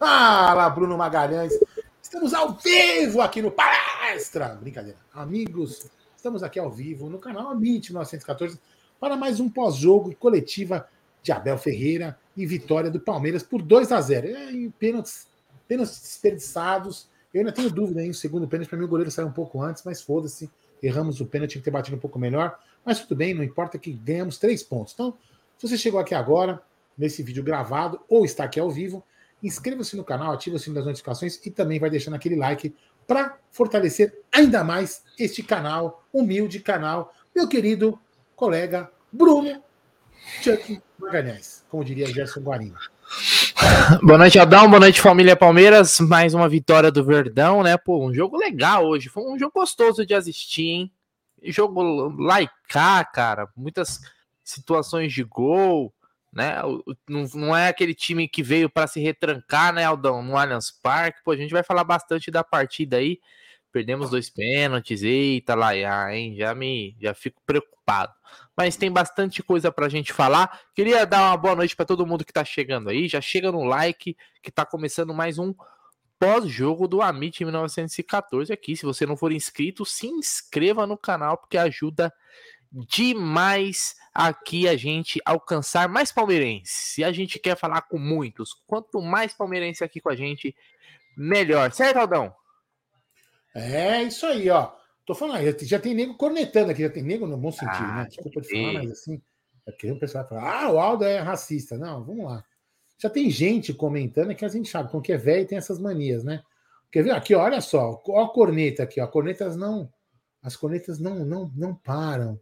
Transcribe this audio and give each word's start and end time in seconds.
Fala, 0.00 0.70
Bruno 0.70 0.96
Magalhães. 0.96 1.52
Estamos 2.02 2.32
ao 2.32 2.54
vivo 2.54 3.20
aqui 3.20 3.42
no 3.42 3.50
Palestra. 3.50 4.48
Brincadeira. 4.58 4.96
Amigos, 5.12 5.90
estamos 6.16 6.42
aqui 6.42 6.58
ao 6.58 6.70
vivo 6.70 7.10
no 7.10 7.18
canal 7.18 7.50
Amit 7.50 7.92
914 7.92 8.58
para 8.98 9.14
mais 9.14 9.40
um 9.40 9.50
pós-jogo 9.50 10.16
coletiva 10.16 10.88
de 11.22 11.32
Abel 11.32 11.58
Ferreira 11.58 12.18
e 12.34 12.46
vitória 12.46 12.90
do 12.90 12.98
Palmeiras 12.98 13.42
por 13.42 13.60
2 13.60 13.92
a 13.92 14.00
0 14.00 14.26
E 14.52 14.70
pênaltis, 14.78 15.28
pênaltis 15.68 16.00
desperdiçados. 16.00 17.06
Eu 17.34 17.40
ainda 17.40 17.52
tenho 17.52 17.68
dúvida 17.68 18.02
em 18.02 18.14
segundo 18.14 18.48
pênalti. 18.48 18.70
Para 18.70 18.78
mim, 18.78 18.86
o 18.86 18.88
goleiro 18.88 19.10
saiu 19.10 19.28
um 19.28 19.32
pouco 19.32 19.62
antes, 19.62 19.82
mas 19.84 20.00
foda-se. 20.00 20.50
Erramos 20.82 21.20
o 21.20 21.26
pênalti, 21.26 21.50
tinha 21.50 21.60
que 21.60 21.66
ter 21.66 21.70
batido 21.70 21.98
um 21.98 22.00
pouco 22.00 22.18
melhor. 22.18 22.58
Mas 22.86 23.00
tudo 23.00 23.16
bem, 23.16 23.34
não 23.34 23.44
importa 23.44 23.78
que 23.78 23.92
ganhamos 23.92 24.38
três 24.38 24.62
pontos. 24.62 24.94
Então, 24.94 25.12
se 25.58 25.68
você 25.68 25.76
chegou 25.76 26.00
aqui 26.00 26.14
agora, 26.14 26.62
nesse 26.96 27.22
vídeo 27.22 27.44
gravado, 27.44 28.00
ou 28.08 28.24
está 28.24 28.44
aqui 28.44 28.58
ao 28.58 28.70
vivo, 28.70 29.04
inscreva-se 29.42 29.96
no 29.96 30.04
canal, 30.04 30.32
ative 30.32 30.56
o 30.56 30.58
sino 30.58 30.74
das 30.74 30.86
notificações 30.86 31.44
e 31.44 31.50
também 31.50 31.78
vai 31.78 31.90
deixando 31.90 32.14
aquele 32.14 32.36
like 32.36 32.74
para 33.06 33.38
fortalecer 33.50 34.22
ainda 34.30 34.62
mais 34.62 35.02
este 35.18 35.42
canal, 35.42 36.04
humilde 36.12 36.60
canal, 36.60 37.14
meu 37.34 37.48
querido 37.48 37.98
colega 38.36 38.90
Bruno 39.12 39.62
Chuck 40.42 40.80
Magalhães, 40.98 41.64
como 41.68 41.84
diria 41.84 42.06
Gerson 42.06 42.40
Guarino. 42.40 42.76
Boa 44.02 44.18
noite, 44.18 44.38
Adão. 44.38 44.68
Boa 44.68 44.80
noite, 44.80 45.00
família 45.00 45.34
Palmeiras. 45.34 45.98
Mais 45.98 46.34
uma 46.34 46.48
vitória 46.48 46.90
do 46.90 47.04
Verdão, 47.04 47.62
né? 47.62 47.76
Pô, 47.76 48.06
um 48.06 48.14
jogo 48.14 48.36
legal 48.36 48.86
hoje. 48.86 49.08
Foi 49.08 49.24
um 49.24 49.38
jogo 49.38 49.52
gostoso 49.54 50.06
de 50.06 50.14
assistir, 50.14 50.68
hein? 50.68 50.92
Jogo 51.42 51.82
laicar, 52.22 53.10
cara. 53.10 53.48
Muitas 53.56 54.00
situações 54.44 55.12
de 55.12 55.24
gol, 55.24 55.92
né? 56.32 56.56
Não, 57.08 57.56
é 57.56 57.68
aquele 57.68 57.94
time 57.94 58.28
que 58.28 58.42
veio 58.42 58.70
para 58.70 58.86
se 58.86 59.00
retrancar, 59.00 59.72
né, 59.72 59.84
Aldão, 59.84 60.22
no 60.22 60.36
Allianz 60.36 60.70
Parque. 60.70 61.22
Pô, 61.24 61.32
a 61.32 61.36
gente 61.36 61.52
vai 61.52 61.62
falar 61.62 61.84
bastante 61.84 62.30
da 62.30 62.44
partida 62.44 62.98
aí. 62.98 63.18
Perdemos 63.72 64.10
dois 64.10 64.28
pênaltis, 64.28 65.02
eita 65.02 65.54
lá, 65.54 65.74
hein? 66.12 66.34
Já 66.36 66.54
me 66.54 66.96
já 67.00 67.14
fico 67.14 67.40
preocupado. 67.46 68.12
Mas 68.56 68.76
tem 68.76 68.90
bastante 68.90 69.42
coisa 69.42 69.70
pra 69.70 69.88
gente 69.88 70.12
falar. 70.12 70.60
Queria 70.74 71.06
dar 71.06 71.28
uma 71.28 71.36
boa 71.36 71.54
noite 71.54 71.76
para 71.76 71.86
todo 71.86 72.06
mundo 72.06 72.24
que 72.24 72.32
tá 72.32 72.44
chegando 72.44 72.90
aí. 72.90 73.06
Já 73.08 73.20
chega 73.20 73.52
no 73.52 73.64
like, 73.64 74.16
que 74.42 74.50
tá 74.50 74.66
começando 74.66 75.14
mais 75.14 75.38
um 75.38 75.54
pós-jogo 76.18 76.86
do 76.86 77.00
Amit 77.00 77.44
1914 77.44 78.52
aqui. 78.52 78.76
Se 78.76 78.84
você 78.84 79.06
não 79.06 79.16
for 79.16 79.32
inscrito, 79.32 79.84
se 79.84 80.06
inscreva 80.06 80.86
no 80.86 80.98
canal, 80.98 81.38
porque 81.38 81.56
ajuda 81.56 82.12
demais 82.72 83.94
aqui 84.14 84.68
a 84.68 84.76
gente 84.76 85.20
alcançar 85.24 85.88
mais 85.88 86.12
palmeirenses. 86.12 86.98
E 86.98 87.04
a 87.04 87.12
gente 87.12 87.38
quer 87.38 87.56
falar 87.56 87.82
com 87.82 87.98
muitos. 87.98 88.54
Quanto 88.66 89.00
mais 89.00 89.32
palmeirense 89.32 89.82
aqui 89.82 90.00
com 90.00 90.10
a 90.10 90.16
gente, 90.16 90.54
melhor. 91.16 91.72
Certo, 91.72 91.98
Aldão? 91.98 92.34
É 93.54 94.02
isso 94.02 94.26
aí, 94.26 94.48
ó. 94.48 94.72
Tô 95.04 95.14
falando, 95.14 95.42
já 95.64 95.78
tem 95.78 95.94
nego 95.94 96.14
cornetando 96.14 96.70
aqui, 96.70 96.82
já 96.82 96.90
tem 96.90 97.02
nego 97.02 97.26
no 97.26 97.36
bom 97.36 97.50
sentido, 97.50 97.82
né? 97.82 97.88
ah, 97.90 97.96
né? 97.96 98.06
Desculpa 98.06 98.40
de 98.40 98.48
falar, 98.48 98.72
mas 98.74 98.90
assim, 98.92 99.20
é 99.66 99.70
porque 99.72 99.90
o 99.90 99.98
pessoal 99.98 100.28
fala, 100.28 100.62
ah, 100.64 100.70
o 100.70 100.78
Aldo 100.78 101.04
é 101.04 101.18
racista. 101.18 101.76
Não, 101.76 102.04
vamos 102.04 102.26
lá. 102.26 102.44
Já 102.98 103.10
tem 103.10 103.30
gente 103.30 103.72
comentando 103.72 104.34
que 104.34 104.44
a 104.44 104.48
gente 104.48 104.68
sabe, 104.68 104.90
com 104.90 105.00
que 105.00 105.12
é 105.12 105.16
velho 105.16 105.46
tem 105.46 105.58
essas 105.58 105.80
manias, 105.80 106.22
né? 106.22 106.42
Quer 106.92 107.02
ver? 107.02 107.10
Aqui, 107.10 107.34
olha 107.34 107.60
só, 107.60 108.00
ó 108.06 108.24
a 108.24 108.32
corneta 108.32 108.82
aqui, 108.82 109.00
ó. 109.00 109.06
Cornetas 109.06 109.56
não. 109.56 109.92
As 110.42 110.56
cornetas 110.56 110.98
não, 110.98 111.24
não, 111.24 111.50
não 111.56 111.74
param. 111.74 112.38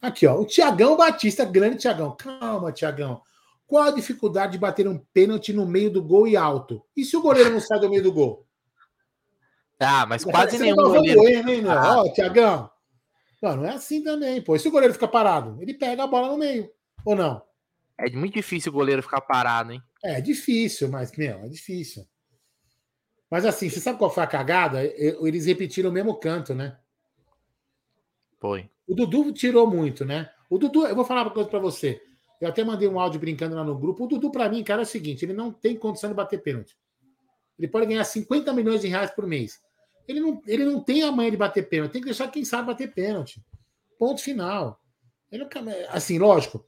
Aqui, 0.00 0.26
ó, 0.26 0.40
o 0.40 0.46
Tiagão 0.46 0.96
Batista, 0.96 1.44
grande 1.44 1.78
Tiagão. 1.78 2.16
Calma, 2.16 2.72
Tiagão. 2.72 3.22
Qual 3.66 3.84
a 3.84 3.90
dificuldade 3.90 4.52
de 4.52 4.58
bater 4.58 4.88
um 4.88 4.98
pênalti 5.12 5.52
no 5.52 5.66
meio 5.66 5.90
do 5.90 6.02
gol 6.02 6.26
e 6.26 6.36
alto? 6.36 6.82
E 6.96 7.04
se 7.04 7.16
o 7.16 7.22
goleiro 7.22 7.50
não 7.50 7.60
sai 7.60 7.78
do 7.78 7.90
meio 7.90 8.02
do 8.02 8.12
gol? 8.12 8.46
Ah, 9.82 10.04
mas 10.04 10.22
quase 10.26 10.58
nenhum 10.58 10.76
goleiro. 10.76 11.26
Erro, 11.26 11.62
né, 11.62 11.70
ah. 11.70 12.02
Ó, 12.02 12.12
Tiagão. 12.12 12.70
Não, 13.40 13.56
não 13.56 13.64
é 13.64 13.70
assim 13.70 14.02
também, 14.04 14.42
pô. 14.42 14.54
E 14.54 14.58
se 14.58 14.68
o 14.68 14.70
goleiro 14.70 14.92
fica 14.92 15.08
parado? 15.08 15.56
Ele 15.58 15.72
pega 15.72 16.04
a 16.04 16.06
bola 16.06 16.28
no 16.28 16.36
meio, 16.36 16.70
ou 17.02 17.16
não? 17.16 17.42
É 17.96 18.10
muito 18.10 18.34
difícil 18.34 18.70
o 18.70 18.74
goleiro 18.74 19.02
ficar 19.02 19.22
parado, 19.22 19.72
hein? 19.72 19.82
É 20.04 20.20
difícil, 20.20 20.90
mas, 20.90 21.16
meu, 21.16 21.38
é 21.38 21.48
difícil. 21.48 22.06
Mas 23.30 23.46
assim, 23.46 23.70
você 23.70 23.80
sabe 23.80 23.98
qual 23.98 24.12
foi 24.12 24.22
a 24.22 24.26
cagada? 24.26 24.84
Eles 24.84 25.46
repetiram 25.46 25.88
o 25.88 25.92
mesmo 25.92 26.14
canto, 26.16 26.54
né? 26.54 26.76
Foi. 28.40 28.68
O 28.88 28.94
Dudu 28.94 29.32
tirou 29.32 29.66
muito, 29.66 30.04
né? 30.04 30.30
O 30.48 30.58
Dudu, 30.58 30.86
eu 30.86 30.96
vou 30.96 31.04
falar 31.04 31.22
uma 31.22 31.30
coisa 31.30 31.48
para 31.48 31.58
você. 31.58 32.02
Eu 32.40 32.48
até 32.48 32.64
mandei 32.64 32.88
um 32.88 32.98
áudio 32.98 33.20
brincando 33.20 33.54
lá 33.54 33.62
no 33.62 33.78
grupo. 33.78 34.04
O 34.04 34.08
Dudu, 34.08 34.32
para 34.32 34.48
mim, 34.48 34.64
cara, 34.64 34.82
é 34.82 34.84
o 34.84 34.86
seguinte: 34.86 35.24
ele 35.24 35.34
não 35.34 35.52
tem 35.52 35.76
condição 35.76 36.08
de 36.08 36.16
bater 36.16 36.42
pênalti. 36.42 36.76
Ele 37.58 37.68
pode 37.68 37.86
ganhar 37.86 38.02
50 38.02 38.52
milhões 38.54 38.80
de 38.80 38.88
reais 38.88 39.10
por 39.10 39.26
mês. 39.26 39.60
Ele 40.08 40.18
não, 40.18 40.42
ele 40.46 40.64
não 40.64 40.82
tem 40.82 41.02
a 41.02 41.12
manha 41.12 41.30
de 41.30 41.36
bater 41.36 41.68
pênalti. 41.68 41.92
Tem 41.92 42.00
que 42.00 42.06
deixar 42.06 42.28
quem 42.28 42.44
sabe 42.44 42.68
bater 42.68 42.92
pênalti. 42.92 43.44
Ponto 43.98 44.22
final. 44.22 44.80
Ele, 45.30 45.46
assim, 45.90 46.18
lógico, 46.18 46.64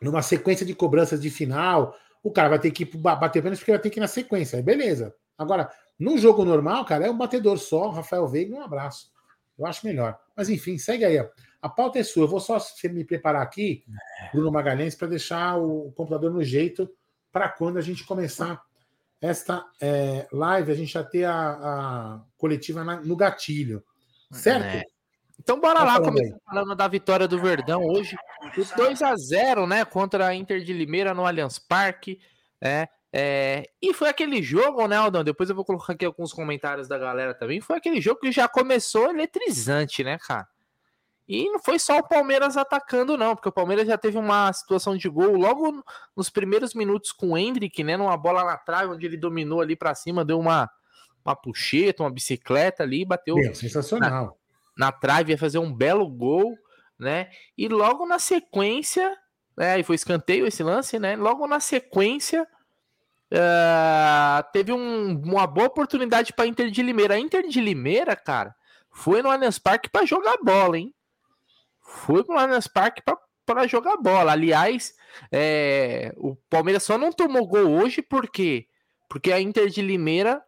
numa 0.00 0.20
sequência 0.20 0.64
de 0.64 0.74
cobranças 0.74 1.20
de 1.20 1.30
final, 1.30 1.96
o 2.22 2.30
cara 2.30 2.50
vai 2.50 2.60
ter 2.60 2.70
que 2.70 2.84
bater 2.84 3.42
pênalti 3.42 3.58
porque 3.58 3.72
vai 3.72 3.80
ter 3.80 3.90
que 3.90 3.98
ir 3.98 4.02
na 4.02 4.06
sequência. 4.06 4.62
Beleza. 4.62 5.14
Agora, 5.38 5.70
num 5.98 6.18
jogo 6.18 6.44
normal, 6.44 6.84
cara, 6.84 7.06
é 7.06 7.10
um 7.10 7.16
batedor 7.16 7.58
só, 7.58 7.88
Rafael 7.88 8.28
Veiga, 8.28 8.54
um 8.54 8.62
abraço. 8.62 9.13
Eu 9.58 9.66
acho 9.66 9.86
melhor. 9.86 10.18
Mas 10.36 10.48
enfim, 10.48 10.78
segue 10.78 11.04
aí. 11.04 11.18
A 11.62 11.68
pauta 11.68 11.98
é 11.98 12.02
sua. 12.02 12.24
Eu 12.24 12.28
vou 12.28 12.40
só 12.40 12.58
me 12.84 13.04
preparar 13.04 13.42
aqui, 13.42 13.84
Bruno 14.32 14.52
Magalhães, 14.52 14.94
para 14.94 15.08
deixar 15.08 15.56
o 15.56 15.92
computador 15.92 16.30
no 16.30 16.42
jeito 16.42 16.90
para 17.32 17.48
quando 17.48 17.78
a 17.78 17.80
gente 17.80 18.04
começar 18.04 18.62
esta 19.20 19.64
é, 19.80 20.26
live, 20.30 20.70
a 20.70 20.74
gente 20.74 20.92
já 20.92 21.02
ter 21.02 21.24
a, 21.24 21.32
a 21.34 22.20
coletiva 22.36 22.84
na, 22.84 23.00
no 23.00 23.16
gatilho. 23.16 23.82
Certo? 24.30 24.66
É. 24.66 24.82
Então 25.40 25.60
bora 25.60 25.80
tá 25.80 25.84
lá, 25.84 26.00
começar 26.00 26.36
falando 26.44 26.74
da 26.74 26.86
vitória 26.86 27.26
do 27.26 27.40
Verdão 27.40 27.82
hoje. 27.82 28.16
Os 28.56 28.70
2 28.70 29.02
a 29.02 29.16
0 29.16 29.66
né? 29.66 29.84
Contra 29.84 30.26
a 30.26 30.34
Inter 30.34 30.60
de 30.62 30.72
Limeira 30.72 31.12
no 31.14 31.26
Allianz 31.26 31.58
Parque. 31.58 32.20
É, 32.60 32.88
é, 33.16 33.70
e 33.80 33.94
foi 33.94 34.08
aquele 34.08 34.42
jogo, 34.42 34.88
né, 34.88 34.96
Aldão? 34.96 35.22
Depois 35.22 35.48
eu 35.48 35.54
vou 35.54 35.64
colocar 35.64 35.92
aqui 35.92 36.04
alguns 36.04 36.32
comentários 36.32 36.88
da 36.88 36.98
galera 36.98 37.32
também. 37.32 37.60
Foi 37.60 37.76
aquele 37.76 38.00
jogo 38.00 38.18
que 38.18 38.32
já 38.32 38.48
começou 38.48 39.08
eletrizante, 39.08 40.02
né, 40.02 40.18
cara? 40.18 40.48
E 41.28 41.48
não 41.48 41.60
foi 41.60 41.78
só 41.78 41.98
o 41.98 42.08
Palmeiras 42.08 42.56
atacando, 42.56 43.16
não, 43.16 43.36
porque 43.36 43.48
o 43.48 43.52
Palmeiras 43.52 43.86
já 43.86 43.96
teve 43.96 44.18
uma 44.18 44.52
situação 44.52 44.96
de 44.96 45.08
gol 45.08 45.36
logo 45.36 45.84
nos 46.16 46.28
primeiros 46.28 46.74
minutos 46.74 47.12
com 47.12 47.30
o 47.30 47.38
Hendrick, 47.38 47.84
né? 47.84 47.96
Numa 47.96 48.16
bola 48.16 48.42
na 48.42 48.56
trave, 48.56 48.92
onde 48.92 49.06
ele 49.06 49.16
dominou 49.16 49.60
ali 49.60 49.76
para 49.76 49.94
cima, 49.94 50.24
deu 50.24 50.40
uma, 50.40 50.68
uma 51.24 51.36
puxeta, 51.36 52.02
uma 52.02 52.10
bicicleta 52.10 52.82
ali, 52.82 53.04
bateu. 53.04 53.36
Meu, 53.36 53.54
sensacional. 53.54 54.36
Na, 54.76 54.86
na 54.86 54.92
trave, 54.92 55.30
ia 55.30 55.38
fazer 55.38 55.60
um 55.60 55.72
belo 55.72 56.08
gol, 56.08 56.52
né? 56.98 57.30
E 57.56 57.68
logo 57.68 58.06
na 58.06 58.18
sequência, 58.18 59.16
né? 59.56 59.78
E 59.78 59.84
foi 59.84 59.94
escanteio 59.94 60.48
esse 60.48 60.64
lance, 60.64 60.98
né? 60.98 61.14
Logo 61.14 61.46
na 61.46 61.60
sequência 61.60 62.44
Uh, 63.34 64.44
teve 64.52 64.72
um, 64.72 65.20
uma 65.24 65.44
boa 65.44 65.66
oportunidade 65.66 66.32
para 66.32 66.46
Inter 66.46 66.70
de 66.70 66.82
Limeira. 66.82 67.14
A 67.14 67.18
Inter 67.18 67.48
de 67.48 67.60
Limeira, 67.60 68.14
cara, 68.14 68.54
foi 68.92 69.22
no 69.22 69.30
Allianz 69.30 69.58
Parque 69.58 69.90
para 69.90 70.06
jogar 70.06 70.36
bola, 70.40 70.78
hein? 70.78 70.94
Foi 71.80 72.24
no 72.28 72.38
Allianz 72.38 72.68
Parque 72.68 73.02
para 73.44 73.66
jogar 73.66 73.96
bola. 73.96 74.30
Aliás, 74.30 74.94
é, 75.32 76.14
o 76.16 76.36
Palmeiras 76.48 76.84
só 76.84 76.96
não 76.96 77.10
tomou 77.10 77.44
gol 77.46 77.68
hoje 77.70 78.00
porque 78.02 78.68
porque 79.08 79.32
a 79.32 79.40
Inter 79.40 79.68
de 79.68 79.82
Limeira 79.82 80.42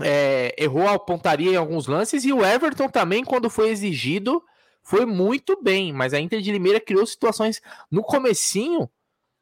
é, 0.00 0.54
errou 0.58 0.88
a 0.88 0.98
pontaria 0.98 1.52
em 1.52 1.56
alguns 1.56 1.86
lances 1.86 2.24
e 2.24 2.32
o 2.32 2.44
Everton 2.44 2.88
também, 2.88 3.24
quando 3.24 3.50
foi 3.50 3.68
exigido, 3.70 4.42
foi 4.82 5.04
muito 5.04 5.60
bem. 5.60 5.92
Mas 5.92 6.14
a 6.14 6.20
Inter 6.20 6.40
de 6.40 6.52
Limeira 6.52 6.80
criou 6.80 7.04
situações 7.04 7.60
no 7.90 8.02
comecinho 8.02 8.88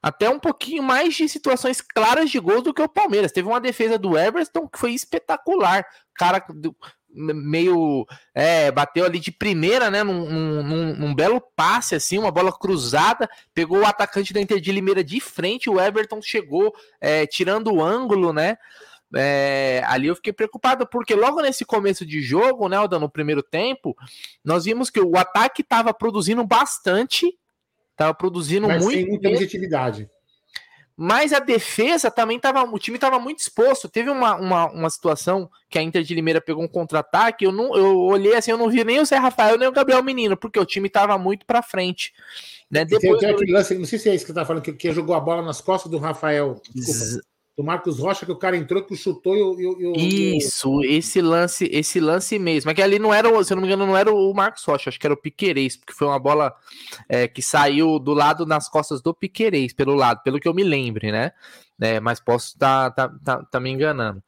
até 0.04 0.28
um 0.28 0.38
pouquinho 0.38 0.82
mais 0.82 1.14
de 1.14 1.26
situações 1.26 1.80
claras 1.80 2.30
de 2.30 2.38
gols 2.38 2.62
do 2.62 2.74
que 2.74 2.82
o 2.82 2.88
Palmeiras. 2.88 3.32
Teve 3.32 3.48
uma 3.48 3.58
defesa 3.58 3.96
do 3.96 4.18
Everton 4.18 4.68
que 4.68 4.78
foi 4.78 4.92
espetacular. 4.92 5.82
Cara 6.14 6.44
meio 7.08 8.06
é, 8.34 8.70
bateu 8.70 9.06
ali 9.06 9.18
de 9.18 9.32
primeira, 9.32 9.90
né? 9.90 10.02
Num, 10.02 10.62
num, 10.62 10.94
num, 10.94 11.14
belo 11.14 11.40
passe, 11.40 11.94
assim, 11.94 12.18
uma 12.18 12.30
bola 12.30 12.52
cruzada, 12.52 13.26
pegou 13.54 13.78
o 13.78 13.86
atacante 13.86 14.34
da 14.34 14.42
Inter 14.42 14.60
de 14.60 14.72
Limeira 14.72 15.02
de 15.02 15.20
frente, 15.20 15.70
o 15.70 15.80
Everton 15.80 16.20
chegou 16.20 16.74
é, 17.00 17.26
tirando 17.26 17.72
o 17.72 17.82
ângulo, 17.82 18.30
né? 18.30 18.58
É, 19.16 19.82
ali 19.86 20.08
eu 20.08 20.16
fiquei 20.16 20.34
preocupado, 20.34 20.86
porque 20.86 21.14
logo 21.14 21.40
nesse 21.40 21.64
começo 21.64 22.04
de 22.04 22.20
jogo, 22.20 22.68
né, 22.68 22.76
no 23.00 23.08
primeiro 23.08 23.42
tempo, 23.42 23.96
nós 24.44 24.66
vimos 24.66 24.90
que 24.90 25.00
o 25.00 25.16
ataque 25.16 25.62
estava 25.62 25.94
produzindo 25.94 26.44
bastante 26.44 27.34
Tava 27.96 28.14
produzindo 28.14 28.66
Mas 28.66 28.82
muito. 28.82 28.96
Sem 28.96 29.06
muita 29.06 29.28
objetividade. 29.28 30.10
Mas 30.96 31.32
a 31.32 31.40
defesa 31.40 32.10
também 32.10 32.38
tava. 32.38 32.62
O 32.62 32.78
time 32.78 32.96
estava 32.96 33.18
muito 33.18 33.40
exposto. 33.40 33.88
Teve 33.88 34.10
uma, 34.10 34.36
uma, 34.36 34.70
uma 34.70 34.90
situação 34.90 35.50
que 35.68 35.78
a 35.78 35.82
Inter 35.82 36.04
de 36.04 36.14
Limeira 36.14 36.40
pegou 36.40 36.62
um 36.62 36.68
contra-ataque. 36.68 37.44
Eu, 37.44 37.50
não, 37.50 37.76
eu 37.76 37.98
olhei 37.98 38.36
assim, 38.36 38.52
eu 38.52 38.58
não 38.58 38.70
vi 38.70 38.84
nem 38.84 39.00
o 39.00 39.04
Zé 39.04 39.16
Rafael 39.16 39.58
nem 39.58 39.68
o 39.68 39.72
Gabriel 39.72 40.02
Menino, 40.04 40.36
porque 40.36 40.58
o 40.58 40.64
time 40.64 40.86
estava 40.86 41.18
muito 41.18 41.44
para 41.46 41.62
frente. 41.62 42.12
Né? 42.70 42.84
Depois, 42.84 43.20
tem, 43.20 43.34
tem 43.34 43.52
lance, 43.52 43.76
não 43.76 43.84
sei 43.84 43.98
se 43.98 44.08
é 44.08 44.14
isso 44.14 44.24
que 44.24 44.32
você 44.32 44.38
tá 44.38 44.44
falando, 44.44 44.62
que, 44.62 44.72
que 44.72 44.92
jogou 44.92 45.16
a 45.16 45.20
bola 45.20 45.42
nas 45.42 45.60
costas 45.60 45.90
do 45.90 45.98
Rafael. 45.98 46.60
Desculpa. 46.72 47.26
Do 47.56 47.62
Marcos 47.62 48.00
Rocha, 48.00 48.26
que 48.26 48.32
o 48.32 48.36
cara 48.36 48.56
entrou, 48.56 48.82
que 48.82 48.96
chutou 48.96 49.34
e 49.58 50.36
Isso, 50.36 50.82
esse 50.82 51.22
lance, 51.22 51.68
esse 51.72 52.00
lance 52.00 52.38
mesmo. 52.38 52.70
É 52.70 52.74
que 52.74 52.82
ali 52.82 52.98
não 52.98 53.14
era, 53.14 53.28
se 53.44 53.52
eu 53.52 53.56
não 53.56 53.62
me 53.62 53.68
engano, 53.68 53.86
não 53.86 53.96
era 53.96 54.12
o 54.12 54.34
Marcos 54.34 54.64
Rocha, 54.64 54.90
acho 54.90 54.98
que 54.98 55.06
era 55.06 55.14
o 55.14 55.20
Piquerez, 55.20 55.76
porque 55.76 55.92
foi 55.92 56.08
uma 56.08 56.18
bola 56.18 56.52
é, 57.08 57.28
que 57.28 57.40
saiu 57.40 57.98
do 58.00 58.12
lado 58.12 58.44
nas 58.44 58.68
costas 58.68 59.00
do 59.00 59.14
Piquerez, 59.14 59.72
pelo 59.72 59.94
lado, 59.94 60.22
pelo 60.24 60.40
que 60.40 60.48
eu 60.48 60.54
me 60.54 60.64
lembre, 60.64 61.12
né? 61.12 61.32
É, 61.80 62.00
mas 62.00 62.20
posso 62.20 62.54
estar 62.54 62.90
tá, 62.90 63.08
tá, 63.08 63.18
tá, 63.24 63.44
tá, 63.44 63.60
me 63.60 63.70
enganando. 63.70 64.22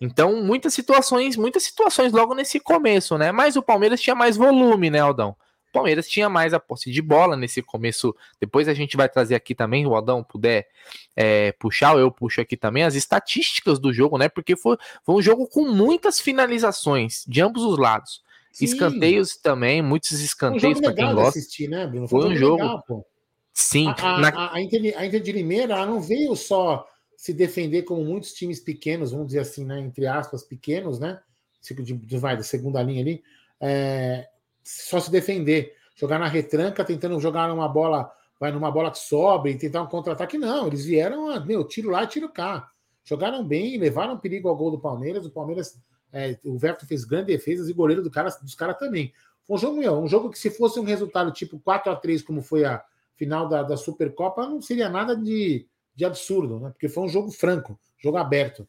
Então, 0.00 0.42
muitas 0.42 0.72
situações, 0.74 1.36
muitas 1.36 1.62
situações 1.62 2.12
logo 2.12 2.34
nesse 2.34 2.58
começo, 2.60 3.16
né? 3.16 3.32
Mas 3.32 3.56
o 3.56 3.62
Palmeiras 3.62 4.00
tinha 4.00 4.14
mais 4.14 4.36
volume, 4.36 4.90
né, 4.90 5.00
Aldão? 5.00 5.36
Palmeiras 5.76 6.08
tinha 6.08 6.28
mais 6.28 6.54
a 6.54 6.60
posse 6.60 6.90
de 6.90 7.02
bola 7.02 7.36
nesse 7.36 7.62
começo. 7.62 8.14
Depois 8.40 8.68
a 8.68 8.74
gente 8.74 8.96
vai 8.96 9.08
trazer 9.08 9.34
aqui 9.34 9.54
também, 9.54 9.86
o 9.86 9.94
Aldão 9.94 10.22
puder 10.22 10.66
é, 11.14 11.52
puxar, 11.52 11.96
eu 11.96 12.10
puxo 12.10 12.40
aqui 12.40 12.56
também, 12.56 12.82
as 12.82 12.94
estatísticas 12.94 13.78
do 13.78 13.92
jogo, 13.92 14.18
né? 14.18 14.28
Porque 14.28 14.56
foi, 14.56 14.76
foi 15.04 15.14
um 15.14 15.22
jogo 15.22 15.46
com 15.46 15.68
muitas 15.68 16.20
finalizações 16.20 17.24
de 17.26 17.40
ambos 17.40 17.62
os 17.62 17.78
lados. 17.78 18.22
Sim. 18.52 18.64
Escanteios 18.64 19.36
também, 19.36 19.82
muitos 19.82 20.12
escanteios 20.12 20.80
para 20.80 20.94
quem 20.94 21.12
gosta. 21.12 21.38
Assistir, 21.38 21.68
né, 21.68 21.86
Bruno? 21.86 22.08
Foi, 22.08 22.22
foi 22.22 22.30
um 22.30 22.36
jogo. 22.36 22.62
Legal, 22.62 23.06
Sim. 23.52 23.92
A, 23.98 24.18
na... 24.18 24.28
a, 24.28 24.54
a, 24.54 24.62
Inter, 24.62 24.94
a 24.98 25.06
Inter 25.06 25.20
de 25.20 25.32
Limeira 25.32 25.84
não 25.84 26.00
veio 26.00 26.34
só 26.36 26.86
se 27.16 27.32
defender 27.32 27.82
como 27.82 28.04
muitos 28.04 28.32
times 28.32 28.60
pequenos, 28.60 29.12
vamos 29.12 29.28
dizer 29.28 29.40
assim, 29.40 29.64
né? 29.64 29.80
Entre 29.80 30.06
aspas, 30.06 30.42
pequenos, 30.42 30.98
né? 30.98 31.20
De, 31.62 31.92
de, 31.94 32.18
vai, 32.18 32.36
da 32.36 32.42
segunda 32.42 32.82
linha 32.82 33.00
ali. 33.00 33.22
É, 33.60 34.28
só 34.66 34.98
se 34.98 35.10
defender, 35.10 35.74
jogar 35.94 36.18
na 36.18 36.26
retranca, 36.26 36.84
tentando 36.84 37.20
jogar 37.20 37.48
numa 37.48 37.68
bola, 37.68 38.10
vai 38.38 38.50
numa 38.50 38.70
bola 38.70 38.90
que 38.90 38.98
sobe 38.98 39.50
e 39.50 39.56
tentar 39.56 39.82
um 39.82 39.86
contra-ataque. 39.86 40.36
Não, 40.36 40.66
eles 40.66 40.84
vieram, 40.84 41.30
a, 41.30 41.38
meu, 41.38 41.64
tiro 41.64 41.90
lá, 41.90 42.04
tiro 42.04 42.28
cá. 42.28 42.68
Jogaram 43.04 43.46
bem, 43.46 43.78
levaram 43.78 44.18
perigo 44.18 44.48
ao 44.48 44.56
gol 44.56 44.72
do 44.72 44.80
Palmeiras. 44.80 45.24
O 45.24 45.30
Palmeiras, 45.30 45.80
é, 46.12 46.36
o 46.44 46.58
Verto 46.58 46.84
fez 46.84 47.04
grandes 47.04 47.28
defesas 47.36 47.68
e 47.68 47.72
goleiro 47.72 48.02
do 48.02 48.10
cara, 48.10 48.28
dos 48.42 48.56
caras 48.56 48.76
também. 48.76 49.12
Foi 49.44 49.56
um 49.56 49.58
jogo, 49.58 49.76
meu, 49.78 49.98
um 50.00 50.08
jogo 50.08 50.30
que 50.30 50.38
se 50.38 50.50
fosse 50.50 50.80
um 50.80 50.84
resultado 50.84 51.30
tipo 51.30 51.60
4 51.60 51.92
a 51.92 51.96
3 51.96 52.22
como 52.22 52.42
foi 52.42 52.64
a 52.64 52.82
final 53.14 53.48
da, 53.48 53.62
da 53.62 53.76
Supercopa, 53.76 54.46
não 54.46 54.60
seria 54.60 54.88
nada 54.88 55.16
de, 55.16 55.66
de 55.94 56.04
absurdo, 56.04 56.58
né? 56.58 56.70
Porque 56.70 56.88
foi 56.88 57.04
um 57.04 57.08
jogo 57.08 57.30
franco, 57.30 57.78
jogo 57.96 58.16
aberto. 58.16 58.66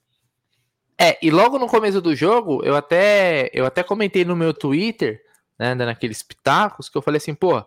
É, 1.00 1.18
e 1.26 1.32
logo 1.32 1.58
no 1.58 1.68
começo 1.68 2.00
do 2.00 2.16
jogo, 2.16 2.64
eu 2.64 2.76
até 2.76 3.50
eu 3.54 3.66
até 3.66 3.84
comentei 3.84 4.24
no 4.24 4.36
meu 4.36 4.54
Twitter 4.54 5.22
né, 5.58 5.76
dando 5.76 5.90
aqueles 5.90 6.22
pitacos, 6.24 6.90
que 6.90 6.98
eu 6.98 7.02
falei 7.02 7.18
assim, 7.18 7.34
pô, 7.34 7.64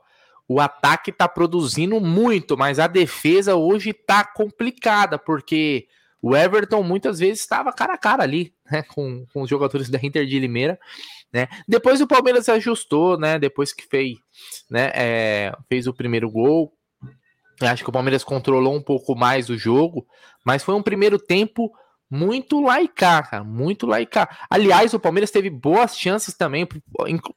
o 0.49 0.61
ataque 0.61 1.13
tá 1.13 1.29
produzindo 1.29 2.01
muito, 2.01 2.57
mas 2.57 2.79
a 2.79 2.87
defesa 2.87 3.55
hoje 3.55 3.93
tá 3.93 4.25
complicada, 4.25 5.19
porque 5.19 5.87
o 6.21 6.37
Everton 6.37 6.83
muitas 6.83 7.19
vezes 7.19 7.41
estava 7.41 7.73
cara 7.73 7.95
a 7.95 7.99
cara 7.99 8.23
ali, 8.23 8.53
né, 8.71 8.83
com, 8.83 9.25
com 9.33 9.43
os 9.43 9.51
jogadores 9.51 9.89
da 9.89 9.99
Inter 10.03 10.27
de 10.27 10.39
Limeira, 10.39 10.79
né, 11.33 11.49
depois 11.69 12.01
o 12.01 12.07
Palmeiras 12.07 12.45
se 12.45 12.51
ajustou, 12.51 13.19
né, 13.19 13.39
depois 13.39 13.73
que 13.73 13.87
fez, 13.87 14.19
né, 14.69 14.91
é, 14.95 15.53
fez 15.69 15.87
o 15.87 15.95
primeiro 15.95 16.31
gol, 16.31 16.73
acho 17.61 17.85
que 17.85 17.91
o 17.91 17.93
Palmeiras 17.93 18.25
controlou 18.25 18.75
um 18.75 18.83
pouco 18.83 19.15
mais 19.15 19.49
o 19.51 19.57
jogo, 19.57 20.07
mas 20.45 20.65
foi 20.65 20.75
um 20.75 20.83
primeiro 20.83 21.19
tempo 21.19 21.71
muito 22.11 22.61
laicar, 22.61 23.31
cara, 23.31 23.45
muito 23.45 23.87
laicar. 23.87 24.47
Aliás, 24.51 24.93
o 24.93 25.01
Palmeiras 25.01 25.31
teve 25.31 25.49
boas 25.49 25.97
chances 25.97 26.35
também 26.35 26.67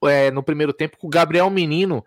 é, 0.05 0.31
no 0.31 0.41
primeiro 0.41 0.73
tempo 0.73 0.97
com 0.97 1.07
o 1.07 1.09
Gabriel 1.09 1.49
Menino 1.49 2.03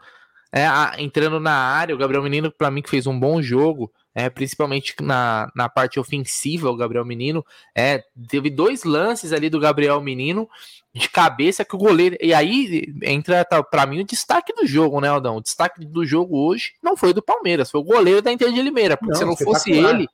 é, 0.53 0.67
entrando 1.03 1.39
na 1.39 1.53
área. 1.53 1.95
O 1.95 1.99
Gabriel 1.99 2.23
Menino, 2.23 2.51
para 2.51 2.71
mim, 2.71 2.83
que 2.83 2.91
fez 2.91 3.07
um 3.07 3.19
bom 3.19 3.41
jogo, 3.41 3.93
é, 4.15 4.29
principalmente 4.31 4.95
na, 5.01 5.51
na 5.55 5.69
parte 5.69 6.01
ofensiva. 6.01 6.71
O 6.71 6.77
Gabriel 6.77 7.05
Menino 7.05 7.45
é, 7.77 8.03
teve 8.29 8.51
dois 8.51 8.83
lances 8.83 9.33
ali 9.33 9.49
do 9.51 9.61
Gabriel 9.61 10.01
Menino 10.01 10.49
de 10.95 11.09
cabeça 11.09 11.65
que 11.65 11.77
o 11.77 11.79
goleiro. 11.79 12.17
E 12.21 12.33
aí 12.33 12.93
entra, 13.03 13.45
tá, 13.45 13.63
para 13.63 13.87
mim, 13.87 14.01
o 14.01 14.07
destaque 14.07 14.53
do 14.55 14.67
jogo, 14.67 15.01
né, 15.01 15.09
Aldão? 15.09 15.37
O 15.37 15.43
destaque 15.43 15.85
do 15.85 16.05
jogo 16.05 16.39
hoje 16.49 16.73
não 16.83 16.97
foi 16.97 17.13
do 17.13 17.23
Palmeiras, 17.23 17.71
foi 17.71 17.81
o 17.81 17.85
goleiro 17.85 18.23
da 18.23 18.33
Inter 18.33 18.53
de 18.53 18.63
Limeira. 18.63 18.97
Porque 18.97 19.13
não, 19.13 19.19
se 19.19 19.25
não 19.25 19.37
fosse 19.37 19.71
ele 19.71 20.09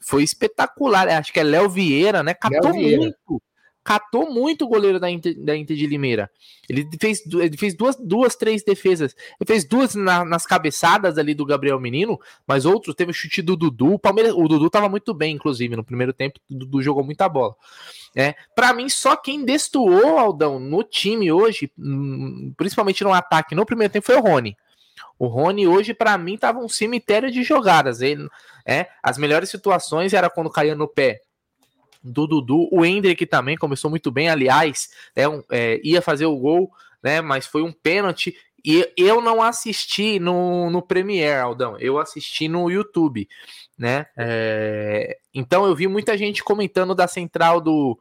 foi 0.00 0.22
espetacular. 0.22 1.08
Acho 1.08 1.32
que 1.32 1.40
é 1.40 1.44
Léo 1.44 1.68
Vieira, 1.68 2.22
né? 2.22 2.34
Catou 2.34 2.72
Vieira. 2.72 2.98
muito. 2.98 3.42
Catou 3.82 4.30
muito 4.30 4.66
o 4.66 4.68
goleiro 4.68 5.00
da 5.00 5.10
Inter, 5.10 5.34
da 5.42 5.56
Inter 5.56 5.74
de 5.76 5.86
Limeira. 5.86 6.30
Ele 6.68 6.86
fez, 7.00 7.22
ele 7.26 7.56
fez 7.56 7.74
duas, 7.74 7.96
duas, 7.96 8.36
três 8.36 8.62
defesas. 8.62 9.16
Ele 9.40 9.46
fez 9.46 9.64
duas 9.64 9.94
na, 9.94 10.22
nas 10.24 10.44
cabeçadas 10.44 11.16
ali 11.16 11.34
do 11.34 11.46
Gabriel 11.46 11.80
Menino, 11.80 12.20
mas 12.46 12.66
outro 12.66 12.92
teve 12.92 13.10
o 13.10 13.14
chute 13.14 13.40
do 13.40 13.56
Dudu. 13.56 13.94
O, 13.94 13.98
Palmeiras, 13.98 14.34
o 14.34 14.46
Dudu 14.46 14.68
tava 14.68 14.88
muito 14.88 15.14
bem, 15.14 15.34
inclusive, 15.34 15.74
no 15.76 15.82
primeiro 15.82 16.12
tempo. 16.12 16.38
O 16.50 16.54
Dudu 16.54 16.82
jogou 16.82 17.02
muita 17.02 17.28
bola. 17.28 17.56
É, 18.14 18.34
para 18.54 18.72
mim, 18.74 18.88
só 18.88 19.16
quem 19.16 19.44
destoou, 19.44 20.18
Aldão, 20.18 20.60
no 20.60 20.84
time 20.84 21.32
hoje, 21.32 21.72
hum, 21.78 22.52
principalmente 22.56 23.02
no 23.02 23.12
ataque, 23.12 23.54
no 23.54 23.64
primeiro 23.64 23.92
tempo, 23.92 24.06
foi 24.06 24.16
o 24.16 24.20
Rony. 24.20 24.56
O 25.18 25.26
Rony 25.26 25.66
hoje, 25.66 25.92
para 25.94 26.16
mim, 26.16 26.36
tava 26.36 26.58
um 26.58 26.68
cemitério 26.68 27.30
de 27.30 27.42
jogadas. 27.42 28.00
Ele, 28.00 28.28
é, 28.66 28.88
as 29.02 29.18
melhores 29.18 29.50
situações 29.50 30.12
era 30.12 30.30
quando 30.30 30.50
caía 30.50 30.74
no 30.74 30.88
pé 30.88 31.20
do 32.02 32.26
Dudu. 32.26 32.68
O 32.72 32.84
Hendrick 32.84 33.26
também 33.26 33.56
começou 33.56 33.90
muito 33.90 34.10
bem, 34.10 34.28
aliás, 34.28 34.88
é, 35.14 35.24
é, 35.50 35.80
ia 35.84 36.00
fazer 36.00 36.26
o 36.26 36.36
gol, 36.36 36.70
né? 37.02 37.20
Mas 37.20 37.46
foi 37.46 37.62
um 37.62 37.72
pênalti. 37.72 38.34
E 38.64 38.92
eu 38.96 39.22
não 39.22 39.42
assisti 39.42 40.18
no, 40.18 40.68
no 40.70 40.82
Premiere, 40.82 41.40
Aldão. 41.40 41.78
Eu 41.78 41.98
assisti 41.98 42.46
no 42.46 42.70
YouTube, 42.70 43.26
né? 43.78 44.06
É, 44.16 45.18
então 45.32 45.64
eu 45.64 45.74
vi 45.74 45.86
muita 45.86 46.16
gente 46.16 46.44
comentando 46.44 46.94
da 46.94 47.08
central 47.08 47.60
do 47.60 47.98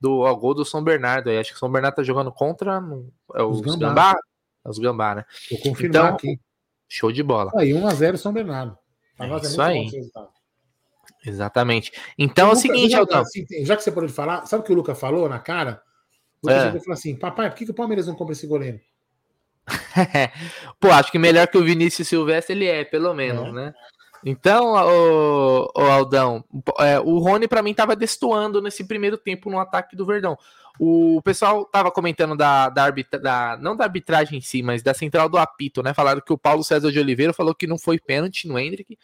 do 0.00 0.18
ó, 0.18 0.34
gol 0.34 0.52
do 0.52 0.64
São 0.64 0.82
Bernardo. 0.84 1.30
Acho 1.30 1.50
que 1.50 1.56
o 1.56 1.58
São 1.58 1.70
Bernardo 1.70 1.94
tá 1.94 2.02
jogando 2.02 2.30
contra 2.30 2.78
no, 2.80 3.10
é, 3.34 3.42
os, 3.42 3.60
os 3.60 3.62
Gambá. 3.62 3.88
Gambá. 3.88 4.16
Os 4.64 4.78
Gambá, 4.78 5.14
né? 5.14 5.24
Vou 5.50 5.60
confirmar 5.60 6.04
então, 6.04 6.14
aqui. 6.14 6.40
Show 6.88 7.12
de 7.12 7.22
bola. 7.22 7.50
Aí, 7.56 7.70
1x0 7.70 8.16
São 8.16 8.32
Bernardo. 8.32 8.78
É 9.18 9.36
isso 9.36 9.60
aí. 9.60 9.90
Exatamente. 11.26 11.92
Então 12.18 12.50
é 12.50 12.52
o 12.52 12.56
seguinte, 12.56 12.90
já, 12.90 13.02
assim, 13.02 13.46
já 13.64 13.76
que 13.76 13.82
você 13.82 13.90
pode 13.90 14.12
falar, 14.12 14.46
sabe 14.46 14.62
o 14.62 14.66
que 14.66 14.72
o 14.72 14.76
Lucas 14.76 14.98
falou 14.98 15.28
na 15.28 15.38
cara? 15.38 15.82
O 16.42 16.48
Lucas 16.48 16.74
é. 16.74 16.80
falou 16.80 16.92
assim: 16.92 17.16
papai, 17.16 17.48
por 17.48 17.56
que, 17.56 17.64
que 17.64 17.70
o 17.70 17.74
Palmeiras 17.74 18.06
não 18.06 18.14
compra 18.14 18.32
esse 18.32 18.46
goleiro? 18.46 18.78
Pô, 20.78 20.90
acho 20.90 21.10
que 21.10 21.18
melhor 21.18 21.46
que 21.48 21.56
o 21.56 21.64
Vinícius 21.64 22.08
Silvestre 22.08 22.54
ele 22.54 22.66
é, 22.66 22.84
pelo 22.84 23.14
menos, 23.14 23.48
é. 23.48 23.52
né? 23.52 23.74
Então, 24.24 24.72
o, 24.72 25.70
o 25.76 25.82
Aldão, 25.82 26.42
é, 26.78 26.98
o 26.98 27.18
Rony 27.18 27.46
para 27.46 27.62
mim 27.62 27.74
tava 27.74 27.94
destoando 27.94 28.62
nesse 28.62 28.84
primeiro 28.84 29.18
tempo 29.18 29.50
no 29.50 29.58
ataque 29.58 29.94
do 29.94 30.06
Verdão. 30.06 30.38
O 30.78 31.20
pessoal 31.22 31.64
tava 31.66 31.90
comentando 31.90 32.36
da, 32.36 32.68
da, 32.68 32.84
arbitra, 32.84 33.20
da 33.20 33.56
não 33.60 33.76
da 33.76 33.84
arbitragem 33.84 34.38
em 34.38 34.40
si, 34.40 34.62
mas 34.62 34.82
da 34.82 34.94
central 34.94 35.28
do 35.28 35.38
apito, 35.38 35.82
né? 35.82 35.94
Falaram 35.94 36.20
que 36.20 36.32
o 36.32 36.38
Paulo 36.38 36.64
César 36.64 36.90
de 36.90 36.98
Oliveira 36.98 37.32
falou 37.32 37.54
que 37.54 37.66
não 37.66 37.78
foi 37.78 37.98
pênalti 38.00 38.48
no 38.48 38.58
Hendrick, 38.58 38.98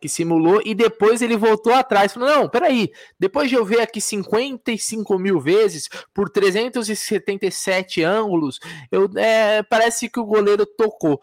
que 0.00 0.08
simulou, 0.08 0.60
e 0.64 0.74
depois 0.74 1.22
ele 1.22 1.36
voltou 1.36 1.72
atrás. 1.72 2.14
Falou: 2.14 2.28
não, 2.28 2.48
peraí, 2.48 2.90
depois 3.18 3.48
de 3.48 3.54
eu 3.54 3.64
ver 3.64 3.80
aqui 3.80 4.00
55 4.00 5.18
mil 5.18 5.38
vezes, 5.38 5.88
por 6.12 6.28
377 6.30 8.02
ângulos, 8.02 8.58
eu, 8.90 9.08
é, 9.16 9.62
parece 9.62 10.08
que 10.08 10.18
o 10.18 10.24
goleiro 10.24 10.66
tocou. 10.66 11.22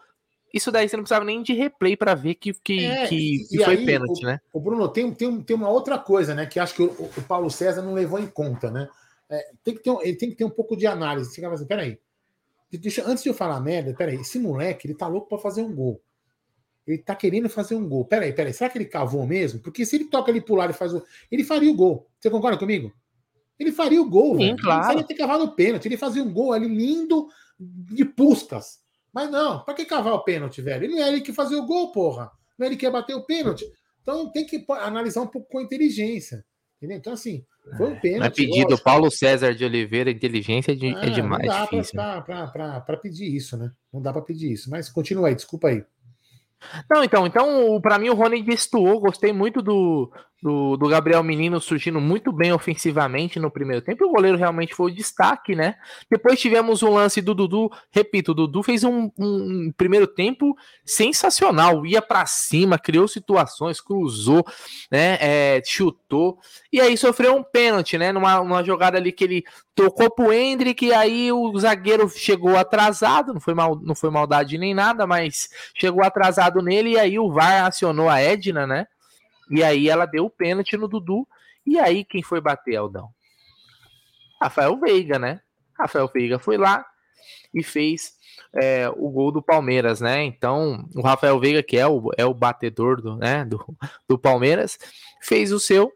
Isso 0.53 0.71
daí 0.71 0.87
você 0.87 0.97
não 0.97 1.03
precisava 1.03 1.25
nem 1.25 1.41
de 1.41 1.53
replay 1.53 1.95
para 1.95 2.13
ver 2.13 2.35
que, 2.35 2.53
que, 2.53 2.85
é, 2.85 3.07
que, 3.07 3.45
que 3.49 3.63
foi 3.63 3.77
aí, 3.77 3.85
pênalti, 3.85 4.23
o, 4.23 4.27
né? 4.27 4.41
O 4.51 4.59
Bruno, 4.59 4.87
tem, 4.89 5.11
tem, 5.13 5.41
tem 5.41 5.55
uma 5.55 5.69
outra 5.69 5.97
coisa, 5.97 6.35
né? 6.35 6.45
Que 6.45 6.59
acho 6.59 6.75
que 6.75 6.83
o, 6.83 6.87
o 6.87 7.21
Paulo 7.27 7.49
César 7.49 7.81
não 7.81 7.93
levou 7.93 8.19
em 8.19 8.27
conta, 8.27 8.69
né? 8.69 8.89
É, 9.29 9.51
tem 9.63 9.73
que 9.75 9.81
ter, 9.81 9.97
ele 10.01 10.17
tem 10.17 10.29
que 10.29 10.35
ter 10.35 10.43
um 10.43 10.49
pouco 10.49 10.75
de 10.75 10.85
análise. 10.85 11.33
Você 11.33 11.39
vai 11.41 11.53
assim, 11.53 11.65
peraí. 11.65 11.97
Deixa, 12.69 13.03
antes 13.05 13.23
de 13.23 13.29
eu 13.29 13.33
falar 13.33 13.59
merda, 13.59 13.93
peraí, 13.93 14.15
esse 14.15 14.39
moleque, 14.39 14.87
ele 14.87 14.95
tá 14.95 15.07
louco 15.07 15.27
para 15.27 15.37
fazer 15.37 15.61
um 15.61 15.73
gol. 15.73 16.01
Ele 16.85 16.97
tá 16.97 17.15
querendo 17.15 17.49
fazer 17.49 17.75
um 17.75 17.87
gol. 17.87 18.05
Peraí, 18.05 18.33
peraí, 18.33 18.53
será 18.53 18.69
que 18.69 18.77
ele 18.77 18.85
cavou 18.85 19.25
mesmo? 19.25 19.59
Porque 19.59 19.85
se 19.85 19.95
ele 19.95 20.05
toca 20.05 20.31
ali 20.31 20.41
pro 20.41 20.55
lado 20.55 20.71
e 20.71 20.73
faz 20.73 20.93
o. 20.93 21.03
Ele 21.31 21.43
faria 21.43 21.71
o 21.71 21.75
gol. 21.75 22.07
Você 22.19 22.29
concorda 22.29 22.57
comigo? 22.57 22.91
Ele 23.57 23.71
faria 23.71 24.01
o 24.01 24.09
gol, 24.09 24.33
Sim, 24.33 24.39
velho. 24.39 24.57
Claro. 24.57 24.97
Ele 24.97 25.03
ter 25.03 25.13
cavado 25.13 25.43
o 25.43 25.51
pênalti. 25.51 25.85
Ele 25.85 25.97
fazia 25.97 26.23
um 26.23 26.33
gol 26.33 26.51
ali 26.51 26.67
lindo 26.67 27.27
de 27.59 28.03
puscas. 28.03 28.79
Mas 29.13 29.29
não, 29.29 29.63
para 29.63 29.73
que 29.73 29.85
cavar 29.85 30.13
o 30.13 30.23
pênalti, 30.23 30.61
velho? 30.61 30.85
Ele 30.85 30.95
não 30.95 31.03
é 31.03 31.09
ele 31.09 31.21
que 31.21 31.33
fazia 31.33 31.57
o 31.57 31.65
gol, 31.65 31.91
porra. 31.91 32.31
Não 32.57 32.65
é 32.65 32.69
ele 32.69 32.77
que 32.77 32.85
ia 32.85 32.91
bater 32.91 33.15
o 33.15 33.25
pênalti. 33.25 33.65
Então 34.01 34.31
tem 34.31 34.45
que 34.45 34.65
analisar 34.69 35.21
um 35.21 35.27
pouco 35.27 35.49
com 35.49 35.61
inteligência. 35.61 36.45
Entendeu? 36.77 36.97
Então, 36.97 37.13
assim, 37.13 37.45
foi 37.77 37.91
um 37.91 37.99
pênalti. 37.99 38.19
Não 38.19 38.25
é 38.25 38.29
pedido 38.29 38.69
lógico. 38.69 38.83
Paulo 38.83 39.11
César 39.11 39.53
de 39.53 39.63
Oliveira, 39.63 40.09
inteligência 40.09 40.75
de, 40.75 40.87
é, 40.87 41.07
é 41.07 41.09
demais. 41.09 41.45
Não 41.45 41.67
dá 41.93 42.81
para 42.81 42.97
pedir 42.97 43.35
isso, 43.35 43.57
né? 43.57 43.71
Não 43.93 44.01
dá 44.01 44.11
para 44.11 44.21
pedir 44.21 44.51
isso. 44.51 44.69
Mas 44.69 44.89
continua 44.89 45.27
aí, 45.27 45.35
desculpa 45.35 45.67
aí. 45.67 45.83
Não, 46.89 47.03
então, 47.03 47.25
então 47.25 47.81
para 47.81 47.97
mim 47.97 48.09
o 48.09 48.15
Rony 48.15 48.43
destoou, 48.43 48.99
gostei 48.99 49.33
muito 49.33 49.61
do, 49.61 50.11
do, 50.41 50.75
do 50.75 50.87
Gabriel 50.87 51.23
Menino 51.23 51.61
surgindo 51.61 52.01
muito 52.01 52.31
bem 52.31 52.51
ofensivamente 52.51 53.39
no 53.39 53.51
primeiro 53.51 53.81
tempo. 53.81 54.05
O 54.05 54.11
goleiro 54.11 54.37
realmente 54.37 54.73
foi 54.73 54.91
o 54.91 54.95
destaque, 54.95 55.55
né? 55.55 55.75
Depois 56.09 56.39
tivemos 56.39 56.81
o 56.81 56.89
lance 56.89 57.21
do 57.21 57.35
Dudu. 57.35 57.69
Repito, 57.91 58.31
o 58.31 58.33
Dudu 58.33 58.63
fez 58.63 58.83
um, 58.83 59.11
um 59.19 59.71
primeiro 59.77 60.07
tempo 60.07 60.57
sensacional. 60.83 61.85
Ia 61.85 62.01
para 62.01 62.25
cima, 62.25 62.79
criou 62.79 63.07
situações, 63.07 63.79
cruzou, 63.79 64.43
né? 64.89 65.17
É, 65.21 65.61
chutou. 65.63 66.39
E 66.73 66.81
aí 66.81 66.97
sofreu 66.97 67.35
um 67.35 67.43
pênalti, 67.43 67.97
né? 67.99 68.11
Numa, 68.11 68.39
numa 68.39 68.63
jogada 68.63 68.97
ali 68.97 69.11
que 69.11 69.23
ele 69.23 69.43
tocou 69.75 70.09
pro 70.09 70.33
Hendrick. 70.33 70.83
E 70.83 70.93
aí 70.93 71.31
o 71.31 71.55
zagueiro 71.59 72.09
chegou 72.09 72.57
atrasado. 72.57 73.31
Não 73.31 73.39
foi, 73.39 73.53
mal, 73.53 73.79
não 73.79 73.93
foi 73.93 74.09
maldade 74.09 74.57
nem 74.57 74.73
nada, 74.73 75.05
mas 75.05 75.49
chegou 75.77 76.03
atrasado 76.03 76.63
nele. 76.63 76.93
E 76.93 76.99
aí 76.99 77.19
o 77.19 77.31
VAR 77.31 77.67
acionou 77.67 78.09
a 78.09 78.19
Edna, 78.19 78.65
né? 78.65 78.87
E 79.51 79.61
aí 79.61 79.89
ela 79.89 80.05
deu 80.05 80.25
o 80.25 80.29
pênalti 80.29 80.77
no 80.77 80.87
Dudu. 80.87 81.27
E 81.65 81.77
aí 81.77 82.05
quem 82.05 82.23
foi 82.23 82.39
bater, 82.39 82.77
Aldão? 82.77 83.09
Rafael 84.41 84.79
Veiga, 84.79 85.19
né? 85.19 85.41
Rafael 85.77 86.09
Veiga 86.11 86.39
foi 86.39 86.57
lá 86.57 86.85
e 87.53 87.61
fez 87.61 88.13
é, 88.53 88.89
o 88.95 89.09
gol 89.09 89.31
do 89.31 89.41
Palmeiras, 89.41 89.99
né? 89.99 90.23
Então, 90.23 90.87
o 90.95 91.01
Rafael 91.01 91.39
Veiga, 91.39 91.61
que 91.61 91.77
é 91.77 91.85
o, 91.85 92.09
é 92.17 92.25
o 92.25 92.33
batedor 92.33 93.01
do, 93.01 93.17
né, 93.17 93.43
do, 93.45 93.63
do 94.07 94.17
Palmeiras, 94.17 94.79
fez 95.21 95.51
o 95.51 95.59
seu. 95.59 95.91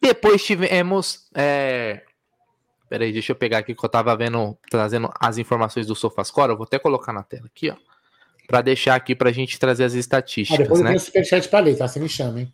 Depois 0.00 0.44
tivemos. 0.44 1.28
É... 1.34 2.02
Peraí, 2.88 3.12
deixa 3.12 3.32
eu 3.32 3.36
pegar 3.36 3.58
aqui 3.58 3.74
que 3.74 3.84
eu 3.84 3.88
tava 3.88 4.16
vendo, 4.16 4.58
trazendo 4.68 5.10
as 5.18 5.38
informações 5.38 5.86
do 5.86 5.94
Sofascore. 5.94 6.50
Eu 6.50 6.56
vou 6.56 6.64
até 6.64 6.78
colocar 6.78 7.12
na 7.12 7.22
tela 7.22 7.46
aqui, 7.46 7.70
ó 7.70 7.89
para 8.50 8.62
deixar 8.62 8.96
aqui 8.96 9.14
para 9.14 9.30
a 9.30 9.32
gente 9.32 9.60
trazer 9.60 9.84
as 9.84 9.94
estatísticas. 9.94 10.58
Ah, 10.58 10.62
depois 10.64 10.80
né? 10.80 10.88
tem 10.88 10.96
o 10.96 11.00
superchat 11.00 11.48
para 11.48 11.64
ler, 11.64 11.78
tá? 11.78 11.86
Você 11.86 12.00
me 12.00 12.08
chama, 12.08 12.40
hein? 12.40 12.52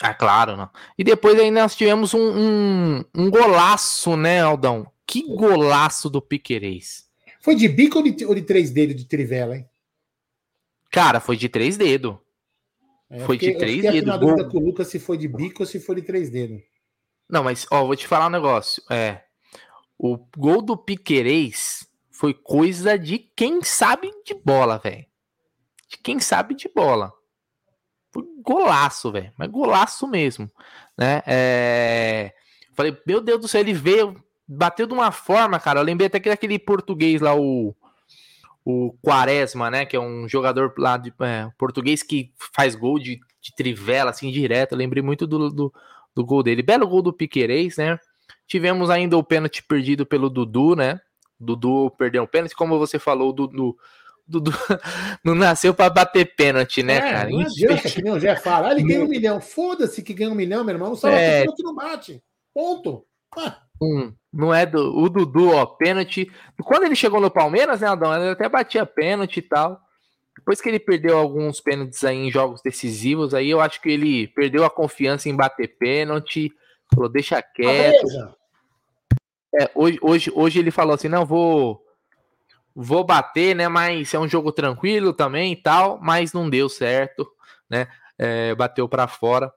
Ah, 0.00 0.12
claro, 0.12 0.56
não. 0.56 0.68
E 0.98 1.04
depois 1.04 1.38
aí 1.38 1.52
nós 1.52 1.76
tivemos 1.76 2.12
um, 2.12 2.18
um, 2.18 3.04
um 3.14 3.30
golaço, 3.30 4.16
né, 4.16 4.42
Aldão? 4.42 4.90
Que 5.06 5.22
golaço 5.36 6.10
do 6.10 6.20
Piquerez. 6.20 7.08
Foi 7.40 7.54
de 7.54 7.68
bico 7.68 7.98
ou 7.98 8.04
de, 8.04 8.24
ou 8.26 8.34
de 8.34 8.42
três 8.42 8.72
dedos 8.72 8.96
de 8.96 9.04
trivela, 9.04 9.56
hein? 9.56 9.68
Cara, 10.90 11.20
foi 11.20 11.36
de 11.36 11.48
três 11.48 11.76
dedos. 11.76 12.16
É, 13.08 13.20
foi 13.20 13.36
fiquei, 13.36 13.52
de 13.52 13.58
três 13.58 13.82
dedos. 13.82 14.12
Eu 14.12 14.18
dúvida 14.18 14.44
com 14.48 14.58
o 14.58 14.64
Lucas 14.64 14.88
se 14.88 14.98
foi 14.98 15.16
de 15.16 15.28
bico 15.28 15.62
ou 15.62 15.66
se 15.66 15.78
foi 15.78 15.94
de 15.96 16.02
três 16.02 16.28
dedos. 16.28 16.60
Não, 17.30 17.44
mas, 17.44 17.66
ó, 17.70 17.84
vou 17.84 17.94
te 17.94 18.08
falar 18.08 18.26
um 18.26 18.30
negócio. 18.30 18.82
É, 18.90 19.20
o 19.96 20.18
gol 20.36 20.60
do 20.60 20.76
Piquerez 20.76 21.86
foi 22.22 22.32
coisa 22.32 22.96
de 22.96 23.18
quem 23.18 23.64
sabe 23.64 24.08
de 24.24 24.32
bola, 24.32 24.78
velho. 24.78 25.04
De 25.88 25.98
quem 25.98 26.20
sabe 26.20 26.54
de 26.54 26.68
bola. 26.72 27.12
Foi 28.12 28.22
golaço, 28.44 29.10
velho. 29.10 29.32
Mas 29.36 29.50
golaço 29.50 30.06
mesmo. 30.06 30.48
Né? 30.96 31.20
É... 31.26 32.32
Falei, 32.74 32.96
meu 33.04 33.20
Deus 33.20 33.40
do 33.40 33.48
céu, 33.48 33.60
ele 33.60 33.72
veio, 33.72 34.14
bateu 34.46 34.86
de 34.86 34.94
uma 34.94 35.10
forma, 35.10 35.58
cara. 35.58 35.80
Eu 35.80 35.84
lembrei 35.84 36.06
até 36.06 36.20
que 36.20 36.28
daquele 36.28 36.60
português 36.60 37.20
lá, 37.20 37.34
o, 37.34 37.74
o 38.64 38.96
Quaresma, 39.02 39.68
né? 39.68 39.84
Que 39.84 39.96
é 39.96 40.00
um 40.00 40.28
jogador 40.28 40.72
lá 40.78 40.96
de 40.96 41.12
é, 41.22 41.50
português 41.58 42.04
que 42.04 42.32
faz 42.54 42.76
gol 42.76 43.00
de, 43.00 43.18
de 43.40 43.52
trivela, 43.56 44.12
assim, 44.12 44.30
direto. 44.30 44.74
Eu 44.74 44.78
lembrei 44.78 45.02
muito 45.02 45.26
do, 45.26 45.50
do, 45.50 45.74
do, 46.14 46.24
gol 46.24 46.44
dele. 46.44 46.62
Belo 46.62 46.86
gol 46.86 47.02
do 47.02 47.12
Piquerez, 47.12 47.78
né? 47.78 47.98
Tivemos 48.46 48.90
ainda 48.90 49.18
o 49.18 49.24
pênalti 49.24 49.60
perdido 49.60 50.06
pelo 50.06 50.30
Dudu, 50.30 50.76
né? 50.76 51.00
Dudu 51.42 51.90
perdeu 51.98 52.22
um 52.22 52.26
pênalti, 52.26 52.54
como 52.54 52.78
você 52.78 52.98
falou, 52.98 53.30
o 53.30 53.32
Dudu, 53.32 53.76
Dudu 54.26 54.52
não 55.24 55.34
nasceu 55.34 55.74
para 55.74 55.90
bater 55.90 56.34
pênalti, 56.34 56.82
né, 56.82 56.96
é, 56.96 57.00
cara? 57.00 57.30
Não 57.30 57.40
adianta, 57.40 57.90
que 57.90 58.02
nem 58.02 58.12
o 58.12 58.20
Jé 58.20 58.36
fala. 58.36 58.68
Ah, 58.68 58.72
ele 58.72 58.84
ganha 58.84 59.04
um 59.04 59.08
milhão. 59.08 59.40
Foda-se 59.40 60.02
que 60.02 60.14
ganha 60.14 60.30
um 60.30 60.34
milhão, 60.34 60.64
meu 60.64 60.74
irmão. 60.74 60.94
Só 60.94 61.08
é... 61.08 61.44
que 61.44 61.62
não 61.62 61.74
bate. 61.74 62.22
Ponto. 62.54 63.04
Ah. 63.36 63.58
Hum, 63.82 64.14
não 64.32 64.54
é 64.54 64.64
do 64.64 64.96
o 64.96 65.08
Dudu, 65.08 65.50
ó, 65.50 65.66
pênalti. 65.66 66.30
Quando 66.62 66.84
ele 66.84 66.94
chegou 66.94 67.20
no 67.20 67.30
Palmeiras, 67.30 67.80
né, 67.80 67.88
Aldão? 67.88 68.14
Ele 68.14 68.30
até 68.30 68.48
batia 68.48 68.86
pênalti 68.86 69.38
e 69.38 69.42
tal. 69.42 69.80
Depois 70.36 70.60
que 70.60 70.68
ele 70.68 70.78
perdeu 70.78 71.18
alguns 71.18 71.60
pênaltis 71.60 72.02
aí 72.04 72.16
em 72.16 72.30
jogos 72.30 72.62
decisivos, 72.62 73.34
aí 73.34 73.50
eu 73.50 73.60
acho 73.60 73.80
que 73.82 73.90
ele 73.90 74.28
perdeu 74.28 74.64
a 74.64 74.70
confiança 74.70 75.28
em 75.28 75.36
bater 75.36 75.76
pênalti. 75.76 76.50
Falou, 76.94 77.08
deixa 77.08 77.42
quieto. 77.42 78.06
Ah, 78.20 78.34
é, 79.54 79.70
hoje, 79.74 79.98
hoje, 80.00 80.32
hoje 80.34 80.58
ele 80.58 80.70
falou 80.70 80.94
assim: 80.94 81.08
não, 81.08 81.26
vou 81.26 81.82
vou 82.74 83.04
bater, 83.04 83.54
né? 83.54 83.68
Mas 83.68 84.12
é 84.14 84.18
um 84.18 84.28
jogo 84.28 84.50
tranquilo 84.50 85.12
também 85.12 85.52
e 85.52 85.56
tal, 85.56 85.98
mas 86.00 86.32
não 86.32 86.48
deu 86.48 86.68
certo, 86.68 87.30
né? 87.68 87.86
É, 88.18 88.54
bateu 88.54 88.88
para 88.88 89.06
fora. 89.06 89.52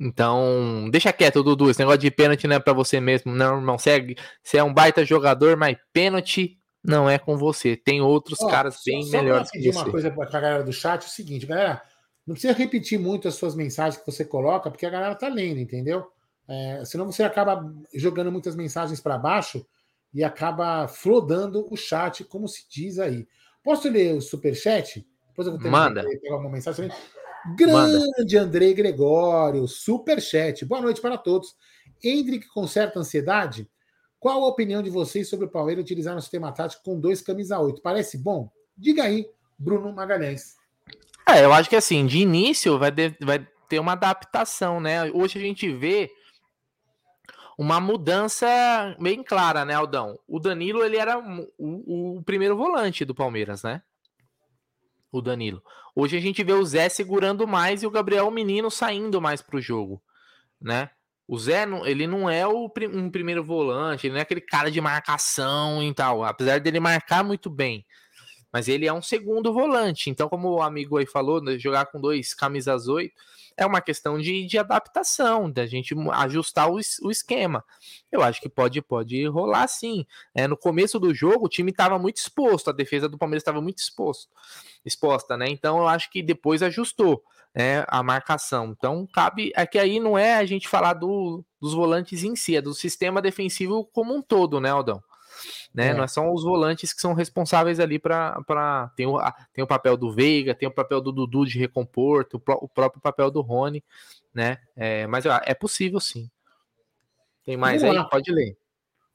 Então, 0.00 0.88
deixa 0.90 1.12
quieto, 1.12 1.42
Dudu. 1.42 1.70
Esse 1.70 1.80
negócio 1.80 1.98
de 1.98 2.10
pênalti 2.10 2.46
não 2.46 2.56
é 2.56 2.60
para 2.60 2.72
você 2.72 3.00
mesmo, 3.00 3.32
não, 3.32 3.56
irmão. 3.56 3.76
Você 3.76 3.90
é, 3.90 4.14
você 4.42 4.58
é 4.58 4.62
um 4.64 4.72
baita 4.72 5.04
jogador, 5.04 5.56
mas 5.56 5.76
pênalti 5.92 6.56
não 6.82 7.10
é 7.10 7.18
com 7.18 7.36
você. 7.36 7.76
Tem 7.76 8.00
outros 8.00 8.40
Ó, 8.40 8.48
caras 8.48 8.80
bem 8.86 9.02
só, 9.02 9.10
melhores 9.10 9.50
que 9.50 9.60
você. 9.60 9.78
uma 9.78 9.90
coisa 9.90 10.10
para 10.10 10.24
a 10.24 10.40
galera 10.40 10.62
do 10.62 10.72
chat: 10.72 11.02
é 11.02 11.06
o 11.06 11.10
seguinte, 11.10 11.46
galera. 11.46 11.82
Não 12.26 12.34
precisa 12.34 12.52
repetir 12.52 12.98
muito 12.98 13.26
as 13.26 13.36
suas 13.36 13.54
mensagens 13.54 13.96
que 13.98 14.10
você 14.10 14.22
coloca, 14.22 14.70
porque 14.70 14.84
a 14.84 14.90
galera 14.90 15.14
tá 15.14 15.28
lendo, 15.28 15.60
entendeu? 15.60 16.06
É, 16.48 16.82
senão 16.84 17.06
você 17.06 17.22
acaba 17.22 17.70
jogando 17.94 18.32
muitas 18.32 18.56
mensagens 18.56 19.00
para 19.00 19.18
baixo 19.18 19.66
e 20.14 20.24
acaba 20.24 20.88
flodando 20.88 21.66
o 21.70 21.76
chat, 21.76 22.24
como 22.24 22.48
se 22.48 22.66
diz 22.68 22.98
aí. 22.98 23.28
Posso 23.62 23.88
ler 23.88 24.14
o 24.14 24.22
superchat? 24.22 25.06
Depois 25.28 25.46
eu 25.46 25.52
vou 25.52 25.62
ter 25.62 25.68
Manda. 25.68 26.04
uma 26.30 26.48
mensagem. 26.48 26.90
Grande 27.54 27.98
Manda. 27.98 28.40
Andrei 28.40 28.72
Gregório, 28.72 29.68
superchat. 29.68 30.64
Boa 30.64 30.80
noite 30.80 31.00
para 31.00 31.18
todos. 31.18 31.54
Hendrick 32.02 32.48
conserta 32.48 32.98
ansiedade? 32.98 33.68
Qual 34.18 34.42
a 34.42 34.48
opinião 34.48 34.82
de 34.82 34.90
vocês 34.90 35.28
sobre 35.28 35.46
o 35.46 35.50
Palmeiras 35.50 35.84
utilizar 35.84 36.14
no 36.14 36.20
sistema 36.20 36.50
tático 36.50 36.82
com 36.82 36.98
dois 36.98 37.20
camisa 37.20 37.58
8? 37.58 37.80
Parece 37.82 38.18
bom? 38.18 38.50
Diga 38.76 39.04
aí, 39.04 39.28
Bruno 39.58 39.92
Magalhães. 39.92 40.56
É, 41.28 41.44
eu 41.44 41.52
acho 41.52 41.68
que 41.68 41.76
assim, 41.76 42.06
de 42.06 42.18
início 42.18 42.78
vai, 42.78 42.90
de, 42.90 43.14
vai 43.20 43.46
ter 43.68 43.78
uma 43.78 43.92
adaptação, 43.92 44.80
né? 44.80 45.04
Hoje 45.12 45.38
a 45.38 45.42
gente 45.42 45.70
vê 45.70 46.10
uma 47.58 47.80
mudança 47.80 48.46
bem 49.00 49.20
clara, 49.24 49.64
né, 49.64 49.74
Aldão? 49.74 50.16
O 50.28 50.38
Danilo, 50.38 50.84
ele 50.84 50.96
era 50.96 51.18
o, 51.18 52.18
o, 52.18 52.22
primeiro 52.22 52.56
volante 52.56 53.04
do 53.04 53.16
Palmeiras, 53.16 53.64
né? 53.64 53.82
O 55.10 55.20
Danilo. 55.20 55.60
Hoje 55.92 56.16
a 56.16 56.20
gente 56.20 56.44
vê 56.44 56.52
o 56.52 56.64
Zé 56.64 56.88
segurando 56.88 57.48
mais 57.48 57.82
e 57.82 57.86
o 57.86 57.90
Gabriel 57.90 58.30
Menino 58.30 58.70
saindo 58.70 59.20
mais 59.20 59.42
para 59.42 59.56
o 59.56 59.60
jogo, 59.60 60.00
né? 60.60 60.90
O 61.26 61.36
Zé, 61.36 61.66
ele 61.84 62.06
não 62.06 62.30
é 62.30 62.46
o, 62.46 62.72
um 62.92 63.10
primeiro 63.10 63.42
volante, 63.42 64.06
ele 64.06 64.12
não 64.12 64.20
é 64.20 64.22
aquele 64.22 64.40
cara 64.40 64.70
de 64.70 64.80
marcação 64.80 65.82
e 65.82 65.92
tal, 65.92 66.22
apesar 66.22 66.60
dele 66.60 66.78
marcar 66.78 67.24
muito 67.24 67.50
bem. 67.50 67.84
Mas 68.52 68.68
ele 68.68 68.86
é 68.86 68.92
um 68.92 69.02
segundo 69.02 69.52
volante. 69.52 70.08
Então, 70.08 70.28
como 70.28 70.48
o 70.48 70.62
amigo 70.62 70.96
aí 70.96 71.06
falou, 71.06 71.42
né, 71.42 71.58
jogar 71.58 71.86
com 71.86 72.00
dois 72.00 72.32
camisas 72.32 72.86
oito 72.86 73.14
é 73.58 73.66
uma 73.66 73.80
questão 73.80 74.18
de, 74.18 74.46
de 74.46 74.56
adaptação, 74.56 75.50
da 75.50 75.66
gente 75.66 75.94
ajustar 76.12 76.70
o, 76.70 76.78
o 77.02 77.10
esquema. 77.10 77.64
Eu 78.10 78.22
acho 78.22 78.40
que 78.40 78.48
pode, 78.48 78.80
pode 78.80 79.26
rolar 79.26 79.66
sim. 79.66 80.06
É, 80.32 80.46
no 80.46 80.56
começo 80.56 80.98
do 81.00 81.12
jogo, 81.12 81.46
o 81.46 81.48
time 81.48 81.72
estava 81.72 81.98
muito 81.98 82.18
exposto, 82.18 82.70
a 82.70 82.72
defesa 82.72 83.08
do 83.08 83.18
Palmeiras 83.18 83.42
estava 83.42 83.60
muito 83.60 83.78
exposto, 83.78 84.28
exposta, 84.84 85.36
né? 85.36 85.48
Então 85.48 85.78
eu 85.78 85.88
acho 85.88 86.08
que 86.08 86.22
depois 86.22 86.62
ajustou 86.62 87.24
né, 87.52 87.84
a 87.88 88.00
marcação. 88.00 88.74
Então 88.78 89.06
cabe. 89.12 89.52
É 89.56 89.66
que 89.66 89.78
aí 89.78 89.98
não 89.98 90.16
é 90.16 90.36
a 90.36 90.44
gente 90.46 90.68
falar 90.68 90.94
do, 90.94 91.44
dos 91.60 91.74
volantes 91.74 92.22
em 92.22 92.36
si, 92.36 92.56
é 92.56 92.62
do 92.62 92.72
sistema 92.72 93.20
defensivo 93.20 93.84
como 93.92 94.14
um 94.14 94.22
todo, 94.22 94.60
né, 94.60 94.70
Aldão? 94.70 95.02
Né? 95.74 95.88
É. 95.88 95.94
Não 95.94 96.06
são 96.08 96.32
os 96.32 96.42
volantes 96.42 96.92
que 96.92 97.00
são 97.00 97.14
responsáveis 97.14 97.80
ali 97.80 97.98
para 97.98 98.92
tem 98.96 99.06
o, 99.06 99.18
tem 99.52 99.64
o 99.64 99.66
papel 99.66 99.96
do 99.96 100.12
Veiga, 100.12 100.54
tem 100.54 100.68
o 100.68 100.74
papel 100.74 101.00
do 101.00 101.12
Dudu 101.12 101.46
de 101.46 101.58
recompor, 101.58 102.26
o, 102.32 102.36
o 102.36 102.68
próprio 102.68 103.00
papel 103.00 103.30
do 103.30 103.40
Rony, 103.40 103.84
né? 104.34 104.58
É, 104.76 105.06
mas 105.06 105.24
é 105.26 105.54
possível 105.54 106.00
sim. 106.00 106.30
Tem 107.44 107.56
mais 107.56 107.80
Vamos 107.80 107.96
aí? 107.96 108.02
Lá. 108.02 108.08
Pode 108.08 108.30
ler. 108.30 108.56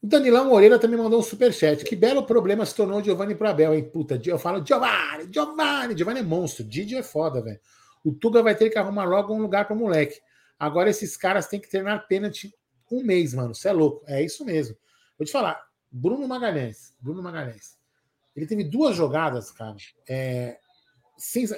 O 0.02 0.08
Danilão 0.08 0.50
Moreira 0.50 0.78
também 0.78 1.00
mandou 1.00 1.20
um 1.20 1.24
superchat. 1.24 1.86
Que 1.86 1.96
belo 1.96 2.24
problema 2.24 2.66
se 2.66 2.76
tornou 2.76 3.00
o 3.00 3.04
Giovanni 3.04 3.36
pro 3.36 3.48
Abel, 3.48 3.74
hein? 3.74 3.90
Puta, 3.90 4.20
eu 4.26 4.38
falo 4.38 4.66
Giovanni, 4.66 5.30
Giovanni, 5.32 5.98
Giovanni 5.98 6.20
é 6.20 6.24
monstro. 6.24 6.64
Didi 6.64 6.98
é 6.98 7.04
foda, 7.04 7.42
velho. 7.42 7.60
O 8.04 8.12
Tuga 8.12 8.44
vai 8.44 8.54
ter 8.54 8.70
que 8.70 8.78
arrumar 8.78 9.06
logo 9.06 9.34
um 9.34 9.42
lugar 9.42 9.66
pro 9.66 9.76
moleque. 9.76 10.20
Agora 10.60 10.90
esses 10.90 11.16
caras 11.16 11.48
têm 11.48 11.60
que 11.60 11.70
treinar 11.70 12.06
pênalti 12.06 12.54
um 12.92 13.02
mês, 13.02 13.34
mano. 13.34 13.56
Você 13.56 13.70
é 13.70 13.72
louco. 13.72 14.04
É 14.06 14.22
isso 14.22 14.44
mesmo. 14.44 14.76
Vou 15.18 15.26
te 15.26 15.32
falar. 15.32 15.64
Bruno 15.94 16.28
Magalhães. 16.28 16.96
Bruno 17.00 17.22
Magalhães. 17.22 17.78
Ele 18.36 18.48
teve 18.48 18.64
duas 18.64 18.96
jogadas, 18.96 19.52
cara. 19.52 19.76
É, 20.10 20.58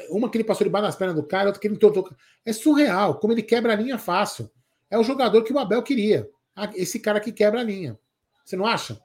uma 0.10 0.30
que 0.30 0.38
ele 0.38 0.44
passou 0.44 0.65
debaixo 0.65 0.88
das 0.88 0.96
pernas 0.96 1.15
do 1.15 1.25
cara, 1.25 1.48
outra 1.48 1.62
que 1.62 1.68
ele 1.68 1.75
entortou. 1.75 2.10
É 2.46 2.51
surreal, 2.51 3.18
como 3.18 3.34
ele 3.34 3.42
quebra 3.42 3.72
a 3.72 3.75
linha 3.75 3.98
fácil. 3.98 4.51
É 4.92 4.98
o 4.98 5.04
jogador 5.04 5.42
que 5.44 5.54
o 5.54 5.58
Abel 5.58 5.82
queria. 5.82 6.30
Esse 6.75 7.00
cara 7.00 7.20
que 7.22 7.32
quebra 7.32 7.62
a 7.62 7.63
linha. 7.63 7.98
Você 8.44 8.58
não 8.58 8.65
acha? 8.65 9.00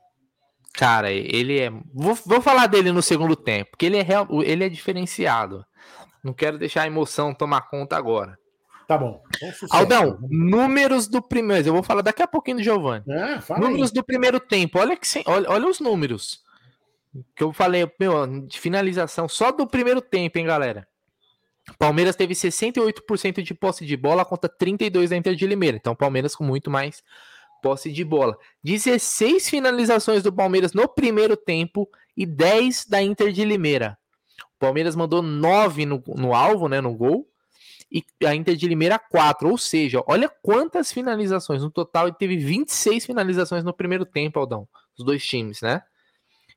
Cara, 0.72 1.10
ele 1.12 1.60
é. 1.60 1.70
Vou, 1.70 2.14
vou 2.26 2.42
falar 2.42 2.66
dele 2.66 2.92
no 2.92 3.02
segundo 3.02 3.36
tempo, 3.36 3.70
porque 3.70 3.86
ele 3.86 3.96
é, 3.96 4.02
real, 4.02 4.26
ele 4.42 4.64
é 4.64 4.68
diferenciado. 4.68 5.64
Não 6.22 6.32
quero 6.32 6.58
deixar 6.58 6.82
a 6.82 6.86
emoção 6.86 7.34
tomar 7.34 7.62
conta 7.62 7.96
agora. 7.96 8.38
Tá 8.90 8.98
bom. 8.98 9.22
Aldão, 9.70 10.18
números 10.28 11.06
do 11.06 11.22
primeiro. 11.22 11.68
Eu 11.68 11.74
vou 11.74 11.82
falar 11.84 12.02
daqui 12.02 12.24
a 12.24 12.26
pouquinho 12.26 12.56
do 12.56 12.62
Giovanni. 12.64 13.04
É, 13.08 13.38
números 13.56 13.90
aí. 13.90 13.94
do 13.94 14.02
primeiro 14.02 14.40
tempo. 14.40 14.80
Olha 14.80 14.96
que 14.96 15.06
olha, 15.26 15.48
olha 15.48 15.68
os 15.68 15.78
números. 15.78 16.42
Que 17.36 17.44
eu 17.44 17.52
falei, 17.52 17.88
meu, 18.00 18.26
de 18.48 18.58
finalização 18.58 19.28
só 19.28 19.52
do 19.52 19.64
primeiro 19.64 20.00
tempo, 20.00 20.40
hein, 20.40 20.44
galera. 20.44 20.88
Palmeiras 21.78 22.16
teve 22.16 22.34
68% 22.34 23.42
de 23.42 23.54
posse 23.54 23.86
de 23.86 23.96
bola 23.96 24.24
contra 24.24 24.50
32% 24.50 25.08
da 25.08 25.16
Inter 25.16 25.34
de 25.36 25.46
Limeira. 25.46 25.76
Então, 25.76 25.94
Palmeiras 25.94 26.34
com 26.34 26.42
muito 26.42 26.68
mais 26.68 27.00
posse 27.62 27.92
de 27.92 28.04
bola. 28.04 28.36
16 28.64 29.48
finalizações 29.48 30.24
do 30.24 30.32
Palmeiras 30.32 30.72
no 30.72 30.88
primeiro 30.88 31.36
tempo 31.36 31.88
e 32.16 32.26
10 32.26 32.86
da 32.86 33.00
Inter 33.00 33.30
de 33.30 33.44
Limeira. 33.44 33.96
O 34.56 34.58
Palmeiras 34.58 34.96
mandou 34.96 35.22
9 35.22 35.86
no, 35.86 36.02
no 36.16 36.34
alvo, 36.34 36.66
né, 36.68 36.80
no 36.80 36.92
gol, 36.92 37.29
e 37.90 38.04
a 38.24 38.34
Inter 38.34 38.54
de 38.54 38.68
Limeira 38.68 38.98
4. 38.98 39.48
Ou 39.48 39.58
seja, 39.58 40.02
olha 40.06 40.28
quantas 40.42 40.92
finalizações. 40.92 41.62
No 41.62 41.70
total, 41.70 42.06
ele 42.06 42.16
teve 42.16 42.36
26 42.36 43.04
finalizações 43.04 43.64
no 43.64 43.72
primeiro 43.72 44.04
tempo, 44.04 44.38
Aldão. 44.38 44.68
Os 44.96 45.04
dois 45.04 45.24
times, 45.24 45.60
né? 45.60 45.82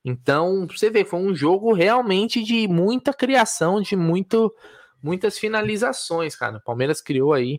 Então, 0.06 0.68
você 0.68 0.90
vê, 0.90 1.06
foi 1.06 1.20
um 1.20 1.34
jogo 1.34 1.74
realmente 1.74 2.44
de 2.44 2.68
muita 2.68 3.14
criação, 3.14 3.82
de 3.82 3.96
muito, 3.96 4.54
muitas 5.02 5.40
finalizações, 5.40 6.36
cara. 6.36 6.58
O 6.58 6.64
Palmeiras 6.64 7.02
criou 7.02 7.32
aí 7.34 7.58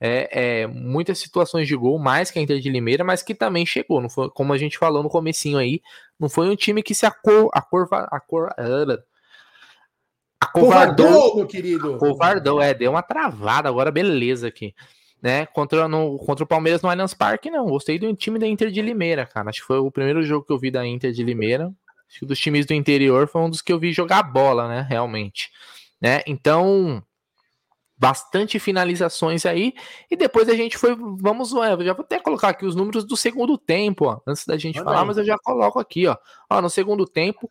é, 0.00 0.62
é, 0.62 0.66
muitas 0.66 1.18
situações 1.18 1.68
de 1.68 1.76
gol, 1.76 1.98
mais 1.98 2.32
que 2.32 2.38
a 2.38 2.42
Inter 2.42 2.58
de 2.58 2.68
Limeira, 2.68 3.04
mas 3.04 3.22
que 3.22 3.34
também 3.34 3.64
chegou. 3.64 4.00
Não 4.00 4.10
foi, 4.10 4.28
como 4.30 4.52
a 4.52 4.58
gente 4.58 4.76
falou 4.76 5.04
no 5.04 5.08
comecinho 5.08 5.56
aí, 5.56 5.80
não 6.18 6.28
foi 6.28 6.48
um 6.48 6.56
time 6.56 6.82
que 6.82 6.94
se 6.94 7.06
acor, 7.06 7.48
acor, 7.52 7.88
acor, 7.92 8.52
Covardou, 10.46 11.36
meu 11.36 11.46
querido. 11.46 11.96
Covardou, 11.98 12.60
é, 12.60 12.74
deu 12.74 12.90
uma 12.90 13.02
travada 13.02 13.68
agora, 13.68 13.90
beleza 13.90 14.48
aqui. 14.48 14.74
Né, 15.22 15.46
contra, 15.46 15.88
no, 15.88 16.18
contra 16.18 16.44
o 16.44 16.46
Palmeiras 16.46 16.82
no 16.82 16.90
Allianz 16.90 17.14
Parque, 17.14 17.50
não. 17.50 17.64
Gostei 17.64 17.98
do 17.98 18.14
time 18.14 18.38
da 18.38 18.46
Inter 18.46 18.70
de 18.70 18.82
Limeira, 18.82 19.24
cara. 19.24 19.48
Acho 19.48 19.62
que 19.62 19.66
foi 19.66 19.78
o 19.78 19.90
primeiro 19.90 20.22
jogo 20.22 20.44
que 20.44 20.52
eu 20.52 20.58
vi 20.58 20.70
da 20.70 20.86
Inter 20.86 21.12
de 21.12 21.22
Limeira. 21.22 21.72
Acho 22.06 22.20
que 22.20 22.26
dos 22.26 22.38
times 22.38 22.66
do 22.66 22.74
interior 22.74 23.26
foi 23.26 23.40
um 23.40 23.48
dos 23.48 23.62
que 23.62 23.72
eu 23.72 23.78
vi 23.78 23.90
jogar 23.90 24.22
bola, 24.22 24.68
né? 24.68 24.86
Realmente. 24.86 25.50
Né? 25.98 26.20
Então, 26.26 27.02
bastante 28.04 28.58
finalizações 28.58 29.46
aí. 29.46 29.72
E 30.10 30.16
depois 30.16 30.46
a 30.50 30.54
gente 30.54 30.76
foi. 30.76 30.94
Vamos. 30.94 31.52
Eu 31.52 31.82
já 31.82 31.94
vou 31.94 32.04
até 32.04 32.20
colocar 32.20 32.50
aqui 32.50 32.66
os 32.66 32.74
números 32.74 33.02
do 33.04 33.16
segundo 33.16 33.56
tempo, 33.56 34.04
ó, 34.04 34.20
antes 34.26 34.44
da 34.44 34.58
gente 34.58 34.76
Olha 34.76 34.84
falar, 34.84 35.00
aí. 35.00 35.06
mas 35.06 35.16
eu 35.16 35.24
já 35.24 35.38
coloco 35.38 35.78
aqui, 35.78 36.06
ó. 36.06 36.14
ó 36.50 36.60
no 36.60 36.68
segundo 36.68 37.06
tempo, 37.06 37.50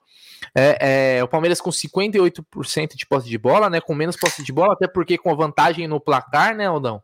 é, 0.54 1.18
é, 1.18 1.24
o 1.24 1.28
Palmeiras 1.28 1.60
com 1.60 1.72
58% 1.72 2.96
de 2.96 3.08
posse 3.08 3.28
de 3.28 3.38
bola, 3.38 3.68
né? 3.68 3.82
Com 3.82 3.96
menos 3.96 4.16
posse 4.16 4.44
de 4.44 4.54
bola, 4.54 4.74
até 4.74 4.88
porque 4.88 5.18
com 5.18 5.36
vantagem 5.36 5.88
no 5.88 6.00
placar, 6.00 6.56
né, 6.56 6.68
Aldão? 6.68 6.98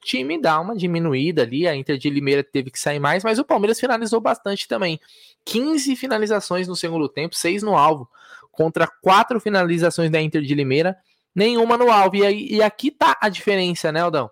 O 0.00 0.04
time 0.06 0.40
dá 0.40 0.58
uma 0.58 0.74
diminuída 0.74 1.42
ali, 1.42 1.68
a 1.68 1.76
Inter 1.76 1.98
de 1.98 2.08
Limeira 2.08 2.42
teve 2.42 2.70
que 2.70 2.80
sair 2.80 2.98
mais, 2.98 3.22
mas 3.22 3.38
o 3.38 3.44
Palmeiras 3.44 3.78
finalizou 3.78 4.20
bastante 4.20 4.66
também. 4.66 4.98
15 5.44 5.94
finalizações 5.96 6.66
no 6.66 6.76
segundo 6.76 7.06
tempo, 7.06 7.34
6 7.34 7.62
no 7.62 7.76
alvo, 7.76 8.08
contra 8.50 8.86
4 9.02 9.38
finalizações 9.40 10.10
da 10.10 10.20
Inter 10.20 10.40
de 10.40 10.54
Limeira 10.54 10.96
nenhuma 11.34 11.76
no 11.76 11.90
alvo. 11.90 12.16
E, 12.16 12.54
e 12.54 12.62
aqui 12.62 12.90
tá 12.90 13.16
a 13.20 13.28
diferença, 13.28 13.90
né, 13.90 14.00
Aldão? 14.00 14.30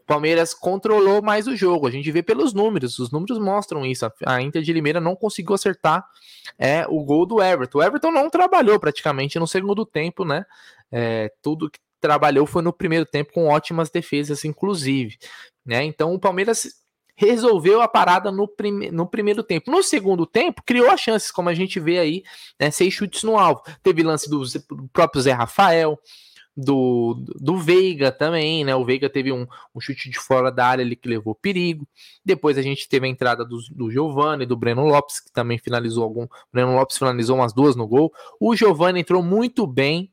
O 0.00 0.06
Palmeiras 0.06 0.52
controlou 0.52 1.22
mais 1.22 1.46
o 1.46 1.56
jogo. 1.56 1.86
A 1.86 1.90
gente 1.90 2.10
vê 2.12 2.22
pelos 2.22 2.52
números, 2.52 2.98
os 2.98 3.10
números 3.10 3.38
mostram 3.38 3.86
isso. 3.86 4.06
A 4.26 4.42
Inter 4.42 4.62
de 4.62 4.72
Limeira 4.72 5.00
não 5.00 5.16
conseguiu 5.16 5.54
acertar 5.54 6.04
é, 6.58 6.86
o 6.88 7.02
gol 7.02 7.24
do 7.24 7.42
Everton. 7.42 7.78
O 7.78 7.82
Everton 7.82 8.10
não 8.10 8.28
trabalhou 8.28 8.78
praticamente 8.78 9.38
no 9.38 9.46
segundo 9.46 9.86
tempo, 9.86 10.24
né? 10.24 10.44
É, 10.92 11.32
tudo 11.40 11.70
que 11.70 11.78
trabalhou 12.04 12.44
foi 12.44 12.60
no 12.60 12.70
primeiro 12.70 13.06
tempo 13.06 13.32
com 13.32 13.46
ótimas 13.46 13.88
defesas, 13.88 14.44
inclusive. 14.44 15.16
Né? 15.64 15.84
Então 15.84 16.12
o 16.12 16.20
Palmeiras 16.20 16.83
resolveu 17.16 17.80
a 17.80 17.88
parada 17.88 18.30
no, 18.30 18.48
prime 18.48 18.90
no 18.90 19.06
primeiro 19.06 19.42
tempo. 19.42 19.70
No 19.70 19.82
segundo 19.82 20.26
tempo, 20.26 20.62
criou 20.64 20.90
as 20.90 21.00
chances, 21.00 21.30
como 21.30 21.48
a 21.48 21.54
gente 21.54 21.78
vê 21.78 21.98
aí, 21.98 22.22
né, 22.58 22.70
seis 22.70 22.92
chutes 22.92 23.22
no 23.22 23.38
alvo. 23.38 23.62
Teve 23.82 24.02
lance 24.02 24.28
do, 24.28 24.40
do 24.40 24.88
próprio 24.92 25.22
Zé 25.22 25.32
Rafael, 25.32 25.98
do, 26.56 27.24
do 27.40 27.58
Veiga 27.58 28.12
também, 28.12 28.64
né? 28.64 28.74
O 28.76 28.84
Veiga 28.84 29.10
teve 29.10 29.32
um, 29.32 29.46
um, 29.74 29.80
chute 29.80 30.08
de 30.08 30.18
fora 30.18 30.52
da 30.52 30.66
área 30.66 30.84
ali 30.84 30.94
que 30.94 31.08
levou 31.08 31.34
perigo. 31.34 31.86
Depois 32.24 32.56
a 32.56 32.62
gente 32.62 32.88
teve 32.88 33.06
a 33.06 33.10
entrada 33.10 33.44
do, 33.44 33.58
do 33.70 33.90
Giovanni, 33.90 34.46
do 34.46 34.56
Breno 34.56 34.86
Lopes, 34.86 35.20
que 35.20 35.32
também 35.32 35.58
finalizou 35.58 36.04
algum. 36.04 36.24
O 36.24 36.28
Breno 36.52 36.74
Lopes 36.74 36.96
finalizou 36.96 37.36
umas 37.36 37.52
duas 37.52 37.74
no 37.74 37.86
gol. 37.86 38.12
O 38.38 38.54
Giovanni 38.54 39.00
entrou 39.00 39.22
muito 39.22 39.66
bem 39.66 40.10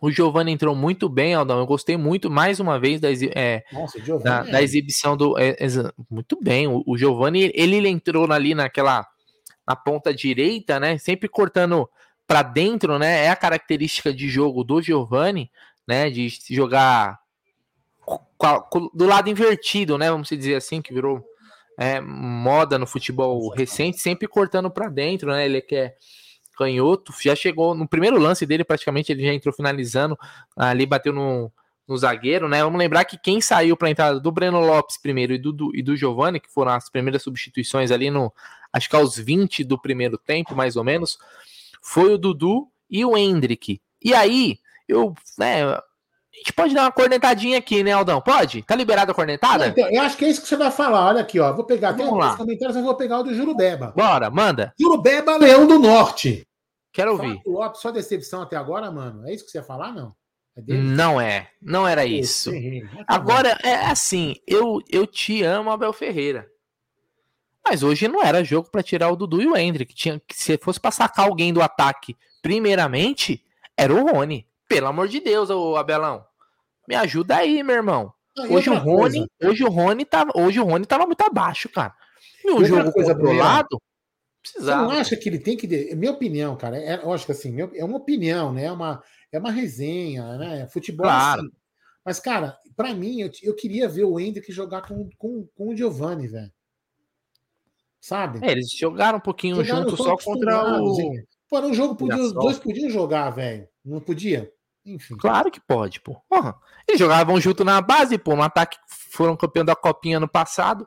o 0.00 0.10
Giovanni 0.10 0.52
entrou 0.52 0.74
muito 0.74 1.08
bem, 1.08 1.34
Aldão. 1.34 1.58
Eu 1.58 1.66
gostei 1.66 1.96
muito, 1.96 2.30
mais 2.30 2.60
uma 2.60 2.78
vez, 2.78 3.00
da, 3.00 3.08
é, 3.34 3.64
Nossa, 3.72 3.98
da, 4.22 4.44
é. 4.46 4.50
da 4.50 4.62
exibição 4.62 5.16
do. 5.16 5.38
É, 5.38 5.50
é, 5.50 5.66
muito 6.10 6.38
bem. 6.40 6.66
O, 6.66 6.82
o 6.86 6.96
Giovanni, 6.98 7.50
ele, 7.54 7.76
ele 7.76 7.88
entrou 7.88 8.30
ali 8.30 8.54
naquela. 8.54 9.06
na 9.66 9.74
ponta 9.74 10.12
direita, 10.12 10.78
né? 10.78 10.98
Sempre 10.98 11.28
cortando 11.28 11.88
para 12.26 12.42
dentro, 12.42 12.98
né? 12.98 13.24
É 13.24 13.30
a 13.30 13.36
característica 13.36 14.12
de 14.12 14.28
jogo 14.28 14.64
do 14.64 14.82
Giovanni, 14.82 15.50
né? 15.86 16.10
De 16.10 16.28
jogar 16.50 17.18
do 18.94 19.06
lado 19.06 19.30
invertido, 19.30 19.96
né? 19.96 20.10
Vamos 20.10 20.28
dizer 20.28 20.56
assim, 20.56 20.82
que 20.82 20.92
virou 20.92 21.24
é, 21.78 22.00
moda 22.00 22.78
no 22.78 22.86
futebol 22.86 23.48
recente, 23.50 23.98
sempre 23.98 24.28
cortando 24.28 24.70
para 24.70 24.88
dentro, 24.88 25.30
né? 25.30 25.46
Ele 25.46 25.60
quer 25.60 25.96
canhoto, 26.56 27.12
já 27.20 27.36
chegou 27.36 27.74
no 27.74 27.86
primeiro 27.86 28.18
lance 28.18 28.46
dele, 28.46 28.64
praticamente 28.64 29.12
ele 29.12 29.24
já 29.24 29.32
entrou 29.32 29.54
finalizando, 29.54 30.18
ali 30.56 30.86
bateu 30.86 31.12
no, 31.12 31.52
no 31.86 31.96
zagueiro, 31.96 32.48
né? 32.48 32.62
Vamos 32.62 32.78
lembrar 32.78 33.04
que 33.04 33.18
quem 33.18 33.40
saiu 33.40 33.76
para 33.76 33.88
a 33.88 33.90
entrada 33.90 34.18
do 34.18 34.32
Breno 34.32 34.60
Lopes 34.60 34.98
primeiro 34.98 35.32
e 35.32 35.38
do, 35.38 35.52
do, 35.52 35.76
e 35.76 35.82
do 35.82 35.96
Giovanni, 35.96 36.40
que 36.40 36.50
foram 36.50 36.72
as 36.72 36.88
primeiras 36.88 37.22
substituições 37.22 37.90
ali 37.90 38.10
no, 38.10 38.32
acho 38.72 38.88
que 38.88 38.96
aos 38.96 39.16
20 39.16 39.64
do 39.64 39.78
primeiro 39.78 40.18
tempo, 40.18 40.54
mais 40.54 40.76
ou 40.76 40.84
menos, 40.84 41.18
foi 41.80 42.12
o 42.14 42.18
Dudu 42.18 42.68
e 42.90 43.04
o 43.04 43.16
Hendrick. 43.16 43.80
E 44.02 44.14
aí, 44.14 44.58
eu, 44.88 45.14
né, 45.38 45.64
a 45.64 45.82
gente 46.38 46.52
pode 46.52 46.74
dar 46.74 46.82
uma 46.82 46.92
cornetadinha 46.92 47.58
aqui, 47.58 47.82
né, 47.82 47.92
Aldão? 47.92 48.20
Pode? 48.20 48.62
Tá 48.62 48.76
liberada 48.76 49.12
a 49.12 49.14
cornetada? 49.14 49.68
Então, 49.68 49.88
eu 49.90 50.02
acho 50.02 50.16
que 50.16 50.24
é 50.24 50.28
isso 50.28 50.42
que 50.42 50.48
você 50.48 50.56
vai 50.56 50.70
falar. 50.70 51.06
Olha 51.06 51.22
aqui, 51.22 51.40
ó. 51.40 51.52
Vou 51.52 51.64
pegar 51.64 51.90
até 51.90 52.04
os 52.04 52.36
comentários, 52.36 52.76
eu 52.76 52.82
vou 52.82 52.94
pegar 52.94 53.20
o 53.20 53.22
do 53.22 53.34
Jurubeba. 53.34 53.94
Bora, 53.96 54.28
manda. 54.28 54.74
Jurubeba, 54.78 55.38
Leão 55.38 55.66
do 55.66 55.78
Norte. 55.78 56.45
Quero 56.96 57.12
ouvir. 57.12 57.42
O 57.44 57.52
Lopes 57.52 57.82
só 57.82 57.90
decepção 57.90 58.40
até 58.40 58.56
agora, 58.56 58.90
mano. 58.90 59.28
É 59.28 59.34
isso 59.34 59.44
que 59.44 59.50
você 59.50 59.58
ia 59.58 59.62
falar, 59.62 59.92
não? 59.92 60.16
É 60.56 60.62
não 60.72 61.20
é. 61.20 61.50
Não 61.60 61.86
era 61.86 62.06
isso. 62.06 62.50
Agora, 63.06 63.50
é 63.62 63.74
assim, 63.84 64.36
eu, 64.46 64.80
eu 64.90 65.06
te 65.06 65.42
amo, 65.42 65.70
Abel 65.70 65.92
Ferreira. 65.92 66.50
Mas 67.62 67.82
hoje 67.82 68.08
não 68.08 68.22
era 68.22 68.42
jogo 68.42 68.70
para 68.70 68.82
tirar 68.82 69.10
o 69.10 69.16
Dudu 69.16 69.42
e 69.42 69.46
o 69.46 69.54
Hendrick. 69.54 69.94
Tinha, 69.94 70.18
se 70.32 70.56
fosse 70.56 70.80
pra 70.80 70.90
sacar 70.90 71.26
alguém 71.26 71.52
do 71.52 71.60
ataque, 71.60 72.16
primeiramente, 72.40 73.44
era 73.76 73.92
o 73.92 74.10
Rony. 74.10 74.46
Pelo 74.66 74.86
amor 74.86 75.06
de 75.06 75.20
Deus, 75.20 75.50
ô 75.50 75.76
Abelão. 75.76 76.24
Me 76.88 76.94
ajuda 76.94 77.36
aí, 77.36 77.62
meu 77.62 77.76
irmão. 77.76 78.10
hoje 78.48 78.70
o 78.70 78.74
Rony, 78.74 79.26
hoje 79.44 79.64
o 79.64 79.68
Rony 79.68 80.06
tava, 80.06 80.32
hoje 80.34 80.58
o 80.58 80.64
Rony 80.64 80.86
tava 80.86 81.04
muito 81.04 81.20
abaixo, 81.20 81.68
cara. 81.68 81.92
E 82.42 82.50
o 82.50 82.64
jogo 82.64 82.90
coisa 82.90 83.14
controlado, 83.14 83.78
precisava. 84.52 84.82
Você 84.84 84.94
não 84.94 85.00
acha 85.00 85.16
que 85.16 85.28
ele 85.28 85.38
tem 85.38 85.56
que, 85.56 85.66
minha 85.94 86.12
opinião, 86.12 86.56
cara, 86.56 86.76
é, 86.78 86.94
acho 86.94 87.26
que 87.26 87.32
assim, 87.32 87.56
é 87.60 87.84
uma 87.84 87.96
opinião, 87.96 88.52
né? 88.52 88.64
É 88.64 88.72
uma 88.72 89.02
é 89.32 89.38
uma 89.38 89.50
resenha, 89.50 90.36
né? 90.38 90.68
Futebol 90.68 91.06
é 91.06 91.08
claro. 91.08 91.40
assim. 91.42 91.50
Mas 92.04 92.20
cara, 92.20 92.56
para 92.76 92.94
mim 92.94 93.20
eu, 93.20 93.30
eu 93.42 93.54
queria 93.54 93.88
ver 93.88 94.04
o 94.04 94.18
Hendrick 94.18 94.52
jogar 94.52 94.82
com, 94.82 95.08
com, 95.18 95.46
com 95.56 95.68
o 95.68 95.76
Giovanni, 95.76 96.28
velho. 96.28 96.52
Sabe? 98.00 98.38
É, 98.46 98.52
eles 98.52 98.70
jogaram 98.70 99.18
um 99.18 99.20
pouquinho 99.20 99.64
jogaram 99.64 99.88
junto 99.90 100.02
só 100.02 100.16
contra 100.16 100.80
o 100.80 100.96
Pô, 101.48 101.60
um 101.60 101.74
jogo, 101.74 101.96
podia, 101.96 102.22
os 102.22 102.32
dois 102.32 102.58
podiam 102.58 102.90
jogar, 102.90 103.30
velho. 103.30 103.68
Não 103.84 104.00
podia? 104.00 104.52
Enfim. 104.86 105.16
Claro 105.16 105.50
que 105.50 105.60
pode, 105.60 106.00
pô. 106.00 106.16
Porra. 106.28 106.54
Eles 106.86 107.00
jogavam 107.00 107.40
junto 107.40 107.64
na 107.64 107.80
base, 107.80 108.16
pô. 108.16 108.36
No 108.36 108.42
ataque 108.42 108.78
foram 109.10 109.36
campeão 109.36 109.64
da 109.64 109.74
Copinha 109.74 110.20
no 110.20 110.28
passado, 110.28 110.86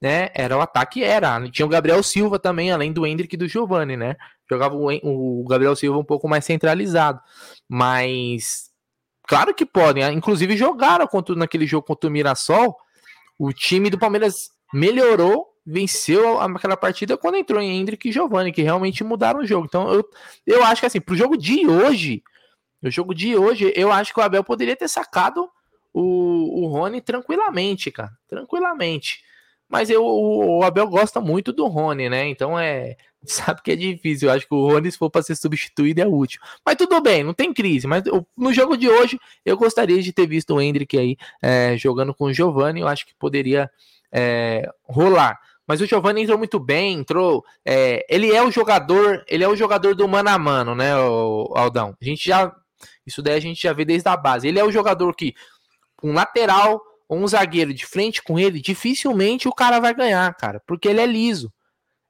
né? 0.00 0.28
Era 0.34 0.56
o 0.56 0.60
ataque, 0.60 1.02
era. 1.02 1.48
Tinha 1.50 1.64
o 1.64 1.70
Gabriel 1.70 2.02
Silva 2.02 2.38
também, 2.38 2.70
além 2.70 2.92
do 2.92 3.06
Hendrick 3.06 3.34
e 3.34 3.38
do 3.38 3.48
Giovanni, 3.48 3.96
né? 3.96 4.16
Jogava 4.50 4.74
o, 4.76 4.88
o 5.42 5.44
Gabriel 5.48 5.74
Silva 5.74 5.98
um 5.98 6.04
pouco 6.04 6.28
mais 6.28 6.44
centralizado. 6.44 7.20
Mas. 7.66 8.68
Claro 9.26 9.54
que 9.54 9.64
podem. 9.64 10.04
Inclusive 10.12 10.54
jogaram 10.54 11.06
contra, 11.06 11.34
naquele 11.34 11.66
jogo 11.66 11.86
contra 11.86 12.08
o 12.08 12.12
Mirassol. 12.12 12.76
O 13.38 13.50
time 13.52 13.88
do 13.88 13.98
Palmeiras 13.98 14.50
melhorou, 14.74 15.46
venceu 15.64 16.38
aquela 16.38 16.76
partida 16.76 17.16
quando 17.16 17.36
entrou 17.36 17.62
em 17.62 17.78
Hendrick 17.80 18.08
e 18.08 18.12
Giovanni, 18.12 18.52
que 18.52 18.62
realmente 18.62 19.02
mudaram 19.02 19.40
o 19.40 19.46
jogo. 19.46 19.64
Então 19.66 19.90
eu, 19.90 20.04
eu 20.46 20.64
acho 20.64 20.82
que 20.82 20.86
assim, 20.86 21.00
pro 21.00 21.16
jogo 21.16 21.36
de 21.36 21.66
hoje 21.66 22.22
no 22.80 22.90
jogo 22.90 23.14
de 23.14 23.36
hoje, 23.36 23.72
eu 23.74 23.90
acho 23.92 24.12
que 24.12 24.20
o 24.20 24.22
Abel 24.22 24.44
poderia 24.44 24.76
ter 24.76 24.88
sacado 24.88 25.48
o, 25.92 26.64
o 26.64 26.66
Rony 26.68 27.00
tranquilamente, 27.00 27.90
cara. 27.90 28.12
Tranquilamente. 28.28 29.22
Mas 29.68 29.90
eu, 29.90 30.04
o, 30.04 30.58
o 30.58 30.62
Abel 30.62 30.88
gosta 30.88 31.20
muito 31.20 31.52
do 31.52 31.66
Rony, 31.66 32.08
né? 32.08 32.28
Então 32.28 32.58
é. 32.58 32.96
sabe 33.24 33.62
que 33.62 33.72
é 33.72 33.76
difícil. 33.76 34.28
Eu 34.28 34.34
acho 34.34 34.46
que 34.46 34.54
o 34.54 34.70
Rony, 34.70 34.90
se 34.90 34.98
for 34.98 35.10
para 35.10 35.22
ser 35.22 35.36
substituído, 35.36 36.00
é 36.00 36.06
útil. 36.06 36.40
Mas 36.64 36.76
tudo 36.76 37.00
bem, 37.00 37.22
não 37.22 37.34
tem 37.34 37.52
crise. 37.52 37.86
Mas 37.86 38.04
no 38.36 38.52
jogo 38.52 38.76
de 38.76 38.88
hoje, 38.88 39.18
eu 39.44 39.56
gostaria 39.56 40.00
de 40.00 40.12
ter 40.12 40.26
visto 40.26 40.54
o 40.54 40.60
Hendrick 40.60 40.96
aí 40.96 41.16
é, 41.42 41.76
jogando 41.76 42.14
com 42.14 42.26
o 42.26 42.32
Giovanni. 42.32 42.80
Eu 42.80 42.88
acho 42.88 43.06
que 43.06 43.14
poderia 43.16 43.70
é, 44.12 44.68
rolar. 44.84 45.38
Mas 45.66 45.82
o 45.82 45.86
Giovanni 45.86 46.22
entrou 46.22 46.38
muito 46.38 46.58
bem, 46.58 46.94
entrou. 46.94 47.44
É, 47.62 48.06
ele 48.08 48.32
é 48.34 48.42
o 48.42 48.50
jogador, 48.50 49.22
ele 49.28 49.44
é 49.44 49.48
o 49.48 49.56
jogador 49.56 49.94
do 49.94 50.08
mano 50.08 50.30
a 50.30 50.38
mano, 50.38 50.74
né, 50.74 50.92
Aldão? 50.92 51.94
A 52.00 52.04
gente 52.04 52.26
já. 52.26 52.54
Isso 53.08 53.22
daí 53.22 53.34
a 53.34 53.40
gente 53.40 53.62
já 53.62 53.72
vê 53.72 53.84
desde 53.84 54.08
a 54.08 54.16
base. 54.16 54.46
Ele 54.46 54.58
é 54.58 54.64
o 54.64 54.70
jogador 54.70 55.14
que, 55.14 55.34
um 56.02 56.12
lateral 56.12 56.80
ou 57.08 57.18
um 57.18 57.26
zagueiro 57.26 57.72
de 57.72 57.86
frente 57.86 58.22
com 58.22 58.38
ele, 58.38 58.60
dificilmente 58.60 59.48
o 59.48 59.52
cara 59.52 59.80
vai 59.80 59.94
ganhar, 59.94 60.32
cara, 60.34 60.62
porque 60.66 60.88
ele 60.88 61.00
é 61.00 61.06
liso. 61.06 61.52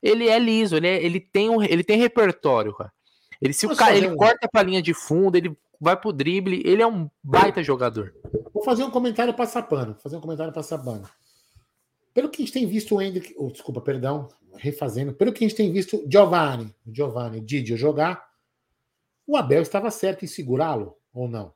Ele 0.02 0.28
é 0.28 0.38
liso, 0.38 0.76
ele, 0.76 0.88
é, 0.88 1.02
ele, 1.02 1.20
tem, 1.20 1.48
um, 1.48 1.62
ele 1.62 1.82
tem 1.82 1.98
repertório, 1.98 2.74
cara. 2.74 2.92
Ele, 3.40 3.52
se 3.52 3.66
o 3.66 3.76
cara, 3.76 3.96
ele 3.96 4.08
um... 4.08 4.16
corta 4.16 4.48
pra 4.50 4.62
linha 4.62 4.82
de 4.82 4.92
fundo, 4.92 5.36
ele 5.36 5.56
vai 5.80 5.96
pro 5.96 6.12
drible, 6.12 6.62
ele 6.64 6.82
é 6.82 6.86
um 6.86 7.08
baita 7.22 7.62
jogador. 7.62 8.12
Vou 8.52 8.64
fazer 8.64 8.82
um 8.82 8.90
comentário 8.90 9.32
passapano. 9.32 9.96
Fazer 10.02 10.16
um 10.16 10.20
comentário 10.20 10.52
passapano. 10.52 11.08
Pelo 12.12 12.28
que 12.28 12.42
a 12.42 12.44
gente 12.44 12.52
tem 12.52 12.66
visto 12.66 12.96
o 12.96 13.02
Hendrick, 13.02 13.32
oh, 13.36 13.50
desculpa, 13.50 13.80
perdão, 13.80 14.28
refazendo, 14.56 15.12
pelo 15.12 15.32
que 15.32 15.44
a 15.44 15.48
gente 15.48 15.56
tem 15.56 15.72
visto 15.72 16.04
Giovanni, 16.10 16.74
Giovanni, 16.86 17.40
Didio 17.40 17.76
jogar, 17.76 18.27
o 19.28 19.36
Abel 19.36 19.60
estava 19.60 19.90
certo 19.90 20.24
em 20.24 20.28
segurá-lo 20.28 20.96
ou 21.12 21.28
não? 21.28 21.52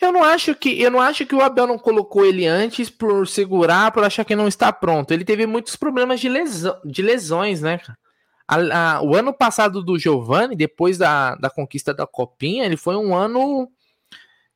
Eu 0.00 0.12
não 0.12 0.22
acho 0.22 0.54
que 0.54 0.80
eu 0.80 0.90
não 0.90 1.00
acho 1.00 1.26
que 1.26 1.34
o 1.34 1.40
Abel 1.40 1.66
não 1.66 1.78
colocou 1.78 2.24
ele 2.24 2.46
antes 2.46 2.88
por 2.88 3.26
segurar, 3.26 3.90
por 3.90 4.04
achar 4.04 4.24
que 4.24 4.36
não 4.36 4.46
está 4.46 4.72
pronto. 4.72 5.10
Ele 5.10 5.24
teve 5.24 5.46
muitos 5.46 5.74
problemas 5.74 6.20
de, 6.20 6.28
lesão, 6.28 6.78
de 6.84 7.02
lesões, 7.02 7.60
né? 7.60 7.80
A, 8.46 8.98
a, 8.98 9.02
o 9.02 9.16
ano 9.16 9.32
passado 9.32 9.82
do 9.82 9.98
Giovanni, 9.98 10.54
depois 10.54 10.96
da, 10.96 11.34
da 11.34 11.50
conquista 11.50 11.92
da 11.92 12.06
Copinha, 12.06 12.64
ele 12.64 12.76
foi 12.76 12.94
um 12.94 13.16
ano 13.16 13.68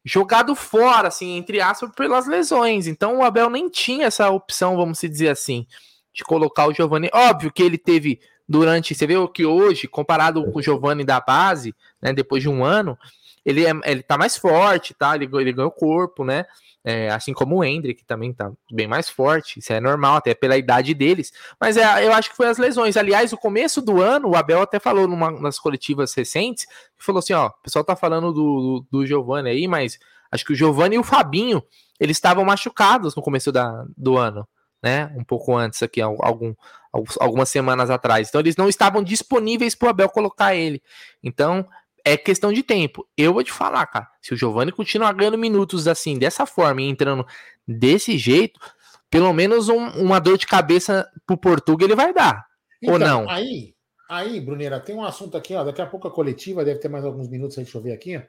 jogado 0.05 0.55
fora, 0.55 1.09
assim, 1.09 1.37
entre 1.37 1.61
aspas, 1.61 1.91
pelas 1.97 2.29
lesões. 2.29 2.87
Então 2.87 3.19
o 3.19 3.25
Abel 3.25 3.51
nem 3.51 3.69
tinha 3.69 4.07
essa 4.07 4.31
opção, 4.31 4.77
vamos 4.77 5.01
dizer 5.01 5.31
assim, 5.31 5.67
de 6.15 6.23
colocar 6.23 6.67
o 6.67 6.75
Giovani. 6.75 7.11
Óbvio 7.13 7.53
que 7.53 7.63
ele 7.63 7.79
teve 7.79 8.21
durante, 8.51 8.97
você 8.97 9.07
vê 9.07 9.15
que 9.33 9.47
hoje, 9.47 9.87
comparado 9.87 10.45
com 10.51 10.59
o 10.59 10.63
Giovani 10.63 11.05
da 11.05 11.21
base, 11.21 11.73
né, 12.03 12.13
depois 12.13 12.43
de 12.43 12.49
um 12.49 12.65
ano, 12.65 12.99
ele, 13.47 13.65
é, 13.65 13.71
ele 13.85 14.03
tá 14.03 14.19
mais 14.19 14.37
forte, 14.37 14.93
tá? 14.93 15.15
Ele, 15.15 15.29
ele 15.35 15.53
ganhou 15.53 15.71
corpo, 15.71 16.25
né? 16.25 16.45
É, 16.83 17.11
assim 17.11 17.33
como 17.33 17.57
o 17.57 17.65
Hendrick 17.65 18.05
também 18.05 18.33
tá 18.33 18.51
bem 18.73 18.89
mais 18.89 19.09
forte, 19.09 19.61
isso 19.61 19.73
é 19.73 19.79
normal, 19.79 20.17
até 20.17 20.35
pela 20.35 20.57
idade 20.57 20.95
deles. 20.95 21.33
Mas 21.61 21.77
é, 21.77 22.05
eu 22.05 22.13
acho 22.13 22.31
que 22.31 22.37
foi 22.37 22.49
as 22.49 22.59
lesões. 22.59 22.97
Aliás, 22.97 23.33
o 23.33 23.37
começo 23.37 23.81
do 23.81 24.03
ano, 24.03 24.31
o 24.31 24.37
Abel 24.37 24.63
até 24.63 24.81
falou 24.81 25.07
numa, 25.07 25.31
nas 25.31 25.57
coletivas 25.57 26.13
recentes, 26.13 26.67
falou 26.99 27.21
assim: 27.21 27.35
ó, 27.35 27.47
o 27.47 27.63
pessoal 27.63 27.85
tá 27.85 27.95
falando 27.95 28.33
do, 28.33 28.43
do, 28.43 28.87
do 28.91 29.07
Giovanni 29.07 29.49
aí, 29.49 29.69
mas 29.69 29.97
acho 30.33 30.45
que 30.45 30.53
o 30.53 30.57
Giovanni 30.57 30.97
e 30.97 30.99
o 30.99 31.05
Fabinho 31.05 31.63
eles 32.01 32.17
estavam 32.17 32.45
machucados 32.45 33.15
no 33.15 33.23
começo 33.23 33.53
da, 33.53 33.85
do 33.97 34.17
ano, 34.19 34.49
né? 34.83 35.13
Um 35.17 35.23
pouco 35.23 35.57
antes 35.57 35.83
aqui, 35.83 36.01
algum, 36.01 36.53
algumas 36.93 37.49
semanas 37.49 37.91
atrás. 37.91 38.29
Então 38.29 38.41
eles 38.41 38.57
não 38.57 38.69
estavam 38.69 39.03
disponíveis 39.03 39.75
para 39.75 39.87
o 39.87 39.91
Abel 39.91 40.09
colocar 40.09 40.55
ele. 40.55 40.83
Então 41.23 41.67
é 42.05 42.17
questão 42.17 42.53
de 42.53 42.63
tempo. 42.63 43.07
Eu 43.17 43.33
vou 43.33 43.45
te 43.45 43.53
falar, 43.53 43.87
cara. 43.87 44.09
Se 44.21 44.35
o 44.35 44.37
Giovanni 44.37 44.73
continuar 44.73 45.13
ganhando 45.13 45.39
minutos 45.39 45.87
assim, 45.87 46.19
dessa 46.19 46.47
forma, 46.47 46.83
e 46.83 46.89
entrando 46.89 47.27
desse 47.67 48.17
jeito, 48.19 48.59
pelo 49.09 49.33
menos 49.33 49.69
um, 49.69 49.89
uma 49.91 50.19
dor 50.19 50.39
de 50.39 50.47
cabeça 50.47 51.09
pro 51.27 51.37
Portugal 51.37 51.87
ele 51.87 51.97
vai 51.97 52.13
dar. 52.13 52.47
Então, 52.83 52.95
ou 52.95 52.99
não? 52.99 53.29
Aí, 53.29 53.75
aí, 54.09 54.41
Brunera, 54.41 54.81
tem 54.81 54.95
um 54.95 55.05
assunto 55.05 55.37
aqui, 55.37 55.55
ó. 55.55 55.65
Daqui 55.65 55.83
a 55.83 55.87
pouco 55.87 56.09
a 56.09 56.11
coletiva, 56.11 56.65
deve 56.65 56.81
ter 56.81 56.89
mais 56.89 57.05
alguns 57.05 57.29
minutos 57.29 57.59
aí, 57.59 57.65
deixa 57.65 57.79
eu 57.79 57.83
ver 57.83 57.93
aqui, 57.93 58.17
ó. 58.17 58.23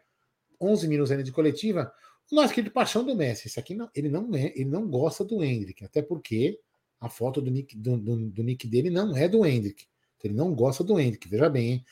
11 0.63 0.87
minutos 0.87 1.11
ainda 1.11 1.23
de 1.23 1.31
coletiva. 1.31 1.91
O 2.31 2.35
nosso 2.35 2.53
querido 2.53 2.73
paixão 2.73 3.03
do 3.03 3.15
Messi. 3.15 3.47
Esse 3.47 3.59
aqui 3.59 3.73
não, 3.73 3.89
ele, 3.95 4.09
não 4.09 4.29
é, 4.35 4.53
ele 4.55 4.69
não 4.69 4.87
gosta 4.87 5.23
do 5.23 5.43
Hendrick, 5.43 5.83
até 5.83 6.01
porque 6.01 6.59
a 7.01 7.09
foto 7.09 7.41
do 7.41 7.51
nick, 7.51 7.75
do, 7.75 7.97
do, 7.97 8.29
do 8.29 8.43
nick 8.43 8.67
dele 8.67 8.89
não 8.89 9.17
é 9.17 9.27
do 9.27 9.45
Hendrick. 9.45 9.85
Ele 10.23 10.35
não 10.35 10.53
gosta 10.53 10.83
do 10.83 10.99
Hendrick, 10.99 11.27
veja 11.27 11.49
bem, 11.49 11.71
hein? 11.71 11.85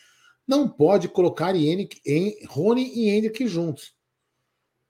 não 0.49 0.67
pode 0.67 1.07
colocar 1.07 1.55
Yannick, 1.55 2.01
em 2.03 2.43
Rony 2.47 2.91
e 2.95 3.07
Hendrick 3.07 3.47
juntos. 3.47 3.93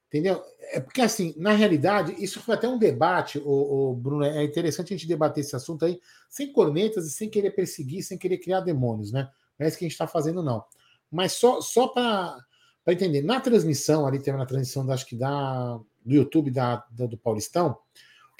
Entendeu? 0.08 0.42
É 0.72 0.80
porque, 0.80 1.02
assim, 1.02 1.36
na 1.36 1.52
realidade, 1.52 2.16
isso 2.18 2.40
foi 2.40 2.56
até 2.56 2.66
um 2.66 2.80
debate, 2.80 3.38
o, 3.40 3.90
o, 3.92 3.94
Bruno. 3.94 4.24
É 4.24 4.42
interessante 4.42 4.94
a 4.94 4.98
gente 4.98 5.08
debater 5.08 5.44
esse 5.44 5.54
assunto 5.56 5.84
aí, 5.84 6.00
sem 6.30 6.54
cornetas 6.54 7.06
e 7.06 7.12
sem 7.12 7.30
querer 7.30 7.52
perseguir, 7.52 8.04
sem 8.04 8.18
querer 8.18 8.38
criar 8.38 8.62
demônios, 8.62 9.12
né? 9.12 9.30
Não 9.60 9.66
é 9.66 9.68
isso 9.68 9.78
que 9.78 9.84
a 9.84 9.88
gente 9.88 9.94
está 9.94 10.08
fazendo, 10.08 10.42
não. 10.42 10.64
Mas 11.12 11.34
só, 11.34 11.60
só 11.60 11.90
para 11.90 12.42
entender, 12.88 13.22
na 13.22 13.42
transmissão, 13.42 14.08
ali 14.08 14.18
tem 14.20 14.34
na 14.34 14.46
transmissão, 14.46 14.90
acho 14.90 15.06
que 15.06 15.16
da, 15.18 15.78
do 16.06 16.16
YouTube 16.16 16.52
da, 16.52 16.86
da 16.90 17.06
do 17.06 17.18
Paulistão, 17.18 17.78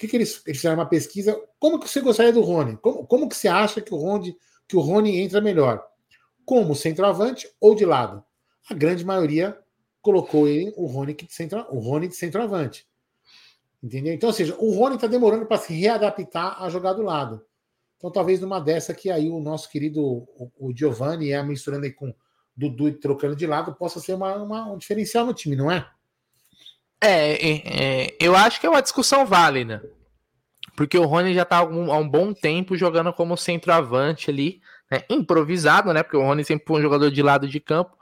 que, 0.00 0.08
que 0.08 0.16
eles, 0.16 0.42
eles 0.46 0.58
fizeram 0.58 0.78
uma 0.78 0.88
pesquisa? 0.88 1.40
Como 1.58 1.78
que 1.78 1.88
você 1.88 2.00
gostaria 2.00 2.32
do 2.32 2.40
Rony? 2.40 2.76
Como, 2.78 3.06
como 3.06 3.28
que 3.28 3.36
você 3.36 3.48
acha 3.48 3.80
que 3.80 3.94
o 3.94 3.98
Rony, 3.98 4.36
que 4.66 4.76
o 4.76 4.80
Rony 4.80 5.18
entra 5.18 5.40
melhor? 5.40 5.90
como 6.50 6.74
centroavante 6.74 7.48
ou 7.60 7.76
de 7.76 7.84
lado. 7.84 8.24
A 8.68 8.74
grande 8.74 9.04
maioria 9.04 9.56
colocou 10.02 10.48
ele, 10.48 10.74
o 10.76 10.86
Rony, 10.86 11.14
de, 11.14 11.32
centro, 11.32 11.64
o 11.70 11.78
Rony 11.78 12.08
de 12.08 12.16
centroavante. 12.16 12.88
Entendeu? 13.80 14.12
Então, 14.12 14.30
ou 14.30 14.32
seja, 14.32 14.56
o 14.58 14.72
Rony 14.72 14.96
está 14.96 15.06
demorando 15.06 15.46
para 15.46 15.58
se 15.58 15.72
readaptar 15.72 16.60
a 16.60 16.68
jogar 16.68 16.94
do 16.94 17.02
lado. 17.02 17.40
Então, 17.96 18.10
talvez 18.10 18.40
numa 18.40 18.58
dessa 18.58 18.92
que 18.92 19.12
aí 19.12 19.30
o 19.30 19.38
nosso 19.38 19.70
querido 19.70 20.02
o, 20.02 20.50
o 20.58 20.76
Giovanni 20.76 21.30
é 21.30 21.40
misturando 21.40 21.84
aí 21.84 21.92
com 21.92 22.12
Dudu 22.56 22.88
e 22.88 22.94
trocando 22.94 23.36
de 23.36 23.46
lado, 23.46 23.76
possa 23.76 24.00
ser 24.00 24.14
uma, 24.14 24.34
uma, 24.34 24.72
um 24.72 24.76
diferencial 24.76 25.24
no 25.24 25.32
time, 25.32 25.54
não 25.54 25.70
é? 25.70 25.88
É, 27.00 28.04
é, 28.04 28.16
eu 28.20 28.36
acho 28.36 28.60
que 28.60 28.66
é 28.66 28.70
uma 28.70 28.82
discussão 28.82 29.24
válida. 29.24 29.82
Porque 30.76 30.96
o 30.96 31.04
Rony 31.04 31.34
já 31.34 31.42
está 31.42 31.58
há 31.58 31.64
um, 31.64 31.92
há 31.92 31.98
um 31.98 32.08
bom 32.08 32.32
tempo 32.32 32.76
jogando 32.76 33.12
como 33.12 33.36
centroavante 33.36 34.30
ali 34.30 34.60
né, 34.90 35.02
improvisado, 35.10 35.92
né? 35.92 36.02
Porque 36.02 36.16
o 36.16 36.22
Rony 36.22 36.44
sempre 36.44 36.66
foi 36.66 36.78
um 36.78 36.82
jogador 36.82 37.10
de 37.10 37.22
lado 37.22 37.48
de 37.48 37.60
campo. 37.60 37.96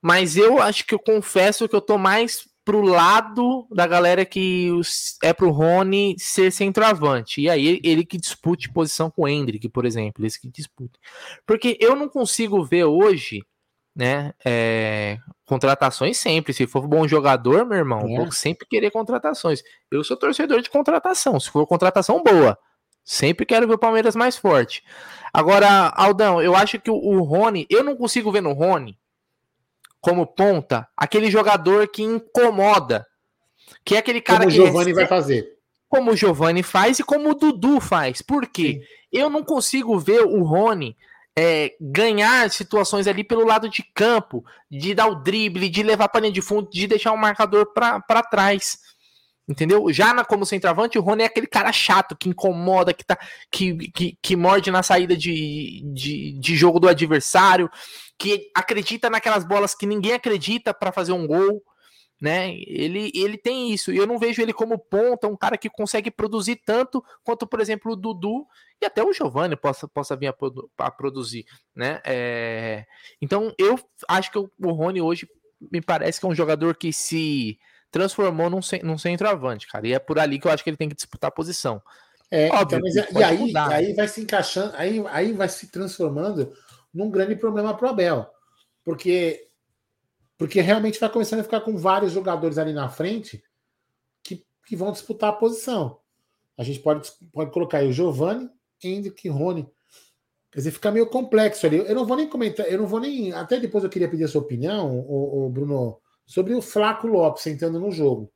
Mas 0.00 0.36
eu 0.36 0.60
acho 0.60 0.86
que 0.86 0.94
eu 0.94 0.98
confesso 0.98 1.68
que 1.68 1.74
eu 1.74 1.80
tô 1.80 1.98
mais 1.98 2.46
pro 2.64 2.80
lado 2.80 3.66
da 3.70 3.86
galera 3.86 4.24
que 4.24 4.70
é 5.22 5.32
pro 5.32 5.50
Rony 5.50 6.16
ser 6.18 6.50
centroavante. 6.50 7.40
E 7.40 7.48
aí 7.48 7.80
ele 7.82 8.04
que 8.04 8.18
dispute 8.18 8.72
posição 8.72 9.10
com 9.10 9.22
o 9.22 9.28
Hendrick, 9.28 9.68
por 9.68 9.84
exemplo, 9.84 10.26
esse 10.26 10.40
que 10.40 10.48
dispute. 10.48 10.98
Porque 11.46 11.78
eu 11.80 11.94
não 11.94 12.08
consigo 12.08 12.64
ver 12.64 12.84
hoje, 12.84 13.42
né, 13.96 14.34
é, 14.44 15.18
contratações 15.46 16.18
sempre. 16.18 16.52
Se 16.52 16.66
for 16.66 16.86
bom 16.86 17.08
jogador, 17.08 17.64
meu 17.64 17.78
irmão, 17.78 18.00
é. 18.06 18.16
vou 18.18 18.30
sempre 18.30 18.66
querer 18.68 18.90
contratações. 18.90 19.62
Eu 19.90 20.04
sou 20.04 20.18
torcedor 20.18 20.60
de 20.60 20.68
contratação, 20.68 21.40
se 21.40 21.50
for 21.50 21.66
contratação 21.66 22.22
boa. 22.22 22.58
Sempre 23.02 23.46
quero 23.46 23.66
ver 23.66 23.74
o 23.74 23.78
Palmeiras 23.78 24.14
mais 24.14 24.36
forte. 24.36 24.84
Agora, 25.32 25.88
Aldão, 25.96 26.42
eu 26.42 26.54
acho 26.54 26.78
que 26.78 26.90
o 26.90 27.22
Rony, 27.22 27.66
eu 27.70 27.82
não 27.82 27.96
consigo 27.96 28.30
ver 28.30 28.42
no 28.42 28.52
Rony 28.52 28.98
como 30.00 30.26
ponta 30.26 30.86
aquele 30.96 31.30
jogador 31.30 31.88
que 31.88 32.02
incomoda. 32.02 33.06
Que 33.84 33.94
é 33.94 33.98
aquele 33.98 34.20
cara 34.20 34.40
como 34.40 34.50
que. 34.50 34.60
O 34.60 34.66
Giovanni 34.66 34.92
vai 34.92 35.06
fazer. 35.06 35.56
Como 35.88 36.10
o 36.10 36.16
Giovanni 36.16 36.62
faz 36.62 36.98
e 36.98 37.04
como 37.04 37.30
o 37.30 37.34
Dudu 37.34 37.80
faz. 37.80 38.20
Por 38.20 38.46
quê? 38.46 38.80
Sim. 38.80 38.96
Eu 39.12 39.30
não 39.30 39.44
consigo 39.44 39.98
ver 39.98 40.22
o 40.22 40.42
Rony 40.42 40.96
é, 41.38 41.76
ganhar 41.78 42.50
situações 42.50 43.06
ali 43.06 43.22
pelo 43.22 43.44
lado 43.44 43.68
de 43.68 43.82
campo, 43.94 44.42
de 44.70 44.94
dar 44.94 45.06
o 45.06 45.16
drible, 45.16 45.68
de 45.68 45.82
levar 45.82 46.08
para 46.08 46.22
linha 46.22 46.32
de 46.32 46.40
fundo, 46.40 46.70
de 46.70 46.86
deixar 46.86 47.12
o 47.12 47.18
marcador 47.18 47.72
para 47.74 48.22
trás. 48.22 48.78
Entendeu? 49.48 49.92
Já 49.92 50.12
na, 50.12 50.24
como 50.24 50.46
centroavante, 50.46 50.98
o 50.98 51.02
Rony 51.02 51.22
é 51.22 51.26
aquele 51.26 51.46
cara 51.46 51.70
chato 51.72 52.16
que 52.16 52.28
incomoda, 52.28 52.92
que, 52.92 53.04
tá, 53.04 53.16
que, 53.50 53.90
que, 53.92 54.18
que 54.20 54.34
morde 54.34 54.72
na 54.72 54.82
saída 54.82 55.16
de, 55.16 55.82
de, 55.94 56.32
de 56.40 56.56
jogo 56.56 56.80
do 56.80 56.88
adversário, 56.88 57.70
que 58.18 58.50
acredita 58.54 59.08
naquelas 59.08 59.44
bolas 59.44 59.72
que 59.72 59.86
ninguém 59.86 60.14
acredita 60.14 60.74
para 60.74 60.90
fazer 60.90 61.12
um 61.12 61.26
gol. 61.26 61.62
Né? 62.20 62.54
Ele, 62.66 63.12
ele 63.14 63.36
tem 63.36 63.72
isso. 63.72 63.92
E 63.92 63.96
eu 63.96 64.06
não 64.06 64.18
vejo 64.18 64.40
ele 64.40 64.52
como 64.52 64.78
ponta, 64.78 65.28
um 65.28 65.36
cara 65.36 65.58
que 65.58 65.68
consegue 65.68 66.10
produzir 66.10 66.56
tanto 66.64 67.04
quanto, 67.22 67.46
por 67.46 67.60
exemplo, 67.60 67.92
o 67.92 67.96
Dudu 67.96 68.46
e 68.80 68.86
até 68.86 69.02
o 69.02 69.12
Giovanni 69.12 69.54
possa, 69.54 69.86
possa 69.86 70.16
vir 70.16 70.28
a, 70.28 70.34
a 70.78 70.90
produzir. 70.90 71.44
Né? 71.74 72.00
É... 72.04 72.86
Então 73.20 73.52
eu 73.58 73.78
acho 74.08 74.30
que 74.30 74.38
o, 74.38 74.50
Rony 74.72 75.00
hoje 75.00 75.28
me 75.70 75.80
parece 75.80 76.18
que 76.18 76.26
é 76.26 76.28
um 76.28 76.34
jogador 76.34 76.74
que 76.74 76.92
se 76.92 77.58
transformou 77.90 78.48
num, 78.48 78.60
num 78.82 78.98
centroavante, 78.98 79.66
cara. 79.66 79.86
E 79.86 79.92
é 79.92 79.98
por 79.98 80.18
ali 80.18 80.38
que 80.38 80.46
eu 80.46 80.52
acho 80.52 80.64
que 80.64 80.70
ele 80.70 80.76
tem 80.76 80.88
que 80.88 80.96
disputar 80.96 81.28
a 81.28 81.34
posição. 81.34 81.82
É, 82.30 82.48
Óbvio, 82.48 82.78
então, 82.78 83.04
mas, 83.12 83.20
e, 83.20 83.24
aí, 83.24 83.52
aí 83.56 83.94
vai 83.94 84.08
se 84.08 84.20
encaixando, 84.20 84.74
aí, 84.76 85.02
aí 85.08 85.32
vai 85.32 85.48
se 85.48 85.70
transformando 85.70 86.52
num 86.92 87.10
grande 87.10 87.36
problema 87.36 87.76
para 87.76 87.86
o 87.86 87.90
Abel. 87.90 88.26
Porque, 88.84 89.48
porque 90.38 90.60
realmente 90.60 91.00
vai 91.00 91.08
começando 91.08 91.40
a 91.40 91.44
ficar 91.44 91.60
com 91.60 91.76
vários 91.76 92.12
jogadores 92.12 92.58
ali 92.58 92.72
na 92.72 92.88
frente 92.88 93.42
que, 94.22 94.44
que 94.66 94.76
vão 94.76 94.92
disputar 94.92 95.30
a 95.30 95.36
posição. 95.36 95.98
A 96.56 96.62
gente 96.62 96.80
pode, 96.80 97.10
pode 97.32 97.50
colocar 97.50 97.78
aí 97.78 97.88
o 97.88 97.92
Giovanni, 97.92 98.50
Hendrick, 98.82 99.28
Rony. 99.28 99.68
Quer 100.50 100.60
dizer, 100.60 100.70
fica 100.70 100.90
meio 100.90 101.06
complexo 101.06 101.66
ali. 101.66 101.78
Eu 101.78 101.94
não 101.94 102.06
vou 102.06 102.16
nem 102.16 102.28
comentar, 102.28 102.66
eu 102.66 102.78
não 102.78 102.86
vou 102.86 103.00
nem. 103.00 103.32
Até 103.32 103.58
depois 103.58 103.84
eu 103.84 103.90
queria 103.90 104.08
pedir 104.08 104.24
a 104.24 104.28
sua 104.28 104.40
opinião, 104.40 105.00
o, 105.00 105.50
Bruno, 105.50 105.98
sobre 106.24 106.54
o 106.54 106.62
Flaco 106.62 107.06
Lopes 107.06 107.46
entrando 107.46 107.78
no 107.78 107.90
jogo. 107.90 108.32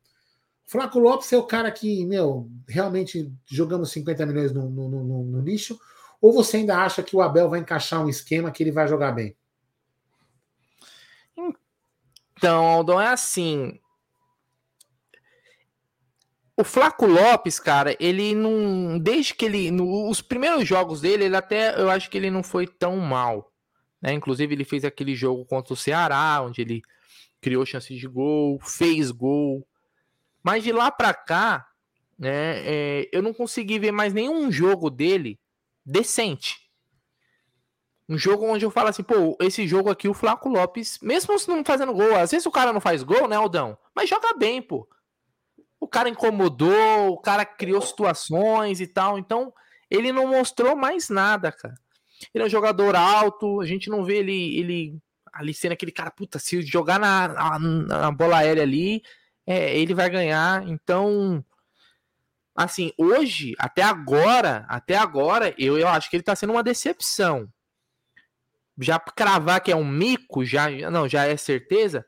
O 0.67 0.71
Flaco 0.71 0.99
Lopes 0.99 1.33
é 1.33 1.39
o 1.39 1.47
cara 1.47 1.71
que, 1.71 2.05
meu, 2.07 2.49
realmente 2.69 3.33
jogamos 3.47 3.91
50 3.91 4.27
milhões 4.27 4.53
no, 4.53 4.69
no, 4.69 4.89
no, 4.89 5.25
no 5.25 5.41
lixo, 5.41 5.79
ou 6.21 6.33
você 6.33 6.59
ainda 6.59 6.77
acha 6.79 7.03
que 7.03 7.17
o 7.17 7.23
Abel 7.23 7.49
vai 7.49 7.61
encaixar 7.61 8.05
um 8.05 8.09
esquema 8.09 8.51
que 8.51 8.63
ele 8.63 8.71
vai 8.71 8.87
jogar 8.87 9.13
bem? 9.13 9.35
Então, 12.41 12.65
Aldon, 12.65 12.99
é 12.99 13.09
assim. 13.09 13.79
O 16.57 16.65
Flaco 16.65 17.05
Lopes, 17.05 17.61
cara, 17.61 17.95
ele 18.01 18.35
não. 18.35 18.99
Desde 18.99 19.35
que 19.35 19.45
ele. 19.45 19.71
No, 19.71 20.09
os 20.09 20.23
primeiros 20.23 20.67
jogos 20.67 21.03
dele, 21.03 21.25
ele 21.25 21.37
até. 21.37 21.79
Eu 21.79 21.91
acho 21.91 22.09
que 22.09 22.17
ele 22.17 22.31
não 22.31 22.43
foi 22.43 22.67
tão 22.67 22.97
mal. 22.97 23.53
Né? 24.01 24.15
Inclusive, 24.15 24.55
ele 24.55 24.65
fez 24.65 24.87
aquele 24.87 25.15
jogo 25.15 25.45
contra 25.45 25.75
o 25.75 25.77
Ceará, 25.77 26.41
onde 26.43 26.63
ele 26.63 26.81
criou 27.43 27.67
chances 27.67 27.99
de 27.99 28.09
gol, 28.09 28.59
fez 28.59 29.11
gol. 29.11 29.67
Mas 30.43 30.65
de 30.65 30.73
lá 30.73 30.91
para 30.91 31.13
cá, 31.13 31.67
né, 32.19 32.63
é, 32.65 33.09
eu 33.13 33.21
não 33.21 33.35
consegui 33.35 33.79
ver 33.79 33.93
mais 33.93 34.15
nenhum 34.15 34.51
jogo 34.51 34.89
dele 34.89 35.39
decente. 35.85 36.57
Um 38.11 38.19
jogo 38.19 38.45
onde 38.45 38.65
eu 38.65 38.73
falo 38.73 38.89
assim, 38.89 39.05
pô, 39.05 39.39
esse 39.41 39.69
jogo 39.69 39.89
aqui, 39.89 40.09
o 40.09 40.15
Flaco 40.15 40.49
Lopes, 40.49 40.99
mesmo 41.01 41.33
não 41.47 41.65
fazendo 41.65 41.93
gol, 41.93 42.17
às 42.17 42.33
vezes 42.33 42.45
o 42.45 42.51
cara 42.51 42.73
não 42.73 42.81
faz 42.81 43.05
gol, 43.05 43.29
né, 43.29 43.37
Aldão? 43.37 43.79
Mas 43.95 44.11
joga 44.11 44.35
bem, 44.35 44.61
pô. 44.61 44.89
O 45.79 45.87
cara 45.87 46.09
incomodou, 46.09 47.13
o 47.13 47.19
cara 47.19 47.45
criou 47.45 47.81
situações 47.81 48.81
e 48.81 48.87
tal, 48.89 49.17
então 49.17 49.55
ele 49.89 50.11
não 50.11 50.27
mostrou 50.27 50.75
mais 50.75 51.09
nada, 51.09 51.53
cara. 51.53 51.77
Ele 52.35 52.43
é 52.43 52.47
um 52.49 52.51
jogador 52.51 52.97
alto, 52.97 53.61
a 53.61 53.65
gente 53.65 53.89
não 53.89 54.03
vê 54.03 54.17
ele, 54.17 54.59
ele 54.59 54.99
ali 55.33 55.55
sendo 55.55 55.73
aquele 55.73 55.93
cara, 55.93 56.11
puta, 56.11 56.41
se 56.41 56.61
jogar 56.63 56.99
na, 56.99 57.29
na, 57.29 57.59
na 57.61 58.11
bola 58.11 58.39
aérea 58.39 58.65
ali, 58.65 59.03
é, 59.47 59.79
ele 59.79 59.95
vai 59.95 60.11
ganhar. 60.11 60.67
Então, 60.67 61.45
assim, 62.57 62.93
hoje, 62.99 63.55
até 63.57 63.85
agora, 63.85 64.67
até 64.69 64.97
agora, 64.97 65.55
eu, 65.57 65.79
eu 65.79 65.87
acho 65.87 66.11
que 66.11 66.17
ele 66.17 66.25
tá 66.25 66.35
sendo 66.35 66.53
uma 66.53 66.65
decepção. 66.65 67.49
Já 68.81 68.99
cravar 68.99 69.61
que 69.61 69.71
é 69.71 69.77
um 69.77 69.87
mico, 69.87 70.45
já 70.45 70.71
não, 70.91 71.09
já 71.09 71.27
é 71.27 71.37
certeza? 71.37 72.05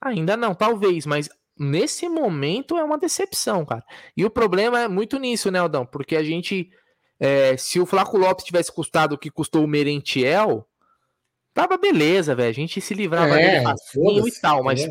Ainda 0.00 0.36
não, 0.36 0.54
talvez, 0.54 1.06
mas 1.06 1.28
nesse 1.58 2.08
momento 2.08 2.76
é 2.78 2.84
uma 2.84 2.98
decepção, 2.98 3.64
cara. 3.64 3.84
E 4.16 4.24
o 4.24 4.30
problema 4.30 4.80
é 4.80 4.88
muito 4.88 5.18
nisso, 5.18 5.50
né, 5.50 5.58
Aldão? 5.58 5.84
Porque 5.84 6.16
a 6.16 6.22
gente, 6.22 6.70
é, 7.18 7.56
se 7.56 7.78
o 7.78 7.86
Flaco 7.86 8.16
Lopes 8.16 8.44
tivesse 8.44 8.72
custado 8.72 9.14
o 9.14 9.18
que 9.18 9.30
custou 9.30 9.64
o 9.64 9.68
Merentiel, 9.68 10.66
tava 11.52 11.76
beleza, 11.76 12.34
velho. 12.34 12.48
A 12.48 12.54
gente 12.54 12.80
se 12.80 12.94
livrava 12.94 13.38
é, 13.38 13.46
dele 13.46 13.62
facinho 13.62 14.26
e 14.26 14.40
tal, 14.40 14.64
mas 14.64 14.80
é. 14.80 14.90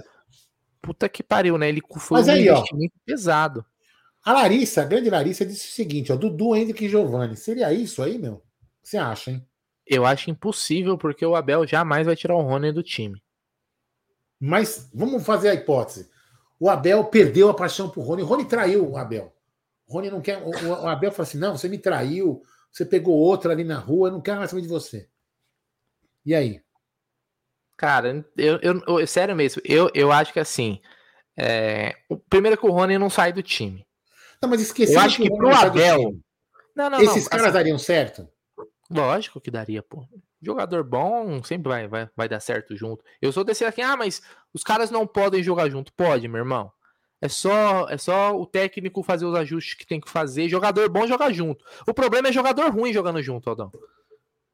puta 0.81 1.09
que 1.09 1.23
pariu, 1.23 1.57
né? 1.57 1.69
Ele 1.69 1.81
foi 1.97 2.19
mas 2.19 2.27
um 2.27 2.31
aí, 2.31 2.47
investimento 2.47 2.93
ó, 2.95 3.01
pesado. 3.05 3.65
A 4.23 4.33
Larissa, 4.33 4.81
a 4.83 4.85
grande 4.85 5.09
Larissa, 5.09 5.45
disse 5.45 5.69
o 5.69 5.71
seguinte: 5.71 6.11
ó, 6.11 6.15
Dudu, 6.15 6.55
Henrique 6.55 6.85
e 6.85 6.89
Giovanni. 6.89 7.35
Seria 7.35 7.73
isso 7.73 8.03
aí, 8.03 8.19
meu? 8.19 8.33
O 8.33 8.37
que 8.83 8.89
você 8.89 8.97
acha, 8.97 9.31
hein? 9.31 9.48
Eu 9.89 10.05
acho 10.05 10.29
impossível, 10.29 10.97
porque 10.97 11.25
o 11.25 11.35
Abel 11.35 11.65
jamais 11.65 12.05
vai 12.05 12.15
tirar 12.15 12.35
o 12.35 12.41
Rony 12.41 12.71
do 12.71 12.83
time. 12.83 13.19
Mas 14.39 14.87
vamos 14.93 15.25
fazer 15.25 15.49
a 15.49 15.55
hipótese. 15.55 16.09
O 16.59 16.69
Abel 16.69 17.03
perdeu 17.05 17.49
a 17.49 17.53
paixão 17.53 17.89
por 17.89 18.03
Rony. 18.03 18.21
O 18.21 18.25
Rony 18.25 18.45
traiu 18.45 18.91
o 18.91 18.97
Abel. 18.97 19.33
O 19.87 19.93
Rony 19.93 20.11
não 20.11 20.21
quer. 20.21 20.41
O, 20.43 20.87
Abel 20.87 21.11
falou 21.11 21.27
assim: 21.27 21.39
não, 21.39 21.57
você 21.57 21.67
me 21.67 21.79
traiu, 21.79 22.43
você 22.71 22.85
pegou 22.85 23.15
outra 23.15 23.51
ali 23.51 23.63
na 23.63 23.79
rua, 23.79 24.09
eu 24.09 24.11
não 24.13 24.21
quero 24.21 24.37
mais 24.37 24.51
saber 24.51 24.61
de 24.61 24.67
você. 24.67 25.09
E 26.23 26.35
aí? 26.35 26.61
Cara, 27.75 28.23
eu, 28.37 28.59
eu, 28.61 28.99
eu 28.99 29.07
sério 29.07 29.35
mesmo, 29.35 29.61
eu, 29.65 29.89
eu 29.95 30.11
acho 30.11 30.31
que 30.31 30.39
assim. 30.39 30.79
É, 31.35 31.95
o 32.09 32.17
primeiro 32.17 32.57
que 32.57 32.65
o 32.65 32.71
Rony 32.71 32.97
não 32.97 33.09
sai 33.09 33.31
do 33.31 33.41
time. 33.41 33.87
Não, 34.41 34.49
mas 34.49 34.61
esqueci. 34.61 34.93
Eu 34.93 34.99
acho 34.99 35.17
que, 35.17 35.29
que 35.29 35.35
pro 35.35 35.49
Abel. 35.55 36.19
Não, 36.75 36.89
não, 36.89 37.01
Esses 37.01 37.23
não, 37.23 37.29
caras 37.29 37.45
assim, 37.47 37.53
dariam 37.53 37.79
certo? 37.79 38.29
Lógico 38.89 39.39
que 39.39 39.51
daria, 39.51 39.83
pô. 39.83 40.05
Jogador 40.41 40.83
bom 40.83 41.43
sempre 41.43 41.69
vai, 41.69 41.87
vai, 41.87 42.09
vai 42.15 42.29
dar 42.29 42.39
certo 42.39 42.75
junto. 42.75 43.03
Eu 43.21 43.31
sou 43.31 43.43
desse 43.43 43.63
aqui, 43.65 43.81
ah, 43.81 43.95
mas 43.95 44.21
os 44.53 44.63
caras 44.63 44.89
não 44.89 45.05
podem 45.05 45.43
jogar 45.43 45.69
junto. 45.69 45.93
Pode, 45.93 46.27
meu 46.27 46.39
irmão. 46.39 46.71
É 47.21 47.27
só, 47.27 47.87
é 47.89 47.97
só 47.97 48.39
o 48.39 48.45
técnico 48.45 49.03
fazer 49.03 49.25
os 49.25 49.35
ajustes 49.35 49.73
que 49.75 49.85
tem 49.85 49.99
que 49.99 50.09
fazer. 50.09 50.47
Jogador 50.47 50.89
bom 50.89 51.05
jogar 51.05 51.31
junto. 51.31 51.63
O 51.85 51.93
problema 51.93 52.29
é 52.29 52.31
jogador 52.31 52.71
ruim 52.71 52.93
jogando 52.93 53.21
junto, 53.21 53.49
Aldão. 53.49 53.71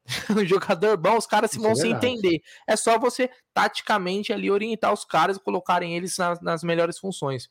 jogador 0.44 0.96
bom, 0.96 1.16
os 1.16 1.26
caras 1.26 1.52
se 1.52 1.58
vão 1.58 1.72
é 1.72 1.76
se 1.76 1.88
entender. 1.88 2.40
É 2.66 2.76
só 2.76 2.98
você 2.98 3.30
taticamente 3.54 4.32
ali 4.32 4.50
orientar 4.50 4.92
os 4.92 5.04
caras 5.04 5.36
e 5.36 5.40
colocarem 5.40 5.96
eles 5.96 6.18
nas, 6.18 6.40
nas 6.40 6.62
melhores 6.62 6.98
funções 6.98 7.48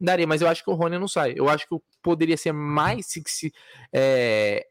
daria, 0.00 0.26
mas 0.26 0.40
eu 0.40 0.48
acho 0.48 0.62
que 0.62 0.70
o 0.70 0.74
Rony 0.74 0.98
não 0.98 1.08
sai. 1.08 1.34
Eu 1.36 1.48
acho 1.48 1.66
que 1.68 1.76
poderia 2.02 2.36
ser 2.36 2.52
mais 2.52 3.06
se, 3.06 3.52
é, 3.92 4.66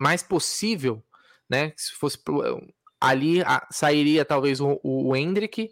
mais 0.00 0.22
possível, 0.22 1.04
né? 1.48 1.74
Se 1.76 1.92
fosse 1.92 2.18
ali 2.98 3.42
a, 3.42 3.66
sairia 3.70 4.24
talvez 4.24 4.60
o, 4.60 4.80
o 4.82 5.14
Hendrick 5.14 5.70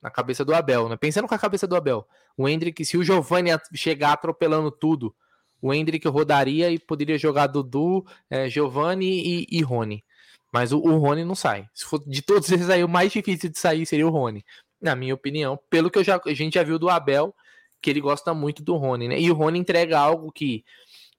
na 0.00 0.10
cabeça 0.10 0.44
do 0.44 0.54
Abel, 0.54 0.88
né? 0.90 0.96
Pensando 0.96 1.26
com 1.26 1.34
a 1.34 1.38
cabeça 1.38 1.66
do 1.66 1.74
Abel, 1.74 2.06
o 2.36 2.48
Hendrick, 2.48 2.84
se 2.84 2.98
o 2.98 3.04
Giovanni 3.04 3.50
chegar 3.74 4.12
atropelando 4.12 4.70
tudo, 4.70 5.14
o 5.60 5.72
Hendrick 5.72 6.06
rodaria 6.08 6.70
e 6.70 6.78
poderia 6.78 7.16
jogar 7.16 7.46
Dudu, 7.46 8.04
é, 8.28 8.48
Giovanni 8.48 9.06
e, 9.06 9.46
e 9.50 9.62
Rony. 9.62 10.04
Mas 10.52 10.72
o, 10.72 10.78
o 10.78 10.98
Rony 10.98 11.24
não 11.24 11.34
sai. 11.34 11.66
Se 11.72 11.84
for 11.84 12.02
de 12.06 12.20
todos 12.20 12.50
esses 12.50 12.68
aí, 12.68 12.84
o 12.84 12.88
mais 12.88 13.10
difícil 13.12 13.48
de 13.48 13.58
sair 13.58 13.86
seria 13.86 14.06
o 14.06 14.10
Rony. 14.10 14.44
Na 14.80 14.94
minha 14.94 15.14
opinião, 15.14 15.58
pelo 15.70 15.90
que 15.90 16.02
já, 16.02 16.20
a 16.26 16.34
gente 16.34 16.54
já 16.54 16.62
viu 16.62 16.78
do 16.78 16.90
Abel, 16.90 17.34
que 17.80 17.88
ele 17.88 18.00
gosta 18.00 18.34
muito 18.34 18.62
do 18.62 18.76
Rony, 18.76 19.08
né? 19.08 19.20
E 19.20 19.30
o 19.30 19.34
Rony 19.34 19.58
entrega 19.58 19.98
algo 19.98 20.30
que 20.30 20.64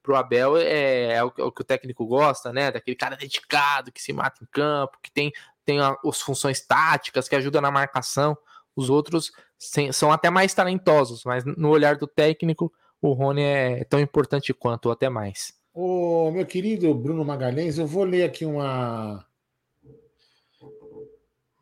pro 0.04 0.14
Abel 0.14 0.58
é, 0.58 1.14
é, 1.14 1.24
o, 1.24 1.32
é, 1.38 1.42
o, 1.42 1.50
que 1.50 1.62
o 1.62 1.64
técnico 1.64 2.06
gosta, 2.06 2.52
né? 2.52 2.70
Daquele 2.70 2.94
cara 2.94 3.16
dedicado, 3.16 3.90
que 3.90 4.00
se 4.00 4.12
mata 4.12 4.44
em 4.44 4.46
campo, 4.52 4.98
que 5.02 5.10
tem, 5.10 5.32
tem 5.64 5.78
as 5.80 6.20
funções 6.20 6.60
táticas, 6.60 7.26
que 7.26 7.34
ajuda 7.34 7.60
na 7.60 7.70
marcação. 7.70 8.36
Os 8.76 8.90
outros 8.90 9.32
sem, 9.58 9.90
são 9.92 10.12
até 10.12 10.28
mais 10.28 10.52
talentosos, 10.52 11.24
mas 11.24 11.44
no 11.44 11.70
olhar 11.70 11.96
do 11.96 12.06
técnico, 12.06 12.70
o 13.00 13.12
Rony 13.12 13.42
é 13.42 13.84
tão 13.84 13.98
importante 13.98 14.52
quanto, 14.52 14.86
ou 14.86 14.92
até 14.92 15.08
mais. 15.08 15.54
Ô, 15.72 16.30
meu 16.30 16.44
querido 16.44 16.94
Bruno 16.94 17.24
Magalhães, 17.24 17.78
eu 17.78 17.86
vou 17.86 18.04
ler 18.04 18.24
aqui 18.24 18.44
uma. 18.44 19.26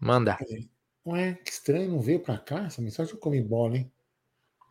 Manda. 0.00 0.37
Ué, 1.07 1.35
que 1.44 1.50
estranho, 1.50 1.92
não 1.92 2.00
veio 2.00 2.20
para 2.20 2.38
cá 2.38 2.64
essa 2.64 2.83
mensagem. 2.83 3.14
Eu 3.14 3.20
comi 3.20 3.40
bola, 3.40 3.76
hein? 3.76 3.92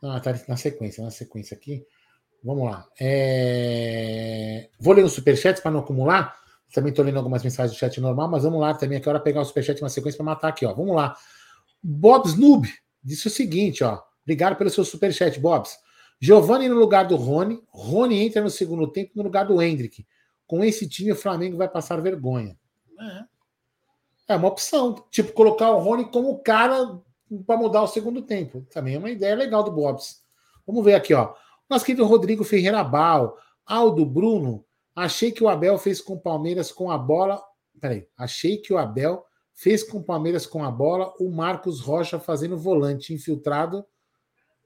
Ah, 0.04 0.20
tá 0.20 0.34
na 0.48 0.58
sequência, 0.58 1.04
na 1.04 1.12
sequência 1.12 1.56
aqui. 1.56 1.86
Vamos 2.44 2.66
lá. 2.66 2.88
É... 3.00 4.70
Vou 4.80 4.94
ler 4.94 5.04
os 5.04 5.14
superchats 5.14 5.62
para 5.62 5.72
não 5.72 5.82
acumular. 5.82 6.36
Também 6.74 6.90
estou 6.90 7.06
lendo 7.06 7.18
algumas 7.18 7.44
mensagens 7.44 7.76
do 7.76 7.80
chat 7.80 8.00
normal, 8.00 8.30
mas 8.30 8.44
vamos 8.44 8.60
lá 8.60 8.74
também. 8.74 8.98
Aqui 8.98 9.08
hora 9.08 9.20
pegar 9.20 9.42
o 9.42 9.46
superchat 9.46 9.82
na 9.82 9.90
sequência 9.90 10.18
para 10.18 10.26
matar 10.26 10.48
aqui, 10.48 10.66
ó. 10.66 10.74
Vamos 10.74 10.96
lá. 10.96 11.16
Bobs 11.84 12.36
Noob 12.36 12.68
disse 13.04 13.28
o 13.28 13.30
seguinte, 13.30 13.84
ó. 13.84 14.02
Obrigado 14.24 14.56
pelo 14.56 14.70
seu 14.70 14.86
superchat, 14.86 15.40
Bobs. 15.40 15.78
Giovanni 16.20 16.70
no 16.70 16.76
lugar 16.76 17.08
do 17.08 17.16
Rony. 17.16 17.62
Rony 17.70 18.20
entra 18.20 18.42
no 18.42 18.50
segundo 18.50 18.88
tempo 18.88 19.12
no 19.16 19.24
lugar 19.24 19.46
do 19.46 19.62
Hendrick. 19.62 20.06
Com 20.48 20.64
esse 20.64 20.88
time, 20.88 21.12
o 21.12 21.16
Flamengo 21.16 21.58
vai 21.58 21.68
passar 21.68 22.02
vergonha. 22.02 22.56
É, 24.28 24.34
é 24.34 24.36
uma 24.36 24.48
opção. 24.48 25.04
Tipo, 25.10 25.34
colocar 25.34 25.72
o 25.72 25.80
Rony 25.80 26.06
como 26.12 26.38
cara 26.40 27.00
para 27.46 27.58
mudar 27.58 27.82
o 27.82 27.88
segundo 27.88 28.22
tempo. 28.22 28.66
Também 28.72 28.96
é 28.96 29.00
uma 29.00 29.10
ideia 29.10 29.36
legal 29.36 29.64
do 29.64 29.72
Bobs. 29.72 30.24
Vamos 30.66 30.86
ver 30.86 30.94
aqui, 30.94 31.14
ó. 31.14 31.34
Nosso 31.72 31.86
querido 31.86 32.06
Rodrigo 32.06 32.44
Ferreira 32.44 32.84
Bal, 32.84 33.38
Aldo 33.66 34.06
Bruno, 34.06 34.66
achei 34.94 35.32
que 35.32 35.42
o 35.42 35.48
Abel 35.48 35.78
fez 35.78 36.02
com 36.02 36.16
o 36.16 36.20
Palmeiras 36.20 36.70
com 36.70 36.92
a 36.92 36.98
bola. 36.98 37.42
Peraí, 37.80 38.06
achei 38.18 38.58
que 38.58 38.74
o 38.74 38.78
Abel 38.78 39.24
fez 39.54 39.82
com 39.82 40.00
o 40.00 40.04
Palmeiras 40.04 40.46
com 40.46 40.66
a 40.66 40.70
bola, 40.70 41.14
o 41.18 41.32
Marcos 41.32 41.80
Rocha 41.80 42.20
fazendo 42.20 42.58
volante 42.58 43.14
infiltrado, 43.14 43.86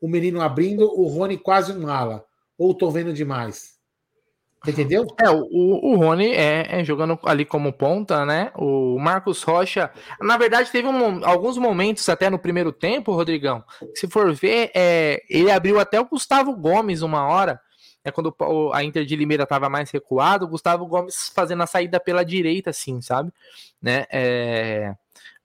o 0.01 0.07
menino 0.07 0.41
abrindo, 0.41 0.99
o 0.99 1.05
Rony 1.05 1.37
quase 1.37 1.71
um 1.73 1.87
ala. 1.87 2.25
Ou 2.57 2.73
tô 2.73 2.89
vendo 2.89 3.13
demais? 3.13 3.74
Entendeu? 4.67 5.05
É, 5.19 5.29
o, 5.29 5.45
o 5.51 5.95
Rony 5.95 6.31
é, 6.31 6.79
é, 6.79 6.83
jogando 6.83 7.19
ali 7.23 7.45
como 7.45 7.71
ponta, 7.71 8.25
né? 8.25 8.51
O 8.55 8.97
Marcos 8.99 9.43
Rocha. 9.43 9.91
Na 10.19 10.37
verdade, 10.37 10.71
teve 10.71 10.87
um, 10.87 11.25
alguns 11.25 11.57
momentos 11.57 12.07
até 12.09 12.29
no 12.29 12.39
primeiro 12.39 12.71
tempo, 12.71 13.13
Rodrigão. 13.13 13.63
Se 13.93 14.07
for 14.07 14.33
ver, 14.33 14.71
é, 14.73 15.21
ele 15.29 15.51
abriu 15.51 15.79
até 15.79 15.99
o 15.99 16.05
Gustavo 16.05 16.55
Gomes 16.55 17.01
uma 17.01 17.27
hora. 17.27 17.59
É 18.03 18.11
quando 18.11 18.35
a 18.71 18.83
Inter 18.83 19.03
de 19.03 19.15
Limeira 19.15 19.43
estava 19.43 19.67
mais 19.67 19.89
recuado, 19.89 20.45
o 20.45 20.47
Gustavo 20.47 20.85
Gomes 20.85 21.31
fazendo 21.35 21.63
a 21.63 21.67
saída 21.67 21.99
pela 21.99 22.23
direita, 22.23 22.69
assim, 22.69 23.01
sabe? 23.01 23.31
Né? 23.81 24.05
É... 24.11 24.93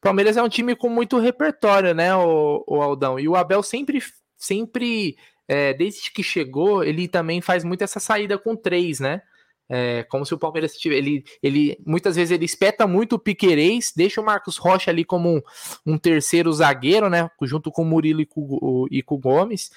Palmeiras 0.00 0.36
é 0.36 0.42
um 0.42 0.48
time 0.48 0.76
com 0.76 0.88
muito 0.88 1.18
repertório, 1.18 1.94
né, 1.94 2.14
o, 2.14 2.64
o 2.66 2.82
Aldão? 2.82 3.18
E 3.18 3.28
o 3.28 3.36
Abel 3.36 3.62
sempre, 3.62 4.02
sempre 4.36 5.16
é, 5.50 5.74
desde 5.74 6.12
que 6.12 6.22
chegou, 6.22 6.84
ele 6.84 7.08
também 7.08 7.40
faz 7.40 7.64
muito 7.64 7.82
essa 7.82 7.98
saída 7.98 8.38
com 8.38 8.54
três, 8.54 9.00
né? 9.00 9.20
É 9.68 10.04
como 10.04 10.24
se 10.24 10.32
o 10.32 10.38
Palmeiras 10.38 10.76
ele, 10.84 11.24
ele 11.42 11.76
muitas 11.84 12.14
vezes 12.14 12.30
ele 12.30 12.44
espeta 12.44 12.86
muito 12.86 13.14
o 13.14 13.18
Piquerez, 13.18 13.92
deixa 13.94 14.20
o 14.20 14.24
Marcos 14.24 14.56
Rocha 14.56 14.92
ali 14.92 15.04
como 15.04 15.28
um, 15.28 15.42
um 15.84 15.98
terceiro 15.98 16.52
zagueiro, 16.52 17.10
né? 17.10 17.28
Junto 17.42 17.72
com 17.72 17.82
o 17.82 17.84
Murilo 17.84 18.20
e 18.20 18.26
com, 18.26 18.42
o, 18.42 18.86
e 18.92 19.02
com 19.02 19.16
o 19.16 19.18
Gomes. 19.18 19.72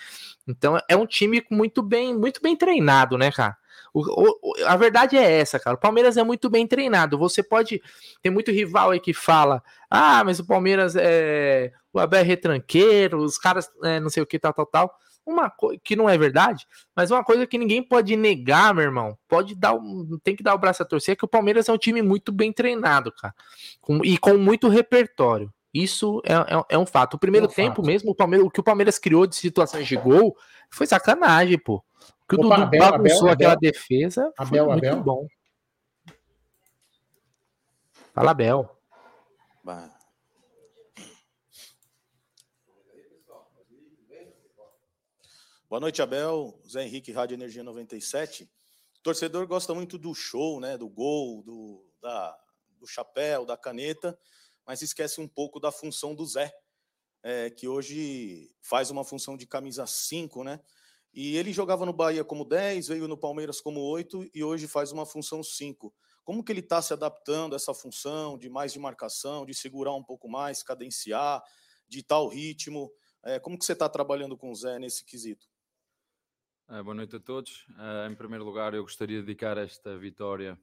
Então 0.47 0.79
é 0.87 0.95
um 0.95 1.07
time 1.07 1.43
muito 1.49 1.81
bem, 1.81 2.15
muito 2.15 2.39
bem 2.39 2.55
treinado, 2.55 3.17
né, 3.17 3.31
cara? 3.31 3.57
O, 3.91 4.01
o, 4.01 4.65
a 4.67 4.75
verdade 4.75 5.17
é 5.17 5.39
essa, 5.39 5.59
cara. 5.59 5.75
O 5.75 5.79
Palmeiras 5.79 6.17
é 6.17 6.23
muito 6.23 6.51
bem 6.51 6.67
treinado. 6.67 7.17
Você 7.17 7.41
pode. 7.41 7.81
Tem 8.21 8.31
muito 8.31 8.51
rival 8.51 8.91
aí 8.91 8.99
que 8.99 9.13
fala: 9.13 9.63
ah, 9.89 10.23
mas 10.23 10.39
o 10.39 10.45
Palmeiras 10.45 10.95
é. 10.95 11.71
O 11.91 11.99
Abel 11.99 12.19
é 12.19 12.23
retranqueiro, 12.23 13.23
os 13.23 13.39
caras 13.39 13.71
é, 13.83 13.99
não 13.99 14.09
sei 14.09 14.21
o 14.21 14.25
que, 14.25 14.37
tal, 14.37 14.53
tal, 14.53 14.65
tal. 14.67 14.99
Uma 15.25 15.49
coisa 15.49 15.79
que 15.81 15.95
não 15.95 16.09
é 16.09 16.17
verdade, 16.17 16.67
mas 16.95 17.09
uma 17.09 17.23
coisa 17.23 17.47
que 17.47 17.57
ninguém 17.57 17.81
pode 17.81 18.15
negar, 18.17 18.73
meu 18.73 18.83
irmão. 18.83 19.17
Pode 19.27 19.55
dar, 19.55 19.73
tem 20.21 20.35
que 20.35 20.43
dar 20.43 20.53
o 20.53 20.57
braço 20.57 20.83
a 20.83 20.85
torcer, 20.85 21.13
é 21.13 21.15
que 21.15 21.23
o 21.23 21.29
Palmeiras 21.29 21.69
é 21.69 21.71
um 21.71 21.77
time 21.77 22.01
muito 22.01 22.31
bem 22.31 22.51
treinado, 22.51 23.11
cara. 23.11 23.33
Com, 23.79 24.03
e 24.03 24.17
com 24.17 24.37
muito 24.37 24.67
repertório. 24.67 25.51
Isso 25.73 26.21
é, 26.25 26.33
é, 26.33 26.65
é 26.69 26.77
um 26.77 26.85
fato. 26.85 27.15
O 27.15 27.19
primeiro 27.19 27.47
é 27.47 27.49
um 27.49 27.53
tempo 27.53 27.77
fato. 27.77 27.85
mesmo, 27.85 28.11
o, 28.11 28.15
Palmeiras, 28.15 28.45
o 28.45 28.49
que 28.49 28.59
o 28.59 28.63
Palmeiras 28.63 28.99
criou 28.99 29.25
de 29.25 29.35
situações 29.35 29.87
de 29.87 29.95
gol 29.95 30.37
foi 30.69 30.85
sacanagem, 30.85 31.57
pô. 31.57 31.75
O 31.75 32.27
que 32.27 32.35
Opa, 32.35 32.45
o 32.45 32.49
Dudu 32.49 32.63
Abel, 32.63 32.79
bagunçou 32.79 33.29
Abel, 33.29 33.33
aquela 33.33 33.53
Abel. 33.53 33.71
defesa 33.71 34.31
Abel, 34.37 34.65
foi 34.65 34.73
muito 34.73 34.87
Abel. 34.87 35.03
bom. 35.03 35.27
Fala, 38.13 38.31
Abel. 38.31 38.69
Bah. 39.63 39.92
Boa 45.73 45.81
noite, 45.81 46.03
Abel. 46.03 46.61
Zé 46.69 46.83
Henrique, 46.83 47.11
Rádio 47.11 47.33
Energia 47.33 47.63
97. 47.63 48.43
O 48.43 49.01
torcedor 49.01 49.47
gosta 49.47 49.73
muito 49.73 49.97
do 49.97 50.13
show, 50.13 50.59
né? 50.59 50.77
Do 50.77 50.87
gol, 50.87 51.41
do, 51.41 51.83
da, 51.99 52.37
do 52.77 52.85
chapéu, 52.85 53.43
da 53.43 53.57
caneta, 53.57 54.15
mas 54.67 54.83
esquece 54.83 55.19
um 55.19 55.27
pouco 55.27 55.59
da 55.59 55.71
função 55.71 56.13
do 56.13 56.27
Zé, 56.27 56.53
é, 57.23 57.49
que 57.49 57.67
hoje 57.67 58.55
faz 58.61 58.91
uma 58.91 59.03
função 59.03 59.35
de 59.35 59.47
camisa 59.47 59.87
5, 59.87 60.43
né? 60.43 60.59
E 61.11 61.37
ele 61.37 61.51
jogava 61.51 61.87
no 61.87 61.91
Bahia 61.91 62.23
como 62.23 62.45
10, 62.45 62.89
veio 62.89 63.07
no 63.07 63.17
Palmeiras 63.17 63.59
como 63.59 63.79
8 63.79 64.29
e 64.31 64.43
hoje 64.43 64.67
faz 64.67 64.91
uma 64.91 65.07
função 65.07 65.41
5. 65.41 65.91
Como 66.23 66.43
que 66.43 66.51
ele 66.51 66.59
está 66.59 66.83
se 66.83 66.93
adaptando 66.93 67.53
a 67.53 67.55
essa 67.55 67.73
função 67.73 68.37
de 68.37 68.47
mais 68.47 68.73
de 68.73 68.77
marcação, 68.77 69.43
de 69.43 69.55
segurar 69.55 69.95
um 69.95 70.03
pouco 70.03 70.29
mais, 70.29 70.61
cadenciar, 70.61 71.41
de 71.87 72.03
tal 72.03 72.27
ritmo? 72.27 72.93
É, 73.23 73.39
como 73.39 73.57
que 73.57 73.65
você 73.65 73.73
está 73.73 73.89
trabalhando 73.89 74.37
com 74.37 74.51
o 74.51 74.55
Zé 74.55 74.77
nesse 74.77 75.03
quesito? 75.03 75.51
Uh, 76.73 76.83
boa 76.83 76.95
noite 76.95 77.15
a 77.15 77.19
todos. 77.19 77.67
Uh, 77.69 78.11
em 78.11 78.15
primeiro 78.15 78.43
lugar, 78.43 78.73
eu 78.73 78.81
gostaria 78.81 79.19
de 79.19 79.27
dedicar 79.27 79.59
esta 79.59 79.95
vitória 79.95 80.59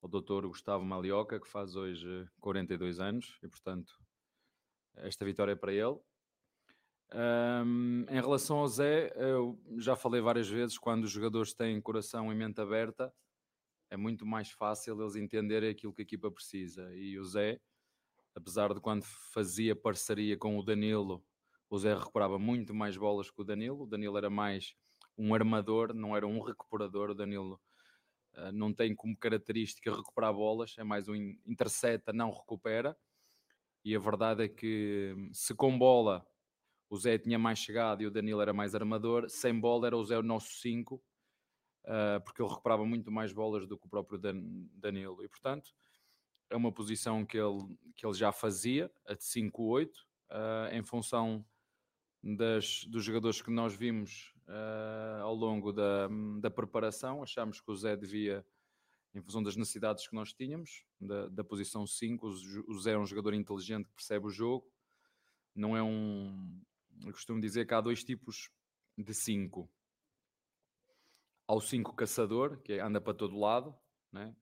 ao 0.00 0.08
Dr. 0.08 0.46
Gustavo 0.46 0.86
Malioca, 0.86 1.38
que 1.38 1.46
faz 1.46 1.76
hoje 1.76 2.26
42 2.40 2.98
anos, 2.98 3.38
e 3.42 3.48
portanto, 3.48 3.92
esta 4.96 5.22
vitória 5.22 5.52
é 5.52 5.54
para 5.54 5.70
ele. 5.70 5.98
Um, 7.12 8.06
em 8.08 8.20
relação 8.22 8.56
ao 8.56 8.68
Zé, 8.68 9.12
eu 9.14 9.60
já 9.76 9.94
falei 9.94 10.22
várias 10.22 10.48
vezes: 10.48 10.78
quando 10.78 11.04
os 11.04 11.10
jogadores 11.10 11.52
têm 11.52 11.78
coração 11.78 12.32
e 12.32 12.34
mente 12.34 12.58
aberta, 12.62 13.12
é 13.90 13.98
muito 13.98 14.24
mais 14.24 14.50
fácil 14.50 14.98
eles 14.98 15.14
entenderem 15.14 15.68
aquilo 15.68 15.92
que 15.92 16.00
a 16.00 16.04
equipa 16.04 16.30
precisa. 16.30 16.90
E 16.96 17.18
o 17.18 17.24
Zé, 17.26 17.60
apesar 18.34 18.72
de 18.72 18.80
quando 18.80 19.04
fazia 19.04 19.76
parceria 19.76 20.38
com 20.38 20.58
o 20.58 20.62
Danilo, 20.62 21.22
o 21.68 21.78
Zé 21.78 21.94
recuperava 21.94 22.38
muito 22.38 22.72
mais 22.72 22.96
bolas 22.96 23.30
que 23.30 23.42
o 23.42 23.44
Danilo. 23.44 23.82
O 23.82 23.86
Danilo 23.86 24.16
era 24.16 24.30
mais 24.30 24.74
um 25.16 25.34
armador, 25.34 25.94
não 25.94 26.16
era 26.16 26.26
um 26.26 26.40
recuperador. 26.40 27.10
O 27.10 27.14
Danilo 27.14 27.60
uh, 28.34 28.52
não 28.52 28.72
tem 28.72 28.94
como 28.94 29.16
característica 29.16 29.94
recuperar 29.94 30.32
bolas, 30.32 30.74
é 30.78 30.84
mais 30.84 31.08
um 31.08 31.14
intercepta, 31.46 32.12
não 32.12 32.30
recupera. 32.30 32.96
E 33.84 33.96
a 33.96 33.98
verdade 33.98 34.44
é 34.44 34.48
que 34.48 35.14
se 35.32 35.54
com 35.54 35.76
bola 35.76 36.24
o 36.92 36.96
Zé 36.98 37.16
tinha 37.16 37.38
mais 37.38 37.58
chegado 37.58 38.02
e 38.02 38.06
o 38.06 38.10
Danilo 38.10 38.42
era 38.42 38.52
mais 38.52 38.74
armador, 38.74 39.28
sem 39.30 39.58
bola 39.58 39.86
era 39.86 39.96
o 39.96 40.04
Zé 40.04 40.18
o 40.18 40.22
nosso 40.22 40.52
5, 40.60 40.96
uh, 40.96 41.00
eh, 41.84 42.18
porque 42.20 42.42
ele 42.42 42.50
recuperava 42.50 42.84
muito 42.84 43.10
mais 43.10 43.32
bolas 43.32 43.66
do 43.66 43.78
que 43.78 43.86
o 43.86 43.88
próprio 43.88 44.18
Dan 44.18 44.42
Danilo. 44.74 45.24
E 45.24 45.28
portanto 45.28 45.74
é 46.50 46.56
uma 46.56 46.70
posição 46.70 47.24
que 47.24 47.38
ele, 47.38 47.66
que 47.96 48.04
ele 48.04 48.12
já 48.12 48.30
fazia, 48.30 48.92
a 49.06 49.14
de 49.14 49.24
5-8, 49.24 49.88
uh, 49.88 49.92
eh, 50.30 50.76
em 50.76 50.82
função 50.84 51.42
das, 52.22 52.84
dos 52.84 53.02
jogadores 53.02 53.40
que 53.40 53.50
nós 53.50 53.74
vimos 53.74 54.31
uh, 54.48 55.22
ao 55.22 55.34
longo 55.34 55.72
da, 55.72 56.08
da 56.40 56.50
preparação. 56.50 57.22
Achámos 57.22 57.60
que 57.60 57.70
o 57.70 57.76
Zé 57.76 57.96
devia, 57.96 58.44
em 59.14 59.20
função 59.20 59.42
das 59.42 59.56
necessidades 59.56 60.06
que 60.06 60.14
nós 60.14 60.32
tínhamos, 60.32 60.84
da, 61.00 61.28
da 61.28 61.44
posição 61.44 61.86
5, 61.86 62.26
o 62.66 62.80
Zé 62.80 62.92
é 62.92 62.98
um 62.98 63.06
jogador 63.06 63.34
inteligente 63.34 63.86
que 63.86 63.94
percebe 63.94 64.26
o 64.26 64.30
jogo. 64.30 64.70
Não 65.54 65.76
é 65.76 65.82
um. 65.82 66.60
Eu 67.04 67.12
costumo 67.12 67.40
dizer 67.40 67.66
que 67.66 67.74
há 67.74 67.80
dois 67.80 68.04
tipos 68.04 68.50
de 68.96 69.12
5. 69.12 69.68
Há 71.46 71.54
o 71.54 71.60
5 71.60 71.94
caçador, 71.94 72.58
que 72.62 72.78
anda 72.78 73.00
para 73.00 73.14
todo 73.14 73.38
lado, 73.38 73.74
né? 74.10 74.34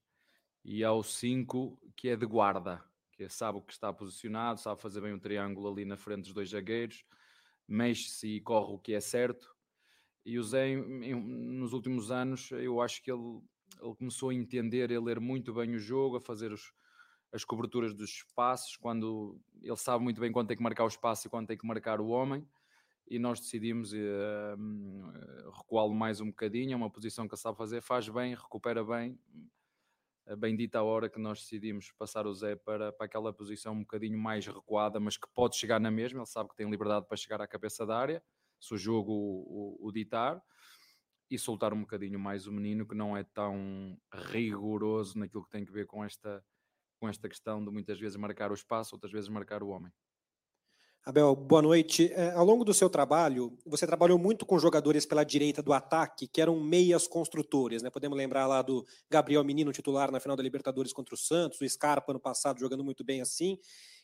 e 0.64 0.84
há 0.84 0.92
o 0.92 1.02
5 1.02 1.78
que 1.96 2.08
é 2.08 2.16
de 2.16 2.26
guarda, 2.26 2.82
que 3.12 3.28
sabe 3.28 3.58
o 3.58 3.62
que 3.62 3.72
está 3.72 3.92
posicionado, 3.92 4.60
sabe 4.60 4.80
fazer 4.80 5.00
bem 5.00 5.12
um 5.12 5.18
triângulo 5.18 5.70
ali 5.70 5.84
na 5.84 5.96
frente 5.96 6.22
dos 6.24 6.34
dois 6.34 6.50
zagueiros, 6.50 7.04
mexe-se 7.66 8.36
e 8.36 8.40
corre 8.40 8.74
o 8.74 8.78
que 8.78 8.94
é 8.94 9.00
certo. 9.00 9.54
E 10.30 10.38
o 10.38 10.44
Zé, 10.44 10.76
nos 10.76 11.72
últimos 11.72 12.12
anos, 12.12 12.52
eu 12.52 12.80
acho 12.80 13.02
que 13.02 13.10
ele, 13.10 13.40
ele 13.82 13.94
começou 13.96 14.28
a 14.28 14.34
entender, 14.34 14.94
a 14.94 15.00
ler 15.00 15.18
muito 15.18 15.52
bem 15.52 15.74
o 15.74 15.78
jogo, 15.80 16.18
a 16.18 16.20
fazer 16.20 16.52
os, 16.52 16.72
as 17.32 17.44
coberturas 17.44 17.92
dos 17.92 18.10
espaços, 18.10 18.76
quando 18.76 19.40
ele 19.60 19.76
sabe 19.76 20.04
muito 20.04 20.20
bem 20.20 20.30
quando 20.30 20.46
tem 20.46 20.56
que 20.56 20.62
marcar 20.62 20.84
o 20.84 20.86
espaço 20.86 21.26
e 21.26 21.30
quando 21.30 21.48
tem 21.48 21.58
que 21.58 21.66
marcar 21.66 22.00
o 22.00 22.06
homem. 22.06 22.46
E 23.08 23.18
nós 23.18 23.40
decidimos 23.40 23.92
uh, 23.92 25.50
recuá-lo 25.52 25.92
mais 25.92 26.20
um 26.20 26.26
bocadinho. 26.26 26.74
É 26.74 26.76
uma 26.76 26.90
posição 26.90 27.26
que 27.26 27.34
ele 27.34 27.42
sabe 27.42 27.58
fazer, 27.58 27.82
faz 27.82 28.08
bem, 28.08 28.32
recupera 28.32 28.84
bem. 28.84 29.18
Bendita 30.38 30.78
a 30.78 30.84
hora 30.84 31.10
que 31.10 31.18
nós 31.18 31.40
decidimos 31.40 31.90
passar 31.98 32.24
o 32.28 32.32
Zé 32.32 32.54
para, 32.54 32.92
para 32.92 33.06
aquela 33.06 33.32
posição 33.32 33.72
um 33.72 33.80
bocadinho 33.80 34.16
mais 34.16 34.46
recuada, 34.46 35.00
mas 35.00 35.16
que 35.16 35.26
pode 35.34 35.56
chegar 35.56 35.80
na 35.80 35.90
mesma. 35.90 36.20
Ele 36.20 36.26
sabe 36.26 36.50
que 36.50 36.56
tem 36.56 36.70
liberdade 36.70 37.08
para 37.08 37.16
chegar 37.16 37.40
à 37.40 37.48
cabeça 37.48 37.84
da 37.84 37.98
área 37.98 38.22
se 38.60 38.74
o 38.74 38.78
jogo 38.78 39.12
o, 39.12 39.88
o, 39.88 39.92
ditar, 39.92 40.40
e 41.30 41.38
soltar 41.38 41.72
um 41.72 41.80
bocadinho 41.80 42.18
mais 42.18 42.46
o 42.46 42.52
menino 42.52 42.86
que 42.86 42.94
não 42.94 43.16
é 43.16 43.24
tão 43.24 43.96
rigoroso 44.12 45.18
naquilo 45.18 45.44
que 45.44 45.50
tem 45.50 45.64
que 45.64 45.72
ver 45.72 45.86
com 45.86 46.04
esta, 46.04 46.44
com 47.00 47.08
esta 47.08 47.28
questão 47.28 47.64
de 47.64 47.70
muitas 47.70 47.98
vezes 47.98 48.16
marcar 48.16 48.50
o 48.50 48.54
espaço, 48.54 48.94
outras 48.94 49.12
vezes 49.12 49.28
marcar 49.28 49.62
o 49.62 49.68
homem. 49.68 49.92
Abel, 51.02 51.34
boa 51.34 51.62
noite. 51.62 52.12
É, 52.12 52.32
ao 52.32 52.44
longo 52.44 52.62
do 52.62 52.74
seu 52.74 52.90
trabalho, 52.90 53.56
você 53.64 53.86
trabalhou 53.86 54.18
muito 54.18 54.44
com 54.44 54.58
jogadores 54.58 55.06
pela 55.06 55.24
direita 55.24 55.62
do 55.62 55.72
ataque, 55.72 56.28
que 56.28 56.42
eram 56.42 56.60
meias 56.60 57.08
construtores, 57.08 57.82
né? 57.82 57.88
Podemos 57.88 58.18
lembrar 58.18 58.46
lá 58.46 58.60
do 58.60 58.84
Gabriel 59.08 59.42
Menino, 59.42 59.72
titular 59.72 60.10
na 60.12 60.20
final 60.20 60.36
da 60.36 60.42
Libertadores 60.42 60.92
contra 60.92 61.14
o 61.14 61.18
Santos, 61.18 61.58
o 61.58 61.66
Scarpa 61.66 62.12
ano 62.12 62.20
passado 62.20 62.60
jogando 62.60 62.84
muito 62.84 63.02
bem 63.02 63.22
assim. 63.22 63.58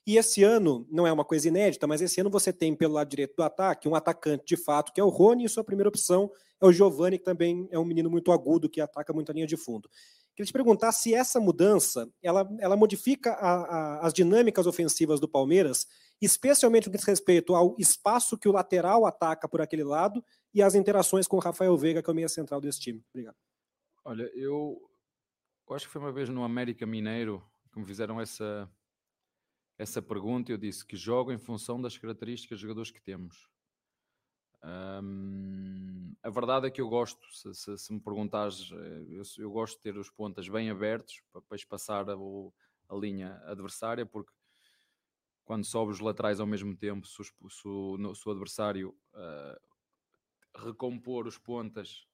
E 0.06 0.16
esse 0.16 0.44
ano, 0.44 0.86
não 0.88 1.04
é 1.04 1.12
uma 1.12 1.24
coisa 1.24 1.48
inédita, 1.48 1.86
mas 1.86 2.00
esse 2.00 2.20
ano 2.20 2.30
você 2.30 2.52
tem 2.52 2.76
pelo 2.76 2.94
lado 2.94 3.08
direito 3.08 3.34
do 3.34 3.42
ataque 3.42 3.88
um 3.88 3.94
atacante 3.94 4.44
de 4.46 4.56
fato, 4.56 4.92
que 4.92 5.00
é 5.00 5.04
o 5.04 5.08
Rony, 5.08 5.44
e 5.44 5.48
sua 5.48 5.64
primeira 5.64 5.88
opção 5.88 6.30
é 6.60 6.66
o 6.66 6.72
Giovani, 6.72 7.18
que 7.18 7.24
também 7.24 7.68
é 7.72 7.78
um 7.78 7.84
menino 7.84 8.08
muito 8.08 8.30
agudo, 8.30 8.68
que 8.68 8.80
ataca 8.80 9.12
muito 9.12 9.30
a 9.30 9.34
linha 9.34 9.48
de 9.48 9.56
fundo. 9.56 9.90
Queria 10.34 10.46
te 10.46 10.52
perguntar 10.52 10.92
se 10.92 11.12
essa 11.12 11.40
mudança 11.40 12.08
ela, 12.22 12.48
ela 12.60 12.76
modifica 12.76 13.32
a, 13.32 13.52
a, 13.52 14.06
as 14.06 14.12
dinâmicas 14.12 14.66
ofensivas 14.66 15.18
do 15.18 15.28
Palmeiras, 15.28 15.86
especialmente 16.20 16.86
no 16.86 16.92
que 16.92 16.98
diz 16.98 17.06
respeito 17.06 17.54
ao 17.54 17.74
espaço 17.78 18.38
que 18.38 18.48
o 18.48 18.52
lateral 18.52 19.06
ataca 19.06 19.48
por 19.48 19.61
aquele 19.61 19.82
lado 19.82 20.22
e 20.54 20.62
as 20.62 20.74
interações 20.74 21.26
com 21.26 21.36
o 21.36 21.40
Rafael 21.40 21.76
Veiga, 21.76 22.02
que 22.02 22.09
é 22.09 22.12
o 22.12 22.16
meia 22.16 22.28
central 22.28 22.61
desse 22.61 22.78
time. 22.80 23.02
Obrigado. 23.11 23.36
Olha, 24.04 24.30
eu, 24.34 24.80
eu 25.68 25.74
acho 25.74 25.86
que 25.86 25.92
foi 25.92 26.00
uma 26.00 26.12
vez 26.12 26.28
no 26.28 26.44
América 26.44 26.86
Mineiro 26.86 27.42
que 27.72 27.80
me 27.80 27.84
fizeram 27.84 28.20
essa, 28.20 28.70
essa 29.79 30.01
pergunta, 30.01 30.51
eu 30.51 30.57
disse 30.57 30.85
que 30.85 30.97
jogo 30.97 31.33
em 31.33 31.39
função 31.39 31.81
das 31.81 31.99
características 31.99 32.57
dos 32.57 32.62
jogadores 32.62 32.91
que 32.91 33.01
temos. 33.01 33.49
a 36.22 36.31
verdade 36.31 36.66
é 36.66 36.70
que 36.70 36.81
eu 36.81 36.89
gosto, 36.89 37.24
se, 37.33 37.55
se, 37.55 37.79
se 37.79 37.93
me 37.93 38.01
perguntares, 38.01 38.70
eh, 38.72 39.07
eu, 39.11 39.22
eu, 39.39 39.51
gosto 39.51 39.77
de 39.77 39.83
ter 39.83 39.97
os 39.97 40.11
pontas 40.11 40.49
bem 40.49 40.70
abertos 40.70 41.22
para, 41.31 41.43
para 41.43 41.57
espaçar 41.57 42.09
a, 42.09 42.14
a, 42.14 42.97
linha 42.97 43.41
adversária, 43.45 44.05
porque 44.05 44.33
quando 45.45 45.64
sobe 45.64 45.93
os 45.93 46.01
laterais 46.01 46.41
ao 46.41 46.47
mesmo 46.47 46.74
tempo, 46.74 47.07
se, 47.07 47.20
o, 47.20 47.51
se 47.51 47.68
o, 47.68 48.14
se 48.14 48.29
o 48.29 48.33
adversário 48.33 48.97
uh, 49.14 50.61
recompor 50.64 51.27
os 51.27 51.39
pontas, 51.39 52.09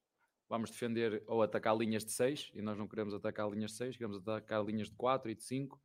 vamos 0.49 0.71
defender 0.71 1.23
ou 1.27 1.43
atacar 1.43 1.75
linhas 1.77 2.05
de 2.05 2.13
6, 2.13 2.51
e 2.55 2.61
nós 2.61 2.77
não 2.77 2.87
queremos 2.89 3.15
atacar 3.15 3.49
linhas 3.49 3.71
de 3.71 3.79
6, 3.79 3.97
queremos 3.97 4.19
atacar 4.19 4.63
linhas 4.65 4.89
de 4.89 4.97
4 4.97 5.31
e 5.31 5.35
de 5.35 5.43
5 5.43 5.81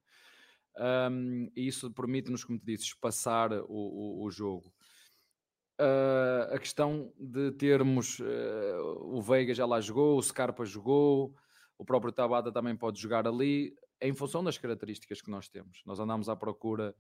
um, 0.78 1.50
e 1.56 1.68
isso 1.68 1.92
permite-nos, 1.92 2.44
como 2.44 2.60
te 2.60 2.66
disse, 2.66 2.86
espaçar 2.86 3.52
o, 3.54 3.66
o, 3.68 4.24
o 4.26 4.32
jogo. 4.32 4.74
Uh, 5.80 6.54
a 6.54 6.60
questão 6.60 7.14
de 7.20 7.52
termos 7.52 8.20
uh, 8.20 9.16
o 9.16 9.22
Veiga 9.22 9.54
já 9.54 9.66
lá 9.66 9.80
jogou, 9.80 10.18
o 10.18 10.24
Scarpa 10.24 10.66
jogou, 10.66 11.36
o 11.78 11.86
próprio 11.86 12.12
Tabata 12.12 12.52
também 12.52 12.76
pode 12.76 13.00
jogar 13.00 13.28
ali, 13.28 13.76
em 14.02 14.14
função 14.14 14.44
das 14.44 14.58
características 14.58 15.22
que 15.22 15.30
nós 15.30 15.48
temos. 15.48 15.82
Nós 15.86 16.00
andamos 16.00 16.30
à 16.30 16.36
procura, 16.36 16.96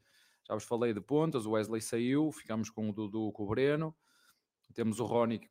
já 0.47 0.53
vos 0.53 0.63
falei 0.63 0.93
de 0.93 1.01
pontas, 1.01 1.45
o 1.45 1.51
Wesley 1.51 1.81
saiu, 1.81 2.31
ficamos 2.31 2.69
com 2.69 2.89
o 2.89 2.93
Dudu, 2.93 3.31
com 3.31 3.43
o 3.43 3.47
Breno, 3.47 3.95
temos 4.73 4.99
o 4.99 5.05
Rony, 5.05 5.41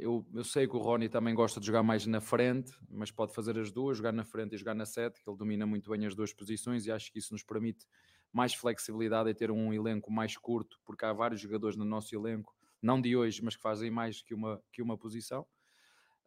eu, 0.00 0.26
eu 0.32 0.42
sei 0.42 0.66
que 0.66 0.74
o 0.74 0.78
Rony 0.78 1.08
também 1.08 1.34
gosta 1.34 1.60
de 1.60 1.66
jogar 1.66 1.82
mais 1.82 2.06
na 2.06 2.20
frente, 2.20 2.72
mas 2.88 3.10
pode 3.10 3.34
fazer 3.34 3.58
as 3.58 3.70
duas, 3.70 3.98
jogar 3.98 4.12
na 4.12 4.24
frente 4.24 4.54
e 4.54 4.58
jogar 4.58 4.74
na 4.74 4.86
sete, 4.86 5.20
que 5.22 5.28
ele 5.28 5.36
domina 5.36 5.66
muito 5.66 5.90
bem 5.90 6.06
as 6.06 6.14
duas 6.14 6.32
posições 6.32 6.86
e 6.86 6.90
acho 6.90 7.12
que 7.12 7.18
isso 7.18 7.32
nos 7.32 7.42
permite 7.42 7.86
mais 8.32 8.54
flexibilidade 8.54 9.28
e 9.28 9.34
ter 9.34 9.50
um 9.50 9.72
elenco 9.72 10.10
mais 10.10 10.36
curto, 10.36 10.80
porque 10.84 11.04
há 11.04 11.12
vários 11.12 11.40
jogadores 11.40 11.76
no 11.76 11.84
nosso 11.84 12.14
elenco, 12.14 12.56
não 12.80 13.00
de 13.00 13.16
hoje, 13.16 13.44
mas 13.44 13.56
que 13.56 13.62
fazem 13.62 13.90
mais 13.90 14.22
que 14.22 14.32
uma, 14.32 14.62
que 14.72 14.80
uma 14.80 14.96
posição. 14.96 15.46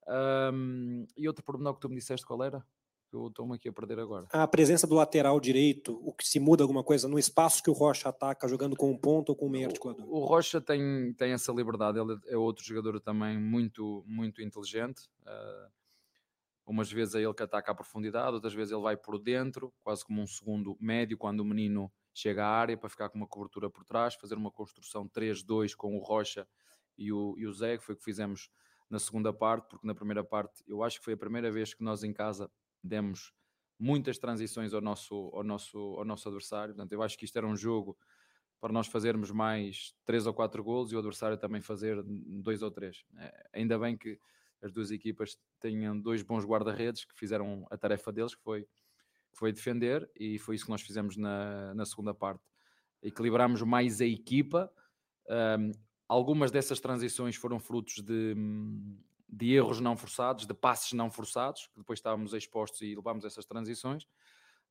Um, 0.07 1.07
e 1.17 1.27
outro 1.27 1.43
pormenor 1.43 1.73
que 1.73 1.79
tu 1.79 1.89
me 1.89 1.95
disseste 1.95 2.25
qual 2.25 2.43
era? 2.43 2.65
Eu 3.17 3.27
estou-me 3.27 3.55
aqui 3.55 3.69
a 3.69 3.73
perder 3.73 3.99
agora. 3.99 4.27
A 4.31 4.47
presença 4.47 4.87
do 4.87 4.95
lateral 4.95 5.39
direito, 5.39 5.99
o 6.03 6.13
que 6.13 6.27
se 6.27 6.39
muda 6.39 6.63
alguma 6.63 6.83
coisa 6.83 7.07
no 7.07 7.19
espaço 7.19 7.61
que 7.61 7.69
o 7.69 7.73
Rocha 7.73 8.09
ataca, 8.09 8.47
jogando 8.47 8.75
com 8.75 8.91
um 8.91 8.97
ponto 8.97 9.29
ou 9.29 9.35
com 9.35 9.47
um 9.47 9.49
meio 9.49 9.67
articulador? 9.67 10.05
O, 10.05 10.21
o 10.21 10.25
Rocha 10.25 10.59
tem, 10.59 11.13
tem 11.13 11.31
essa 11.31 11.51
liberdade, 11.51 11.99
ele 11.99 12.17
é 12.27 12.37
outro 12.37 12.63
jogador 12.63 12.99
também 12.99 13.37
muito, 13.39 14.03
muito 14.07 14.41
inteligente. 14.41 15.09
Uh, 15.21 15.71
umas 16.65 16.91
vezes 16.91 17.15
é 17.15 17.21
ele 17.21 17.33
que 17.33 17.43
ataca 17.43 17.71
a 17.71 17.75
profundidade, 17.75 18.33
outras 18.33 18.53
vezes 18.53 18.71
ele 18.71 18.81
vai 18.81 18.97
por 18.97 19.19
dentro, 19.19 19.73
quase 19.83 20.05
como 20.05 20.21
um 20.21 20.27
segundo 20.27 20.77
médio, 20.79 21.17
quando 21.17 21.41
o 21.41 21.45
menino 21.45 21.91
chega 22.13 22.45
à 22.45 22.49
área 22.49 22.77
para 22.77 22.89
ficar 22.89 23.09
com 23.09 23.17
uma 23.17 23.27
cobertura 23.27 23.69
por 23.69 23.83
trás, 23.83 24.15
fazer 24.15 24.35
uma 24.35 24.51
construção 24.51 25.07
3-2 25.07 25.75
com 25.75 25.95
o 25.97 25.99
Rocha 25.99 26.47
e 26.97 27.11
o, 27.11 27.35
e 27.37 27.47
o 27.47 27.53
Zé, 27.53 27.77
que 27.77 27.83
foi 27.83 27.95
o 27.95 27.97
que 27.97 28.03
fizemos 28.03 28.49
na 28.89 28.99
segunda 28.99 29.33
parte, 29.33 29.67
porque 29.67 29.87
na 29.87 29.95
primeira 29.95 30.23
parte 30.23 30.63
eu 30.67 30.83
acho 30.83 30.99
que 30.99 31.05
foi 31.05 31.13
a 31.13 31.17
primeira 31.17 31.51
vez 31.51 31.73
que 31.73 31.83
nós 31.83 32.03
em 32.03 32.13
casa 32.13 32.49
demos 32.83 33.33
muitas 33.79 34.17
transições 34.17 34.73
ao 34.73 34.81
nosso, 34.81 35.15
ao 35.33 35.43
nosso, 35.43 35.77
ao 35.77 36.05
nosso 36.05 36.27
adversário. 36.27 36.73
Portanto, 36.73 36.91
eu 36.91 37.01
acho 37.01 37.17
que 37.17 37.25
isto 37.25 37.37
era 37.37 37.47
um 37.47 37.55
jogo 37.55 37.97
para 38.59 38.71
nós 38.71 38.87
fazermos 38.87 39.29
mais 39.29 39.93
três 40.05 40.25
ou 40.25 40.33
quatro 40.33 40.63
golos 40.63 40.91
e 40.91 40.95
o 40.95 40.99
adversário 40.99 41.37
também 41.37 41.61
fazer 41.61 42.01
dois 42.05 42.61
ou 42.61 42.71
três. 42.71 43.03
É, 43.17 43.49
ainda 43.53 43.77
bem 43.77 43.97
que 43.97 44.17
as 44.61 44.71
duas 44.71 44.89
equipas 44.89 45.37
tenham 45.59 45.99
dois 45.99 46.23
bons 46.23 46.45
guarda-redes 46.45 47.03
que 47.03 47.13
fizeram 47.13 47.67
a 47.69 47.77
tarefa 47.77 48.11
deles, 48.11 48.33
que 48.33 48.41
foi, 48.41 48.63
que 48.63 49.37
foi 49.37 49.51
defender, 49.51 50.09
e 50.17 50.39
foi 50.39 50.55
isso 50.55 50.63
que 50.63 50.71
nós 50.71 50.81
fizemos 50.81 51.17
na, 51.17 51.73
na 51.73 51.85
segunda 51.85 52.13
parte. 52.13 52.41
Equilibramos 53.01 53.61
mais 53.63 53.99
a 53.99 54.05
equipa. 54.05 54.71
Um, 55.27 55.71
algumas 56.07 56.49
dessas 56.49 56.79
transições 56.79 57.35
foram 57.35 57.59
frutos 57.59 57.95
de, 57.95 58.33
de 59.27 59.53
erros 59.53 59.79
não 59.79 59.95
forçados, 59.95 60.45
de 60.45 60.53
passes 60.53 60.93
não 60.93 61.09
forçados, 61.09 61.67
que 61.67 61.79
depois 61.79 61.99
estávamos 61.99 62.33
expostos 62.33 62.81
e 62.81 62.95
levámos 62.95 63.25
essas 63.25 63.45
transições, 63.45 64.07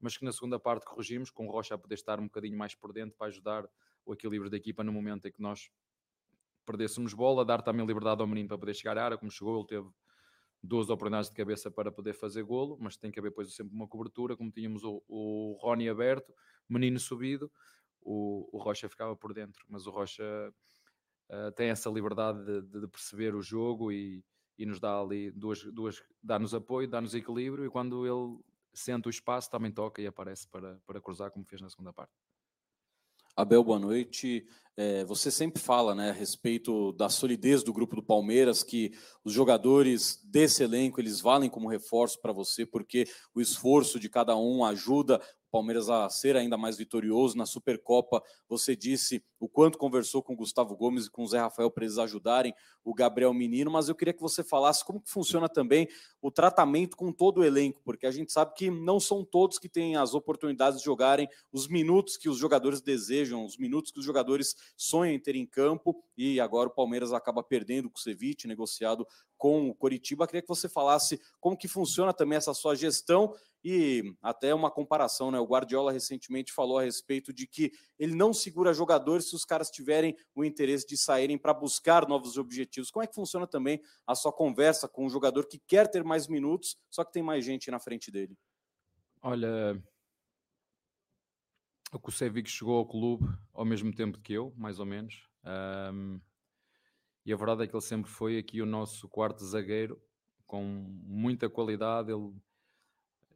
mas 0.00 0.16
que 0.16 0.24
na 0.24 0.32
segunda 0.32 0.58
parte 0.58 0.84
corrigimos, 0.84 1.30
com 1.30 1.46
o 1.46 1.50
Rocha 1.50 1.74
a 1.74 1.78
poder 1.78 1.94
estar 1.94 2.20
um 2.20 2.24
bocadinho 2.24 2.56
mais 2.56 2.74
por 2.74 2.92
dentro 2.92 3.16
para 3.16 3.28
ajudar 3.28 3.68
o 4.04 4.12
equilíbrio 4.12 4.50
da 4.50 4.56
equipa 4.56 4.82
no 4.82 4.92
momento 4.92 5.28
em 5.28 5.32
que 5.32 5.40
nós 5.40 5.70
perdêssemos 6.66 7.14
bola, 7.14 7.44
dar 7.44 7.62
também 7.62 7.84
liberdade 7.84 8.20
ao 8.20 8.26
menino 8.26 8.48
para 8.48 8.58
poder 8.58 8.74
chegar 8.74 8.98
à 8.98 9.04
área, 9.04 9.18
como 9.18 9.30
chegou, 9.30 9.58
ele 9.58 9.66
teve 9.66 9.88
duas 10.62 10.88
oportunidades 10.90 11.28
de 11.28 11.36
cabeça 11.36 11.70
para 11.70 11.90
poder 11.90 12.14
fazer 12.14 12.44
golo, 12.44 12.76
mas 12.80 12.96
tem 12.96 13.10
que 13.10 13.18
haver 13.18 13.30
depois 13.30 13.52
sempre 13.54 13.74
uma 13.74 13.88
cobertura, 13.88 14.36
como 14.36 14.50
tínhamos 14.50 14.84
o, 14.84 15.02
o 15.08 15.58
Rony 15.60 15.88
aberto, 15.88 16.32
menino 16.68 17.00
subido, 17.00 17.50
o, 18.00 18.48
o 18.52 18.58
Rocha 18.58 18.88
ficava 18.88 19.16
por 19.16 19.34
dentro, 19.34 19.64
mas 19.68 19.86
o 19.86 19.90
Rocha 19.90 20.22
uh, 21.30 21.52
tem 21.52 21.70
essa 21.70 21.90
liberdade 21.90 22.44
de, 22.44 22.80
de, 22.80 22.86
perceber 22.86 23.34
o 23.34 23.42
jogo 23.42 23.90
e, 23.90 24.24
e 24.58 24.66
nos 24.66 24.78
dá 24.78 25.00
ali 25.00 25.30
duas, 25.30 25.62
duas 25.64 26.02
dá-nos 26.22 26.54
apoio, 26.54 26.88
dá-nos 26.88 27.14
equilíbrio 27.14 27.66
e 27.66 27.70
quando 27.70 28.06
ele 28.06 28.38
sente 28.74 29.08
o 29.08 29.10
espaço 29.10 29.50
também 29.50 29.70
toca 29.70 30.00
e 30.00 30.06
aparece 30.06 30.48
para, 30.48 30.80
para 30.86 31.00
cruzar 31.00 31.30
como 31.30 31.44
fez 31.44 31.60
na 31.60 31.68
segunda 31.68 31.92
parte. 31.92 32.12
Abel, 33.34 33.64
boa 33.64 33.78
noite. 33.78 34.46
É, 34.76 35.04
você 35.04 35.30
sempre 35.30 35.60
fala 35.60 35.94
né, 35.94 36.10
a 36.10 36.12
respeito 36.12 36.92
da 36.92 37.08
solidez 37.08 37.62
do 37.62 37.72
grupo 37.72 37.96
do 37.96 38.02
Palmeiras, 38.02 38.62
que 38.62 38.92
os 39.24 39.32
jogadores 39.32 40.20
desse 40.24 40.62
elenco 40.62 41.00
eles 41.00 41.20
valem 41.20 41.48
como 41.48 41.68
reforço 41.68 42.20
para 42.20 42.32
você, 42.32 42.66
porque 42.66 43.06
o 43.34 43.40
esforço 43.40 43.98
de 43.98 44.10
cada 44.10 44.36
um 44.36 44.64
ajuda 44.64 45.20
Palmeiras 45.52 45.90
a 45.90 46.08
ser 46.08 46.34
ainda 46.34 46.56
mais 46.56 46.78
vitorioso 46.78 47.36
na 47.36 47.44
Supercopa. 47.44 48.22
Você 48.48 48.74
disse 48.74 49.22
o 49.38 49.46
quanto 49.46 49.76
conversou 49.76 50.22
com 50.22 50.32
o 50.32 50.36
Gustavo 50.36 50.74
Gomes 50.74 51.06
e 51.06 51.10
com 51.10 51.22
o 51.22 51.26
Zé 51.26 51.38
Rafael 51.38 51.70
para 51.70 51.84
eles 51.84 51.98
ajudarem 51.98 52.54
o 52.82 52.94
Gabriel 52.94 53.32
Menino, 53.34 53.70
mas 53.70 53.88
eu 53.88 53.94
queria 53.94 54.14
que 54.14 54.20
você 54.20 54.42
falasse 54.42 54.84
como 54.84 55.00
que 55.00 55.10
funciona 55.10 55.48
também 55.48 55.86
o 56.20 56.30
tratamento 56.30 56.96
com 56.96 57.12
todo 57.12 57.38
o 57.38 57.44
elenco, 57.44 57.80
porque 57.84 58.06
a 58.06 58.10
gente 58.10 58.32
sabe 58.32 58.54
que 58.54 58.70
não 58.70 58.98
são 58.98 59.24
todos 59.24 59.58
que 59.58 59.68
têm 59.68 59.94
as 59.96 60.14
oportunidades 60.14 60.80
de 60.80 60.84
jogarem 60.84 61.28
os 61.52 61.68
minutos 61.68 62.16
que 62.16 62.28
os 62.28 62.38
jogadores 62.38 62.80
desejam, 62.80 63.44
os 63.44 63.56
minutos 63.56 63.92
que 63.92 64.00
os 64.00 64.04
jogadores 64.04 64.56
sonham 64.76 65.14
em 65.14 65.20
ter 65.20 65.36
em 65.36 65.46
campo, 65.46 66.02
e 66.16 66.40
agora 66.40 66.68
o 66.68 66.72
Palmeiras 66.72 67.12
acaba 67.12 67.42
perdendo 67.42 67.90
com 67.90 67.98
o 67.98 68.00
Ceviche, 68.00 68.48
negociado 68.48 69.06
com 69.42 69.70
o 69.70 69.74
Coritiba. 69.74 70.24
Queria 70.24 70.40
que 70.40 70.46
você 70.46 70.68
falasse 70.68 71.20
como 71.40 71.56
que 71.56 71.66
funciona 71.66 72.12
também 72.12 72.36
essa 72.36 72.54
sua 72.54 72.76
gestão 72.76 73.34
e 73.64 74.14
até 74.22 74.54
uma 74.54 74.70
comparação, 74.70 75.32
né? 75.32 75.40
O 75.40 75.44
Guardiola 75.44 75.90
recentemente 75.90 76.52
falou 76.52 76.78
a 76.78 76.84
respeito 76.84 77.32
de 77.32 77.44
que 77.44 77.72
ele 77.98 78.14
não 78.14 78.32
segura 78.32 78.72
jogadores 78.72 79.28
se 79.28 79.34
os 79.34 79.44
caras 79.44 79.68
tiverem 79.68 80.16
o 80.32 80.44
interesse 80.44 80.86
de 80.86 80.96
saírem 80.96 81.36
para 81.36 81.52
buscar 81.52 82.06
novos 82.06 82.38
objetivos. 82.38 82.88
Como 82.88 83.02
é 83.02 83.06
que 83.08 83.16
funciona 83.16 83.44
também 83.44 83.82
a 84.06 84.14
sua 84.14 84.32
conversa 84.32 84.86
com 84.86 85.06
um 85.06 85.10
jogador 85.10 85.48
que 85.48 85.58
quer 85.66 85.90
ter 85.90 86.04
mais 86.04 86.28
minutos, 86.28 86.76
só 86.88 87.02
que 87.02 87.12
tem 87.12 87.22
mais 87.22 87.44
gente 87.44 87.68
na 87.68 87.80
frente 87.80 88.12
dele? 88.12 88.38
Olha, 89.20 89.76
o 91.92 91.98
Kusevic 91.98 92.48
chegou 92.48 92.78
ao 92.78 92.86
clube 92.86 93.26
ao 93.52 93.64
mesmo 93.64 93.92
tempo 93.92 94.20
que 94.20 94.34
eu, 94.34 94.54
mais 94.56 94.78
ou 94.78 94.86
menos. 94.86 95.28
Um, 95.92 96.20
e 97.24 97.32
a 97.32 97.36
verdade 97.36 97.64
é 97.64 97.66
que 97.66 97.74
ele 97.74 97.82
sempre 97.82 98.10
foi 98.10 98.38
aqui 98.38 98.60
o 98.60 98.66
nosso 98.66 99.08
quarto 99.08 99.44
zagueiro, 99.44 100.00
com 100.46 100.62
muita 100.64 101.48
qualidade. 101.48 102.10
Ele 102.10 102.32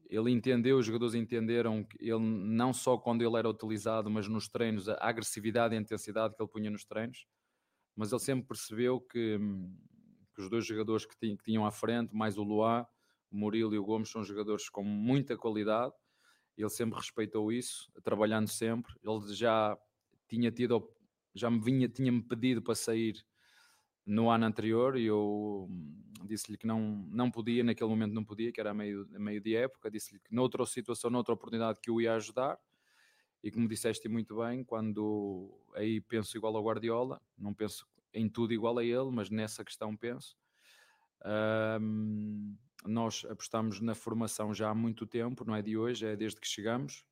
ele 0.09 0.31
entendeu, 0.31 0.79
os 0.79 0.87
jogadores 0.87 1.15
entenderam 1.15 1.83
que 1.85 1.97
ele 2.01 2.21
não 2.21 2.73
só 2.73 2.97
quando 2.97 3.23
ele 3.23 3.37
era 3.37 3.49
utilizado, 3.49 4.09
mas 4.11 4.29
nos 4.29 4.49
treinos, 4.49 4.89
a 4.89 4.97
agressividade 5.01 5.75
e 5.75 5.79
a 5.79 5.81
intensidade 5.81 6.35
que 6.35 6.43
ele 6.43 6.51
punha 6.51 6.71
nos 6.71 6.85
treinos, 6.85 7.27
mas 7.95 8.13
ele 8.13 8.21
sempre 8.21 8.47
percebeu 8.47 9.01
que, 9.01 9.39
que 10.35 10.41
os 10.41 10.49
dois 10.49 10.65
jogadores 10.65 11.05
que, 11.05 11.17
tinham, 11.19 11.37
que 11.37 11.45
tinham 11.45 11.67
à 11.67 11.71
frente, 11.71 12.15
mais 12.15 12.39
o 12.39 12.43
Luá, 12.43 12.87
o 13.31 13.37
Murilo 13.37 13.75
e 13.75 13.79
o 13.79 13.85
Gomes, 13.85 14.11
são 14.11 14.23
jogadores 14.23 14.69
com 14.69 14.85
muita 14.85 15.37
qualidade. 15.37 15.93
Ele 16.57 16.71
sempre 16.71 16.99
respeitou 16.99 17.51
isso, 17.51 17.91
trabalhando 18.03 18.49
sempre. 18.49 18.95
Ele 19.03 19.35
já 19.35 19.77
tinha 20.29 20.51
tido, 20.51 20.89
já 21.35 21.51
me 21.51 21.59
vinha, 21.59 21.89
tinha-me 21.89 22.23
pedido 22.23 22.63
para 22.63 22.75
sair 22.75 23.25
no 24.07 24.31
ano 24.31 24.47
anterior 24.47 24.97
e 24.97 25.07
eu 25.07 25.69
disse-lhe 26.25 26.57
que 26.57 26.67
não, 26.67 26.81
não 27.11 27.31
podia, 27.31 27.65
naquele 27.65 27.91
momento 27.91 28.13
não 28.13 28.25
podia, 28.25 28.53
que 28.53 28.61
era 28.61 28.73
meio, 28.73 29.07
meio 29.11 29.41
de 29.41 29.57
época, 29.57 29.91
disse-lhe 29.91 30.21
que 30.21 30.35
noutra 30.35 30.65
situação, 30.65 31.11
noutra 31.11 31.35
oportunidade 31.35 31.81
que 31.81 31.91
o 31.91 32.01
ia 32.01 32.15
ajudar 32.15 32.59
e 33.43 33.51
como 33.51 33.69
disseste 33.69 34.09
muito 34.09 34.37
bem, 34.39 34.65
quando 34.65 35.61
aí 35.75 36.01
penso 36.01 36.37
igual 36.37 36.57
ao 36.57 36.65
Guardiola, 36.65 37.21
não 37.37 37.53
penso 37.53 37.87
em 38.13 38.29
tudo 38.29 38.53
igual 38.53 38.79
a 38.79 38.85
ele, 38.85 39.11
mas 39.13 39.31
nessa 39.31 39.65
questão 39.65 39.97
penso. 39.97 40.37
Um, 41.81 42.57
nós 42.85 43.25
apostamos 43.29 43.81
na 43.81 43.95
formação 43.95 44.55
já 44.55 44.71
há 44.71 44.75
muito 44.75 45.07
tempo, 45.07 45.45
não 45.45 45.55
é 45.55 45.63
de 45.63 45.77
hoje, 45.77 46.07
é 46.07 46.17
desde 46.17 46.41
que 46.41 46.47
chegamos. 46.47 47.05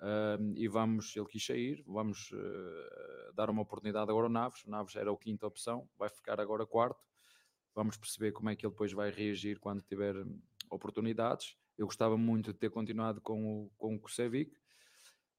Uh, 0.00 0.52
e 0.54 0.68
vamos, 0.68 1.16
ele 1.16 1.24
quis 1.26 1.44
sair, 1.44 1.82
vamos 1.86 2.30
uh, 2.32 3.32
dar 3.34 3.48
uma 3.48 3.62
oportunidade 3.62 4.10
agora 4.10 4.26
ao 4.26 4.32
Naves. 4.32 4.62
O 4.64 4.70
Naves 4.70 4.94
era 4.94 5.10
a 5.10 5.16
quinta 5.16 5.46
opção, 5.46 5.88
vai 5.98 6.08
ficar 6.08 6.40
agora 6.40 6.66
quarto. 6.66 7.02
Vamos 7.74 7.96
perceber 7.96 8.32
como 8.32 8.50
é 8.50 8.56
que 8.56 8.66
ele 8.66 8.72
depois 8.72 8.92
vai 8.92 9.10
reagir 9.10 9.58
quando 9.58 9.82
tiver 9.82 10.14
oportunidades. 10.70 11.56
Eu 11.76 11.86
gostava 11.86 12.16
muito 12.16 12.52
de 12.52 12.58
ter 12.58 12.70
continuado 12.70 13.20
com 13.20 13.64
o, 13.64 13.70
com 13.76 13.94
o 13.94 13.98
Kusevic, 13.98 14.56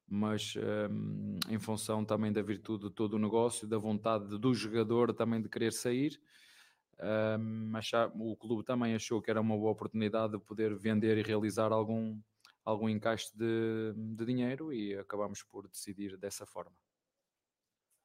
mas 0.06 0.54
um, 0.90 1.38
em 1.48 1.58
função 1.58 2.04
também 2.04 2.32
da 2.32 2.40
virtude 2.40 2.88
de 2.88 2.94
todo 2.94 3.14
o 3.14 3.18
negócio, 3.18 3.66
da 3.66 3.76
vontade 3.76 4.38
do 4.38 4.54
jogador 4.54 5.12
também 5.12 5.42
de 5.42 5.48
querer 5.48 5.72
sair, 5.72 6.20
um, 7.40 7.76
achar, 7.76 8.10
o 8.14 8.36
clube 8.36 8.64
também 8.64 8.94
achou 8.94 9.20
que 9.20 9.30
era 9.30 9.40
uma 9.40 9.56
boa 9.56 9.70
oportunidade 9.70 10.32
de 10.32 10.38
poder 10.38 10.74
vender 10.74 11.18
e 11.18 11.22
realizar 11.22 11.72
algum 11.72 12.20
algum 12.68 12.88
encaixe 12.88 13.30
de, 13.34 13.94
de 13.96 14.26
dinheiro 14.26 14.72
e 14.72 14.94
acabamos 14.98 15.42
por 15.42 15.66
decidir 15.68 16.18
dessa 16.18 16.44
forma. 16.44 16.76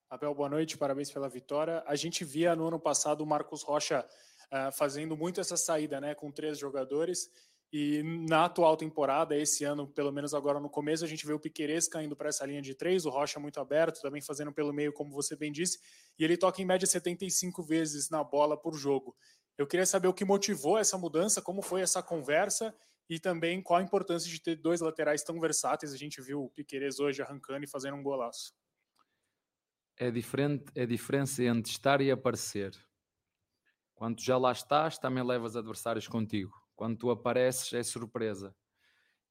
Abel, 0.09 0.34
boa 0.34 0.47
noite, 0.47 0.78
parabéns 0.78 1.11
pela 1.11 1.28
vitória. 1.28 1.84
A 1.86 1.95
gente 1.95 2.24
via 2.24 2.55
no 2.55 2.68
ano 2.68 2.80
passado 2.80 3.22
o 3.22 3.28
Marcos 3.28 3.61
Rocha 3.61 4.07
uh, 4.45 4.72
fazendo 4.72 5.18
muito 5.18 5.41
essa 5.41 5.57
saída, 5.57 5.99
né, 5.99 6.16
com 6.16 6.32
três 6.32 6.57
jogadores. 6.57 7.30
E 7.74 8.03
na 8.03 8.45
atual 8.45 8.78
temporada, 8.78 9.36
esse 9.36 9.66
ano, 9.66 9.86
pelo 9.86 10.14
menos 10.14 10.34
agora 10.34 10.61
no 10.61 10.70
começo, 10.70 11.03
a 11.03 11.07
gente 11.07 11.26
vê 11.26 11.34
o 11.34 11.39
Piqueires 11.39 11.89
caindo 11.89 12.16
para 12.16 12.30
essa 12.30 12.45
linha 12.45 12.61
de 12.61 12.74
três, 12.74 13.05
o 13.05 13.09
Rocha 13.09 13.39
muito 13.39 13.59
aberto, 13.59 13.99
também 14.01 14.22
fazendo 14.22 14.53
pelo 14.53 14.72
meio, 14.72 14.93
como 14.93 15.11
você 15.11 15.36
bem 15.36 15.51
disse, 15.51 15.80
e 16.18 16.24
ele 16.24 16.38
toca 16.38 16.61
em 16.61 16.66
média 16.66 16.88
75 16.88 17.64
vezes 17.64 18.09
na 18.09 18.24
bola 18.24 18.55
por 18.55 18.76
jogo. 18.76 19.14
Eu 19.57 19.68
queria 19.68 19.86
saber 19.86 20.07
o 20.07 20.14
que 20.14 20.24
motivou 20.24 20.78
essa 20.78 20.97
mudança, 20.97 21.41
como 21.41 21.61
foi 21.61 21.82
essa 21.82 22.01
conversa 22.01 22.74
e 23.10 23.20
também 23.20 23.62
qual 23.62 23.80
a 23.80 23.84
importância 23.84 24.30
de 24.30 24.41
ter 24.41 24.56
dois 24.56 24.82
laterais 24.82 25.24
tão 25.24 25.39
versáteis. 25.39 25.93
A 25.93 25.97
gente 25.97 26.22
viu 26.22 26.43
o 26.43 26.49
Piqueires 26.49 26.99
hoje 26.99 27.22
arrancando 27.22 27.64
e 27.64 27.68
fazendo 27.68 27.97
um 27.97 28.04
golaço. 28.04 28.54
É 29.97 30.10
diferente, 30.10 30.66
é 30.76 30.84
a 30.84 30.88
diferença 30.88 31.43
entre 31.43 31.72
estar 31.72 32.01
e 32.01 32.10
aparecer. 32.10 32.74
Quando 33.93 34.22
já 34.22 34.38
lá 34.38 34.51
estás, 34.51 34.97
também 34.97 35.24
levas 35.24 35.56
adversários 35.56 36.08
contigo. 36.08 36.51
Quando 36.76 36.97
tu 36.97 37.12
apareces, 37.12 37.72
é 37.74 37.84
surpresa. 37.84 38.56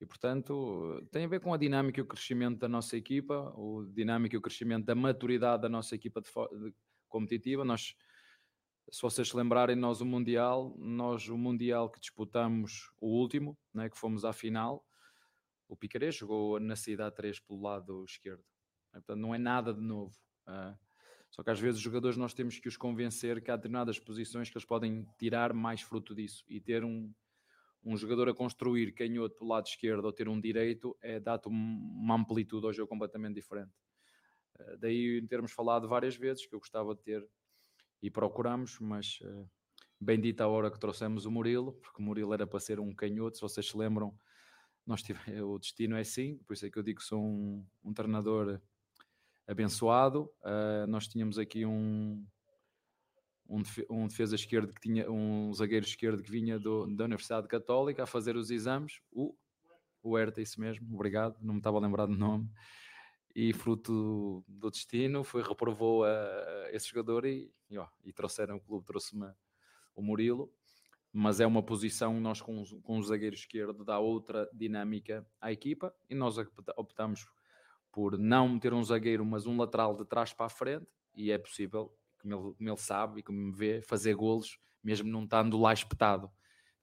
E, 0.01 0.07
portanto, 0.07 1.07
tem 1.11 1.25
a 1.25 1.29
ver 1.29 1.41
com 1.41 1.55
a 1.55 1.57
dinâmica 1.57 2.01
e 2.01 2.03
o 2.03 2.07
crescimento 2.07 2.59
da 2.59 2.68
nossa 2.68 2.97
equipa, 2.97 3.53
o 3.57 3.85
dinâmica 3.85 4.35
e 4.35 4.39
o 4.39 4.43
crescimento 4.43 4.85
da 4.85 4.95
maturidade 4.95 5.62
da 5.62 5.68
nossa 5.68 5.95
equipa 5.95 6.20
de, 6.20 6.29
de 6.29 6.75
competitiva. 7.09 7.64
Nós, 7.64 7.95
se 8.93 9.01
vocês 9.01 9.28
se 9.28 9.36
lembrarem, 9.36 9.74
nós 9.74 10.03
o 10.03 10.05
Mundial, 10.05 10.74
nós 10.76 11.26
o 11.26 11.38
Mundial 11.38 11.88
que 11.88 11.99
disputamos, 11.99 12.93
o 13.01 13.09
último, 13.09 13.57
né, 13.72 13.88
que 13.88 13.97
fomos 13.97 14.22
à 14.22 14.34
final, 14.34 14.86
o 15.66 15.74
Picaré 15.74 16.11
jogou 16.11 16.61
na 16.61 16.76
cidade 16.76 17.16
3 17.16 17.40
pelo 17.40 17.62
lado 17.62 18.05
esquerdo. 18.05 18.45
Portanto, 18.93 19.18
não 19.18 19.34
é 19.34 19.38
nada 19.38 19.72
de 19.72 19.80
novo. 19.80 20.14
Uh, 20.47 20.76
só 21.30 21.43
que 21.43 21.49
às 21.49 21.59
vezes 21.59 21.78
os 21.78 21.82
jogadores 21.82 22.18
nós 22.18 22.34
temos 22.34 22.59
que 22.59 22.68
os 22.68 22.76
convencer 22.76 23.43
que 23.43 23.51
há 23.51 23.57
determinadas 23.57 23.99
posições 23.99 24.51
que 24.51 24.59
eles 24.59 24.66
podem 24.66 25.09
tirar 25.18 25.55
mais 25.55 25.80
fruto 25.80 26.14
disso 26.14 26.45
e 26.47 26.61
ter 26.61 26.84
um, 26.84 27.11
um 27.82 27.97
jogador 27.97 28.28
a 28.28 28.34
construir 28.34 28.93
canhoto 28.93 29.38
pelo 29.38 29.53
lado 29.53 29.68
esquerdo 29.68 30.05
ou 30.05 30.12
ter 30.12 30.28
um 30.28 30.38
direito 30.38 30.95
é 31.01 31.18
dar-te 31.18 31.49
uma 31.49 32.16
amplitude 32.16 32.66
ao 32.66 32.74
jogo 32.74 32.90
completamente 32.90 33.36
diferente. 33.36 33.72
Uh, 34.61 34.76
daí 34.76 35.26
termos 35.28 35.51
falado 35.51 35.88
várias 35.88 36.14
vezes 36.14 36.45
que 36.45 36.55
eu 36.55 36.59
gostava 36.59 36.95
de 36.95 37.01
ter 37.01 37.26
e 38.03 38.11
procuramos, 38.11 38.79
mas 38.81 39.21
uh, 39.23 39.49
bendita 40.01 40.45
a 40.45 40.49
hora 40.49 40.71
que 40.71 40.79
trouxemos 40.79 41.25
o 41.25 41.31
Murilo, 41.31 41.73
porque 41.75 42.03
o 42.03 42.05
Murilo 42.05 42.35
era 42.35 42.47
para 42.47 42.59
ser 42.59 42.81
um 42.81 42.93
canhoto, 42.93 43.37
se 43.37 43.43
vocês 43.43 43.67
se 43.67 43.77
lembram, 43.77 44.15
nós 44.87 45.03
tive, 45.03 45.19
o 45.43 45.59
destino 45.59 45.97
é 45.97 46.01
assim, 46.01 46.39
por 46.39 46.55
isso 46.55 46.67
é 46.67 46.71
que 46.71 46.79
eu 46.79 46.83
digo 46.83 47.01
que 47.01 47.07
sou 47.07 47.23
um, 47.23 47.65
um 47.85 47.95
treinador 47.95 48.61
abençoado. 49.47 50.31
Uh, 50.43 50.87
nós 50.89 51.07
tínhamos 51.07 51.39
aqui 51.39 51.65
um, 51.65 52.25
um, 53.49 53.63
um, 53.91 54.07
defesa 54.07 54.35
esquerdo 54.35 54.75
que 54.75 54.81
tinha 54.81 55.11
um 55.11 55.53
zagueiro 55.53 55.87
esquerdo 55.87 56.23
que 56.23 56.31
vinha 56.31 56.59
do, 56.59 56.87
da 56.95 57.05
Universidade 57.05 57.47
Católica 57.47 58.03
a 58.03 58.07
fazer 58.07 58.37
os 58.37 58.51
exames. 58.51 59.01
O, 59.11 59.37
o 60.03 60.19
Herta, 60.19 60.41
isso 60.41 60.61
mesmo, 60.61 60.93
obrigado, 60.95 61.37
não 61.41 61.55
me 61.55 61.61
estava 61.61 61.79
a 61.79 61.81
lembrar 61.81 62.07
do 62.07 62.17
nome. 62.17 62.51
E 63.35 63.53
fruto 63.53 64.45
do 64.47 64.70
destino, 64.70 65.24
foi 65.24 65.43
reprovou 65.43 66.05
a, 66.05 66.11
a 66.11 66.72
esse 66.72 66.89
jogador 66.89 67.24
e, 67.24 67.51
e, 67.70 67.78
ó, 67.78 67.87
e 68.05 68.12
trouxeram 68.12 68.57
o 68.57 68.61
clube, 68.61 68.85
trouxe-me 68.85 69.30
o 69.95 70.03
Murilo. 70.03 70.53
Mas 71.12 71.41
é 71.41 71.47
uma 71.47 71.62
posição, 71.62 72.18
nós 72.20 72.41
com, 72.41 72.64
com 72.83 72.99
o 72.99 73.03
zagueiro 73.03 73.35
esquerdo, 73.35 73.85
dá 73.85 73.99
outra 73.99 74.49
dinâmica 74.53 75.26
à 75.41 75.53
equipa 75.53 75.95
e 76.09 76.14
nós 76.14 76.37
optamos 76.76 77.26
por 77.93 78.18
não 78.18 78.49
meter 78.49 78.72
um 78.72 78.83
zagueiro, 78.83 79.24
mas 79.24 79.47
um 79.47 79.57
lateral 79.57 79.95
de 79.95 80.07
trás 80.07 80.33
para 80.33 80.47
a 80.47 80.49
frente, 80.49 80.87
e 81.14 81.30
é 81.30 81.37
possível, 81.37 81.95
como 82.20 82.35
ele, 82.35 82.55
como 82.55 82.68
ele 82.70 82.76
sabe 82.78 83.20
e 83.20 83.22
como 83.22 83.39
me 83.39 83.53
vê, 83.53 83.83
fazer 83.83 84.14
golos, 84.14 84.59
mesmo 84.83 85.11
não 85.11 85.24
estando 85.24 85.61
lá 85.61 85.74
espetado. 85.74 86.30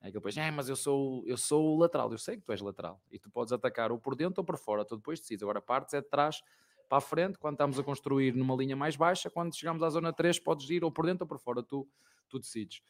É 0.01 0.07
que 0.07 0.13
depois, 0.13 0.35
é, 0.37 0.49
mas 0.49 0.69
eu 0.69 0.75
sou, 0.75 1.23
eu 1.25 1.35
sou 1.35 1.77
lateral, 1.77 2.11
eu 2.11 2.17
sei 2.17 2.37
que 2.37 2.43
tu 2.43 2.51
és 2.51 2.61
lateral, 2.61 3.01
e 3.11 3.19
tu 3.19 3.29
podes 3.29 3.51
atacar 3.51 3.91
ou 3.91 3.99
por 3.99 4.15
dentro 4.15 4.41
ou 4.41 4.45
por 4.45 4.57
fora, 4.57 4.85
tu 4.85 4.95
depois 4.95 5.19
decides. 5.19 5.43
Agora, 5.43 5.61
partes 5.61 5.93
é 5.93 6.01
de 6.01 6.07
trás 6.07 6.41
para 6.87 6.99
a 6.99 7.01
frente, 7.01 7.37
quando 7.37 7.55
estamos 7.55 7.77
a 7.77 7.83
construir 7.83 8.33
numa 8.33 8.55
linha 8.55 8.75
mais 8.75 8.95
baixa, 8.95 9.29
quando 9.29 9.55
chegamos 9.55 9.83
à 9.83 9.89
zona 9.89 10.13
3, 10.13 10.39
podes 10.39 10.69
ir 10.69 10.83
ou 10.83 10.91
por 10.91 11.05
dentro 11.05 11.25
ou 11.25 11.27
por 11.27 11.37
fora, 11.37 11.61
tu, 11.61 11.87
tu 12.29 12.39
decides 12.39 12.81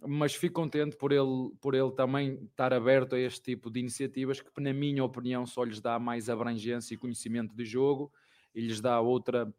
mas 0.00 0.34
fico 0.34 0.54
contente 0.54 0.96
por 0.96 1.12
ele, 1.12 1.50
por 1.60 1.74
ele 1.74 1.90
também 1.92 2.44
estar 2.44 2.72
aberto 2.72 3.14
a 3.14 3.18
este 3.18 3.40
tipo 3.40 3.70
de 3.70 3.80
iniciativas 3.80 4.40
que, 4.40 4.60
na 4.60 4.72
minha 4.72 5.04
opinião, 5.04 5.46
só 5.46 5.64
lhes 5.64 5.80
dá 5.80 5.98
mais 5.98 6.28
abrangência 6.28 6.94
e 6.94 6.98
conhecimento 6.98 7.54
de 7.54 7.64
jogo 7.64 8.12
e 8.54 8.60
lhes 8.60 8.80
dá 8.80 9.00
outra, 9.00 9.52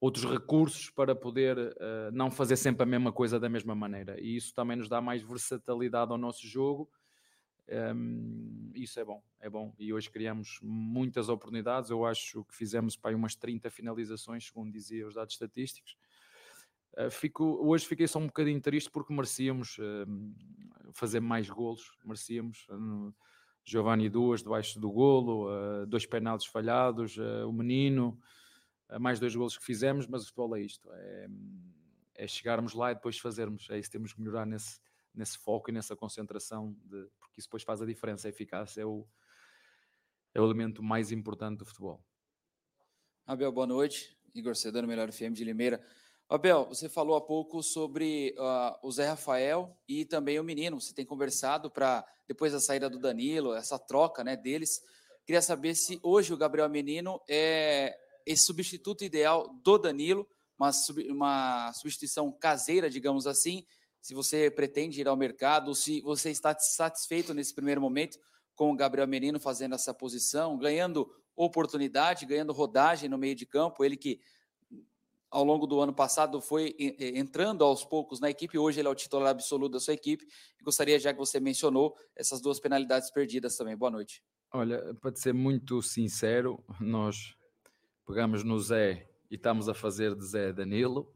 outros 0.00 0.24
recursos 0.24 0.90
para 0.90 1.14
poder 1.14 1.58
uh, 1.58 2.12
não 2.12 2.30
fazer 2.30 2.56
sempre 2.56 2.82
a 2.82 2.86
mesma 2.86 3.12
coisa 3.12 3.38
da 3.38 3.48
mesma 3.48 3.74
maneira. 3.74 4.20
E 4.20 4.36
isso 4.36 4.54
também 4.54 4.76
nos 4.76 4.88
dá 4.88 5.00
mais 5.00 5.22
versatilidade 5.22 6.12
ao 6.12 6.18
nosso 6.18 6.46
jogo. 6.46 6.90
Um, 7.94 8.70
isso 8.74 8.98
é 8.98 9.04
bom, 9.04 9.22
é 9.40 9.50
bom. 9.50 9.74
E 9.78 9.92
hoje 9.92 10.10
criamos 10.10 10.58
muitas 10.62 11.28
oportunidades. 11.28 11.90
Eu 11.90 12.06
acho 12.06 12.44
que 12.44 12.54
fizemos 12.54 12.96
para 12.96 13.16
umas 13.16 13.34
30 13.34 13.70
finalizações, 13.70 14.46
segundo 14.46 14.72
dizia 14.72 15.06
os 15.06 15.14
dados 15.14 15.34
estatísticos 15.34 15.96
Uh, 16.98 17.10
fico, 17.12 17.44
hoje 17.62 17.86
fiquei 17.86 18.08
só 18.08 18.18
um 18.18 18.26
bocadinho 18.26 18.60
triste 18.60 18.90
porque 18.90 19.12
merecíamos 19.12 19.78
uh, 19.78 20.92
fazer 20.92 21.20
mais 21.20 21.48
golos, 21.48 21.92
merecíamos. 22.04 22.66
Uh, 22.68 23.14
Giovanni 23.64 24.08
duas 24.08 24.42
debaixo 24.42 24.80
do 24.80 24.90
golo, 24.90 25.46
dois 25.84 26.06
penaltis 26.06 26.46
falhados, 26.46 27.18
o 27.46 27.52
menino, 27.52 28.18
mais 28.96 29.18
dois 29.18 29.34
golos 29.34 29.58
que 29.58 29.64
fizemos, 29.64 30.06
mas 30.06 30.22
o 30.22 30.26
futebol 30.26 30.56
é 30.56 30.60
isto, 30.60 30.88
é, 30.92 31.28
é, 32.14 32.26
chegarmos 32.26 32.72
lá 32.72 32.92
e 32.92 32.94
depois 32.94 33.18
fazermos, 33.18 33.68
é 33.70 33.78
isso 33.78 33.90
temos 33.90 34.12
que 34.12 34.20
melhorar 34.20 34.46
nesse, 34.46 34.80
nesse 35.14 35.36
foco 35.38 35.70
e 35.70 35.72
nessa 35.72 35.96
concentração, 35.96 36.76
de, 36.84 37.08
porque 37.18 37.40
isso 37.40 37.48
depois 37.48 37.62
faz 37.64 37.82
a 37.82 37.86
diferença, 37.86 38.28
a 38.28 38.30
eficácia 38.30 38.82
é 38.82 38.86
o, 38.86 39.06
é 40.32 40.40
o 40.40 40.44
elemento 40.44 40.82
mais 40.82 41.10
importante 41.10 41.58
do 41.58 41.66
futebol. 41.66 42.02
Abel, 43.26 43.52
boa 43.52 43.66
noite, 43.66 44.16
Igor 44.34 44.56
Sedano, 44.56 44.88
Melhor 44.88 45.12
FM 45.12 45.32
de 45.32 45.44
Limeira. 45.44 45.84
Abel, 46.30 46.66
você 46.66 46.88
falou 46.88 47.16
há 47.16 47.20
pouco 47.20 47.62
sobre 47.62 48.34
uh, 48.38 48.86
o 48.86 48.92
Zé 48.92 49.06
Rafael 49.06 49.74
e 49.88 50.04
também 50.04 50.38
o 50.38 50.44
menino. 50.44 50.78
Você 50.78 50.94
tem 50.94 51.04
conversado 51.04 51.70
para, 51.70 52.06
depois 52.26 52.52
da 52.52 52.60
saída 52.60 52.88
do 52.88 52.98
Danilo, 52.98 53.54
essa 53.54 53.78
troca 53.78 54.22
né, 54.22 54.36
deles. 54.36 54.82
Queria 55.24 55.40
saber 55.40 55.74
se 55.74 55.98
hoje 56.02 56.32
o 56.32 56.36
Gabriel 56.36 56.68
Menino 56.68 57.20
é 57.28 57.98
esse 58.28 58.44
substituto 58.44 59.02
ideal 59.02 59.48
do 59.64 59.78
Danilo, 59.78 60.28
uma, 60.58 60.70
uma 61.08 61.72
substituição 61.72 62.30
caseira, 62.30 62.90
digamos 62.90 63.26
assim. 63.26 63.64
Se 64.02 64.12
você 64.14 64.50
pretende 64.50 65.00
ir 65.00 65.08
ao 65.08 65.16
mercado, 65.16 65.74
se 65.74 66.02
você 66.02 66.30
está 66.30 66.54
satisfeito 66.58 67.32
nesse 67.32 67.54
primeiro 67.54 67.80
momento 67.80 68.18
com 68.54 68.70
o 68.70 68.76
Gabriel 68.76 69.08
Menino 69.08 69.40
fazendo 69.40 69.74
essa 69.74 69.94
posição, 69.94 70.58
ganhando 70.58 71.10
oportunidade, 71.34 72.26
ganhando 72.26 72.52
rodagem 72.52 73.08
no 73.08 73.16
meio 73.16 73.34
de 73.34 73.46
campo, 73.46 73.82
ele 73.82 73.96
que 73.96 74.20
ao 75.30 75.44
longo 75.44 75.66
do 75.66 75.80
ano 75.80 75.94
passado 75.94 76.40
foi 76.40 76.74
entrando 76.78 77.64
aos 77.64 77.84
poucos 77.84 78.20
na 78.20 78.28
equipe, 78.28 78.58
hoje 78.58 78.80
ele 78.80 78.88
é 78.88 78.90
o 78.90 78.94
titular 78.94 79.30
absoluto 79.30 79.72
da 79.72 79.80
sua 79.80 79.94
equipe. 79.94 80.26
gostaria, 80.62 80.98
já 80.98 81.12
que 81.12 81.18
você 81.18 81.40
mencionou, 81.40 81.96
essas 82.14 82.42
duas 82.42 82.60
penalidades 82.60 83.10
perdidas 83.10 83.56
também. 83.56 83.76
Boa 83.76 83.90
noite. 83.90 84.22
Olha, 84.52 84.94
para 85.00 85.14
ser 85.14 85.34
muito 85.34 85.82
sincero, 85.82 86.62
nós 86.80 87.37
pegamos 88.08 88.42
no 88.42 88.58
Zé 88.58 89.06
e 89.30 89.34
estamos 89.34 89.68
a 89.68 89.74
fazer 89.74 90.14
de 90.14 90.24
Zé 90.24 90.50
Danilo, 90.50 91.12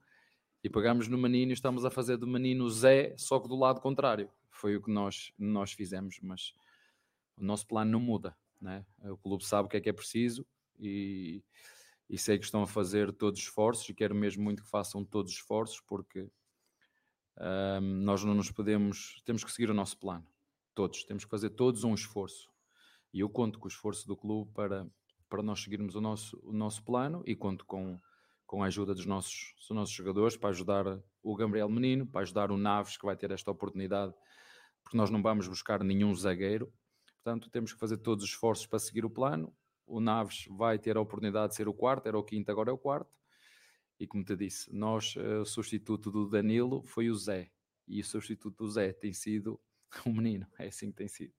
e 0.62 0.68
pegamos 0.68 1.08
no 1.08 1.16
Menino 1.16 1.50
e 1.50 1.54
estamos 1.54 1.86
a 1.86 1.90
fazer 1.90 2.18
do 2.18 2.26
Menino 2.26 2.68
Zé, 2.68 3.16
só 3.16 3.40
que 3.40 3.48
do 3.48 3.56
lado 3.56 3.80
contrário. 3.80 4.30
Foi 4.50 4.76
o 4.76 4.82
que 4.82 4.90
nós, 4.90 5.32
nós 5.38 5.72
fizemos, 5.72 6.20
mas 6.22 6.52
o 7.36 7.42
nosso 7.42 7.66
plano 7.66 7.90
não 7.90 7.98
muda. 7.98 8.36
Né? 8.60 8.84
O 9.04 9.16
clube 9.16 9.42
sabe 9.42 9.66
o 9.66 9.70
que 9.70 9.78
é 9.78 9.80
que 9.80 9.88
é 9.88 9.92
preciso 9.92 10.46
e 10.78 11.42
e 12.10 12.18
sei 12.18 12.38
que 12.38 12.44
estão 12.44 12.62
a 12.62 12.66
fazer 12.66 13.10
todos 13.10 13.40
os 13.40 13.46
esforços 13.46 13.88
e 13.88 13.94
quero 13.94 14.14
mesmo 14.14 14.44
muito 14.44 14.62
que 14.62 14.68
façam 14.68 15.02
todos 15.02 15.32
os 15.32 15.38
esforços 15.38 15.80
porque 15.80 16.28
um, 17.80 17.80
nós 17.80 18.22
não 18.22 18.34
nos 18.34 18.50
podemos, 18.50 19.22
temos 19.24 19.42
que 19.42 19.50
seguir 19.50 19.70
o 19.70 19.74
nosso 19.74 19.96
plano, 19.98 20.26
todos, 20.74 21.04
temos 21.04 21.24
que 21.24 21.30
fazer 21.30 21.48
todos 21.48 21.84
um 21.84 21.94
esforço 21.94 22.50
e 23.14 23.20
eu 23.20 23.30
conto 23.30 23.58
com 23.58 23.64
o 23.64 23.68
esforço 23.68 24.06
do 24.06 24.14
clube 24.14 24.52
para, 24.52 24.86
para 25.32 25.42
nós 25.42 25.62
seguirmos 25.62 25.94
o 25.94 26.00
nosso, 26.00 26.38
o 26.42 26.52
nosso 26.52 26.84
plano 26.84 27.22
e 27.26 27.34
conto 27.34 27.64
com, 27.64 27.98
com 28.46 28.62
a 28.62 28.66
ajuda 28.66 28.94
dos 28.94 29.06
nossos, 29.06 29.54
dos 29.56 29.70
nossos 29.70 29.94
jogadores 29.94 30.36
para 30.36 30.50
ajudar 30.50 31.02
o 31.22 31.34
Gabriel 31.34 31.70
Menino, 31.70 32.06
para 32.06 32.20
ajudar 32.20 32.50
o 32.50 32.58
Naves 32.58 32.98
que 32.98 33.06
vai 33.06 33.16
ter 33.16 33.30
esta 33.30 33.50
oportunidade 33.50 34.12
porque 34.82 34.96
nós 34.96 35.10
não 35.10 35.22
vamos 35.22 35.48
buscar 35.48 35.82
nenhum 35.82 36.14
zagueiro, 36.14 36.70
portanto 37.22 37.48
temos 37.48 37.72
que 37.72 37.78
fazer 37.78 37.96
todos 37.98 38.24
os 38.24 38.30
esforços 38.30 38.66
para 38.66 38.78
seguir 38.78 39.04
o 39.04 39.10
plano 39.10 39.54
o 39.86 40.00
Naves 40.00 40.46
vai 40.50 40.78
ter 40.78 40.96
a 40.96 41.00
oportunidade 41.00 41.50
de 41.50 41.56
ser 41.56 41.68
o 41.68 41.74
quarto, 41.74 42.06
era 42.06 42.18
o 42.18 42.24
quinto, 42.24 42.50
agora 42.50 42.70
é 42.70 42.72
o 42.72 42.78
quarto. 42.78 43.10
E 43.98 44.06
como 44.06 44.24
te 44.24 44.34
disse, 44.36 44.74
nós, 44.74 45.14
eh, 45.16 45.38
o 45.38 45.44
substituto 45.44 46.10
do 46.10 46.28
Danilo 46.28 46.82
foi 46.82 47.10
o 47.10 47.14
Zé. 47.14 47.50
E 47.86 48.00
o 48.00 48.04
substituto 48.04 48.64
do 48.64 48.70
Zé 48.70 48.92
tem 48.92 49.12
sido 49.12 49.60
o 50.06 50.10
menino. 50.10 50.46
É 50.58 50.68
assim 50.68 50.90
que 50.90 50.96
tem 50.96 51.08
sido. 51.08 51.34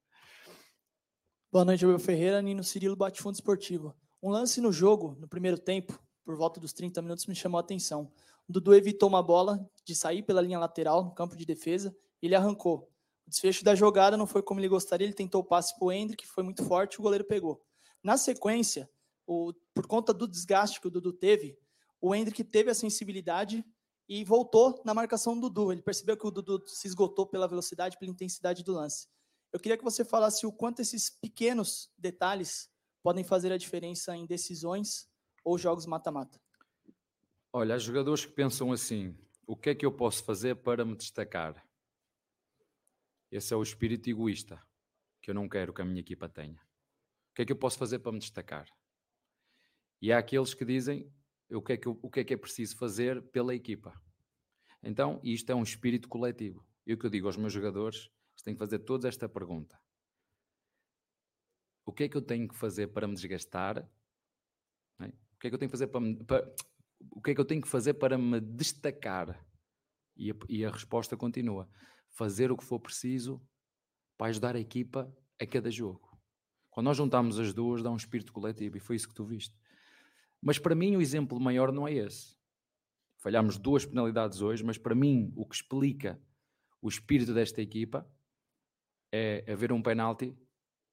Boa 1.53 1.63
noite, 1.63 1.85
Abel 1.85 1.99
Ferreira, 1.99 2.41
Nino 2.41 2.63
Cirilo, 2.63 2.95
Bate-Fundo 2.95 3.35
Esportivo. 3.35 3.95
Um 4.23 4.31
lance 4.31 4.59
no 4.59 4.71
jogo, 4.71 5.15
no 5.19 5.27
primeiro 5.27 5.55
tempo, 5.55 6.03
por 6.25 6.35
volta 6.35 6.59
dos 6.59 6.73
30 6.73 6.99
minutos, 6.99 7.27
me 7.27 7.35
chamou 7.35 7.59
a 7.59 7.61
atenção. 7.61 8.11
O 8.49 8.51
Dudu 8.51 8.73
evitou 8.73 9.07
uma 9.07 9.21
bola 9.21 9.63
de 9.85 9.93
sair 9.93 10.23
pela 10.23 10.41
linha 10.41 10.57
lateral, 10.57 11.05
no 11.05 11.13
campo 11.13 11.37
de 11.37 11.45
defesa, 11.45 11.95
e 12.19 12.25
ele 12.25 12.33
arrancou. 12.33 12.89
O 13.27 13.29
desfecho 13.29 13.63
da 13.63 13.75
jogada 13.75 14.17
não 14.17 14.25
foi 14.25 14.41
como 14.41 14.59
ele 14.59 14.67
gostaria, 14.67 15.05
ele 15.05 15.13
tentou 15.13 15.41
o 15.41 15.43
passe 15.43 15.77
para 15.77 15.85
o 15.85 15.91
Hendrick, 15.91 16.25
foi 16.25 16.43
muito 16.43 16.65
forte, 16.65 16.99
o 16.99 17.03
goleiro 17.03 17.23
pegou. 17.23 17.63
Na 18.01 18.17
sequência, 18.17 18.89
o, 19.27 19.53
por 19.75 19.85
conta 19.85 20.11
do 20.11 20.27
desgaste 20.27 20.81
que 20.81 20.87
o 20.87 20.89
Dudu 20.89 21.13
teve, 21.13 21.55
o 22.01 22.15
Hendrick 22.15 22.43
teve 22.45 22.71
a 22.71 22.73
sensibilidade 22.73 23.63
e 24.09 24.23
voltou 24.23 24.81
na 24.83 24.95
marcação 24.95 25.39
do 25.39 25.51
Dudu. 25.51 25.71
Ele 25.71 25.83
percebeu 25.83 26.17
que 26.17 26.25
o 26.25 26.31
Dudu 26.31 26.63
se 26.65 26.87
esgotou 26.87 27.27
pela 27.27 27.47
velocidade, 27.47 27.99
pela 27.99 28.11
intensidade 28.11 28.63
do 28.63 28.73
lance. 28.73 29.07
Eu 29.53 29.59
queria 29.59 29.77
que 29.77 29.83
você 29.83 30.03
falasse 30.03 30.47
o 30.47 30.51
quanto 30.51 30.81
esses 30.81 31.11
pequenos 31.11 31.87
detalhes 31.95 32.71
podem 33.03 33.23
fazer 33.23 33.51
a 33.51 33.57
diferença 33.57 34.17
em 34.17 34.25
decisões 34.25 35.07
ou 35.45 35.59
jogos 35.59 35.85
mata-mata. 35.85 36.41
Olha, 37.53 37.75
há 37.75 37.77
jogadores 37.77 38.25
que 38.25 38.31
pensam 38.31 38.71
assim: 38.71 39.15
o 39.45 39.55
que 39.55 39.69
é 39.69 39.75
que 39.75 39.85
eu 39.85 39.91
posso 39.91 40.23
fazer 40.23 40.55
para 40.55 40.83
me 40.83 40.95
destacar? 40.95 41.63
Esse 43.31 43.53
é 43.53 43.57
o 43.57 43.61
espírito 43.61 44.09
egoísta 44.09 44.59
que 45.21 45.29
eu 45.29 45.35
não 45.35 45.47
quero 45.47 45.71
que 45.71 45.81
a 45.81 45.85
minha 45.85 46.01
equipa 46.01 46.27
tenha. 46.27 46.59
O 47.31 47.35
que 47.35 47.43
é 47.43 47.45
que 47.45 47.51
eu 47.51 47.57
posso 47.57 47.77
fazer 47.77 47.99
para 47.99 48.11
me 48.11 48.19
destacar? 48.19 48.67
E 50.01 50.11
há 50.11 50.17
aqueles 50.17 50.53
que 50.53 50.65
dizem 50.65 51.09
o 51.49 51.61
que 51.61 51.73
é 51.73 51.77
que, 51.77 51.87
o 51.87 52.09
que, 52.09 52.19
é, 52.19 52.23
que 52.23 52.33
é 52.33 52.37
preciso 52.37 52.75
fazer 52.75 53.21
pela 53.29 53.53
equipa. 53.53 53.93
Então, 54.81 55.19
isto 55.23 55.51
é 55.51 55.55
um 55.55 55.63
espírito 55.63 56.09
coletivo. 56.09 56.65
E 56.85 56.93
o 56.93 56.97
que 56.97 57.05
eu 57.05 57.09
digo 57.09 57.27
aos 57.27 57.37
meus 57.37 57.53
jogadores, 57.53 58.09
eles 58.33 58.43
têm 58.43 58.53
que 58.53 58.59
fazer 58.59 58.79
toda 58.79 59.07
esta 59.07 59.29
pergunta. 59.29 59.79
O 61.85 61.91
que 61.91 62.03
é 62.03 62.09
que 62.09 62.17
eu 62.17 62.21
tenho 62.21 62.47
que 62.47 62.55
fazer 62.55 62.87
para 62.87 63.07
me 63.07 63.13
desgastar? 63.13 63.77
É? 64.99 65.05
O 65.05 65.39
que 65.39 65.47
é 65.47 65.49
que 65.49 65.55
eu 65.55 65.59
tenho 65.59 65.69
que 65.69 65.77
fazer 65.77 65.87
para, 65.87 65.99
me, 65.99 66.23
para, 66.23 66.55
o 67.11 67.21
que 67.21 67.31
é 67.31 67.35
que 67.35 67.41
eu 67.41 67.45
tenho 67.45 67.61
que 67.61 67.67
fazer 67.67 67.95
para 67.95 68.17
me 68.17 68.39
destacar? 68.39 69.45
E 70.15 70.31
a, 70.31 70.35
e 70.47 70.65
a 70.65 70.71
resposta 70.71 71.17
continua: 71.17 71.69
fazer 72.09 72.51
o 72.51 72.57
que 72.57 72.63
for 72.63 72.79
preciso 72.79 73.41
para 74.17 74.27
ajudar 74.27 74.55
a 74.55 74.59
equipa 74.59 75.13
a 75.39 75.45
cada 75.45 75.69
jogo. 75.69 76.17
Quando 76.69 76.85
nós 76.85 76.97
juntamos 76.97 77.37
as 77.37 77.53
duas, 77.53 77.83
dá 77.83 77.91
um 77.91 77.95
espírito 77.95 78.33
coletivo 78.33 78.77
e 78.77 78.79
foi 78.79 78.95
isso 78.95 79.07
que 79.07 79.13
tu 79.13 79.25
viste. 79.25 79.55
Mas 80.41 80.57
para 80.57 80.75
mim 80.75 80.95
o 80.95 81.01
exemplo 81.01 81.39
maior 81.39 81.71
não 81.71 81.87
é 81.87 81.93
esse. 81.93 82.35
Falhámos 83.17 83.57
duas 83.57 83.85
penalidades 83.85 84.41
hoje, 84.41 84.63
mas 84.63 84.77
para 84.77 84.95
mim 84.95 85.31
o 85.35 85.45
que 85.45 85.55
explica 85.55 86.21
o 86.81 86.89
espírito 86.89 87.33
desta 87.33 87.61
equipa 87.61 88.09
é 89.15 89.45
haver 89.51 89.71
um 89.71 89.79
penalti 89.79 90.35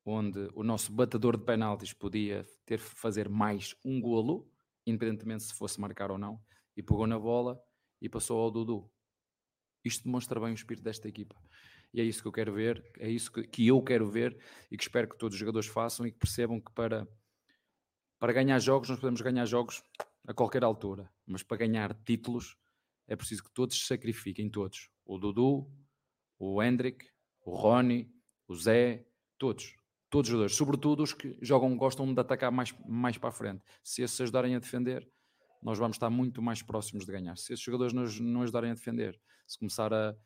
onde 0.04 0.50
o 0.54 0.62
nosso 0.62 0.92
batedor 0.92 1.38
de 1.38 1.44
penaltis 1.44 1.94
podia 1.94 2.46
ter 2.66 2.78
fazer 2.78 3.30
mais 3.30 3.74
um 3.82 3.98
golo, 3.98 4.46
independentemente 4.86 5.44
se 5.44 5.54
fosse 5.54 5.80
marcar 5.80 6.10
ou 6.10 6.18
não, 6.18 6.38
e 6.76 6.82
pegou 6.82 7.06
na 7.06 7.18
bola 7.18 7.58
e 8.00 8.10
passou 8.10 8.38
ao 8.38 8.50
Dudu. 8.50 8.90
Isto 9.82 10.04
demonstra 10.04 10.38
bem 10.38 10.50
o 10.50 10.54
espírito 10.54 10.84
desta 10.84 11.08
equipa. 11.08 11.34
E 11.94 12.00
é 12.00 12.04
isso 12.04 12.20
que 12.20 12.28
eu 12.28 12.32
quero 12.32 12.52
ver, 12.52 12.84
é 12.98 13.08
isso 13.08 13.32
que, 13.32 13.42
que 13.44 13.66
eu 13.66 13.82
quero 13.82 14.06
ver 14.06 14.38
e 14.70 14.76
que 14.76 14.82
espero 14.82 15.08
que 15.08 15.16
todos 15.16 15.34
os 15.34 15.40
jogadores 15.40 15.68
façam 15.68 16.06
e 16.06 16.12
que 16.12 16.18
percebam 16.18 16.60
que 16.60 16.70
para 16.72 17.08
para 18.18 18.34
ganhar 18.34 18.58
jogos, 18.58 18.90
nós 18.90 19.00
podemos 19.00 19.22
ganhar 19.22 19.46
jogos 19.46 19.82
a 20.26 20.34
qualquer 20.34 20.62
altura, 20.62 21.10
mas 21.26 21.42
para 21.42 21.56
ganhar 21.56 21.94
títulos 22.04 22.54
é 23.08 23.16
preciso 23.16 23.44
que 23.44 23.50
todos 23.50 23.80
se 23.80 23.86
sacrifiquem, 23.86 24.50
todos. 24.50 24.90
O 25.06 25.16
Dudu, 25.16 25.66
o 26.38 26.62
Hendrick, 26.62 27.10
o 27.44 27.54
Rony, 27.56 28.12
o 28.46 28.54
Zé, 28.54 29.06
todos. 29.38 29.76
Todos 30.08 30.28
os 30.28 30.32
jogadores, 30.32 30.56
sobretudo 30.56 31.02
os 31.04 31.12
que 31.12 31.38
jogam, 31.40 31.76
gostam 31.76 32.12
de 32.12 32.20
atacar 32.20 32.50
mais, 32.50 32.74
mais 32.86 33.16
para 33.16 33.28
a 33.28 33.32
frente. 33.32 33.62
Se 33.82 34.02
esses 34.02 34.20
ajudarem 34.20 34.56
a 34.56 34.58
defender, 34.58 35.08
nós 35.62 35.78
vamos 35.78 35.96
estar 35.96 36.10
muito 36.10 36.42
mais 36.42 36.62
próximos 36.62 37.06
de 37.06 37.12
ganhar. 37.12 37.36
Se 37.36 37.52
esses 37.52 37.64
jogadores 37.64 37.92
nos, 37.92 38.18
não 38.18 38.42
ajudarem 38.42 38.72
a 38.72 38.74
defender, 38.74 39.20
se 39.46 39.56
começar 39.56 39.94
a, 39.94 40.16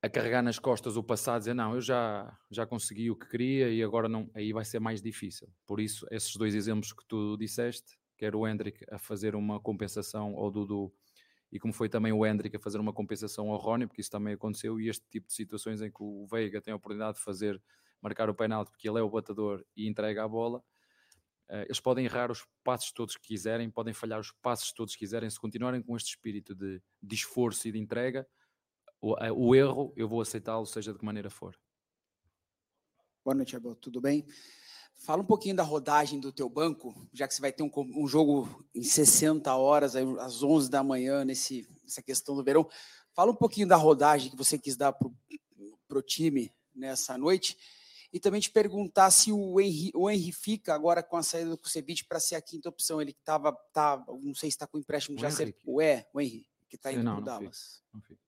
a 0.00 0.08
carregar 0.08 0.42
nas 0.42 0.60
costas 0.60 0.96
o 0.96 1.02
passado, 1.02 1.40
dizer 1.40 1.54
não, 1.54 1.74
eu 1.74 1.80
já, 1.80 2.38
já 2.50 2.64
consegui 2.64 3.10
o 3.10 3.16
que 3.16 3.28
queria 3.28 3.68
e 3.68 3.82
agora 3.82 4.08
não, 4.08 4.30
aí 4.32 4.52
vai 4.52 4.64
ser 4.64 4.78
mais 4.78 5.02
difícil. 5.02 5.48
Por 5.66 5.80
isso, 5.80 6.06
esses 6.10 6.36
dois 6.36 6.54
exemplos 6.54 6.92
que 6.92 7.04
tu 7.06 7.36
disseste, 7.36 7.98
quer 8.16 8.36
o 8.36 8.46
Hendrick 8.46 8.84
a 8.90 8.98
fazer 8.98 9.34
uma 9.34 9.58
compensação 9.58 10.36
ao 10.36 10.50
Dudu 10.50 10.94
e 11.52 11.60
como 11.60 11.72
foi 11.72 11.88
também 11.88 12.12
o 12.12 12.24
Hendrick 12.24 12.56
a 12.56 12.58
fazer 12.58 12.78
uma 12.78 12.94
compensação 12.94 13.50
ao 13.50 13.58
Rony, 13.58 13.86
porque 13.86 14.00
isso 14.00 14.10
também 14.10 14.32
aconteceu, 14.32 14.80
e 14.80 14.88
este 14.88 15.04
tipo 15.10 15.26
de 15.26 15.34
situações 15.34 15.82
em 15.82 15.90
que 15.90 16.02
o 16.02 16.26
Veiga 16.26 16.62
tem 16.62 16.72
a 16.72 16.76
oportunidade 16.76 17.18
de 17.18 17.22
fazer, 17.22 17.62
marcar 18.00 18.30
o 18.30 18.34
penalti, 18.34 18.70
porque 18.70 18.88
ele 18.88 18.98
é 18.98 19.02
o 19.02 19.10
batedor 19.10 19.62
e 19.76 19.86
entrega 19.86 20.24
a 20.24 20.28
bola, 20.28 20.64
eh, 21.50 21.64
eles 21.64 21.78
podem 21.78 22.06
errar 22.06 22.30
os 22.30 22.46
passos 22.64 22.90
todos 22.90 23.18
que 23.18 23.28
quiserem, 23.28 23.70
podem 23.70 23.92
falhar 23.92 24.18
os 24.18 24.32
passos 24.32 24.72
todos 24.72 24.94
que 24.94 25.00
quiserem, 25.00 25.28
se 25.28 25.38
continuarem 25.38 25.82
com 25.82 25.94
este 25.94 26.08
espírito 26.08 26.54
de, 26.54 26.82
de 27.02 27.14
esforço 27.14 27.68
e 27.68 27.72
de 27.72 27.78
entrega, 27.78 28.26
o, 28.98 29.14
o 29.34 29.54
erro 29.54 29.92
eu 29.94 30.08
vou 30.08 30.22
aceitá-lo, 30.22 30.64
seja 30.64 30.92
de 30.92 30.98
que 30.98 31.04
maneira 31.04 31.28
for. 31.28 31.54
Boa 33.22 33.34
noite, 33.34 33.54
Abel. 33.54 33.74
Tudo 33.76 34.00
bem? 34.00 34.26
Fala 34.94 35.22
um 35.22 35.26
pouquinho 35.26 35.56
da 35.56 35.62
rodagem 35.62 36.20
do 36.20 36.32
teu 36.32 36.48
banco, 36.48 36.94
já 37.12 37.26
que 37.26 37.34
você 37.34 37.40
vai 37.40 37.52
ter 37.52 37.62
um, 37.62 37.70
um 37.76 38.06
jogo 38.06 38.64
em 38.74 38.84
60 38.84 39.54
horas, 39.56 39.96
às 39.96 40.42
11 40.42 40.70
da 40.70 40.82
manhã, 40.82 41.24
nesse, 41.24 41.68
nessa 41.82 42.00
questão 42.00 42.36
do 42.36 42.44
verão. 42.44 42.68
Fala 43.12 43.32
um 43.32 43.36
pouquinho 43.36 43.66
da 43.66 43.76
rodagem 43.76 44.30
que 44.30 44.36
você 44.36 44.56
quis 44.56 44.76
dar 44.76 44.92
para 44.92 45.98
o 45.98 46.02
time 46.02 46.52
nessa 46.74 47.18
noite. 47.18 47.56
E 48.12 48.20
também 48.20 48.40
te 48.40 48.50
perguntar 48.50 49.10
se 49.10 49.32
o 49.32 49.58
Henry, 49.58 49.90
o 49.94 50.08
Henry 50.08 50.32
fica 50.32 50.74
agora 50.74 51.02
com 51.02 51.16
a 51.16 51.22
saída 51.22 51.50
do 51.50 51.58
Kusevich 51.58 52.04
para 52.04 52.20
ser 52.20 52.34
a 52.34 52.42
quinta 52.42 52.68
opção. 52.68 53.00
Ele 53.00 53.12
que 53.12 53.20
estava, 53.20 53.52
tá, 53.72 54.04
não 54.22 54.34
sei 54.34 54.50
se 54.50 54.56
está 54.56 54.66
com 54.66 54.78
empréstimo 54.78 55.16
o 55.16 55.20
já. 55.20 55.30
Henrique. 55.30 55.62
O 55.64 55.80
é, 55.80 56.06
o 56.12 56.20
Henry, 56.20 56.46
que 56.68 56.76
está 56.76 56.92
indo 56.92 57.04
para 57.04 57.18
o 57.18 57.22
Dallas. 57.22 57.82
Não 57.92 58.00
fico. 58.02 58.20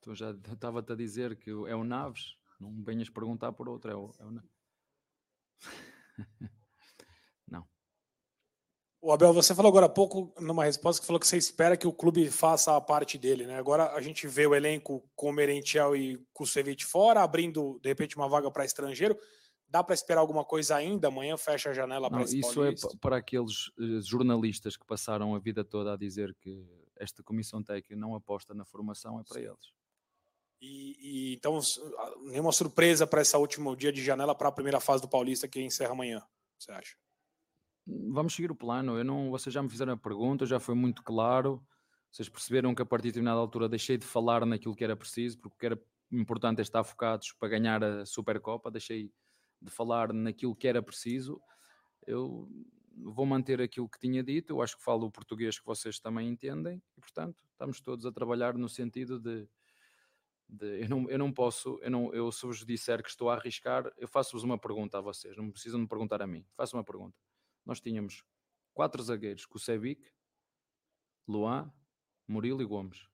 Então 0.00 0.16
já 0.16 0.32
estava-te 0.32 0.92
a 0.92 0.96
dizer 0.96 1.36
que 1.36 1.50
é 1.50 1.76
o 1.76 1.84
Naves, 1.84 2.36
não 2.62 2.82
venhas 2.82 3.10
perguntar 3.10 3.52
por 3.52 3.68
outro, 3.68 3.90
é 3.90 3.94
o, 3.96 4.10
é 4.18 4.24
o 4.24 4.30
não. 7.50 7.66
O 9.00 9.10
Abel, 9.12 9.32
você 9.32 9.54
falou 9.54 9.68
agora 9.68 9.86
há 9.86 9.88
pouco, 9.88 10.32
numa 10.40 10.64
resposta, 10.64 11.00
que 11.00 11.06
falou 11.06 11.18
que 11.18 11.26
você 11.26 11.36
espera 11.36 11.76
que 11.76 11.88
o 11.88 11.92
clube 11.92 12.30
faça 12.30 12.76
a 12.76 12.80
parte 12.80 13.18
dele, 13.18 13.46
né? 13.46 13.56
Agora 13.58 13.92
a 13.94 14.00
gente 14.00 14.28
vê 14.28 14.46
o 14.46 14.54
elenco 14.54 15.02
com 15.16 15.30
o 15.30 15.32
Merentiel 15.32 15.96
e 15.96 16.24
Kusevich 16.32 16.86
fora, 16.86 17.22
abrindo, 17.22 17.80
de 17.82 17.88
repente, 17.88 18.16
uma 18.16 18.28
vaga 18.28 18.48
para 18.50 18.64
estrangeiro. 18.64 19.18
Dá 19.66 19.82
para 19.82 19.94
esperar 19.94 20.20
alguma 20.20 20.44
coisa 20.44 20.76
ainda? 20.76 21.08
Amanhã 21.08 21.36
fecha 21.36 21.70
a 21.70 21.72
janela 21.72 22.08
para 22.10 22.22
isso 22.22 22.36
é 22.36 22.40
Paulista? 22.54 22.88
pa- 22.88 22.96
para 23.00 23.16
aqueles 23.16 23.72
eh, 23.80 24.00
jornalistas 24.02 24.76
que 24.76 24.84
passaram 24.86 25.34
a 25.34 25.38
vida 25.38 25.64
toda 25.64 25.94
a 25.94 25.96
dizer 25.96 26.34
que 26.38 26.64
esta 26.96 27.22
comissão 27.22 27.62
técnica 27.62 27.96
não 27.96 28.14
aposta 28.14 28.54
na 28.54 28.64
formação, 28.66 29.18
é 29.18 29.24
para 29.24 29.40
eles. 29.40 29.72
E, 30.62 30.96
e, 31.00 31.34
então, 31.34 31.58
nenhuma 32.22 32.52
surpresa 32.52 33.04
para 33.04 33.20
esse 33.20 33.36
último 33.36 33.74
dia 33.74 33.92
de 33.92 34.00
janela 34.02 34.32
para 34.32 34.48
a 34.48 34.52
primeira 34.52 34.78
fase 34.78 35.02
do 35.02 35.08
Paulista 35.08 35.48
que 35.48 35.60
encerra 35.60 35.90
amanhã, 35.90 36.22
você 36.56 36.70
acha? 36.70 36.96
Vamos 37.84 38.32
seguir 38.32 38.52
o 38.52 38.54
plano. 38.54 38.96
Eu 38.96 39.04
não, 39.04 39.28
vocês 39.28 39.52
já 39.52 39.60
me 39.60 39.68
fizeram 39.68 39.94
a 39.94 39.96
pergunta, 39.96 40.46
já 40.46 40.60
foi 40.60 40.76
muito 40.76 41.02
claro. 41.02 41.60
Vocês 42.12 42.28
perceberam 42.28 42.76
que 42.76 42.82
a 42.82 42.86
partir 42.86 43.04
de 43.04 43.08
determinada 43.08 43.40
altura 43.40 43.68
deixei 43.68 43.98
de 43.98 44.06
falar 44.06 44.46
naquilo 44.46 44.76
que 44.76 44.84
era 44.84 44.94
preciso, 44.94 45.36
porque 45.40 45.56
o 45.56 45.58
que 45.58 45.66
era 45.66 45.82
importante 46.12 46.60
é 46.60 46.62
estar 46.62 46.84
focados 46.84 47.32
para 47.32 47.48
ganhar 47.48 47.82
a 47.82 48.06
Supercopa. 48.06 48.70
Deixei 48.70 49.10
de 49.60 49.70
falar 49.70 50.12
naquilo 50.12 50.54
que 50.54 50.68
era 50.68 50.80
preciso. 50.80 51.40
Eu 52.06 52.48
vou 52.96 53.26
manter 53.26 53.60
aquilo 53.60 53.88
que 53.88 53.98
tinha 53.98 54.22
dito. 54.22 54.52
Eu 54.52 54.62
acho 54.62 54.76
que 54.76 54.84
falo 54.84 55.06
o 55.06 55.10
português 55.10 55.58
que 55.58 55.66
vocês 55.66 55.98
também 55.98 56.28
entendem 56.28 56.80
e, 56.96 57.00
portanto, 57.00 57.36
estamos 57.50 57.80
todos 57.80 58.06
a 58.06 58.12
trabalhar 58.12 58.56
no 58.56 58.68
sentido 58.68 59.18
de. 59.18 59.48
De- 60.52 60.82
eu, 60.84 60.88
não, 60.88 61.10
eu 61.10 61.18
não 61.18 61.32
posso, 61.32 61.78
eu, 61.82 61.90
não, 61.90 62.14
eu 62.14 62.30
se 62.30 62.46
vos 62.46 62.64
disser 62.64 63.02
que 63.02 63.08
estou 63.08 63.30
a 63.30 63.34
arriscar, 63.34 63.92
eu 63.96 64.06
faço-vos 64.06 64.44
uma 64.44 64.58
pergunta 64.58 64.98
a 64.98 65.00
vocês, 65.00 65.36
não 65.36 65.50
precisam 65.50 65.80
me 65.80 65.88
perguntar 65.88 66.20
a 66.22 66.26
mim. 66.26 66.46
Faço 66.54 66.76
uma 66.76 66.84
pergunta 66.84 67.16
nós 67.64 67.80
tínhamos 67.80 68.24
quatro 68.72 69.02
zagueiros, 69.02 69.46
Kusevic, 69.46 70.12
Luan, 71.26 71.72
Murilo 72.26 72.62
e 72.62 72.64
Gomes. 72.64 73.08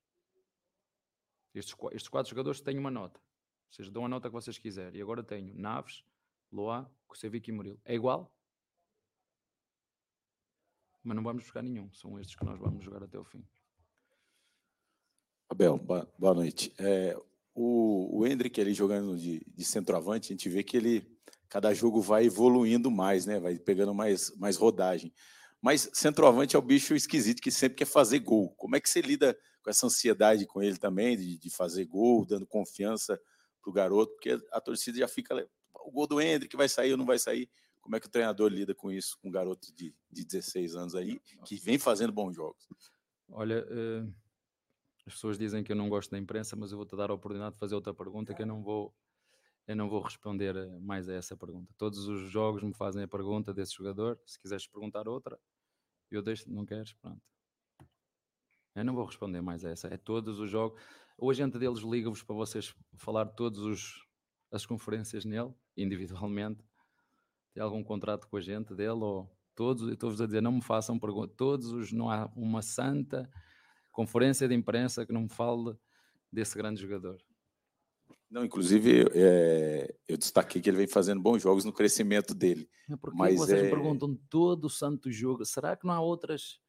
Estes, 1.53 1.75
estes 1.91 2.09
quatro 2.09 2.29
jogadores 2.29 2.61
têm 2.61 2.77
uma 2.77 2.91
nota. 2.91 3.21
Vocês 3.69 3.89
dão 3.89 4.05
a 4.05 4.09
nota 4.09 4.27
que 4.27 4.33
vocês 4.33 4.57
quiserem. 4.57 4.99
E 4.99 5.01
agora 5.01 5.23
tenho 5.23 5.53
Naves, 5.55 6.03
Luan, 6.51 6.89
Kusevic 7.07 7.49
e 7.49 7.53
Murilo. 7.53 7.79
É 7.85 7.93
igual? 7.93 8.35
Mas 11.03 11.15
não 11.15 11.23
vamos 11.23 11.43
buscar 11.43 11.61
nenhum. 11.61 11.91
São 11.93 12.19
estes 12.19 12.35
que 12.35 12.45
nós 12.45 12.59
vamos 12.59 12.83
jogar 12.83 13.03
até 13.03 13.17
o 13.17 13.23
fim. 13.23 13.47
Abel, 15.49 15.79
boa, 15.79 16.33
noite. 16.35 16.71
É, 16.77 17.17
o, 17.55 18.19
o 18.19 18.27
Hendrick 18.27 18.61
ali 18.61 18.73
jogando 18.73 19.17
de, 19.17 19.41
de 19.47 19.65
centroavante, 19.65 20.31
a 20.31 20.33
gente 20.35 20.47
vê 20.47 20.63
que 20.63 20.77
ele, 20.77 21.19
cada 21.49 21.73
jogo 21.73 22.01
vai 22.01 22.25
evoluindo 22.25 22.91
mais, 22.91 23.25
né? 23.25 23.39
Vai 23.39 23.57
pegando 23.57 23.93
mais, 23.93 24.31
mais 24.37 24.55
rodagem. 24.55 25.11
Mas 25.59 25.89
centroavante 25.91 26.55
é 26.55 26.59
o 26.59 26.61
bicho 26.61 26.93
esquisito 26.93 27.41
que 27.41 27.51
sempre 27.51 27.77
quer 27.77 27.85
fazer 27.85 28.19
gol. 28.19 28.51
Como 28.51 28.75
é 28.75 28.79
que 28.79 28.87
você 28.87 29.01
lida 29.01 29.35
com 29.63 29.71
essa 29.71 29.87
ansiedade 29.87 30.45
com 30.45 30.61
ele 30.61 30.77
também, 30.77 31.17
de, 31.17 31.37
de 31.39 31.49
fazer 31.49 31.85
gol, 31.85 32.25
dando 32.25 32.45
confiança 32.45 33.19
pro 33.61 33.73
garoto? 33.73 34.13
Porque 34.13 34.37
a 34.51 34.61
torcida 34.61 34.99
já 34.99 35.07
fica. 35.07 35.35
O 35.83 35.91
gol 35.91 36.05
do 36.05 36.21
Hendrick 36.21 36.55
vai 36.55 36.69
sair 36.69 36.91
ou 36.91 36.97
não 36.97 37.05
vai 37.05 37.17
sair? 37.17 37.49
Como 37.81 37.95
é 37.95 37.99
que 37.99 38.05
o 38.05 38.11
treinador 38.11 38.51
lida 38.51 38.75
com 38.75 38.91
isso, 38.91 39.17
com 39.19 39.29
um 39.29 39.31
garoto 39.31 39.73
de, 39.73 39.95
de 40.11 40.23
16 40.23 40.75
anos 40.75 40.95
aí, 40.95 41.19
que 41.43 41.55
vem 41.55 41.79
fazendo 41.79 42.13
bons 42.13 42.35
jogos? 42.35 42.67
Olha, 43.31 43.65
eh, 43.67 44.05
as 45.09 45.15
pessoas 45.15 45.39
dizem 45.39 45.63
que 45.63 45.71
eu 45.71 45.75
não 45.75 45.89
gosto 45.89 46.11
da 46.11 46.19
imprensa, 46.19 46.55
mas 46.55 46.71
eu 46.71 46.77
vou-te 46.77 46.95
dar 46.95 47.09
a 47.09 47.13
oportunidade 47.15 47.55
de 47.55 47.59
fazer 47.59 47.73
outra 47.73 47.93
pergunta 47.93 48.31
que 48.31 48.43
eu 48.43 48.45
não 48.45 48.61
vou, 48.61 48.93
eu 49.65 49.75
não 49.75 49.89
vou 49.89 50.01
responder 50.01 50.55
eh, 50.55 50.79
mais 50.79 51.09
a 51.09 51.13
essa 51.13 51.35
pergunta. 51.35 51.73
Todos 51.77 52.07
os 52.07 52.29
jogos 52.29 52.61
me 52.61 52.73
fazem 52.75 53.01
a 53.03 53.07
pergunta 53.07 53.51
desse 53.51 53.73
jogador. 53.75 54.19
Se 54.23 54.39
quiseres 54.39 54.67
perguntar 54.67 55.07
outra, 55.07 55.39
Eu 56.11 56.21
deixo, 56.21 56.49
não 56.51 56.65
queres? 56.65 56.93
Pronto. 56.93 57.21
Eu 58.75 58.85
não 58.85 58.93
vou 58.93 59.05
responder 59.05 59.41
mais 59.41 59.65
a 59.65 59.71
essa. 59.71 59.87
É 59.87 59.97
todos 59.97 60.39
os 60.39 60.49
jogos. 60.49 60.79
O 61.17 61.31
agente 61.31 61.57
deles 61.57 61.79
liga-vos 61.79 62.21
para 62.21 62.35
vocês 62.35 62.75
falar 62.95 63.25
todos 63.29 63.59
os 63.59 64.07
as 64.51 64.65
conferências 64.65 65.25
nele, 65.25 65.53
individualmente. 65.75 66.63
Tem 67.53 67.63
algum 67.63 67.83
contrato 67.83 68.27
com 68.27 68.37
a 68.37 68.41
gente 68.41 68.75
dele 68.75 68.91
ou 68.91 69.35
todos? 69.55 69.89
Estou-vos 69.89 70.21
a 70.21 70.27
dizer, 70.27 70.41
não 70.41 70.51
me 70.51 70.61
façam 70.61 70.99
perguntas. 70.99 71.35
Todos 71.35 71.71
os, 71.71 71.91
não 71.91 72.11
há 72.11 72.31
uma 72.35 72.61
santa 72.61 73.27
conferência 73.99 74.47
de 74.47 74.55
imprensa 74.55 75.05
que 75.05 75.11
não 75.11 75.23
me 75.23 75.29
fale 75.29 75.75
desse 76.31 76.57
grande 76.57 76.81
jogador. 76.81 77.21
Não, 78.31 78.45
inclusive, 78.45 79.05
é, 79.13 79.93
eu 80.07 80.17
destaquei 80.17 80.61
que 80.61 80.69
ele 80.69 80.77
vem 80.77 80.87
fazendo 80.87 81.21
bons 81.21 81.41
jogos 81.41 81.65
no 81.65 81.73
crescimento 81.73 82.33
dele. 82.33 82.69
Porque 83.01 83.17
mas 83.17 83.35
vocês 83.35 83.59
é... 83.59 83.63
me 83.63 83.69
perguntam 83.69 84.17
todo 84.29 84.65
o 84.65 84.69
santo 84.69 85.11
jogo, 85.11 85.43
será 85.43 85.75
que 85.75 85.85
não 85.85 85.93
há 85.93 85.99
outras? 85.99 86.61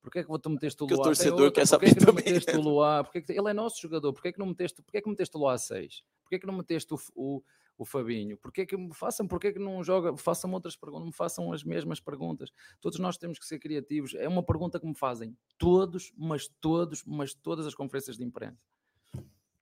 Porquê 0.00 0.20
é 0.20 0.24
que 0.24 0.38
tu 0.38 0.48
meteste 0.48 0.82
o 0.82 0.86
Porque 0.86 0.94
o 0.94 0.96
Luá? 0.96 1.04
torcedor 1.04 1.40
outra, 1.40 1.60
quer 1.60 1.68
porquê 1.68 1.88
saber 1.88 1.94
que 1.94 2.06
também. 2.06 2.24
meteste 2.24 2.56
o 2.56 2.60
Luá? 2.62 3.04
Porquê 3.04 3.20
que... 3.20 3.32
Ele 3.32 3.50
é 3.50 3.52
nosso 3.52 3.82
jogador, 3.82 4.10
porquê 4.14 4.32
que 4.32 4.38
não 4.38 4.46
meteste, 4.46 4.80
porquê 4.80 5.02
que 5.02 5.10
meteste 5.10 5.36
o 5.36 5.40
Luá 5.40 5.52
a 5.52 5.58
6? 5.58 6.02
Porquê 6.22 6.38
que 6.38 6.46
não 6.46 6.56
meteste 6.56 6.94
o, 6.94 6.98
o, 7.14 7.42
o 7.78 7.84
Fabinho? 7.84 8.36
Porquê 8.36 8.66
que 8.66 8.76
me 8.76 8.92
façam, 8.92 9.26
porquê 9.26 9.52
que 9.52 9.58
não 9.58 9.82
joga, 9.82 10.16
façam 10.16 10.52
outras 10.52 10.76
perguntas, 10.76 11.00
não 11.00 11.06
me 11.06 11.14
façam 11.14 11.52
as 11.52 11.62
mesmas 11.62 12.00
perguntas. 12.00 12.50
Todos 12.80 12.98
nós 12.98 13.16
temos 13.16 13.38
que 13.38 13.46
ser 13.46 13.58
criativos. 13.58 14.14
É 14.14 14.28
uma 14.28 14.42
pergunta 14.42 14.80
que 14.80 14.86
me 14.86 14.94
fazem 14.94 15.36
todos, 15.56 16.12
mas 16.16 16.48
todos, 16.60 17.04
mas 17.04 17.32
todas 17.32 17.66
as 17.66 17.74
conferências 17.74 18.16
de 18.16 18.24
imprensa. 18.24 18.58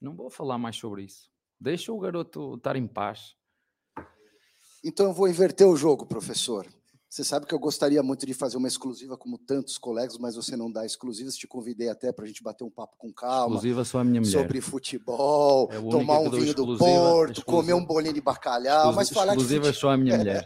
Não 0.00 0.14
vou 0.14 0.30
falar 0.30 0.58
mais 0.58 0.76
sobre 0.76 1.04
isso. 1.04 1.30
Deixa 1.60 1.92
o 1.92 1.98
garoto 1.98 2.54
estar 2.54 2.76
em 2.76 2.86
paz. 2.86 3.36
Então 4.84 5.06
eu 5.06 5.12
vou 5.12 5.28
inverter 5.28 5.66
o 5.66 5.76
jogo, 5.76 6.06
professor. 6.06 6.66
Você 7.08 7.22
sabe 7.22 7.46
que 7.46 7.54
eu 7.54 7.58
gostaria 7.58 8.02
muito 8.02 8.26
de 8.26 8.34
fazer 8.34 8.56
uma 8.56 8.66
exclusiva 8.66 9.16
como 9.16 9.38
tantos 9.38 9.78
colegas, 9.78 10.18
mas 10.18 10.34
você 10.34 10.56
não 10.56 10.70
dá 10.70 10.84
exclusivas. 10.84 11.36
Te 11.36 11.46
convidei 11.46 11.88
até 11.88 12.12
para 12.12 12.24
a 12.24 12.28
gente 12.28 12.42
bater 12.42 12.64
um 12.64 12.70
papo 12.70 12.96
com 12.98 13.12
calma. 13.12 13.54
Exclusiva 13.54 13.84
só 13.84 14.00
a 14.00 14.04
minha 14.04 14.20
mulher. 14.20 14.32
Sobre 14.32 14.60
futebol, 14.60 15.68
É 15.72 15.80
tomar 15.80 16.18
um 16.18 16.30
vinho 16.30 16.52
do 16.52 16.62
exclusiva- 16.62 16.78
Porto, 16.84 17.38
exclusiva- 17.38 17.44
comer 17.62 17.74
um 17.74 17.84
bolinho 17.86 18.12
de 18.12 18.20
bacalhau, 18.20 18.92
mas 18.92 19.08
falar 19.08 19.34
de 19.34 19.40
exclusiva 19.42 19.66
futebol. 19.66 19.80
só 19.80 19.90
a 19.90 19.96
minha 19.96 20.16
mulher. 20.18 20.44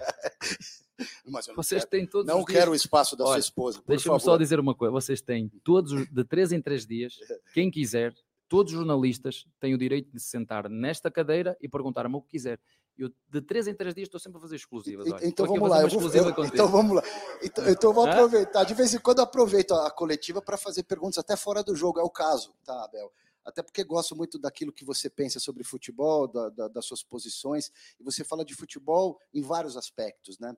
Mas 1.27 1.47
eu 1.49 1.55
não 1.55 1.63
Vocês 1.63 1.81
quero- 1.85 1.91
têm 1.91 2.07
todos 2.07 2.27
não 2.27 2.45
quero 2.45 2.73
o 2.73 2.75
espaço 2.75 3.17
da 3.17 3.25
sua 3.25 3.33
Olha, 3.33 3.41
esposa, 3.41 3.79
por 3.79 3.89
Deixa-me 3.89 4.21
só 4.21 4.37
dizer 4.37 4.61
uma 4.61 4.75
coisa. 4.75 4.93
Vocês 4.93 5.23
têm 5.23 5.51
todos, 5.65 5.93
os- 5.93 6.09
de 6.11 6.25
três 6.25 6.53
em 6.53 6.61
três 6.61 6.87
dias, 6.87 7.15
quem 7.55 7.71
quiser, 7.71 8.15
todos 8.49 8.73
os 8.73 8.79
jornalistas 8.79 9.47
têm 9.59 9.73
o 9.75 9.79
direito 9.79 10.11
de 10.13 10.21
se 10.21 10.29
sentar 10.29 10.69
nesta 10.69 11.11
cadeira 11.11 11.57
e 11.61 11.69
perguntar-me 11.69 12.15
o 12.17 12.21
que 12.21 12.33
quiser. 12.33 12.61
Eu, 12.99 13.11
de 13.31 13.41
três 13.41 13.67
em 13.67 13.75
três 13.75 13.95
dias, 13.95 14.07
estou 14.09 14.21
sempre 14.21 14.39
a 14.39 14.41
fazer 14.43 14.57
exclusivas. 14.57 15.07
olha. 15.15 15.27
Então 15.27 15.47
vamos 15.55 15.71
lá, 15.71 15.77
vou- 15.95 16.01
eu- 16.19 16.25
então 16.55 16.69
vamos 16.69 16.97
lá. 16.97 17.03
Então, 17.43 17.65
então 17.79 17.91
eu 17.91 17.95
vou 17.95 18.05
aproveitar. 18.13 18.65
De 18.65 18.75
vez 18.75 18.93
em 18.95 18.99
quando 18.99 19.21
aproveito 19.21 19.73
a 19.73 19.91
coletiva 19.91 20.43
para 20.43 20.57
fazer 20.59 20.83
perguntas 20.83 21.17
até 21.19 21.37
fora 21.37 21.63
do 21.63 21.75
jogo. 21.75 21.99
É 21.99 22.03
o 22.03 22.11
caso, 22.11 22.55
tá, 22.65 22.85
Abel? 22.85 23.11
Até 23.43 23.63
porque 23.63 23.83
gosto 23.83 24.15
muito 24.15 24.39
daquilo 24.39 24.71
que 24.73 24.85
você 24.85 25.09
pensa 25.09 25.41
sobre 25.41 25.65
futebol, 25.65 26.29
da- 26.29 26.51
da- 26.51 26.69
das 26.69 26.85
suas 26.85 27.03
posições, 27.03 27.71
e 27.99 28.05
você 28.05 28.23
fala 28.23 28.45
de 28.45 28.55
futebol 28.55 29.19
em 29.33 29.41
vários 29.41 29.79
aspectos, 29.79 30.39
né? 30.39 30.55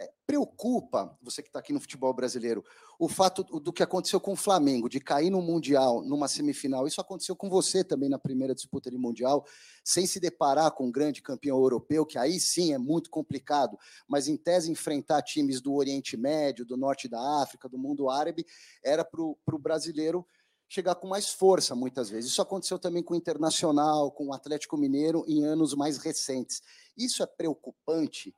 É, 0.00 0.12
preocupa, 0.24 1.18
você 1.20 1.42
que 1.42 1.48
está 1.48 1.58
aqui 1.58 1.72
no 1.72 1.80
futebol 1.80 2.14
brasileiro, 2.14 2.64
o 3.00 3.08
fato 3.08 3.42
do 3.42 3.72
que 3.72 3.82
aconteceu 3.82 4.20
com 4.20 4.32
o 4.32 4.36
Flamengo, 4.36 4.88
de 4.88 5.00
cair 5.00 5.28
no 5.28 5.42
Mundial, 5.42 6.04
numa 6.04 6.28
semifinal. 6.28 6.86
Isso 6.86 7.00
aconteceu 7.00 7.34
com 7.34 7.50
você 7.50 7.82
também 7.82 8.08
na 8.08 8.18
primeira 8.18 8.54
disputa 8.54 8.90
de 8.90 8.96
Mundial, 8.96 9.44
sem 9.82 10.06
se 10.06 10.20
deparar 10.20 10.70
com 10.70 10.86
um 10.86 10.92
grande 10.92 11.20
campeão 11.20 11.58
europeu, 11.58 12.06
que 12.06 12.16
aí 12.16 12.38
sim 12.38 12.72
é 12.72 12.78
muito 12.78 13.10
complicado, 13.10 13.76
mas 14.06 14.28
em 14.28 14.36
tese 14.36 14.70
enfrentar 14.70 15.22
times 15.22 15.60
do 15.60 15.74
Oriente 15.74 16.16
Médio, 16.16 16.64
do 16.64 16.76
Norte 16.76 17.08
da 17.08 17.42
África, 17.42 17.68
do 17.68 17.78
mundo 17.78 18.08
árabe, 18.08 18.46
era 18.84 19.04
para 19.04 19.20
o 19.20 19.58
brasileiro 19.58 20.24
chegar 20.68 20.94
com 20.94 21.08
mais 21.08 21.30
força, 21.30 21.74
muitas 21.74 22.10
vezes. 22.10 22.30
Isso 22.30 22.42
aconteceu 22.42 22.78
também 22.78 23.02
com 23.02 23.14
o 23.14 23.16
Internacional, 23.16 24.12
com 24.12 24.28
o 24.28 24.32
Atlético 24.32 24.76
Mineiro 24.76 25.24
em 25.26 25.44
anos 25.44 25.74
mais 25.74 25.98
recentes. 25.98 26.62
Isso 26.96 27.22
é 27.22 27.26
preocupante? 27.26 28.32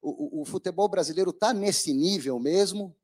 O, 0.00 0.40
o- 0.42 0.44
futebol 0.44 0.88
brasileiro 0.88 1.30
está 1.30 1.52
nesse 1.52 1.92
nível 1.92 2.38
mesmo? 2.38 2.94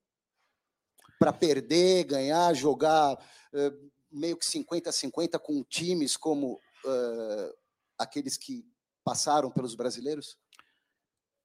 Para 1.19 1.33
perder, 1.33 2.05
ganhar, 2.05 2.53
jogar 2.55 3.17
eh, 3.53 3.73
meio 4.11 4.37
que 4.37 4.45
50 4.47 4.91
a 4.91 4.93
50 4.93 5.39
com 5.39 5.63
times 5.65 6.17
como 6.17 6.61
eh, 6.85 7.55
aqueles 7.99 8.37
que 8.37 8.65
passaram 9.05 9.51
pelos 9.51 9.75
brasileiros? 9.75 10.37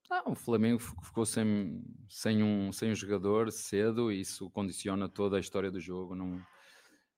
Ah, 0.09 0.23
o 0.29 0.33
Flamengo 0.35 0.79
fi- 0.79 0.95
ficou 1.03 1.25
sem, 1.25 1.83
sem, 2.09 2.41
um, 2.43 2.71
sem 2.73 2.91
um 2.91 2.95
jogador 2.95 3.51
cedo 3.51 4.11
e 4.11 4.21
isso 4.21 4.49
condiciona 4.49 5.07
toda 5.07 5.37
a 5.37 5.39
história 5.39 5.69
do 5.71 5.79
jogo. 5.79 6.15
Não, 6.15 6.41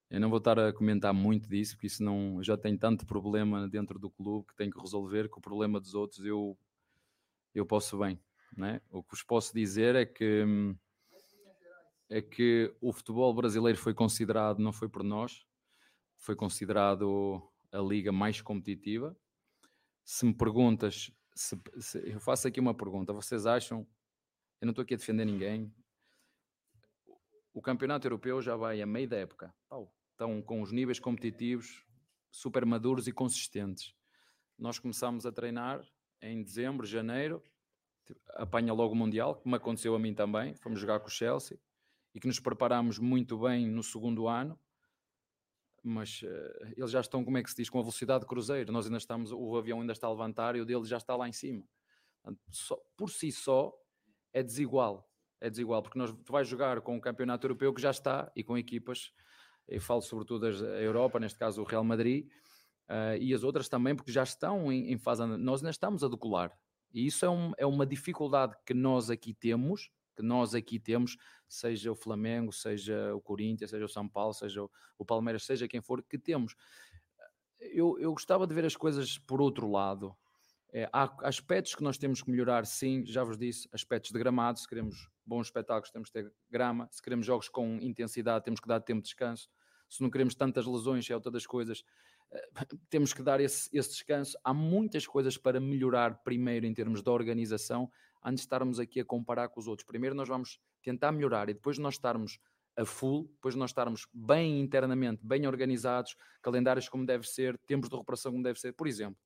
eu 0.09 0.19
não 0.19 0.29
vou 0.29 0.39
estar 0.39 0.59
a 0.59 0.73
comentar 0.73 1.13
muito 1.13 1.47
disso, 1.47 1.75
porque 1.75 1.87
isso 1.87 2.03
não, 2.03 2.43
já 2.43 2.57
tem 2.57 2.77
tanto 2.77 3.05
problema 3.05 3.67
dentro 3.69 3.97
do 3.97 4.09
clube 4.09 4.47
que 4.47 4.55
tem 4.57 4.69
que 4.69 4.79
resolver 4.79 5.29
que 5.29 5.37
o 5.37 5.41
problema 5.41 5.79
dos 5.79 5.93
outros 5.95 6.25
eu, 6.25 6.57
eu 7.53 7.65
posso 7.65 7.97
bem. 7.97 8.19
Né? 8.55 8.81
O 8.89 9.01
que 9.03 9.11
vos 9.11 9.23
posso 9.23 9.53
dizer 9.53 9.95
é 9.95 10.05
que, 10.05 10.43
hum, 10.43 10.75
é 12.09 12.21
que 12.21 12.73
o 12.81 12.91
futebol 12.91 13.33
brasileiro 13.33 13.77
foi 13.77 13.93
considerado, 13.93 14.59
não 14.59 14.73
foi 14.73 14.89
por 14.89 15.03
nós, 15.03 15.45
foi 16.17 16.35
considerado 16.35 17.41
a 17.71 17.79
liga 17.79 18.11
mais 18.11 18.41
competitiva. 18.41 19.15
Se 20.03 20.25
me 20.25 20.33
perguntas, 20.33 21.11
se, 21.33 21.57
se- 21.79 22.09
eu 22.09 22.19
faço 22.19 22.47
aqui 22.47 22.59
uma 22.59 22.73
pergunta, 22.73 23.13
vocês 23.13 23.45
acham, 23.45 23.87
eu 24.59 24.65
não 24.65 24.71
estou 24.71 24.83
aqui 24.83 24.93
a 24.93 24.97
defender 24.97 25.25
ninguém, 25.25 25.73
o 27.53 27.61
campeonato 27.61 28.07
europeu 28.07 28.41
já 28.41 28.55
vai 28.55 28.81
a 28.81 28.85
meio 28.85 29.07
da 29.07 29.17
época, 29.17 29.53
Pau, 29.69 29.93
estão 30.11 30.41
com 30.41 30.61
os 30.61 30.71
níveis 30.71 30.99
competitivos 30.99 31.85
super 32.29 32.65
maduros 32.65 33.07
e 33.07 33.11
consistentes. 33.11 33.93
Nós 34.57 34.79
começámos 34.79 35.25
a 35.25 35.31
treinar 35.31 35.85
em 36.21 36.43
dezembro, 36.43 36.85
janeiro, 36.85 37.43
tipo, 38.05 38.19
apanha 38.35 38.73
logo 38.73 38.93
o 38.93 38.95
Mundial, 38.95 39.35
como 39.35 39.55
aconteceu 39.55 39.95
a 39.95 39.99
mim 39.99 40.13
também, 40.13 40.55
fomos 40.55 40.79
jogar 40.79 40.99
com 40.99 41.07
o 41.07 41.11
Chelsea, 41.11 41.59
e 42.13 42.19
que 42.19 42.27
nos 42.27 42.39
preparámos 42.39 42.99
muito 42.99 43.37
bem 43.39 43.67
no 43.67 43.81
segundo 43.83 44.27
ano, 44.27 44.59
mas 45.83 46.21
eh, 46.23 46.73
eles 46.77 46.91
já 46.91 46.99
estão, 46.99 47.23
como 47.25 47.37
é 47.37 47.43
que 47.43 47.49
se 47.49 47.55
diz, 47.55 47.69
com 47.69 47.79
a 47.79 47.81
velocidade 47.81 48.21
de 48.21 48.27
cruzeiro. 48.27 48.71
Nós 48.71 48.85
ainda 48.85 48.97
estamos, 48.97 49.31
o 49.31 49.55
avião 49.57 49.81
ainda 49.81 49.93
está 49.93 50.05
a 50.07 50.11
levantar 50.11 50.55
e 50.55 50.61
o 50.61 50.65
dele 50.65 50.85
já 50.85 50.97
está 50.97 51.15
lá 51.15 51.27
em 51.27 51.31
cima. 51.31 51.67
Portanto, 52.21 52.39
só- 52.51 52.79
por 52.95 53.09
si 53.09 53.31
só 53.31 53.73
é 54.31 54.43
desigual. 54.43 55.09
É 55.39 55.49
desigual, 55.49 55.81
porque 55.81 55.97
nós, 55.97 56.11
tu 56.23 56.31
vais 56.31 56.47
jogar 56.47 56.81
com 56.81 56.95
o 56.95 57.01
campeonato 57.01 57.47
europeu 57.47 57.73
que 57.73 57.81
já 57.81 57.89
está 57.89 58.31
e 58.35 58.43
com 58.43 58.55
equipas, 58.55 59.11
eu 59.67 59.81
falo 59.81 60.01
sobretudo 60.01 60.41
das- 60.45 60.61
a 60.61 60.81
Europa, 60.81 61.19
neste 61.19 61.39
caso 61.39 61.61
o 61.61 61.65
Real 61.65 61.83
Madrid, 61.83 62.29
eh, 62.91 63.17
e 63.21 63.33
as 63.33 63.43
outras 63.43 63.69
também, 63.69 63.95
porque 63.95 64.11
já 64.11 64.23
estão 64.23 64.71
em, 64.71 64.91
em 64.91 64.97
fase. 64.97 65.25
Nós 65.25 65.61
ainda 65.61 65.71
estamos 65.71 66.03
a 66.03 66.07
decolar. 66.09 66.51
E 66.93 67.05
isso 67.07 67.25
é, 67.25 67.29
um- 67.29 67.53
é 67.57 67.65
uma 67.65 67.85
dificuldade 67.85 68.55
que 68.65 68.73
nós 68.73 69.09
aqui 69.09 69.33
temos, 69.33 69.89
que 70.15 70.21
nós 70.21 70.53
aqui 70.53 70.77
temos, 70.77 71.15
seja 71.47 71.91
o 71.91 71.95
Flamengo, 71.95 72.51
seja 72.51 73.15
o 73.15 73.21
Corinthians, 73.21 73.69
seja 73.69 73.85
o 73.85 73.89
São 73.89 74.07
Paulo, 74.09 74.33
seja 74.33 74.63
o, 74.63 74.69
o 74.97 75.05
Palmeiras, 75.05 75.45
seja 75.45 75.67
quem 75.67 75.81
for, 75.81 76.03
que 76.03 76.17
temos. 76.17 76.53
Eu, 77.59 77.97
eu 77.99 78.11
gostava 78.11 78.45
de 78.45 78.53
ver 78.53 78.65
as 78.65 78.75
coisas 78.75 79.17
por 79.17 79.39
outro 79.41 79.69
lado. 79.69 80.15
É, 80.73 80.89
há 80.91 81.13
aspectos 81.27 81.75
que 81.75 81.83
nós 81.83 81.97
temos 81.97 82.21
que 82.21 82.31
melhorar, 82.31 82.65
sim, 82.65 83.05
já 83.05 83.23
vos 83.23 83.37
disse, 83.37 83.67
aspectos 83.71 84.11
de 84.11 84.17
gramado, 84.19 84.57
se 84.59 84.67
queremos 84.67 85.09
bons 85.25 85.47
espetáculos 85.47 85.91
temos 85.91 86.09
que 86.09 86.13
ter 86.21 86.33
grama, 86.49 86.87
se 86.91 87.01
queremos 87.01 87.25
jogos 87.25 87.49
com 87.49 87.77
intensidade 87.81 88.43
temos 88.45 88.59
que 88.59 88.67
dar 88.67 88.79
tempo 88.79 89.01
de 89.01 89.07
descanso, 89.09 89.49
se 89.89 90.01
não 90.01 90.09
queremos 90.09 90.33
tantas 90.33 90.65
lesões, 90.65 91.09
é 91.09 91.13
outra 91.13 91.29
das 91.29 91.45
coisas, 91.45 91.83
temos 92.89 93.13
que 93.13 93.21
dar 93.21 93.39
esse, 93.39 93.69
esse 93.75 93.89
descanso. 93.89 94.37
Há 94.43 94.53
muitas 94.53 95.05
coisas 95.05 95.37
para 95.37 95.59
melhorar 95.59 96.23
primeiro 96.23 96.65
em 96.65 96.73
termos 96.73 97.01
de 97.01 97.09
organização, 97.09 97.91
antes 98.23 98.41
de 98.41 98.45
estarmos 98.47 98.79
aqui 98.79 98.99
a 98.99 99.05
comparar 99.05 99.49
com 99.49 99.59
os 99.59 99.67
outros. 99.67 99.85
Primeiro 99.85 100.15
nós 100.15 100.27
vamos 100.27 100.59
tentar 100.81 101.11
melhorar 101.11 101.49
e 101.49 101.53
depois 101.53 101.75
de 101.77 101.81
nós 101.81 101.95
estarmos 101.95 102.39
a 102.77 102.85
full, 102.85 103.27
depois 103.33 103.53
de 103.53 103.59
nós 103.59 103.71
estarmos 103.71 104.07
bem 104.13 104.61
internamente, 104.61 105.25
bem 105.25 105.45
organizados, 105.45 106.15
calendários 106.41 106.87
como 106.87 107.05
deve 107.05 107.27
ser, 107.27 107.57
tempos 107.67 107.89
de 107.89 107.95
recuperação 107.95 108.31
como 108.31 108.43
deve 108.43 108.59
ser. 108.59 108.71
Por 108.73 108.87
exemplo, 108.87 109.19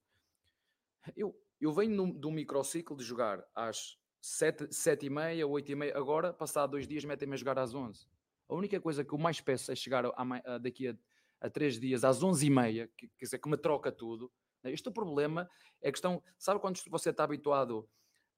eu, 1.15 1.35
eu 1.61 1.71
venho 1.71 2.13
de 2.19 2.27
um 2.27 2.31
microciclo 2.31 2.95
de 2.97 3.03
jogar 3.03 3.45
às 3.53 3.97
7, 4.19 4.67
sete 4.71 5.05
e 5.05 5.09
meia, 5.09 5.45
8 5.45 5.71
e 5.71 5.75
meia, 5.75 5.95
agora, 5.97 6.33
passado 6.33 6.71
dois 6.71 6.87
dias, 6.87 7.05
metem-me 7.05 7.35
a 7.35 7.37
jogar 7.37 7.59
às 7.59 7.75
11. 7.75 8.07
A 8.49 8.55
única 8.55 8.79
coisa 8.81 9.03
que 9.05 9.13
eu 9.13 9.17
mais 9.19 9.39
peço 9.39 9.71
é 9.71 9.75
chegar 9.75 10.03
a 10.15 10.25
mai- 10.25 10.41
a- 10.45 10.57
daqui 10.57 10.87
a, 10.87 10.97
a 11.41 11.49
três 11.49 11.79
dias 11.79 12.03
às 12.03 12.23
11 12.23 12.45
e 12.45 12.49
meia, 12.49 12.89
que, 12.97 13.07
quer 13.17 13.25
dizer, 13.25 13.39
que 13.39 13.49
me 13.49 13.57
troca 13.57 13.91
tudo. 13.91 14.31
né? 14.63 14.71
Este 14.71 14.87
é 14.87 14.91
o 14.91 14.93
problema, 14.93 15.49
é 15.81 15.91
questão, 15.91 16.21
sabe 16.37 16.59
quando 16.59 16.79
você 16.89 17.09
está 17.11 17.23
habituado 17.23 17.87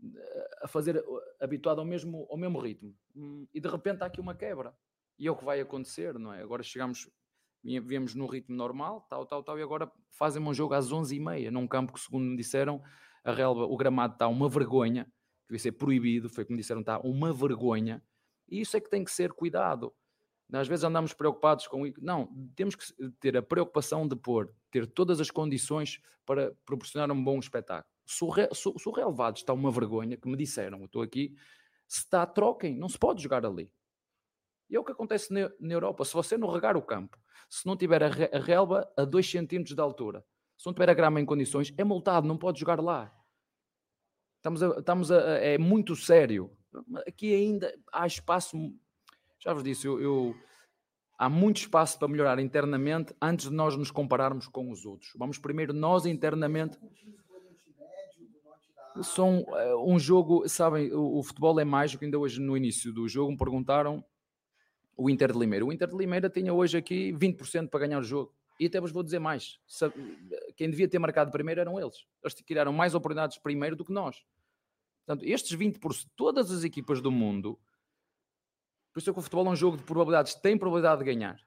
eh, 0.04 0.50
a 0.64 0.68
fazer, 0.68 1.04
habituado 1.40 1.80
ao 1.80 1.86
mesmo, 1.86 2.28
ao 2.30 2.38
mesmo 2.38 2.60
ritmo, 2.60 2.96
Hum, 3.16 3.48
e 3.54 3.60
de 3.60 3.68
repente 3.68 4.04
há 4.04 4.06
aqui 4.08 4.22
uma 4.22 4.36
quebra, 4.36 4.76
e 5.18 5.28
é 5.28 5.32
o 5.32 5.36
que 5.36 5.44
vai 5.46 5.60
acontecer, 5.60 6.18
não 6.20 6.32
é? 6.34 6.42
Agora 6.44 6.62
chegamos, 6.64 7.10
viemos 7.64 8.14
num 8.14 8.28
ritmo 8.28 8.56
normal, 8.56 9.02
tal, 9.10 9.26
tal, 9.26 9.44
tal, 9.44 9.58
e 9.58 9.64
agora 9.64 9.92
fazem 10.12 10.42
um 10.42 10.54
jogo 10.54 10.74
às 10.76 10.92
11 10.92 11.16
e 11.16 11.20
meia, 11.20 11.52
num 11.52 11.68
campo 11.68 11.94
que, 11.94 12.00
segundo 12.00 12.26
me 12.26 12.38
disseram, 12.38 12.82
a 13.24 13.32
relva, 13.32 13.64
o 13.66 13.76
gramado 13.76 14.14
está 14.14 14.28
uma 14.28 14.48
vergonha, 14.48 15.12
devia 15.50 15.60
ser 15.60 15.72
proibido, 15.74 16.30
foi 16.30 16.46
como 16.46 16.58
disseram, 16.58 16.82
está 16.82 17.00
uma 17.00 17.34
vergonha, 17.34 18.04
E 18.48 18.62
isso 18.62 18.78
é 18.78 18.80
que 18.82 18.90
tem 18.90 19.04
que 19.04 19.12
ser 19.12 19.34
cuidado. 19.34 19.94
Às 20.54 20.68
vezes 20.68 20.86
andamos 20.86 21.14
preocupados 21.14 21.68
com. 21.68 21.84
Não, 22.02 22.28
temos 22.56 22.76
que 22.76 22.86
ter 23.20 23.36
a 23.36 23.42
preocupação 23.42 24.08
de 24.08 24.16
pôr, 24.16 24.54
ter 24.72 24.88
todas 24.88 25.20
as 25.20 25.30
condições 25.30 26.02
para 26.26 26.54
proporcionar 26.66 27.12
um 27.12 27.22
bom 27.22 27.38
espetáculo. 27.38 27.92
Se 28.06 28.24
o, 28.24 28.92
relevado 28.92 29.38
está 29.38 29.52
uma 29.52 29.70
vergonha, 29.70 30.16
que 30.16 30.30
me 30.30 30.38
disseram, 30.38 30.80
eu 30.80 30.86
estou 30.86 31.02
aqui, 31.02 31.36
se 31.86 32.00
está, 32.00 32.26
troquem, 32.26 32.78
não 32.78 32.88
se 32.88 32.98
pode 32.98 33.22
jogar 33.22 33.46
ali. 33.46 33.70
E 34.70 34.76
é 34.76 34.80
o 34.80 34.84
que 34.84 34.92
acontece 34.94 35.34
na, 35.34 35.52
Europa. 35.60 36.06
Se 36.06 36.14
você 36.14 36.38
não 36.38 36.50
regar 36.50 36.78
o 36.78 36.82
campo, 36.82 37.18
se 37.50 37.66
não 37.66 37.76
tiver 37.76 38.02
a, 38.04 38.08
a 38.08 38.40
relva 38.40 38.90
a 38.98 39.04
2 39.04 39.30
cm 39.30 39.64
de 39.64 39.82
altura, 39.82 40.26
se 40.58 40.66
não 40.66 40.74
tiver 40.74 40.90
a 40.90 40.94
grama 40.94 41.20
em 41.20 41.26
condições, 41.26 41.74
é 41.78 41.84
multado, 41.84 42.28
não 42.28 42.38
pode 42.38 42.60
jogar 42.60 42.82
lá. 42.82 43.14
Estamos 44.38 44.64
a, 44.64 44.80
estamos 44.80 45.12
a, 45.12 45.20
é 45.40 45.58
muito 45.58 45.96
sério. 45.96 46.56
Aqui 47.06 47.34
ainda 47.34 47.78
há 47.92 48.08
espaço 48.08 48.58
já 49.40 49.54
vos 49.54 49.64
disse, 49.64 49.88
eu, 49.88 50.00
eu, 50.02 50.36
há 51.18 51.30
muito 51.30 51.58
espaço 51.58 51.98
para 51.98 52.08
melhorar 52.08 52.40
internamente 52.40 53.14
antes 53.22 53.50
de 53.50 53.56
nós 53.56 53.76
nos 53.76 53.92
compararmos 53.92 54.48
com 54.48 54.72
os 54.72 54.86
outros. 54.86 55.12
Vamos 55.16 55.38
primeiro 55.38 55.74
nós 55.74 56.06
internamente. 56.06 56.78
São 59.04 59.42
uh, 59.42 59.94
um 59.94 60.00
jogo, 60.00 60.48
sabem, 60.50 60.92
o, 60.92 61.20
o, 61.20 61.24
futebol 61.24 61.60
é 61.60 61.66
mágico. 61.66 62.04
Ainda 62.04 62.18
hoje, 62.18 62.42
no 62.42 62.58
início 62.58 62.92
do 62.92 63.08
jogo, 63.08 63.32
me 63.32 63.38
perguntaram 63.38 64.04
o 64.96 65.10
Inter 65.10 65.32
de 65.32 65.38
Limeira. 65.38 65.64
O 65.64 65.72
Inter 65.72 65.88
de 65.88 65.96
Limeira 65.96 66.30
tinha 66.30 66.52
hoje 66.52 66.78
aqui 66.78 67.14
20% 67.14 67.70
para 67.70 67.82
ganhar 67.82 68.00
o 68.00 68.04
jogo. 68.04 68.34
E 68.60 68.66
até 68.66 68.82
vos 68.82 68.92
vou 68.92 69.04
dizer 69.04 69.20
mais: 69.20 69.60
quem 70.56 70.70
devia 70.70 70.88
ter 70.88 70.98
marcado 70.98 71.30
primeiro 71.30 71.62
eram 71.62 71.80
eles. 71.80 72.08
Eles 72.24 72.34
criaram 72.42 72.74
mais 72.74 72.96
oportunidades 72.96 73.38
primeiro 73.38 73.76
do 73.76 73.86
que 73.86 73.92
nós. 73.94 74.24
Portanto, 75.06 75.24
estes 75.26 75.56
20%, 75.56 76.08
todas 76.16 76.52
as 76.52 76.64
equipas 76.64 77.00
do 77.00 77.12
mundo 77.12 77.58
por 78.98 79.02
isso 79.02 79.12
é 79.12 79.14
que 79.14 79.20
o 79.20 79.22
futebol 79.22 79.46
é 79.46 79.50
um 79.52 79.56
jogo 79.56 79.78
de 79.78 79.84
probabilidades, 79.84 80.34
tem 80.34 80.58
probabilidade 80.58 81.04
de 81.04 81.06
ganhar. 81.06 81.40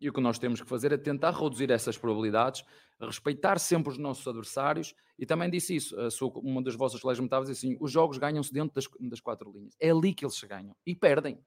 E 0.00 0.08
o 0.08 0.12
que 0.12 0.20
nós 0.20 0.36
temos 0.36 0.60
que 0.60 0.68
fazer 0.68 0.90
é 0.90 0.96
tentar 0.96 1.30
reduzir 1.30 1.70
essas 1.70 1.96
probabilidades, 1.96 2.64
respeitar 3.00 3.60
sempre 3.60 3.92
os 3.92 3.98
nossos 3.98 4.26
adversários. 4.26 4.96
E 5.16 5.24
também 5.24 5.48
disse 5.48 5.76
isso, 5.76 5.94
uma 6.42 6.60
das 6.60 6.74
vossas 6.74 7.00
colegas 7.00 7.20
me 7.20 7.26
estava 7.26 7.42
a 7.42 7.46
dizer 7.46 7.56
assim: 7.56 7.78
os 7.80 7.92
jogos 7.92 8.18
ganham-se 8.18 8.52
dentro 8.52 8.74
das, 8.74 8.88
das, 9.08 9.20
quatro 9.20 9.48
linhas. 9.52 9.76
É 9.78 9.90
ali 9.90 10.12
que 10.12 10.24
eles 10.24 10.34
se 10.34 10.44
ganham. 10.48 10.74
E 10.84 10.92
perdem. 10.92 11.38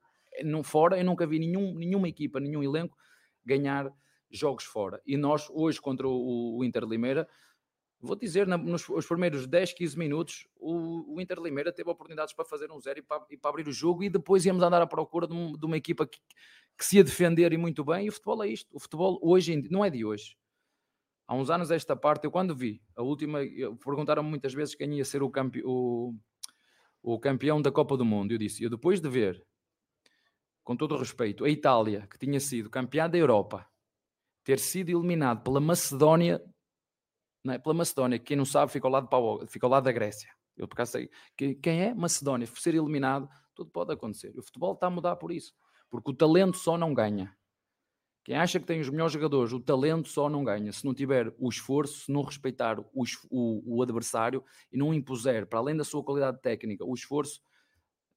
Não, 0.41 0.63
fora, 0.63 0.97
eu 0.97 1.03
nunca 1.03 1.27
vi 1.27 1.37
nenhum, 1.37 1.75
nenhuma 1.75 2.07
equipa, 2.07 2.39
nenhum 2.39 2.63
elenco 2.63 2.95
ganhar 3.45 3.91
jogos 4.31 4.63
fora. 4.63 5.01
E 5.05 5.17
nós, 5.17 5.49
hoje, 5.49 5.81
contra 5.81 6.07
o, 6.07 6.59
o 6.59 6.63
Inter 6.63 6.85
Limeira, 6.85 7.27
Vou 8.01 8.15
dizer, 8.15 8.47
nos 8.47 8.89
os 8.89 9.05
primeiros 9.05 9.45
10, 9.45 9.73
15 9.73 9.97
minutos, 9.97 10.47
o, 10.59 11.15
o 11.15 11.21
Inter 11.21 11.37
Limeira 11.39 11.71
teve 11.71 11.87
oportunidades 11.87 12.33
para 12.33 12.43
fazer 12.43 12.71
um 12.71 12.79
zero 12.79 12.97
e 12.97 13.01
para, 13.03 13.23
e 13.29 13.37
para 13.37 13.51
abrir 13.51 13.67
o 13.67 13.71
jogo, 13.71 14.03
e 14.03 14.09
depois 14.09 14.43
íamos 14.43 14.63
andar 14.63 14.81
à 14.81 14.87
procura 14.87 15.27
de, 15.27 15.33
um, 15.33 15.53
de 15.53 15.63
uma 15.63 15.77
equipa 15.77 16.07
que, 16.07 16.17
que, 16.75 16.83
se 16.83 16.97
ia 16.97 17.03
defender 17.03 17.53
e 17.53 17.57
muito 17.57 17.85
bem. 17.85 18.07
E 18.07 18.09
o 18.09 18.11
futebol 18.11 18.43
é 18.43 18.47
isto. 18.47 18.75
O 18.75 18.79
futebol 18.79 19.19
hoje 19.21 19.55
não 19.69 19.85
é 19.85 19.89
de 19.91 20.03
hoje. 20.03 20.35
Há 21.27 21.35
uns 21.35 21.51
anos, 21.51 21.69
esta 21.69 21.95
parte, 21.95 22.25
eu 22.25 22.31
quando 22.31 22.55
vi 22.55 22.81
a 22.95 23.03
última, 23.03 23.39
perguntaram-me 23.85 24.29
muitas 24.29 24.53
vezes 24.53 24.73
quem 24.73 24.97
ia 24.97 25.05
ser 25.05 25.21
o, 25.21 25.29
campe, 25.29 25.61
o, 25.63 26.15
o 27.03 27.19
campeão 27.19 27.61
da 27.61 27.71
Copa 27.71 27.95
do 27.95 28.03
Mundo. 28.03 28.31
Eu 28.31 28.39
disse, 28.39 28.63
eu 28.63 28.69
depois 28.69 28.99
de 28.99 29.07
ver, 29.07 29.45
com 30.63 30.75
todo 30.75 30.95
o 30.95 30.97
respeito, 30.97 31.45
a 31.45 31.49
Itália, 31.49 32.07
que 32.09 32.17
tinha 32.17 32.39
sido 32.39 32.67
campeã 32.67 33.07
da 33.07 33.17
Europa, 33.17 33.67
ter 34.43 34.57
sido 34.57 34.89
eliminado 34.89 35.43
pela 35.43 35.59
Macedónia 35.59 36.41
é? 37.47 37.57
pela 37.57 37.73
Macedónia. 37.73 38.19
Quem 38.19 38.37
não 38.37 38.45
sabe, 38.45 38.71
fica 38.71 38.87
ao 38.87 38.91
lado, 38.91 39.07
para 39.07 39.47
fica 39.47 39.65
ao 39.65 39.71
lado 39.71 39.83
da 39.83 39.91
Grécia. 39.91 40.29
Eu 40.57 40.67
por 40.67 40.75
acaso 40.75 40.91
sei. 40.91 41.09
Quem 41.35 41.81
é 41.81 41.93
Macedónia, 41.93 42.47
ser 42.47 42.75
eliminado, 42.75 43.29
tudo 43.55 43.71
pode 43.71 43.91
acontecer. 43.91 44.37
O 44.37 44.43
futebol 44.43 44.73
está 44.73 44.87
a 44.87 44.89
mudar 44.89 45.15
por 45.15 45.31
isso. 45.31 45.53
Porque 45.89 46.11
o 46.11 46.13
talento 46.13 46.57
só 46.57 46.77
não 46.77 46.93
ganha. 46.93 47.35
Quem 48.23 48.35
acha 48.35 48.59
que 48.59 48.65
tem 48.67 48.79
os 48.79 48.89
melhores 48.89 49.13
jogadores, 49.13 49.51
o 49.51 49.59
talento 49.59 50.07
só 50.07 50.29
não 50.29 50.43
ganha. 50.43 50.71
Se 50.71 50.85
não 50.85 50.93
tiver 50.93 51.33
o 51.39 51.49
esforço, 51.49 52.05
se 52.05 52.11
não 52.11 52.21
respeitar 52.21 52.79
o, 52.79 53.03
o, 53.31 53.77
o 53.77 53.81
adversário 53.81 54.43
e 54.71 54.77
não 54.77 54.93
impuser, 54.93 55.47
para 55.47 55.57
além 55.57 55.75
da 55.75 55.83
sua 55.83 56.03
qualidade 56.03 56.39
técnica, 56.39 56.85
o 56.85 56.93
esforço, 56.93 57.41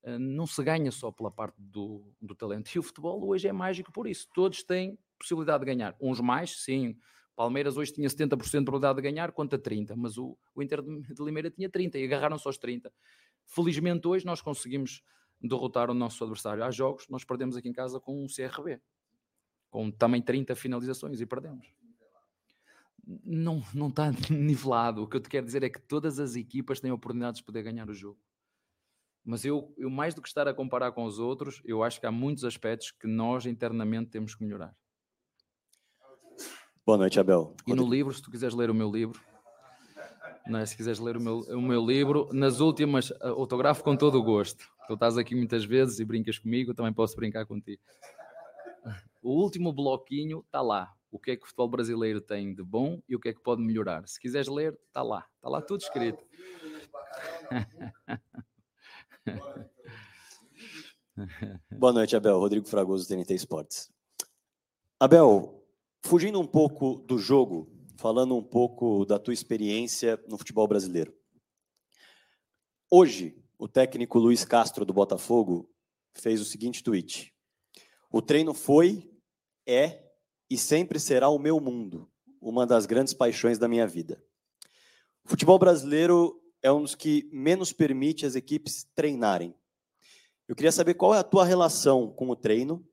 eh, 0.03 0.19
não 0.19 0.47
se 0.47 0.63
ganha 0.63 0.93
só 0.93 1.11
pela 1.11 1.31
parte 1.31 1.57
do, 1.59 2.13
do 2.21 2.35
talento. 2.35 2.71
E 2.75 2.79
o 2.79 2.83
futebol 2.83 3.27
hoje 3.27 3.49
é 3.49 3.53
mágico 3.53 3.91
por 3.91 4.07
isso. 4.07 4.29
Todos 4.35 4.63
têm 4.63 4.99
possibilidade 5.19 5.65
de 5.65 5.67
ganhar. 5.73 5.97
Uns 5.99 6.21
mais, 6.21 6.63
sim. 6.63 6.99
Palmeiras 7.35 7.77
hoje 7.77 7.93
tinha 7.93 8.09
70% 8.09 8.61
de 8.61 8.65
probabilidade 8.65 8.97
de 8.97 9.03
ganhar 9.03 9.33
contra 9.33 9.59
30%, 9.59 9.95
mas 9.97 10.17
o, 10.17 10.37
o 10.55 10.63
Inter 10.63 10.83
de 10.83 11.23
Limeira 11.23 11.51
tinha 11.51 11.69
30% 11.69 11.97
e 11.97 12.05
agarraram-se 12.05 12.47
aos 12.47 12.59
30%. 12.59 12.91
Felizmente 13.47 14.07
hoje 14.07 14.25
nós 14.25 14.41
conseguimos 14.41 15.03
derrotar 15.41 15.91
o 15.91 15.95
nosso 15.95 16.23
adversário. 16.25 16.65
Há 16.65 16.71
jogos, 16.71 17.09
nós 17.09 17.25
perdemos 17.25 17.57
aqui 17.57 17.69
em 17.69 17.73
casa 17.73 18.01
com 18.01 18.25
um 18.25 18.27
CRB, 18.27 18.81
com 19.71 19.91
também 19.91 20.23
30 20.23 20.55
finalizações 20.55 21.21
e 21.21 21.27
perdemos. 21.27 21.67
Não, 23.07 23.63
não 23.75 23.89
está 23.89 24.11
nivelado. 24.31 25.03
O 25.03 25.09
que 25.09 25.17
eu 25.17 25.21
te 25.21 25.29
quero 25.29 25.45
dizer 25.45 25.63
é 25.63 25.69
que 25.69 25.81
todas 25.81 26.19
as 26.19 26.37
equipas 26.37 26.81
têm 26.81 26.91
oportunidades 26.91 27.41
de 27.41 27.45
poder 27.45 27.63
ganhar 27.63 27.89
o 27.89 27.95
jogo. 27.95 28.19
Mas 29.25 29.45
eu, 29.45 29.75
eu, 29.77 29.89
mais 29.89 30.15
do 30.15 30.21
que 30.21 30.29
estar 30.29 30.47
a 30.47 30.55
comparar 30.55 30.93
com 30.93 31.05
os 31.05 31.19
outros, 31.19 31.61
eu 31.65 31.83
acho 31.83 31.99
que 31.99 32.07
há 32.07 32.13
muitos 32.13 32.45
aspectos 32.45 32.91
que 32.91 33.07
nós 33.07 33.47
internamente 33.47 34.11
temos 34.11 34.35
que 34.35 34.45
melhorar. 34.45 34.77
Boa 36.87 36.99
noite, 36.99 37.19
Abel. 37.19 37.55
E 37.67 37.73
no 37.73 37.89
livro, 37.89 38.13
se 38.13 38.21
tu 38.21 38.31
quiseres 38.31 38.55
ler 38.55 38.69
o 38.69 38.75
meu 38.75 38.91
livro, 38.91 39.19
é? 40.47 40.67
se 40.67 40.77
quiseres 40.77 40.99
ler 40.99 41.17
o 41.17 41.21
meu, 41.21 41.39
o 41.39 41.63
meu 41.63 41.83
livro, 41.85 42.29
nas 42.31 42.61
últimas, 42.61 43.11
autografo 43.23 43.83
com 43.83 43.97
todo 43.97 44.19
o 44.19 44.23
gosto. 44.23 44.69
Tu 44.87 44.93
estás 44.93 45.17
aqui 45.17 45.35
muitas 45.35 45.65
vezes 45.65 45.99
e 45.99 46.05
brincas 46.05 46.39
comigo, 46.39 46.73
eu 46.73 46.75
também 46.75 46.93
posso 46.93 47.17
brincar 47.17 47.47
contigo. 47.47 47.81
O 49.23 49.31
último 49.31 49.73
bloquinho 49.73 50.41
está 50.41 50.61
lá. 50.61 50.93
O 51.11 51.19
que 51.19 51.31
é 51.31 51.37
que 51.37 51.45
o 51.45 51.47
futebol 51.47 51.69
brasileiro 51.69 52.21
tem 52.21 52.55
de 52.55 52.63
bom 52.63 53.01
e 53.09 53.17
o 53.17 53.21
que 53.21 53.31
é 53.31 53.33
que 53.33 53.41
pode 53.41 53.63
melhorar. 53.63 54.07
Se 54.07 54.21
quiseres 54.21 54.49
ler, 54.49 54.79
está 54.89 55.03
lá. 55.03 55.27
Está 55.37 55.49
lá 55.49 55.63
tudo 55.63 55.81
escrito. 55.81 56.23
Boa 61.71 61.95
noite, 61.95 62.15
Abel. 62.15 62.39
Rodrigo 62.39 62.67
Fragoso, 62.67 63.09
TNT 63.09 63.33
Esportes. 63.33 63.91
Abel, 65.01 65.64
Fugindo 66.07 66.39
um 66.39 66.47
pouco 66.47 66.97
do 66.97 67.17
jogo, 67.17 67.67
falando 67.97 68.37
um 68.37 68.43
pouco 68.43 69.07
da 69.07 69.19
tua 69.19 69.33
experiência 69.33 70.23
no 70.29 70.37
futebol 70.37 70.69
brasileiro. 70.69 71.17
Hoje, 72.91 73.43
o 73.57 73.67
técnico 73.67 74.19
Luiz 74.19 74.45
Castro 74.45 74.85
do 74.85 74.93
Botafogo 74.93 75.67
fez 76.13 76.43
o 76.43 76.45
seguinte 76.45 76.85
tweet: 76.85 77.35
O 78.11 78.21
treino 78.21 78.53
foi, 78.53 79.11
é 79.67 80.05
e 80.51 80.59
sempre 80.59 81.01
será 81.01 81.31
o 81.31 81.39
meu 81.39 81.59
mundo, 81.59 82.07
uma 82.39 82.67
das 82.67 82.85
grandes 82.85 83.15
paixões 83.15 83.59
da 83.59 83.67
minha 83.67 83.87
vida. 83.87 84.23
O 85.25 85.31
futebol 85.31 85.59
brasileiro 85.59 86.39
é 86.61 86.71
um 86.71 86.83
dos 86.83 86.95
que 86.95 87.31
menos 87.33 87.73
permite 87.73 88.27
as 88.27 88.35
equipes 88.35 88.87
treinarem. 88.95 89.55
Eu 90.47 90.55
queria 90.55 90.71
saber 90.71 90.93
qual 90.95 91.15
é 91.15 91.19
a 91.19 91.25
tua 91.25 91.47
relação 91.47 92.13
com 92.13 92.29
o 92.29 92.37
treino 92.37 92.87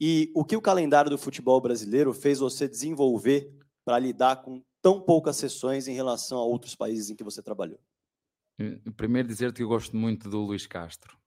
e 0.00 0.32
o 0.34 0.44
que 0.44 0.56
o 0.56 0.62
calendário 0.62 1.10
do 1.10 1.18
futebol 1.18 1.60
brasileiro 1.60 2.14
fez 2.14 2.38
você 2.38 2.66
desenvolver 2.66 3.52
para 3.84 3.98
lidar 3.98 4.36
com 4.36 4.64
tão 4.80 4.98
poucas 4.98 5.36
sessões 5.36 5.86
em 5.86 5.92
relação 5.92 6.38
a 6.38 6.44
outros 6.44 6.74
países 6.74 7.10
em 7.10 7.16
que 7.16 7.22
você 7.22 7.42
trabalhou? 7.42 7.78
Primeiro 8.96 9.28
dizer-te 9.28 9.56
que 9.56 9.62
eu 9.62 9.68
gosto 9.68 9.94
muito 9.96 10.28
do 10.30 10.40
Luís 10.40 10.66
Castro. 10.66 11.18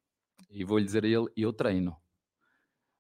E 0.50 0.64
vou-lhe 0.64 0.86
dizer 0.86 1.04
a 1.04 1.08
ele, 1.08 1.28
eu 1.36 1.54
treino. 1.54 1.96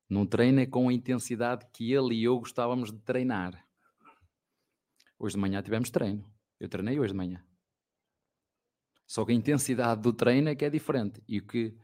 Não 0.09 0.27
é 0.59 0.65
com 0.67 0.89
a 0.89 0.93
intensidade 0.93 1.65
que 1.73 1.91
ele 1.91 2.15
e 2.15 2.23
eu 2.23 2.37
gostávamos 2.37 2.91
de 2.91 2.99
treinar. 2.99 3.67
Hoje 5.17 5.35
de 5.35 5.41
manhã 5.41 5.61
tivemos 5.61 5.89
treino. 5.89 6.31
Eu 6.59 6.69
treinei 6.69 6.99
hoje 6.99 7.13
de 7.13 7.17
manhã. 7.17 7.43
Só 9.07 9.25
que 9.25 9.31
a 9.31 9.35
intensidade 9.35 10.01
do 10.01 10.13
treino 10.13 10.49
é 10.49 10.55
que 10.55 10.65
é 10.65 10.69
diferente. 10.69 11.21
E 11.27 11.39
o 11.39 11.47
que, 11.47 11.75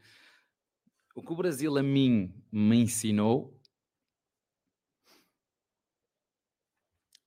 o 1.14 1.22
que 1.22 1.32
o 1.32 1.36
Brasil 1.36 1.76
a 1.76 1.82
mim 1.82 2.32
me 2.52 2.76
ensinou 2.76 3.59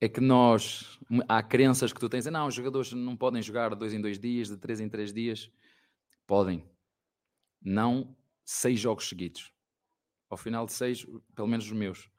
é 0.04 0.10
que 0.10 0.20
nós, 0.20 0.99
há 1.30 1.41
crenças 1.41 1.93
que 1.93 1.99
tu 1.99 2.10
tens, 2.10 2.26
não, 2.26 2.47
os 2.47 2.54
jogadores 2.54 2.91
não 2.91 3.16
podem 3.16 3.41
jogar 3.41 3.70
de 3.70 3.78
dois 3.78 3.93
em 3.93 4.01
dois 4.01 4.20
dias, 4.20 4.49
de 4.49 4.58
três 4.58 4.82
em 4.82 4.89
três 4.89 5.14
dias. 5.14 5.49
Podem. 6.28 6.62
Não 7.62 8.14
seis 8.43 8.82
jogos 8.82 9.08
seguidos. 9.08 9.54
Ao 10.30 10.36
final 10.36 10.66
de 10.66 10.74
seis, 10.74 11.06
pelo 11.34 11.47
menos 11.47 11.68
os 11.68 11.72
meus, 11.72 12.10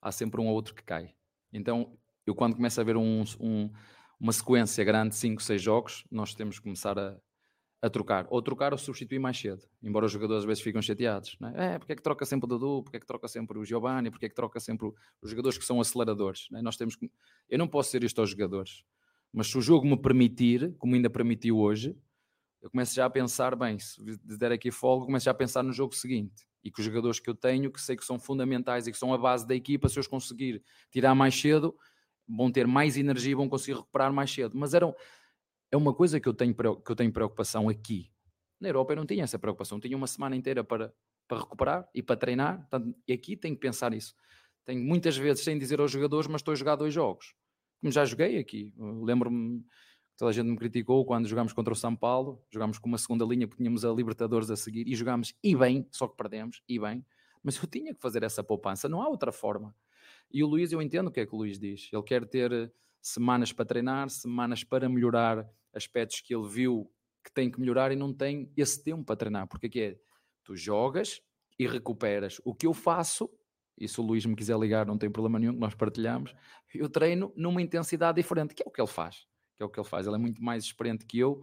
há 0.00 0.12
sempre 0.12 0.40
um 0.40 0.46
ou 0.46 0.54
outro 0.54 0.72
que 0.72 0.84
cai. 0.84 1.16
Então, 1.52 1.98
eu 2.24 2.32
quando 2.32 2.54
começo 2.54 2.80
a 2.80 2.84
ver 2.84 2.96
um, 2.96 3.24
um, 3.40 3.68
uma 4.20 4.32
sequência 4.32 4.84
grande, 4.84 5.16
cinco, 5.16 5.42
seis 5.42 5.60
jogos, 5.60 6.04
nós 6.12 6.36
temos 6.36 6.60
que 6.60 6.62
começar 6.62 6.96
a, 6.96 7.18
a 7.82 7.90
trocar, 7.90 8.26
ou 8.30 8.40
trocar 8.40 8.72
ou 8.72 8.78
substituir 8.78 9.18
mais 9.18 9.36
cedo, 9.36 9.66
embora 9.82 10.06
os 10.06 10.12
jogadores 10.12 10.44
às 10.44 10.46
vezes 10.46 10.62
ficam 10.62 10.80
chateados, 10.80 11.36
não 11.40 11.48
é? 11.48 11.74
é 11.74 11.78
porque 11.78 11.92
é 11.92 11.96
que 11.96 12.02
troca 12.02 12.24
sempre 12.24 12.46
o 12.46 12.48
Dudu, 12.48 12.84
porque 12.84 12.96
é 12.96 13.00
que 13.00 13.06
troca 13.06 13.26
sempre 13.26 13.58
o 13.58 13.64
Giovanni, 13.64 14.08
porque 14.08 14.26
é 14.26 14.28
que 14.28 14.34
troca 14.34 14.60
sempre 14.60 14.92
os 15.20 15.30
jogadores 15.30 15.58
que 15.58 15.64
são 15.64 15.80
aceleradores, 15.80 16.48
é? 16.54 16.62
nós 16.62 16.76
temos 16.76 16.94
que, 16.94 17.10
eu 17.50 17.58
não 17.58 17.66
posso 17.66 17.90
ser 17.90 18.04
isto 18.04 18.20
aos 18.20 18.30
jogadores, 18.30 18.84
mas 19.32 19.48
se 19.48 19.58
o 19.58 19.60
jogo 19.60 19.84
me 19.84 19.96
permitir, 19.96 20.76
como 20.78 20.94
ainda 20.94 21.10
permitiu 21.10 21.58
hoje, 21.58 21.96
eu 22.62 22.70
começo 22.70 22.94
já 22.94 23.04
a 23.06 23.10
pensar, 23.10 23.56
bem, 23.56 23.76
se 23.80 23.98
der 24.38 24.52
aqui 24.52 24.70
folga, 24.70 25.06
começo 25.06 25.24
já 25.24 25.32
a 25.32 25.34
pensar 25.34 25.64
no 25.64 25.72
jogo 25.72 25.96
seguinte, 25.96 26.46
E 26.62 26.70
que 26.70 26.78
os 26.78 26.86
jogadores 26.86 27.18
que 27.18 27.28
eu 27.28 27.34
tenho, 27.34 27.72
que 27.72 27.80
sei 27.80 27.96
que 27.96 28.04
são 28.04 28.20
fundamentais 28.20 28.86
e 28.86 28.92
que 28.92 28.98
são 28.98 29.12
a 29.12 29.18
base 29.18 29.44
da 29.44 29.54
equipa, 29.54 29.88
se 29.88 29.98
eu 29.98 30.00
os 30.00 30.06
conseguir 30.06 30.62
tirar 30.88 31.12
mais 31.12 31.34
cedo, 31.34 31.76
vão 32.28 32.52
ter 32.52 32.68
mais 32.68 32.96
energia 32.96 33.32
e 33.32 33.34
vão 33.34 33.48
conseguir 33.48 33.76
recuperar 33.76 34.12
mais 34.12 34.30
cedo. 34.30 34.56
Mas 34.56 34.74
era, 34.74 34.94
é 35.72 35.76
uma 35.76 35.94
coisa 35.94 36.20
que 36.20 36.28
eu, 36.28 36.34
tenho, 36.34 36.54
que 36.54 36.92
eu 36.92 36.94
tenho 36.94 37.12
preocupação 37.12 37.68
aqui. 37.68 38.10
Na 38.60 38.68
Europa 38.68 38.92
eu 38.92 38.96
não 38.96 39.06
tinha 39.06 39.24
essa 39.24 39.38
preocupação, 39.38 39.80
tinha 39.80 39.96
uma 39.96 40.06
semana 40.06 40.36
inteira 40.36 40.62
para, 40.62 40.94
para 41.26 41.40
recuperar 41.40 41.88
e 41.94 42.02
para 42.02 42.14
treinar. 42.14 42.58
Portanto, 42.58 42.94
e 43.08 43.12
aqui 43.12 43.36
tenho 43.36 43.54
que 43.54 43.60
pensar 43.60 43.90
nisso. 43.90 44.14
Tenho 44.64 44.84
muitas 44.84 45.16
vezes 45.16 45.42
sem 45.42 45.58
dizer 45.58 45.80
aos 45.80 45.90
jogadores, 45.90 46.28
mas 46.28 46.40
estou 46.40 46.52
a 46.52 46.54
jogar 46.54 46.76
dois 46.76 46.94
jogos. 46.94 47.34
Como 47.80 47.90
já 47.90 48.04
joguei 48.04 48.38
aqui. 48.38 48.72
Lembro-me 48.78 49.64
toda 50.16 50.30
a 50.30 50.32
gente 50.32 50.46
me 50.46 50.56
criticou 50.56 51.04
quando 51.04 51.26
jogámos 51.26 51.52
contra 51.52 51.72
o 51.72 51.76
São 51.76 51.96
Paulo, 51.96 52.40
jogámos 52.48 52.78
com 52.78 52.86
uma 52.86 52.98
segunda 52.98 53.24
linha 53.24 53.48
porque 53.48 53.62
tínhamos 53.62 53.84
a 53.84 53.90
Libertadores 53.90 54.50
a 54.50 54.56
seguir 54.56 54.86
e 54.86 54.94
jogámos 54.94 55.34
e 55.42 55.56
bem, 55.56 55.88
só 55.90 56.06
que 56.06 56.16
perdemos, 56.16 56.62
e 56.68 56.78
bem, 56.78 57.04
mas 57.42 57.56
eu 57.60 57.66
tinha 57.66 57.92
que 57.92 58.00
fazer 58.00 58.22
essa 58.22 58.44
poupança, 58.44 58.88
não 58.88 59.02
há 59.02 59.08
outra 59.08 59.32
forma. 59.32 59.74
E 60.30 60.44
o 60.44 60.46
Luís, 60.46 60.70
eu 60.70 60.80
entendo 60.80 61.08
o 61.08 61.10
que 61.10 61.20
é 61.20 61.26
que 61.26 61.34
o 61.34 61.38
Luís 61.38 61.58
diz, 61.58 61.88
ele 61.92 62.02
quer 62.04 62.24
ter 62.24 62.72
semanas 63.00 63.52
para 63.52 63.64
treinar, 63.64 64.08
semanas 64.10 64.62
para 64.62 64.88
melhorar 64.88 65.44
aspectos 65.74 66.20
que 66.20 66.34
ele 66.34 66.48
viu 66.48 66.90
que 67.24 67.32
tem 67.32 67.50
que 67.50 67.60
melhorar 67.60 67.92
e 67.92 67.96
não 67.96 68.12
tem 68.12 68.52
esse 68.56 68.82
tempo 68.82 69.04
para 69.04 69.16
treinar, 69.16 69.46
porque 69.46 69.66
aqui 69.66 69.80
é, 69.80 69.96
tu 70.44 70.56
jogas 70.56 71.20
e 71.58 71.66
recuperas. 71.66 72.40
O 72.44 72.54
que 72.54 72.66
eu 72.66 72.74
faço, 72.74 73.30
e 73.78 73.86
se 73.86 74.00
o 74.00 74.04
Luís 74.04 74.26
me 74.26 74.34
quiser 74.34 74.58
ligar, 74.58 74.86
não 74.86 74.98
tem 74.98 75.10
problema 75.10 75.38
nenhum, 75.38 75.52
nós 75.52 75.74
partilhamos, 75.74 76.34
eu 76.74 76.88
treino 76.88 77.32
numa 77.36 77.62
intensidade 77.62 78.20
diferente, 78.20 78.54
que 78.54 78.62
é 78.62 78.66
o 78.66 78.70
que 78.70 78.80
ele 78.80 78.88
faz 78.88 79.26
que 79.56 79.62
é 79.62 79.66
o 79.66 79.68
que 79.68 79.78
ele 79.78 79.88
faz. 79.88 80.06
Ele 80.06 80.16
é 80.16 80.18
muito 80.18 80.42
mais 80.42 80.64
experiente 80.64 81.06
que 81.06 81.18
eu, 81.18 81.42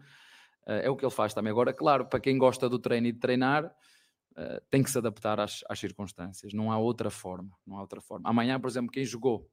uh, 0.67 0.71
é 0.71 0.89
o 0.89 0.95
que 0.95 1.05
ele 1.05 1.11
faz 1.11 1.33
também. 1.33 1.51
Agora, 1.51 1.73
claro, 1.73 2.05
para 2.05 2.19
quem 2.19 2.37
gosta 2.37 2.69
do 2.69 2.77
treino 2.77 3.07
e 3.07 3.11
de 3.11 3.19
treinar, 3.19 3.65
uh, 3.65 4.61
tem 4.69 4.83
que 4.83 4.91
se 4.91 4.97
adaptar 4.97 5.39
às, 5.39 5.63
às, 5.69 5.79
circunstâncias. 5.79 6.53
Não 6.53 6.71
há 6.71 6.77
outra 6.77 7.09
forma. 7.09 7.51
Não 7.65 7.77
há 7.77 7.81
outra 7.81 8.01
forma. 8.01 8.29
Amanhã, 8.29 8.59
por 8.59 8.69
exemplo, 8.69 8.91
quem 8.91 9.05
jogou, 9.05 9.49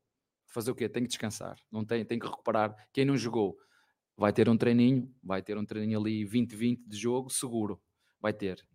fazer 0.46 0.70
o 0.70 0.74
quê? 0.74 0.88
Tem 0.88 1.02
que 1.02 1.08
descansar. 1.08 1.56
Não 1.70 1.84
tem, 1.84 2.04
tem 2.04 2.18
que 2.18 2.26
recuperar. 2.26 2.74
Quem 2.92 3.04
não 3.04 3.16
jogou, 3.16 3.56
vai 4.16 4.32
ter 4.32 4.48
um 4.48 4.56
treininho, 4.56 5.12
vai 5.22 5.42
ter 5.42 5.58
um 5.58 5.64
treininho 5.64 6.00
ali 6.00 6.24
20-20 6.24 6.80
de 6.86 6.96
jogo, 6.96 7.30
seguro. 7.30 7.80
Vai 8.20 8.32
ter. 8.32 8.66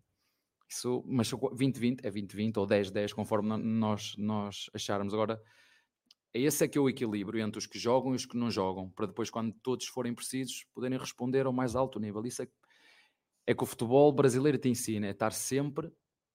Isso, 0.68 1.02
mas 1.06 1.30
20-20 1.30 2.00
é 2.02 2.10
20-20 2.10 2.56
ou 2.56 2.66
10-10, 2.66 3.12
conforme 3.12 3.56
nós, 3.58 4.14
nós 4.16 4.70
acharmos. 4.72 5.12
Agora, 5.12 5.42
esse 6.32 6.64
é 6.64 6.68
que 6.68 6.78
é 6.78 6.80
o 6.80 6.88
equilíbrio 6.88 7.42
entre 7.42 7.58
os 7.58 7.66
que 7.66 7.78
jogam 7.78 8.12
e 8.12 8.16
os 8.16 8.24
que 8.24 8.36
não 8.36 8.50
jogam, 8.50 8.88
para 8.90 9.06
depois, 9.06 9.28
quando 9.28 9.52
todos 9.62 9.86
forem 9.86 10.14
precisos, 10.14 10.64
poderem 10.72 10.98
responder 10.98 11.44
ao 11.44 11.52
mais 11.52 11.76
alto 11.76 12.00
nível. 12.00 12.24
Isso 12.24 12.42
é, 12.42 12.48
é 13.48 13.54
que 13.54 13.62
o 13.62 13.66
futebol 13.66 14.10
brasileiro 14.12 14.56
te 14.56 14.68
ensina, 14.68 15.08
é 15.08 15.10
estar 15.10 15.32
sempre 15.32 15.92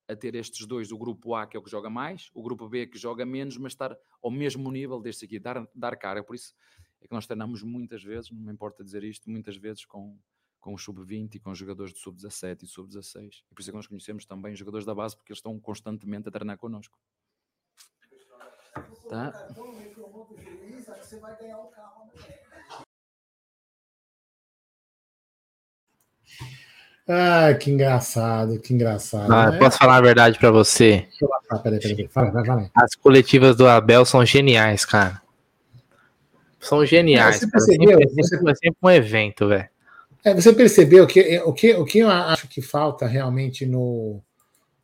a 0.08 0.16
ter 0.16 0.36
estes 0.36 0.66
dois, 0.68 0.92
o 0.92 0.98
grupo 0.98 1.34
A 1.34 1.48
que 1.48 1.58
é 1.58 1.60
o 1.60 1.64
que 1.64 1.70
joga 1.70 1.90
mais, 1.90 2.30
o 2.34 2.42
grupo 2.42 2.70
B 2.70 2.88
que 2.88 2.98
joga 2.98 3.26
menos, 3.26 3.58
mas 3.58 3.74
estar 3.74 3.98
ao 4.22 4.32
mesmo 4.32 4.72
nível 4.72 5.02
deste 5.02 5.26
aqui, 5.26 5.40
dar, 5.40 5.68
dar 5.74 5.98
cara. 5.98 6.24
Por 6.24 6.36
isso 6.36 6.54
é 7.02 7.08
que 7.08 7.14
nós 7.14 7.26
treinamos 7.26 7.62
muitas 7.64 8.04
vezes, 8.04 8.32
não 8.32 8.40
me 8.40 8.52
importa 8.52 8.84
dizer 8.84 9.04
isto, 9.04 9.30
muitas 9.30 9.56
vezes 9.58 9.86
com, 9.86 10.18
com 10.60 10.74
o 10.74 10.78
sub-20 10.78 11.36
e 11.36 11.40
com 11.40 11.52
os 11.52 11.58
jogadores 11.58 11.94
do 11.94 12.00
sub-17 12.00 12.64
e 12.64 12.68
sub-16. 12.68 13.44
E 13.50 13.56
por 13.56 13.62
isso 13.62 13.70
é 13.70 13.72
que 13.72 13.78
nós 13.78 13.88
conhecemos 13.88 14.26
também 14.26 14.54
os 14.54 14.60
jogadores 14.60 14.86
da 14.86 14.96
base, 14.96 15.16
porque 15.16 15.32
eles 15.32 15.40
estão 15.40 15.60
constantemente 15.60 16.28
a 16.28 16.32
treinar 16.32 16.58
connosco. 16.58 16.98
Tá? 19.10 19.32
Ah, 27.10 27.54
que 27.54 27.72
engraçado, 27.72 28.60
que 28.60 28.74
engraçado. 28.74 29.32
Ah, 29.32 29.52
né? 29.52 29.60
Posso 29.60 29.78
falar 29.78 29.96
a 29.96 30.02
verdade 30.02 30.38
para 30.38 30.52
você? 30.52 31.08
Ah, 31.50 31.58
peraí, 31.58 31.80
peraí, 31.80 32.08
Fala, 32.10 32.32
vai, 32.32 32.44
vai. 32.44 32.72
As 32.76 32.96
coletivas 32.96 33.56
do 33.56 33.66
Abel 33.66 34.04
são 34.04 34.26
geniais, 34.26 34.84
cara. 34.84 35.22
São 36.68 36.86
geniais. 36.86 37.38
Você 37.38 37.50
percebeu? 37.50 37.98
Sempre, 37.98 38.10
você... 38.10 38.36
sempre, 38.36 38.56
sempre 38.56 38.78
um 38.82 38.90
evento, 38.90 39.48
velho. 39.48 39.70
É, 40.24 40.34
você 40.34 40.52
percebeu 40.52 41.08
que 41.08 41.40
o, 41.40 41.54
que 41.54 41.74
o 41.74 41.86
que 41.86 42.00
eu 42.00 42.10
acho 42.10 42.48
que 42.48 42.62
falta 42.62 43.08
realmente 43.08 43.66
no, 43.66 44.22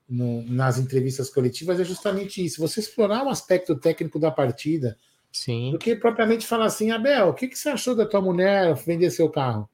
no, 0.07 0.43
nas 0.43 0.77
entrevistas 0.77 1.29
coletivas 1.29 1.79
é 1.79 1.83
justamente 1.83 2.43
isso: 2.43 2.61
você 2.61 2.79
explorar 2.79 3.25
o 3.25 3.29
aspecto 3.29 3.75
técnico 3.75 4.19
da 4.19 4.31
partida. 4.31 4.97
Sim. 5.31 5.71
Do 5.71 5.79
que 5.79 5.95
propriamente 5.95 6.45
falar 6.45 6.65
assim, 6.65 6.91
Abel, 6.91 7.29
o 7.29 7.33
que, 7.33 7.47
que 7.47 7.57
você 7.57 7.69
achou 7.69 7.95
da 7.95 8.05
tua 8.05 8.21
mulher 8.21 8.75
vender 8.75 9.09
seu 9.09 9.29
carro? 9.29 9.67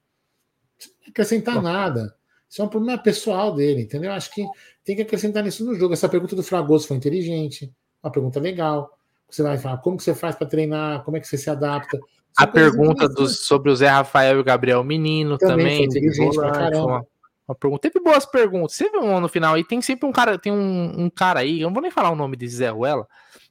Não 1.02 1.10
acrescentar 1.10 1.56
Bom. 1.56 1.62
nada. 1.62 2.16
Isso 2.50 2.62
é 2.62 2.66
um 2.66 2.70
problema 2.70 2.98
pessoal 2.98 3.54
dele, 3.54 3.82
entendeu? 3.82 4.12
Acho 4.14 4.34
que 4.34 4.44
tem 4.84 4.96
que 4.96 5.02
acrescentar 5.02 5.46
isso 5.46 5.64
no 5.66 5.76
jogo. 5.76 5.94
Essa 5.94 6.10
pergunta 6.10 6.36
do 6.36 6.42
Fragoso 6.42 6.88
foi 6.88 6.98
inteligente, 6.98 7.72
uma 8.02 8.12
pergunta 8.12 8.40
legal. 8.40 8.98
Você 9.30 9.44
vai 9.44 9.58
falar 9.58 9.78
como 9.78 9.98
que 9.98 10.04
você 10.04 10.16
faz 10.16 10.36
para 10.36 10.48
treinar, 10.48 11.04
como 11.04 11.18
é 11.18 11.20
que 11.20 11.28
você 11.28 11.38
se 11.38 11.50
adapta. 11.50 12.00
a 12.38 12.48
pergunta 12.48 13.08
dos, 13.08 13.46
sobre 13.46 13.72
o 13.72 13.76
Zé 13.76 13.88
Rafael 13.88 14.38
e 14.38 14.40
o 14.40 14.44
Gabriel 14.44 14.84
Menino 14.84 15.38
também, 15.38 15.88
também 15.88 16.16
foi 16.16 16.34
pra 16.34 16.52
caramba 16.52 17.06
uma 17.50 17.56
pergunta. 17.56 17.90
Teve 17.90 18.04
boas 18.04 18.26
perguntas. 18.26 18.76
Você 18.76 18.90
viu 18.90 19.20
no 19.20 19.28
final 19.28 19.56
aí, 19.56 19.64
tem 19.64 19.82
sempre 19.82 20.08
um 20.08 20.12
cara, 20.12 20.38
tem 20.38 20.52
um, 20.52 21.06
um 21.06 21.10
cara 21.10 21.40
aí, 21.40 21.62
eu 21.62 21.68
não 21.68 21.74
vou 21.74 21.82
nem 21.82 21.92
falar 21.92 22.12
o 22.12 22.16
nome 22.16 22.38
de 22.38 22.48
Zé 22.48 22.70
Ruela, 22.70 23.08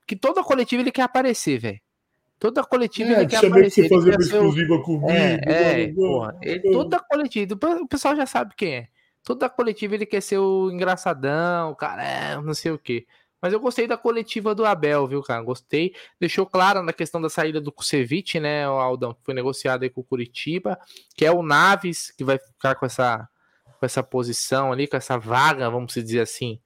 que 0.07 0.15
toda 0.15 0.43
coletiva 0.43 0.83
ele 0.83 0.93
quer 0.93 1.03
aparecer, 1.03 1.59
velho. 1.59 1.81
Toda 2.39 2.63
coletiva 2.63 3.11
é, 3.11 3.21
ele 3.21 3.27
quer 3.27 3.45
aparecer. 3.45 3.83
Que 3.83 3.89
você 3.89 3.95
fazer 3.95 4.11
uma 4.11 4.21
exclusiva 4.21 4.83
comigo. 4.83 5.11
É, 5.11 5.41
é 5.45 5.93
porra, 5.93 6.39
ele, 6.41 6.71
toda 6.71 7.01
coletiva, 7.01 7.59
o 7.83 7.89
pessoal 7.89 8.15
já 8.15 8.27
sabe 8.27 8.55
quem 8.57 8.77
é. 8.77 8.89
Toda 9.25 9.49
coletiva 9.51 9.97
ele 9.97 10.07
quer 10.07 10.23
ser 10.23 10.39
o 10.39 10.71
engraçadão, 10.71 11.73
o 11.73 11.77
cara, 11.77 12.05
é, 12.05 12.41
não 12.41 12.55
sei 12.55 12.71
o 12.71 12.79
quê. 12.79 13.05
Mas 13.41 13.53
eu 13.53 13.61
gostei 13.61 13.87
da 13.87 13.97
coletiva 13.97 14.55
do 14.55 14.65
Abel, 14.65 15.07
viu, 15.07 15.23
cara? 15.23 15.43
Gostei. 15.43 15.95
Deixou 16.21 16.45
claro 16.45 16.83
na 16.83 16.93
questão 16.93 17.21
da 17.21 17.29
saída 17.29 17.61
do 17.61 17.71
Kusevich, 17.71 18.41
né, 18.41 18.69
o 18.69 18.73
Aldão, 18.73 19.15
que 19.15 19.21
foi 19.25 19.35
negociado 19.35 19.85
aí 19.85 19.91
com 19.91 20.01
o 20.01 20.05
Curitiba, 20.05 20.79
que 21.15 21.25
é 21.25 21.31
o 21.31 21.43
Naves, 21.43 22.13
que 22.17 22.25
vai 22.25 22.39
ficar 22.39 22.75
com 22.75 22.87
essa 22.87 23.29
com 23.79 23.87
essa 23.87 24.03
posição 24.03 24.73
ali, 24.73 24.89
com 24.89 24.97
essa 24.97 25.17
vaga, 25.17 25.71
vamos 25.71 25.95
dizer 25.95 26.21
assim, 26.21 26.59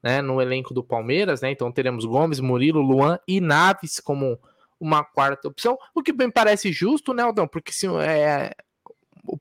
né, 0.00 0.22
no 0.22 0.40
elenco 0.40 0.72
do 0.72 0.84
Palmeiras, 0.84 1.40
né? 1.40 1.50
Então 1.50 1.72
teremos 1.72 2.04
Gomes, 2.04 2.38
Murilo, 2.38 2.80
Luan 2.80 3.18
e 3.26 3.40
Naves 3.40 3.98
como 3.98 4.38
uma 4.78 5.04
quarta 5.04 5.48
opção, 5.48 5.76
o 5.94 6.02
que 6.02 6.12
bem 6.12 6.30
parece 6.30 6.72
justo, 6.72 7.12
né, 7.12 7.22
Aldão? 7.22 7.48
Porque 7.48 7.72
se 7.72 7.86
é 7.88 8.52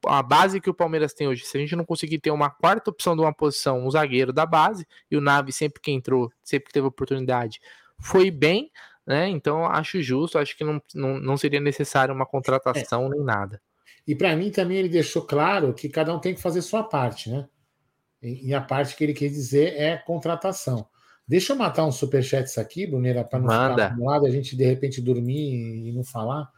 a 0.06 0.22
base 0.22 0.60
que 0.60 0.70
o 0.70 0.74
Palmeiras 0.74 1.14
tem 1.14 1.28
hoje, 1.28 1.46
se 1.46 1.58
a 1.58 1.62
gente 1.62 1.76
não 1.76 1.86
conseguir 1.86 2.20
ter 2.20 2.32
uma 2.32 2.50
quarta 2.50 2.90
opção 2.90 3.16
de 3.16 3.22
uma 3.22 3.34
posição, 3.34 3.86
um 3.86 3.92
zagueiro 3.92 4.34
da 4.34 4.46
base, 4.46 4.86
e 5.10 5.18
o 5.18 5.22
Naves 5.22 5.56
sempre 5.56 5.82
que 5.82 5.92
entrou, 5.92 6.32
sempre 6.44 6.68
que 6.68 6.74
teve 6.74 6.88
oportunidade, 6.88 7.60
foi 8.00 8.30
bem, 8.30 8.72
né? 9.06 9.28
Então 9.30 9.66
acho 9.66 10.02
justo, 10.02 10.38
acho 10.38 10.56
que 10.56 10.64
não, 10.64 10.82
não, 10.94 11.20
não 11.20 11.38
seria 11.38 11.60
necessário 11.60 12.14
uma 12.14 12.26
contratação 12.26 13.08
é. 13.08 13.10
nem 13.10 13.24
nada. 13.24 13.62
E 14.08 14.16
para 14.16 14.36
mim 14.36 14.50
também 14.50 14.78
ele 14.78 14.90
deixou 14.90 15.22
claro 15.22 15.74
que 15.74 15.90
cada 15.90 16.16
um 16.16 16.20
tem 16.20 16.34
que 16.34 16.42
fazer 16.42 16.62
sua 16.62 16.84
parte, 16.84 17.30
né? 17.30 17.48
E, 18.22 18.54
a 18.54 18.60
parte 18.60 18.96
que 18.96 19.04
ele 19.04 19.14
quer 19.14 19.30
dizer 19.30 19.76
é 19.78 19.98
contratação. 19.98 20.86
Deixa 21.26 21.54
eu 21.54 21.58
matar 21.58 21.86
um 21.86 21.92
superchat 21.92 22.60
aqui, 22.60 22.86
Brunera, 22.86 23.24
para 23.24 23.40
não 23.40 23.48
Manda. 23.48 23.70
ficar 23.70 23.86
acumulado, 23.86 24.26
a 24.26 24.30
gente 24.30 24.58
de 24.58 24.66
repente 24.66 25.00
dormir 25.00 25.88
e 25.88 25.92
não 25.94 26.04
falar. 26.04 26.50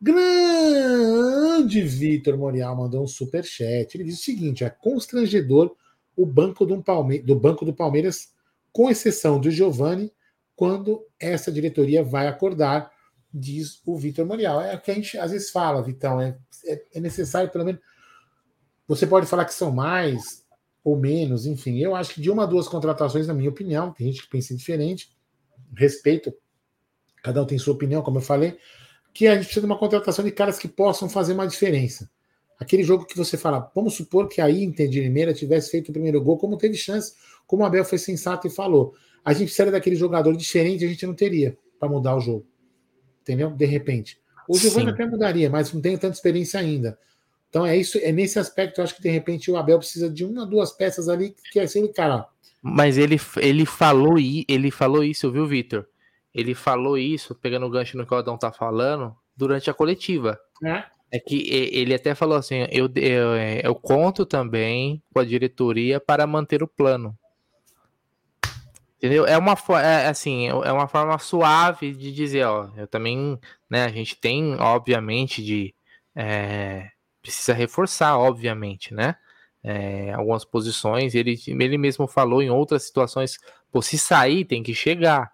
Grande 0.00 1.82
Vitor 1.82 2.36
Morial 2.36 2.76
mandou 2.76 3.02
um 3.02 3.06
superchat. 3.06 3.96
Ele 3.96 4.04
diz 4.04 4.20
o 4.20 4.22
seguinte: 4.22 4.64
é 4.64 4.70
constrangedor 4.70 5.74
o 6.16 6.26
banco 6.26 6.64
do, 6.66 6.82
Palme 6.82 7.20
do 7.20 7.34
banco 7.34 7.64
do 7.64 7.72
Palmeiras, 7.72 8.32
com 8.72 8.90
exceção 8.90 9.40
do 9.40 9.50
Giovani, 9.50 10.12
quando 10.54 11.06
essa 11.18 11.50
diretoria 11.50 12.02
vai 12.02 12.28
acordar 12.28 12.94
diz 13.34 13.82
o 13.84 13.98
Vitor 13.98 14.24
Morial. 14.24 14.60
É 14.60 14.76
o 14.76 14.80
que 14.80 14.90
a 14.90 14.94
gente 14.94 15.18
às 15.18 15.32
vezes 15.32 15.50
fala, 15.50 15.82
Vitão, 15.82 16.20
é, 16.20 16.38
é, 16.66 16.84
é, 16.94 17.00
necessário 17.00 17.50
pelo 17.50 17.64
menos. 17.64 17.80
Você 18.86 19.06
pode 19.06 19.26
falar 19.26 19.44
que 19.44 19.54
são 19.54 19.72
mais 19.72 20.44
ou 20.84 20.96
menos, 20.96 21.46
enfim. 21.46 21.78
Eu 21.78 21.96
acho 21.96 22.14
que 22.14 22.20
de 22.20 22.30
uma 22.30 22.46
duas 22.46 22.68
contratações, 22.68 23.26
na 23.26 23.34
minha 23.34 23.50
opinião, 23.50 23.92
tem 23.92 24.06
gente 24.06 24.22
que 24.22 24.28
pensa 24.28 24.54
diferente, 24.54 25.10
respeito, 25.76 26.32
cada 27.22 27.42
um 27.42 27.46
tem 27.46 27.58
sua 27.58 27.74
opinião, 27.74 28.02
como 28.02 28.18
eu 28.18 28.22
falei, 28.22 28.58
que 29.14 29.26
a 29.26 29.34
gente 29.36 29.44
precisa 29.44 29.64
de 29.64 29.72
uma 29.72 29.78
contratação 29.78 30.24
de 30.24 30.32
caras 30.32 30.58
que 30.58 30.68
possam 30.68 31.08
fazer 31.08 31.32
uma 31.32 31.46
diferença. 31.46 32.10
Aquele 32.58 32.82
jogo 32.82 33.06
que 33.06 33.16
você 33.16 33.38
fala, 33.38 33.70
vamos 33.74 33.94
supor 33.94 34.28
que 34.28 34.40
a 34.40 34.50
Inter 34.50 34.88
de 34.88 35.00
Limeira 35.00 35.32
tivesse 35.32 35.70
feito 35.70 35.88
o 35.88 35.92
primeiro 35.92 36.20
gol, 36.20 36.36
como 36.36 36.58
teve 36.58 36.76
chance, 36.76 37.14
como 37.46 37.62
o 37.62 37.66
Abel 37.66 37.84
foi 37.84 37.98
sensato 37.98 38.46
e 38.46 38.50
falou. 38.50 38.92
A 39.24 39.32
gente 39.32 39.46
precisa 39.46 39.70
daquele 39.70 39.96
jogador 39.96 40.36
diferente, 40.36 40.84
a 40.84 40.88
gente 40.88 41.06
não 41.06 41.14
teria 41.14 41.56
para 41.78 41.88
mudar 41.88 42.16
o 42.16 42.20
jogo 42.20 42.46
entendeu? 43.24 43.50
De 43.50 43.64
repente. 43.64 44.18
O 44.46 44.58
Giovanni 44.58 44.90
até 44.90 45.06
mudaria, 45.06 45.48
mas 45.48 45.72
não 45.72 45.80
tem 45.80 45.96
tanta 45.96 46.14
experiência 46.14 46.60
ainda. 46.60 46.98
Então 47.48 47.64
é 47.64 47.76
isso, 47.76 47.98
é 48.02 48.12
nesse 48.12 48.38
aspecto, 48.38 48.78
eu 48.78 48.84
acho 48.84 48.96
que 48.96 49.02
de 49.02 49.08
repente 49.08 49.50
o 49.50 49.56
Abel 49.56 49.78
precisa 49.78 50.10
de 50.10 50.24
uma, 50.24 50.44
duas 50.44 50.72
peças 50.72 51.08
ali 51.08 51.34
que 51.50 51.58
é 51.58 51.62
assim, 51.62 51.90
cara. 51.90 52.26
Mas 52.60 52.98
ele, 52.98 53.18
ele 53.38 53.64
falou 53.64 54.16
ele 54.18 54.70
falou 54.70 55.02
isso, 55.02 55.30
viu, 55.32 55.46
Vitor? 55.46 55.86
Ele 56.34 56.54
falou 56.54 56.98
isso, 56.98 57.34
pegando 57.34 57.66
o 57.66 57.70
gancho 57.70 57.96
no 57.96 58.06
que 58.06 58.12
o 58.12 58.16
Adão 58.16 58.36
tá 58.36 58.50
falando, 58.50 59.14
durante 59.36 59.70
a 59.70 59.74
coletiva. 59.74 60.38
É. 60.64 60.84
É 61.12 61.20
que 61.20 61.48
ele 61.48 61.94
até 61.94 62.14
falou 62.14 62.36
assim: 62.36 62.66
eu, 62.72 62.90
eu, 62.96 63.36
eu 63.62 63.74
conto 63.76 64.26
também 64.26 65.00
com 65.12 65.20
a 65.20 65.24
diretoria 65.24 66.00
para 66.00 66.26
manter 66.26 66.62
o 66.62 66.66
plano. 66.66 67.16
Entendeu? 69.04 69.26
É 69.26 69.36
uma, 69.36 69.54
é, 69.80 70.08
assim, 70.08 70.48
é 70.48 70.72
uma 70.72 70.88
forma 70.88 71.18
suave 71.18 71.92
de 71.92 72.10
dizer, 72.10 72.46
ó, 72.46 72.70
eu 72.74 72.86
também, 72.86 73.38
né, 73.68 73.84
a 73.84 73.88
gente 73.88 74.16
tem, 74.16 74.54
obviamente, 74.58 75.44
de, 75.44 75.74
é, 76.16 76.88
precisa 77.20 77.52
reforçar, 77.52 78.16
obviamente, 78.16 78.94
né, 78.94 79.14
é, 79.62 80.10
algumas 80.14 80.42
posições, 80.42 81.14
ele, 81.14 81.38
ele 81.46 81.76
mesmo 81.76 82.06
falou 82.06 82.40
em 82.40 82.48
outras 82.48 82.84
situações, 82.84 83.38
pô, 83.70 83.82
se 83.82 83.98
sair 83.98 84.46
tem 84.46 84.62
que 84.62 84.72
chegar, 84.72 85.30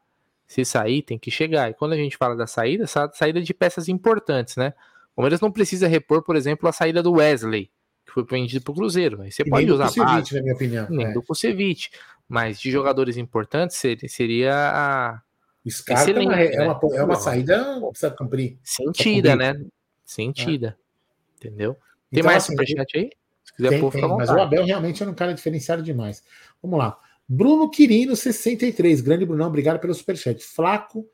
se 0.51 0.65
sair 0.65 1.01
tem 1.03 1.17
que 1.17 1.31
chegar, 1.31 1.71
e 1.71 1.75
quando 1.75 1.93
a 1.93 1.97
gente 1.97 2.17
fala 2.17 2.35
da 2.35 2.45
saída, 2.45 2.85
sa- 2.85 3.09
saída 3.15 3.41
de 3.41 3.55
peças 3.55 3.87
importantes, 3.89 4.57
né, 4.57 4.75
o 5.13 5.17
Palmeiras 5.17 5.41
não 5.41 5.53
precisa 5.53 5.87
repor, 5.87 6.25
por 6.25 6.35
exemplo, 6.35 6.69
a 6.69 6.73
saída 6.73 7.01
do 7.05 7.13
Wesley, 7.13 7.71
que 8.05 8.11
foi 8.13 8.25
vendido 8.25 8.65
pro 8.65 8.75
Cruzeiro, 8.75 9.23
aí 9.23 9.31
você 9.31 9.43
E 9.43 9.49
pode 9.49 9.71
usar 9.71 9.87
a 9.87 10.05
base, 10.05 10.35
na 10.35 10.43
minha 10.43 10.55
opinião. 10.55 10.87
nem 10.91 11.07
É. 11.07 11.13
do 11.13 11.23
Kusevich, 11.23 11.91
mas 12.29 12.61
de 12.61 12.69
jogadores 12.69 13.17
importantes 13.17 13.77
seria, 13.77 14.09
seria 14.09 14.53
a 14.75 15.23
Scarpa 15.69 16.11
é 16.11 16.13
uma, 16.15 16.35
excelente, 16.35 16.57
é 16.57 16.63
uma, 16.65 16.75
né? 16.75 16.97
é 16.99 17.05
uma 17.05 17.15
saída 17.15 17.81
precisa 17.91 18.11
cumprir. 18.11 18.59
sentida, 18.65 19.37
Precisa 19.37 19.37
né? 19.37 19.67
Sentida. 20.05 20.77
Entendeu? 21.37 21.75
Tem 21.75 22.19
Então, 22.19 22.25
mais 22.25 22.43
assim, 22.43 22.53
superchat 22.55 22.99
aí? 22.99 23.11
Se 23.45 23.55
quiser 23.55 23.69
Tem, 23.69 23.81
pôr, 23.81 23.93
tem, 23.93 24.09
mas 24.09 24.29
o. 24.31 24.41
Abel 24.41 24.65
realmente 24.65 25.01
é 25.01 25.07
um 25.07 25.15
cara 25.15 25.33
diferenciado 25.33 25.81
demais. 25.83 26.25
Vamos 26.61 26.77
lá. 26.79 26.99
Bruno 27.33 27.71
Quirino, 27.71 28.17
63. 28.17 29.01
Grande 29.01 29.25
Brunão, 29.25 29.47
obrigado 29.47 29.79
pelo 29.79 29.95
superchat. 29.95 30.45
Flaco 30.45 31.09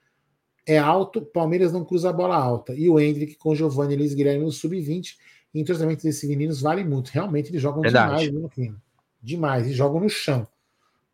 é 0.66 0.78
alto, 0.78 1.20
Palmeiras 1.20 1.74
não 1.74 1.84
cruza 1.84 2.08
a 2.08 2.12
bola 2.12 2.34
alta. 2.34 2.72
E 2.74 2.88
o 2.88 2.98
Hendrick 2.98 3.36
com 3.36 3.54
Giovanni 3.54 3.92
e 3.92 3.96
Luiz 3.98 4.14
Guilherme 4.14 4.42
no 4.42 4.50
sub-20. 4.50 5.14
Entrosamento 5.54 6.04
desses 6.04 6.26
meninos 6.26 6.62
vale 6.62 6.82
muito. 6.84 7.08
Realmente 7.08 7.50
eles 7.50 7.60
jogam 7.60 7.82
Verdade. 7.82 8.08
demais, 8.08 8.30
Bruno 8.30 8.48
Quirino. 8.48 8.82
Demais. 9.22 9.66
Eles 9.66 9.76
jogam 9.76 10.00
no 10.00 10.08
chão. 10.08 10.48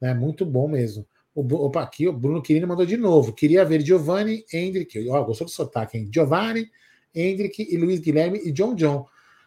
É 0.01 0.15
muito 0.15 0.47
bom 0.47 0.69
mesmo. 0.69 1.05
O, 1.35 1.43
opa, 1.65 1.83
aqui 1.83 2.07
o 2.07 2.13
Bruno 2.13 2.41
Quirino 2.41 2.69
mandou 2.69 2.87
de 2.87 2.97
novo. 2.97 3.33
Queria 3.33 3.65
ver 3.65 3.81
Giovanni, 3.81 4.45
Hendrick. 4.53 5.09
Ó, 5.09 5.25
gostou 5.25 5.49
do 5.49 5.51
sotaque, 5.51 5.99
hein? 5.99 6.09
Giovanni, 6.13 6.71
Hendrick 7.13 7.61
e 7.69 7.77
Luiz 7.77 7.99
Guilherme 7.99 8.41
e 8.45 8.53
John 8.53 8.77
John. 8.77 9.05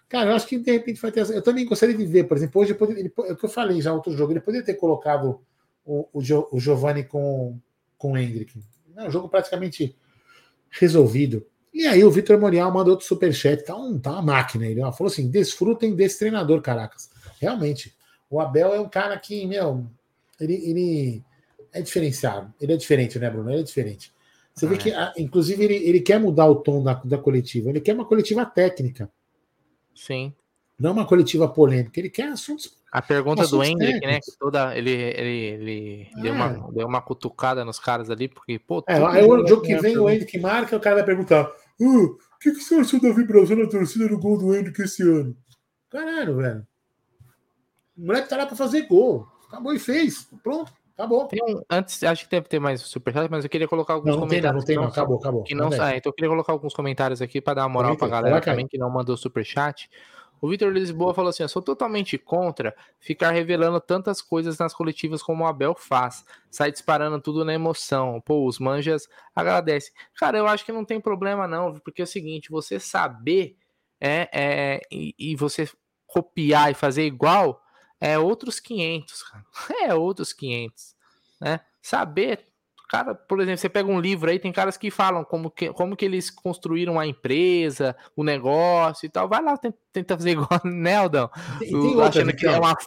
Cara, 0.08 0.30
eu 0.30 0.36
acho 0.36 0.48
que 0.48 0.60
de 0.60 0.72
repente 0.72 1.02
vai 1.02 1.12
ter. 1.12 1.28
Eu 1.32 1.42
também 1.42 1.66
gostaria 1.66 1.96
de 1.98 2.06
ver, 2.06 2.26
por 2.26 2.38
exemplo, 2.38 2.62
hoje 2.62 2.76
ele 2.98 3.12
é 3.28 3.32
o 3.34 3.36
que 3.36 3.46
eu 3.46 3.50
falei 3.50 3.82
já 3.82 3.92
outro 3.94 4.16
jogo, 4.16 4.32
ele 4.34 4.40
poderia 4.40 4.66
ter 4.66 4.76
colocado 4.76 5.42
o, 5.84 6.08
o, 6.14 6.22
Gio- 6.22 6.48
o 6.52 6.60
Giovanni 6.60 7.04
com, 7.04 7.60
com 7.98 8.12
o 8.14 8.18
Hendrick. 8.18 8.60
É 8.96 9.08
um 9.08 9.12
jogo 9.12 9.28
praticamente 9.28 9.96
resolvido. 10.70 11.46
E 11.74 11.86
aí 11.86 12.04
o 12.04 12.12
Vitor 12.12 12.40
Morial 12.40 12.72
mandou 12.72 12.92
outro 12.94 13.06
superchat, 13.06 13.64
tá, 13.66 13.76
um, 13.76 14.00
tá 14.00 14.12
uma 14.14 14.22
máquina. 14.22 14.66
Ele 14.66 14.82
ó, 14.82 14.92
falou 14.94 15.12
assim: 15.12 15.30
desfrutem 15.30 15.94
desse 15.96 16.20
treinador, 16.20 16.62
caracas. 16.62 17.10
Realmente, 17.42 17.94
o 18.30 18.40
Abel 18.40 18.74
é 18.74 18.80
um 18.80 18.88
cara 18.88 19.18
que, 19.20 19.46
meu, 19.46 19.86
ele, 20.40 20.54
ele 20.54 21.24
é 21.74 21.82
diferenciado. 21.82 22.54
Ele 22.62 22.74
é 22.74 22.78
diferente, 22.78 23.20
né, 23.20 23.30
Bruno? 23.30 23.50
Ele 23.50 23.60
é 23.60 23.64
diferente. 23.64 24.14
Você 24.54 24.66
vê 24.68 24.76
Ah, 24.76 24.78
que, 24.78 24.90
é. 24.92 24.96
ah, 24.96 25.14
inclusive, 25.18 25.62
ele, 25.64 25.76
ele 25.76 26.00
quer 26.00 26.18
mudar 26.20 26.46
o 26.46 26.56
tom 26.56 26.82
da, 26.82 26.94
da 26.94 27.18
coletiva. 27.18 27.70
Ele 27.70 27.82
quer 27.82 27.94
uma 27.94 28.06
coletiva 28.06 28.46
técnica, 28.46 29.12
Sim. 29.96 30.34
não 30.78 30.92
uma 30.92 31.06
coletiva 31.06 31.48
polêmica. 31.48 32.00
Ele 32.00 32.10
quer 32.10 32.28
assuntos. 32.30 32.76
A 32.92 33.02
pergunta 33.02 33.48
do 33.48 33.62
assuntos 33.62 33.70
Hendrick, 33.70 34.06
né? 34.06 34.20
Que 34.20 34.38
toda. 34.38 34.78
Ele, 34.78 34.92
ele, 34.92 35.30
ele 35.30 36.10
deu, 36.22 36.34
É. 36.34 36.36
uma, 36.36 36.72
deu 36.72 36.88
uma 36.88 37.02
cutucada 37.02 37.64
nos 37.66 37.80
caras 37.80 38.10
ali, 38.10 38.28
porque, 38.28 38.60
pô. 38.60 38.84
É, 38.88 38.96
aí 38.96 39.24
o 39.24 39.38
jogo 39.38 39.48
jogo 39.48 39.62
que 39.64 39.78
vem, 39.78 39.98
o. 39.98 40.10
Hendrick 40.10 40.38
marca, 40.40 40.76
o 40.76 40.80
cara 40.80 40.98
vai 40.98 41.06
perguntar: 41.06 41.44
"Ah, 41.44 41.56
o 41.82 42.18
que, 42.40 42.52
que 42.52 42.60
você 42.62 42.76
achou 42.76 43.02
da 43.02 43.12
vibração 43.12 43.58
da 43.58 43.68
torcida 43.68 44.08
no 44.08 44.20
gol 44.20 44.38
do 44.38 44.54
Hendrick 44.56 44.82
esse 44.82 45.02
ano? 45.02 45.36
Caralho, 45.90 46.38
velho. 46.38 46.68
O 47.98 48.06
moleque 48.06 48.30
tá 48.30 48.38
lá 48.38 48.46
pra 48.46 48.56
fazer 48.56 48.84
gol. 48.84 49.28
Acabou 49.48 49.74
e 49.74 49.80
fez. 49.80 50.28
Pronto, 50.44 50.72
acabou. 50.98 51.28
Um- 51.48 51.62
antes, 51.70 52.04
acho 52.04 52.26
que 52.26 52.32
deve 52.32 52.48
ter 52.48 52.60
mais 52.60 52.82
superchat, 52.82 53.30
mas 53.30 53.44
eu 53.44 53.50
queria 53.50 53.68
colocar 53.68 53.94
alguns 53.94 54.16
Não, 54.16 54.22
não 54.22 54.28
tem 54.28 54.42
não, 54.42 54.50
comentários. 54.50 54.64
não 54.64 54.66
tem 54.66 54.76
não. 54.76 54.84
Acabou, 54.86 55.18
acabou. 55.18 55.44
Que 55.44 55.56
não, 55.56 55.72
aí. 55.72 55.80
ah, 55.80 55.98
então 55.98 56.10
eu 56.10 56.14
queria 56.14 56.30
colocar 56.30 56.54
alguns 56.54 56.74
comentários 56.74 57.22
aqui 57.22 57.40
para 57.40 57.56
dar 57.56 57.64
uma 57.64 57.70
moral 57.70 57.96
pra 57.96 58.08
Aproveita, 58.08 58.30
galera 58.30 58.46
também 58.46 58.68
que 58.68 58.78
não 58.78 58.90
mandou 58.90 59.16
superchat. 59.16 59.90
O 60.42 60.50
Vitor 60.50 60.72
Lisboa 60.72 61.14
falou 61.14 61.30
assim: 61.30 61.44
Eu 61.44 61.50
sou 61.50 61.62
totalmente 61.62 62.18
contra 62.18 62.76
ficar 63.00 63.32
revelando 63.32 63.80
tantas 63.80 64.22
coisas 64.22 64.58
nas 64.58 64.74
coletivas 64.74 65.24
como 65.24 65.44
o 65.44 65.48
Abel 65.48 65.76
faz. 65.76 66.26
Sai 66.52 66.72
disparando 66.72 67.20
tudo 67.20 67.44
na 67.46 67.54
emoção. 67.54 68.22
Pô, 68.24 68.46
os 68.46 68.60
manjas 68.60 69.08
agradecem. 69.36 69.94
Cara, 70.16 70.38
eu 70.38 70.48
acho 70.48 70.66
que 70.66 70.72
não 70.72 70.86
tem 70.86 71.00
problema, 71.00 71.48
não, 71.48 71.74
porque 71.74 72.02
é 72.02 72.04
o 72.04 72.08
seguinte: 72.08 72.52
você 72.52 72.80
saber 72.80 73.58
é, 74.00 74.30
é, 74.32 74.82
e, 74.92 75.16
e 75.18 75.36
você 75.36 75.70
copiar 76.06 76.72
e 76.72 76.74
fazer 76.76 77.06
igual 77.06 77.62
é 78.00 78.18
outros 78.18 78.60
500, 78.60 79.24
cara. 79.24 79.46
É 79.90 79.94
outros 79.94 80.34
500, 80.34 80.96
né? 81.42 81.60
Saber 81.82 82.46
cara, 82.88 83.16
por 83.16 83.40
exemplo, 83.42 83.58
você 83.58 83.70
pega 83.70 83.90
um 83.90 84.00
livro 84.00 84.30
aí, 84.30 84.40
tem 84.40 84.52
caras 84.52 84.78
que 84.78 84.90
falam 84.92 85.24
como 85.24 85.50
que, 85.50 85.72
como 85.74 85.96
que 85.96 86.06
eles 86.06 86.30
construíram 86.30 87.00
a 87.00 87.06
empresa, 87.06 87.96
o 88.16 88.24
negócio 88.24 89.06
e 89.06 89.10
tal. 89.10 89.28
Vai 89.28 89.42
lá, 89.44 89.58
tenta, 89.58 89.78
tenta 89.92 90.16
fazer 90.18 90.32
igual, 90.32 90.48
né, 90.64 90.96
Aldão? 90.96 91.30
Tem 91.60 91.76
O- 91.76 91.88
outra, 91.90 92.06
achando 92.10 92.36
que 92.36 92.46
é 92.46 92.50
Vitão. 92.54 92.62
uma, 92.62 92.78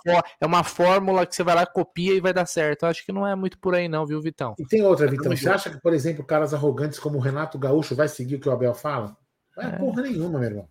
é 0.41 0.47
uma 0.47 0.65
fórmula 0.65 1.27
que 1.27 1.35
você 1.35 1.43
vai 1.43 1.55
lá, 1.55 1.67
copia 1.67 2.15
e 2.15 2.21
vai 2.21 2.33
dar 2.33 2.47
certo. 2.47 2.85
Eu 2.85 2.89
acho 2.91 3.05
que 3.05 3.13
não 3.13 3.27
é 3.27 3.35
muito 3.35 3.59
por 3.59 3.75
aí, 3.75 3.89
não, 3.89 4.07
viu, 4.07 4.21
Vitão? 4.23 4.55
E 4.59 4.65
tem 4.65 4.83
outra, 4.83 5.07
Vitão. 5.07 5.25
Tamo 5.25 5.37
Você 5.37 5.49
acha 5.51 5.71
que, 5.71 5.81
por 5.81 5.93
exemplo, 5.93 6.25
caras 6.25 6.55
arrogantes 6.55 6.99
como 6.99 7.19
o 7.19 7.21
Renato 7.21 7.59
Gaúcho 7.59 7.95
vai 7.95 8.09
seguir 8.09 8.37
o 8.37 8.41
que 8.41 8.49
o 8.49 8.53
Abel 8.53 8.75
fala? 8.75 9.17
Não 9.57 9.65
é, 9.65 9.71
porra 9.79 10.03
nenhuma, 10.03 10.39
meu 10.39 10.49
irmão. 10.49 10.69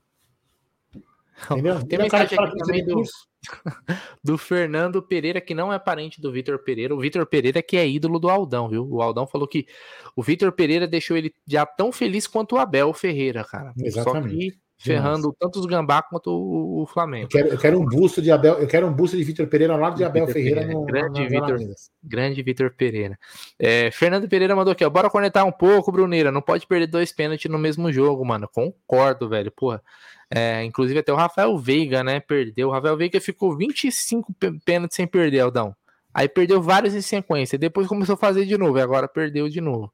Entendeu? 1.52 1.86
Tem 1.86 2.00
é 2.00 2.02
mensagem 2.04 2.38
aqui 2.38 2.52
que 2.52 2.58
também 2.58 2.86
do, 2.86 3.04
do 4.24 4.38
Fernando 4.38 5.02
Pereira, 5.02 5.40
que 5.40 5.54
não 5.54 5.72
é 5.72 5.78
parente 5.78 6.20
do 6.20 6.32
Vitor 6.32 6.60
Pereira. 6.60 6.96
O 6.96 7.00
Vitor 7.00 7.26
Pereira 7.26 7.62
que 7.62 7.78
é 7.78 7.88
ídolo 7.88 8.20
do 8.20 8.30
Aldão, 8.30 8.68
viu? 8.70 8.88
O 8.90 9.02
Aldão 9.02 9.28
falou 9.28 9.48
que 9.48 9.66
o 10.16 10.24
Vitor 10.24 10.52
Pereira 10.52 10.88
deixou 10.88 11.16
ele 11.16 11.34
já 11.48 11.66
tão 11.66 11.92
feliz 11.92 12.28
quanto 12.28 12.56
o 12.56 12.60
Abel 12.60 12.94
Ferreira, 12.94 13.44
cara. 13.44 13.74
Só 13.78 13.86
Exatamente. 13.86 14.36
que 14.36 14.68
ferrando 14.80 15.36
tanto 15.40 15.60
os 15.60 15.66
gambá 15.66 16.04
quanto 16.04 16.30
o, 16.30 16.84
o 16.84 16.86
Flamengo. 16.86 17.26
Eu 17.26 17.30
quero, 17.30 17.48
eu 17.50 17.58
quero 17.58 17.80
um 17.80 17.86
busto 17.86 18.22
de 18.22 18.32
Abel, 18.32 18.60
eu 18.60 18.68
quero 18.68 18.88
um 18.88 18.94
busto 18.94 19.18
de 19.18 19.24
Vitor 19.24 19.48
Pereira 19.48 19.74
ao 19.74 19.80
lado 19.80 19.98
de 19.98 20.04
Abel 20.04 20.28
Vitor 20.28 20.34
Ferreira 20.34 20.62
Pereira, 20.62 20.80
no, 20.80 20.86
grande 20.86 21.28
Vitor, 21.28 21.60
grande 22.04 22.44
Vitor 22.44 22.74
Pereira. 22.76 23.20
É, 23.58 23.90
Fernando 23.92 24.30
Pereira 24.30 24.56
mandou 24.56 24.72
aqui, 24.72 24.86
ó, 24.86 24.90
bora 24.90 25.10
conectar 25.10 25.44
um 25.44 25.52
pouco, 25.52 25.92
Bruneira, 25.92 26.32
não 26.32 26.42
pode 26.42 26.68
perder 26.68 26.88
dois 26.88 27.12
pênaltis 27.12 27.50
no 27.50 27.58
mesmo 27.58 27.92
jogo, 27.92 28.24
mano, 28.24 28.48
concordo, 28.48 29.28
velho, 29.28 29.52
porra. 29.52 29.82
É, 30.30 30.64
inclusive 30.64 31.00
até 31.00 31.12
o 31.12 31.16
Rafael 31.16 31.58
Veiga, 31.58 32.04
né, 32.04 32.20
perdeu, 32.20 32.68
o 32.68 32.72
Rafael 32.72 32.98
Veiga 32.98 33.20
ficou 33.22 33.56
25 33.56 34.34
pê- 34.34 34.52
pênaltis 34.66 34.96
sem 34.96 35.08
perder, 35.08 35.40
Aldão. 35.40 35.76
Aí 36.14 36.28
perdeu 36.28 36.62
vários 36.62 36.96
em 36.96 37.02
sequência, 37.02 37.58
depois 37.58 37.88
começou 37.88 38.14
a 38.14 38.18
fazer 38.18 38.46
de 38.46 38.58
novo, 38.58 38.78
e 38.78 38.82
agora 38.82 39.08
perdeu 39.08 39.48
de 39.48 39.62
novo, 39.62 39.92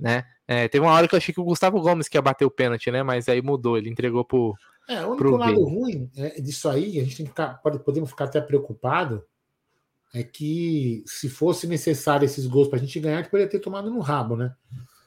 né. 0.00 0.24
É, 0.48 0.68
teve 0.68 0.84
uma 0.84 0.92
hora 0.92 1.06
que 1.06 1.14
eu 1.14 1.18
achei 1.18 1.32
que 1.34 1.40
o 1.40 1.44
Gustavo 1.44 1.80
Gomes 1.80 2.08
que 2.08 2.16
ia 2.16 2.22
bater 2.22 2.44
o 2.44 2.50
pênalti, 2.50 2.90
né, 2.90 3.02
mas 3.02 3.28
aí 3.28 3.40
mudou, 3.42 3.76
ele 3.78 3.88
entregou 3.90 4.24
pro... 4.24 4.54
É, 4.88 5.02
o 5.04 5.08
único 5.08 5.16
pro 5.18 5.36
lado 5.36 5.54
Veiga. 5.54 5.70
ruim 5.70 6.10
é, 6.16 6.40
disso 6.40 6.68
aí, 6.68 6.98
a 6.98 7.04
gente 7.04 7.16
tem 7.16 7.26
que 7.26 7.30
ficar, 7.30 7.54
pode, 7.54 7.78
podemos 7.80 8.10
ficar 8.10 8.24
até 8.24 8.40
preocupado, 8.40 9.24
é 10.14 10.22
que 10.22 11.04
se 11.06 11.28
fosse 11.28 11.66
necessário 11.66 12.24
esses 12.24 12.46
gols 12.46 12.68
pra 12.68 12.78
gente 12.78 12.98
ganhar, 12.98 13.18
a 13.18 13.22
gente 13.22 13.30
poderia 13.30 13.50
ter 13.50 13.58
tomado 13.58 13.90
no 13.90 14.00
rabo, 14.00 14.36
né? 14.36 14.54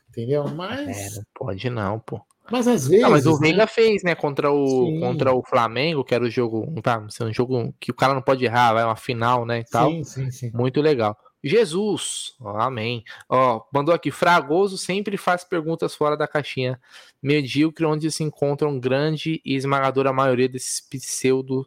Entendeu? 0.10 0.48
É, 0.48 0.52
Mas, 0.52 1.16
não 1.16 1.24
pode 1.34 1.70
não, 1.70 2.00
pô. 2.00 2.22
Mas 2.52 2.68
às 2.68 2.88
vezes. 2.88 3.04
Não, 3.04 3.12
mas 3.12 3.26
o 3.26 3.34
né? 3.34 3.50
Veiga 3.50 3.68
fez, 3.68 4.04
né, 4.04 4.16
contra 4.16 4.52
o, 4.52 4.86
Sim. 4.86 5.00
contra 5.00 5.34
o 5.34 5.44
Flamengo, 5.44 6.04
que 6.04 6.14
era 6.14 6.24
o 6.24 6.30
jogo, 6.30 6.66
um, 6.68 6.82
tá, 6.82 7.06
um 7.22 7.34
jogo 7.34 7.74
que 7.80 7.92
o 7.92 7.94
cara 7.94 8.14
não 8.14 8.22
pode 8.22 8.46
errar, 8.46 8.74
vai 8.74 8.84
uma 8.84 8.96
final, 8.96 9.46
né, 9.46 9.60
e 9.60 9.64
tal. 9.64 9.90
Sim, 9.90 10.04
sim, 10.04 10.32
sim. 10.32 10.52
Muito 10.54 10.82
legal. 10.82 11.18
Jesus, 11.44 12.36
amém. 12.40 13.04
Ó, 13.30 13.62
mandou 13.74 13.96
aqui, 13.96 14.12
Fragoso 14.12 14.78
sempre 14.78 15.16
faz 15.16 15.44
perguntas 15.44 15.96
fora 15.96 16.18
da 16.18 16.28
caixinha 16.28 16.80
medíocre, 17.22 17.86
onde 17.86 18.12
se 18.12 18.24
encontram 18.24 18.80
grande 18.80 19.42
e 19.46 19.56
esmagadora 19.56 20.12
maioria 20.12 20.50
desses 20.50 20.82
pseudo 20.82 21.66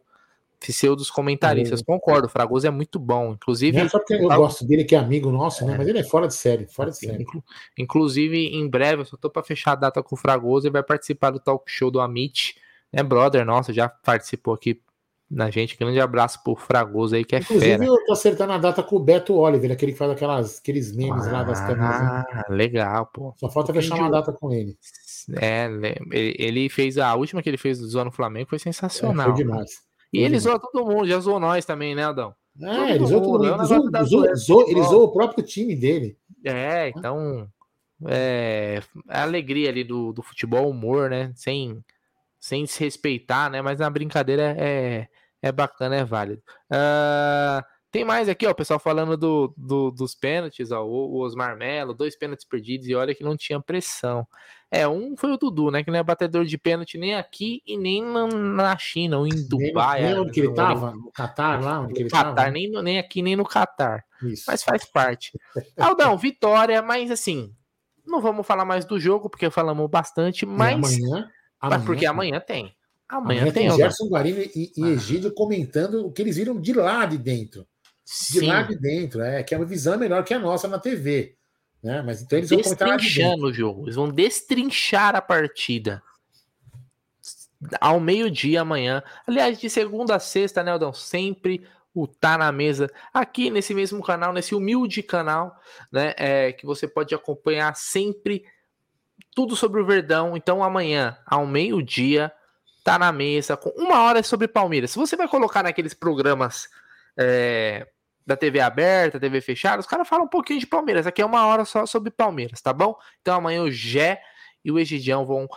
pseudos 0.63 1.11
comentaristas. 1.11 1.83
Concordo, 1.83 2.29
Fragoso 2.29 2.67
é 2.67 2.71
muito 2.71 2.99
bom. 2.99 3.33
Inclusive, 3.33 3.77
Não 3.79 3.85
é 3.85 3.89
só 3.89 3.99
porque 3.99 4.15
eu 4.15 4.29
gosto 4.29 4.65
dele, 4.67 4.85
que 4.85 4.95
é 4.95 4.99
amigo 4.99 5.31
nosso, 5.31 5.67
né? 5.67 5.75
Mas 5.77 5.87
ele 5.89 5.99
é 5.99 6.05
fora 6.05 6.27
de 6.29 6.35
série, 6.35 6.67
fora 6.67 6.91
de 6.91 6.97
série. 6.97 7.23
Inclu- 7.23 7.45
Inclusive, 7.79 8.37
em 8.39 8.69
breve, 8.69 9.03
eu 9.03 9.07
só 9.07 9.17
tô 9.17 9.29
pra 9.29 9.43
fechar 9.43 9.73
a 9.73 9.77
data 9.77 10.03
com 10.03 10.15
o 10.15 10.19
Fragoso 10.19 10.67
e 10.67 10.71
vai 10.71 10.83
participar 10.83 11.31
do 11.31 11.41
talk 11.41 11.65
show 11.71 11.91
do 11.91 12.01
Amit, 12.01 12.55
né, 12.93 13.03
brother? 13.03 13.45
Nossa, 13.45 13.73
já 13.73 13.89
participou 13.89 14.55
aqui 14.55 14.81
na 15.31 15.51
gente. 15.51 15.79
Grande 15.79 15.99
abraço 15.99 16.43
pro 16.45 16.55
Fragoso 16.55 17.15
aí, 17.15 17.25
que 17.25 17.35
é 17.35 17.39
Inclusive, 17.39 17.71
fera. 17.71 17.85
eu 17.87 18.05
tô 18.05 18.13
acertando 18.13 18.53
a 18.53 18.59
data 18.59 18.83
com 18.83 18.97
o 18.97 19.01
Beto 19.01 19.35
Oliver, 19.35 19.73
aquele 19.73 19.93
que 19.93 19.99
faz 19.99 20.11
aquelas, 20.11 20.59
aqueles 20.59 20.95
memes 20.95 21.27
lá 21.27 21.43
das 21.43 21.59
camisas. 21.61 22.01
né? 22.03 22.25
Ah, 22.35 22.45
legal, 22.51 23.07
pô. 23.07 23.35
Só 23.39 23.49
falta 23.49 23.73
fechar 23.73 23.95
uma 23.97 24.11
data 24.11 24.31
com 24.33 24.53
ele. 24.53 24.77
É, 25.37 25.69
le- 25.69 25.97
ele 26.11 26.37
ele 26.39 26.69
fez 26.69 26.99
a 26.99 27.15
última 27.15 27.41
que 27.43 27.49
ele 27.49 27.57
fez 27.57 27.79
do 27.79 27.87
Zoando 27.87 28.11
Flamengo 28.11 28.49
foi 28.51 28.57
É, 28.57 28.59
sensacional. 28.59 29.27
foi 29.29 29.35
demais. 29.35 29.71
E 30.13 30.19
Foi 30.19 30.25
ele 30.27 30.39
demais. 30.39 30.43
zoa 30.43 30.59
todo 30.59 30.85
mundo, 30.87 31.07
já 31.09 31.19
zoou 31.21 31.41
nós 31.41 31.65
também, 31.65 31.95
né, 31.95 32.05
Aldão? 32.05 32.35
É, 32.61 32.95
ele 32.95 33.07
zoou 33.07 33.23
todo 33.23 33.33
mundo, 33.45 33.47
é 33.47 33.51
mundo. 33.57 33.67
Zoou- 33.67 34.05
zoou- 34.05 34.37
zoou- 34.37 34.69
Ele 34.69 34.83
zoou 34.83 35.05
o 35.05 35.13
próprio 35.13 35.43
time 35.45 35.75
dele. 35.75 36.19
É, 36.45 36.89
então. 36.91 37.49
É, 38.09 38.83
a 39.09 39.23
alegria 39.23 39.71
ali 39.71 39.85
do, 39.85 40.13
do 40.13 40.23
futebol, 40.23 40.69
humor, 40.69 41.09
né? 41.09 41.33
Sem, 41.37 41.83
sem 42.39 42.67
se 42.67 42.83
respeitar, 42.85 43.49
né? 43.51 43.63
Mas 43.63 43.79
na 43.79 43.89
brincadeira 43.89 44.55
é, 44.59 45.09
é 45.41 45.53
bacana, 45.53 45.97
é 45.97 46.05
válido. 46.05 46.43
Ah, 46.71 47.65
Tem 47.93 48.05
mais 48.07 48.27
aqui, 48.27 48.47
ó, 48.47 48.51
o 48.53 48.55
pessoal 48.55 48.81
falando 48.81 49.19
do, 49.19 49.53
do, 49.55 49.91
dos 49.91 50.15
pênaltis, 50.15 50.73
ó, 50.73 50.83
o, 50.83 51.13
o 51.13 51.19
Osmar 51.21 51.55
Melo, 51.59 51.93
dois 51.93 52.17
pênaltis 52.17 52.47
perdidos 52.47 52.89
e 52.89 52.95
olha 52.95 53.15
que 53.15 53.23
não 53.23 53.37
tinha 53.37 53.61
pressão. 53.61 54.27
É, 54.71 54.89
um 54.89 55.15
foi 55.15 55.31
o 55.33 55.37
Dudu, 55.37 55.71
né, 55.71 55.85
que 55.85 55.91
não 55.91 55.99
é 55.99 56.03
batedor 56.03 56.47
de 56.47 56.57
pênalti 56.57 56.97
nem 56.97 57.15
aqui 57.15 57.61
e 57.67 57.77
nem 57.77 58.03
na, 58.03 58.27
na 58.29 58.79
China, 58.79 59.19
ou 59.19 59.27
em 59.27 59.47
Dubai. 59.47 60.03
Nem 60.05 60.13
é, 60.13 60.21
onde 60.21 60.33
que 60.33 60.41
ele 60.41 60.49
no- 60.49 60.55
tava? 60.55 60.93
No 60.93 61.13
Catar, 61.13 61.61
lá 61.63 61.81
onde 61.81 62.01
ele 62.01 62.09
Catar, 62.09 62.35
tava? 62.35 62.51
nem, 62.51 62.71
no- 62.71 62.81
nem 62.81 62.99
aqui, 62.99 63.21
nem 63.21 63.37
no 63.37 63.45
Catar. 63.45 64.03
Isso. 64.23 64.45
Mas 64.49 64.63
faz 64.63 64.87
parte. 64.87 65.39
Aldão, 65.79 66.17
vitória, 66.17 66.81
mas 66.81 67.11
assim, 67.11 67.55
não 68.07 68.23
vamos 68.23 68.47
falar 68.47 68.65
mais 68.65 68.87
do 68.87 68.99
jogo, 68.99 69.29
porque 69.29 69.51
falamos 69.51 69.87
bastante, 69.91 70.47
mas, 70.47 70.77
amanhã, 70.77 71.29
mas 71.61 71.85
porque 71.85 72.07
amanhã- 72.07 72.37
amanhã 72.37 72.41
tem. 72.41 72.75
Amanhã, 73.07 73.41
Amanhã 73.43 73.53
tem, 73.53 73.69
tem. 73.69 73.77
Gerson 73.77 74.09
Guarino 74.09 74.41
e, 74.41 74.73
e 74.75 74.85
Egídio 74.87 75.35
comentando 75.35 76.07
o 76.07 76.11
que 76.11 76.23
eles 76.23 76.37
viram 76.37 76.59
de 76.59 76.73
lá 76.73 77.05
de 77.05 77.19
dentro. 77.19 77.67
De 78.05 78.41
Sim. 78.41 78.47
lá 78.47 78.63
de 78.63 78.77
dentro, 78.77 79.23
é, 79.23 79.43
que 79.43 79.55
a 79.55 79.65
visão 79.65 79.95
é 79.95 79.97
melhor 79.97 80.25
que 80.25 80.35
a 80.35 80.39
nossa 80.39 80.69
na 80.69 80.79
TV. 80.79 81.37
Né? 81.83 82.03
Mas 82.03 82.23
então 82.23 82.39
eles 82.39 82.51
vão 82.51 82.63
comentar 82.63 82.89
lá 82.89 82.97
de 82.97 83.03
dentro. 83.03 83.15
Destrinchando 83.19 83.47
o 83.47 83.53
jogo. 83.53 83.83
Eles 83.85 83.97
vão 83.97 84.09
destrinchar 84.09 85.17
a 85.17 85.23
partida. 85.23 86.03
Ao 87.81 88.01
meio-dia 88.01 88.61
amanhã. 88.61 89.03
Aliás, 89.27 89.59
de 89.59 89.71
segunda 89.71 90.17
a 90.17 90.21
sexta, 90.21 90.63
né, 90.63 90.73
Aldão? 90.73 90.93
Sempre 90.93 91.67
o 91.95 92.07
Tá 92.07 92.39
na 92.39 92.51
Mesa. 92.51 92.91
Aqui 93.13 93.51
nesse 93.51 93.75
mesmo 93.75 94.03
canal, 94.03 94.33
nesse 94.33 94.55
humilde 94.55 95.03
canal, 95.03 95.57
né? 95.91 96.15
É, 96.17 96.53
que 96.53 96.67
você 96.67 96.89
pode 96.89 97.15
acompanhar 97.15 97.75
sempre 97.77 98.45
tudo 99.35 99.57
sobre 99.57 99.81
o 99.81 99.87
Verdão. 99.87 100.37
Então, 100.37 100.63
amanhã, 100.63 101.17
ao 101.27 101.47
meio-dia, 101.47 102.33
tá 102.85 102.99
na 102.99 103.13
mesa, 103.13 103.57
com 103.57 103.71
uma 103.71 104.03
hora 104.03 104.23
sobre 104.23 104.49
Palmeiras. 104.49 104.91
Se 104.91 104.99
você 104.99 105.17
vai 105.17 105.29
colocar 105.29 105.63
naqueles 105.63 105.95
programas 105.95 106.69
é, 107.17 107.87
da 108.27 108.37
TV 108.37 108.61
aberta, 108.61 109.21
TV 109.21 109.41
fechada, 109.41 109.81
os 109.81 109.87
caras 109.87 110.09
falam 110.09 110.27
um 110.27 110.29
pouquinho 110.29 110.61
de 110.61 110.67
Palmeiras. 110.67 111.07
Aqui 111.07 111.23
é 111.23 111.27
uma 111.27 111.47
hora 111.47 111.65
só 111.65 111.87
sobre 111.87 112.11
Palmeiras, 112.11 112.61
tá 112.61 112.73
bom? 112.73 112.97
Então 113.21 113.37
amanhã 113.37 113.63
o 113.63 113.71
Gé 113.71 114.21
e 114.65 114.71
o 114.71 114.79
Egidião 114.79 115.25
vão 115.25 115.49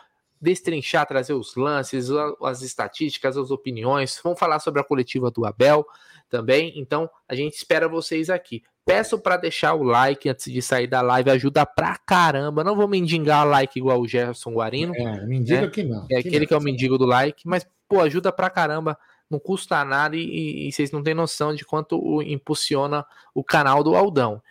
destrinchar, 0.41 1.05
trazer 1.05 1.33
os 1.33 1.55
lances, 1.55 2.09
as 2.43 2.61
estatísticas, 2.61 3.37
as 3.37 3.51
opiniões. 3.51 4.19
Vão 4.23 4.35
falar 4.35 4.59
sobre 4.59 4.81
a 4.81 4.83
coletiva 4.83 5.31
do 5.31 5.45
Abel 5.45 5.85
também. 6.29 6.73
Então 6.75 7.09
a 7.27 7.35
gente 7.35 7.55
espera 7.55 7.87
vocês 7.87 8.29
aqui. 8.29 8.63
Peço 8.85 9.17
para 9.17 9.35
deixar 9.35 9.73
o 9.73 9.81
like 9.81 10.29
antes 10.29 10.51
de 10.51 10.61
sair 10.61 10.85
da 10.85 11.01
live, 11.01 11.31
ajuda 11.31 11.65
pra 11.65 11.97
caramba. 11.97 12.63
Não 12.63 12.75
vou 12.75 12.87
mendigar 12.87 13.47
like 13.47 13.79
igual 13.79 13.99
o 13.99 14.07
Gerson 14.07 14.53
Guarino. 14.53 14.93
É, 14.95 15.25
mendiga 15.25 15.61
né? 15.61 15.67
que 15.69 15.83
não. 15.83 16.03
É 16.03 16.21
que 16.21 16.27
aquele 16.27 16.41
não. 16.41 16.47
que 16.47 16.53
é 16.53 16.57
o 16.57 16.61
mendigo 16.61 16.97
do 16.97 17.05
like, 17.05 17.47
mas, 17.47 17.65
pô, 17.89 17.99
ajuda 17.99 18.31
pra 18.31 18.47
caramba, 18.47 18.95
não 19.35 19.39
custa 19.39 19.83
nada 19.83 20.15
e, 20.15 20.21
e- 20.21 20.67
e 20.67 20.71
vocês 20.71 20.91
não 20.91 21.03
têm 21.03 21.13
noção 21.13 21.53
de 21.53 21.65
quanto 21.65 21.99
o- 22.01 22.21
impulsiona 22.21 23.05
o 23.33 23.43
canal 23.43 23.83
do 23.83 23.95
Aldão. 23.95 24.41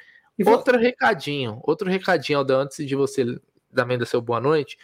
Outro 0.59 0.79
recadinho, 0.79 1.61
outro 1.63 1.89
recadinho, 1.89 2.39
Aldão, 2.41 2.61
antes 2.61 2.87
de 2.87 2.95
você 2.95 3.25
também 3.75 3.97
dar 3.99 4.07
seu 4.07 4.21
boa 4.21 4.41
noite, 4.41 4.77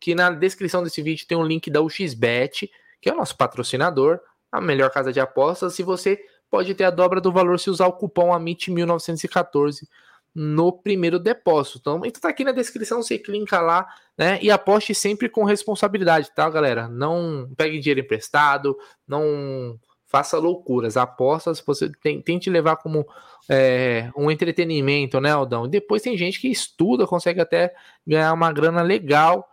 que 0.00 0.14
na 0.14 0.30
descrição 0.30 0.82
desse 0.82 1.02
vídeo 1.02 1.26
tem 1.26 1.36
um 1.38 1.44
link 1.44 1.70
da 1.70 1.80
UXBet, 1.80 2.70
que 3.00 3.08
é 3.08 3.12
o 3.12 3.16
nosso 3.16 3.36
patrocinador, 3.36 4.20
a 4.50 4.60
melhor 4.60 4.90
casa 4.90 5.12
de 5.12 5.20
apostas, 5.20 5.74
se 5.74 5.82
você 5.82 6.18
pode 6.50 6.74
ter 6.74 6.84
a 6.84 6.90
dobra 6.90 7.20
do 7.20 7.32
valor 7.32 7.58
se 7.58 7.70
usar 7.70 7.86
o 7.86 7.92
cupom 7.92 8.30
AMIT1914 8.32 9.86
no 10.34 10.72
primeiro 10.72 11.18
depósito. 11.18 11.78
Então, 11.78 12.00
então 12.04 12.20
tá 12.20 12.28
aqui 12.28 12.44
na 12.44 12.52
descrição, 12.52 13.02
você 13.02 13.18
clica 13.18 13.60
lá, 13.60 13.86
né? 14.16 14.38
E 14.42 14.50
aposte 14.50 14.94
sempre 14.94 15.28
com 15.28 15.44
responsabilidade, 15.44 16.30
tá, 16.34 16.48
galera? 16.48 16.88
Não 16.88 17.50
pegue 17.56 17.78
dinheiro 17.78 18.00
emprestado, 18.00 18.76
não 19.06 19.78
faça 20.06 20.38
loucuras. 20.38 20.96
Apostas 20.96 21.62
você 21.66 21.90
tem, 22.02 22.20
tente 22.20 22.50
levar 22.50 22.76
como 22.76 23.06
é, 23.48 24.10
um 24.16 24.30
entretenimento, 24.30 25.20
né, 25.20 25.30
Aldão? 25.30 25.66
E 25.66 25.70
depois 25.70 26.02
tem 26.02 26.16
gente 26.16 26.40
que 26.40 26.48
estuda, 26.48 27.06
consegue 27.06 27.40
até 27.40 27.74
ganhar 28.06 28.32
uma 28.32 28.52
grana 28.52 28.82
legal, 28.82 29.48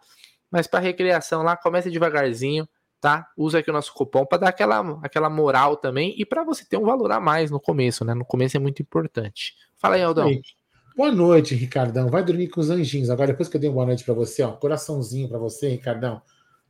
mas 0.52 0.68
para 0.68 0.80
recreação 0.80 1.44
lá, 1.44 1.56
começa 1.56 1.90
devagarzinho, 1.90 2.68
tá? 3.00 3.30
Usa 3.38 3.60
aqui 3.60 3.70
o 3.70 3.74
nosso 3.74 3.94
cupom 3.94 4.26
para 4.26 4.40
dar 4.40 4.50
aquela, 4.50 5.00
aquela 5.04 5.30
moral 5.30 5.78
também 5.78 6.14
e 6.18 6.26
para 6.26 6.44
você 6.44 6.66
ter 6.66 6.78
um 6.78 6.86
valor 6.86 7.12
a 7.12 7.20
mais 7.20 7.52
no 7.52 7.60
começo, 7.60 8.04
né? 8.04 8.14
No 8.14 8.26
começo 8.26 8.58
é 8.58 8.60
muito 8.60 8.82
importante. 8.82 9.56
Fala 9.78 9.96
aí, 9.96 10.04
Aldão. 10.04 10.28
Aí. 10.28 10.42
Boa 11.00 11.14
noite, 11.14 11.56
Ricardão. 11.56 12.10
Vai 12.10 12.26
dormir 12.26 12.50
com 12.50 12.60
os 12.60 12.70
anjinhos. 12.70 13.10
Agora, 13.10 13.28
depois 13.32 13.48
que 13.48 13.56
eu 13.56 13.62
dei 13.62 13.70
uma 13.70 13.76
boa 13.76 13.86
noite 13.86 14.04
para 14.04 14.14
você, 14.14 14.44
ó, 14.44 14.52
coraçãozinho 14.52 15.30
para 15.30 15.38
você, 15.38 15.70
Ricardão. 15.70 16.22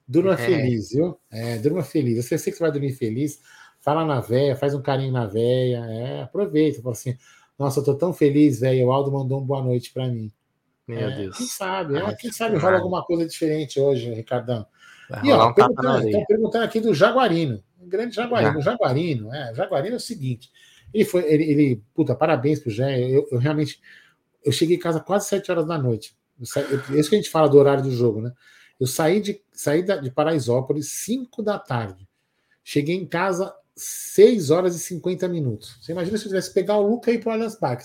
Durma 0.08 0.34
É. 0.38 0.38
feliz, 0.38 0.92
viu? 0.92 1.20
É, 1.32 1.58
durma 1.58 1.82
feliz. 1.82 2.18
Eu 2.18 2.22
sei, 2.22 2.36
eu 2.36 2.40
sei 2.40 2.52
que 2.54 2.58
você 2.60 2.64
vai 2.64 2.72
dormir 2.72 2.92
feliz. 2.94 3.42
Fala 3.80 4.06
na 4.06 4.22
véia, 4.22 4.56
faz 4.56 4.76
um 4.76 4.84
carinho 4.84 5.12
na 5.12 5.26
véia. 5.26 5.84
É, 5.84 6.22
aproveita. 6.22 6.80
Fala 6.80 6.94
assim: 6.94 7.18
Nossa, 7.58 7.80
eu 7.80 7.84
tô 7.84 7.96
tão 7.96 8.14
feliz, 8.14 8.60
velho. 8.60 8.86
O 8.86 8.92
Aldo 8.92 9.12
mandou 9.12 9.42
um 9.42 9.44
boa 9.44 9.64
noite 9.64 9.92
para 9.92 10.08
mim. 10.08 10.32
Meu 10.88 11.00
É, 11.00 11.16
Deus. 11.16 11.36
Quem 11.36 11.48
sabe? 11.48 11.98
é, 11.98 12.14
quem 12.14 12.30
que 12.30 12.36
sabe 12.36 12.56
rola 12.58 12.78
alguma 12.78 13.04
coisa 13.04 13.26
diferente 13.26 13.80
hoje, 13.80 14.14
Ricardão. 14.14 14.64
Vai 15.10 15.26
E 15.26 15.32
ó, 15.32 15.50
um 15.50 15.54
perguntando, 15.56 16.06
estão 16.08 16.26
perguntando 16.26 16.66
aqui 16.66 16.80
do 16.80 16.94
Jaguarino. 16.94 17.64
O 17.82 17.88
grande 17.88 18.16
Jaguarino. 18.16 18.54
Já. 18.54 18.60
O 18.60 18.62
Jaguarino, 18.62 19.34
é, 19.34 19.52
o 19.54 19.56
Jaguarino 19.56 19.96
é 19.96 19.98
o 19.98 20.00
seguinte. 20.00 20.52
Ele 20.94 21.04
foi, 21.04 21.24
ele, 21.34 21.44
ele 21.46 21.84
puta, 21.96 22.14
parabéns 22.14 22.60
pro 22.60 22.70
Jé. 22.70 23.00
Eu, 23.10 23.28
eu 23.32 23.40
realmente, 23.40 23.80
eu 24.44 24.52
cheguei 24.52 24.76
em 24.78 24.80
casa 24.80 24.99
quase 24.99 25.28
7 25.28 25.52
horas 25.52 25.66
da 25.66 25.78
noite. 25.78 26.16
Sa- 26.44 26.61
eu- 26.61 26.98
Isso 26.98 27.10
que 27.10 27.16
a 27.16 27.20
gente 27.20 27.30
fala 27.30 27.48
do 27.49 27.57
horário 27.57 27.84
do 27.84 27.91
jogo, 27.91 28.22
né? 28.22 28.32
Eu 28.80 28.88
saí 28.88 29.20
de, 29.20 29.41
saí 29.52 29.84
de 29.84 30.10
Paraisópolis 30.11 30.88
5 30.91 31.44
da 31.44 31.60
tarde. 31.60 32.07
Cheguei 32.64 32.95
em 32.95 33.06
casa 33.06 33.53
6 33.76 34.49
horas 34.52 34.76
e 34.76 34.80
50 34.80 35.28
minutos. 35.28 35.78
Você 35.82 35.91
imagina 35.91 36.18
se 36.18 36.24
eu 36.26 36.30
tivesse 36.30 36.49
que 36.49 36.53
pegar 36.56 36.78
o 36.78 36.88
Luca 36.88 37.11
e 37.11 37.16
ir 37.16 37.20
pro 37.20 37.32
Allianz 37.32 37.56
Parque. 37.56 37.84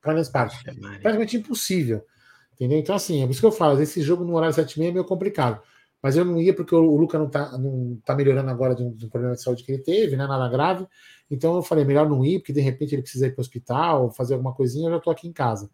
Pro 0.00 0.10
Allianz 0.10 0.28
Parque. 0.28 0.56
Praticamente 1.00 1.36
impossível. 1.36 2.04
Entendeu? 2.54 2.78
Então, 2.78 2.94
assim, 2.94 3.22
é 3.22 3.26
por 3.26 3.32
isso 3.32 3.40
que 3.40 3.46
eu 3.46 3.52
falo, 3.52 3.80
esse 3.82 4.00
jogo 4.02 4.24
no 4.24 4.34
horário 4.34 4.54
7 4.54 4.74
e 4.74 4.78
meia 4.78 4.90
é 4.90 4.92
meio 4.92 5.04
complicado. 5.04 5.60
Mas 6.02 6.16
eu 6.16 6.24
não 6.24 6.40
ia 6.40 6.54
porque 6.54 6.74
o, 6.74 6.78
o 6.92 6.96
Luca 6.96 7.18
não 7.18 7.28
tá, 7.28 7.58
não 7.58 7.98
tá 8.04 8.14
melhorando 8.14 8.48
agora 8.50 8.74
de 8.74 8.82
um, 8.82 8.92
de 8.92 9.06
um 9.06 9.08
problema 9.08 9.34
de 9.34 9.42
saúde 9.42 9.64
que 9.64 9.72
ele 9.72 9.82
teve, 9.82 10.16
né? 10.16 10.26
Nada 10.26 10.48
grave. 10.48 10.86
Então 11.30 11.56
eu 11.56 11.62
falei, 11.62 11.84
melhor 11.84 12.08
não 12.08 12.24
ir, 12.24 12.38
porque 12.38 12.52
de 12.52 12.60
repente 12.60 12.94
ele 12.94 13.02
precisa 13.02 13.26
ir 13.26 13.30
para 13.32 13.40
o 13.40 13.42
hospital, 13.42 14.10
fazer 14.12 14.34
alguma 14.34 14.54
coisinha, 14.54 14.88
eu 14.88 14.92
já 14.92 15.00
tô 15.00 15.10
aqui 15.10 15.26
em 15.26 15.32
casa. 15.32 15.68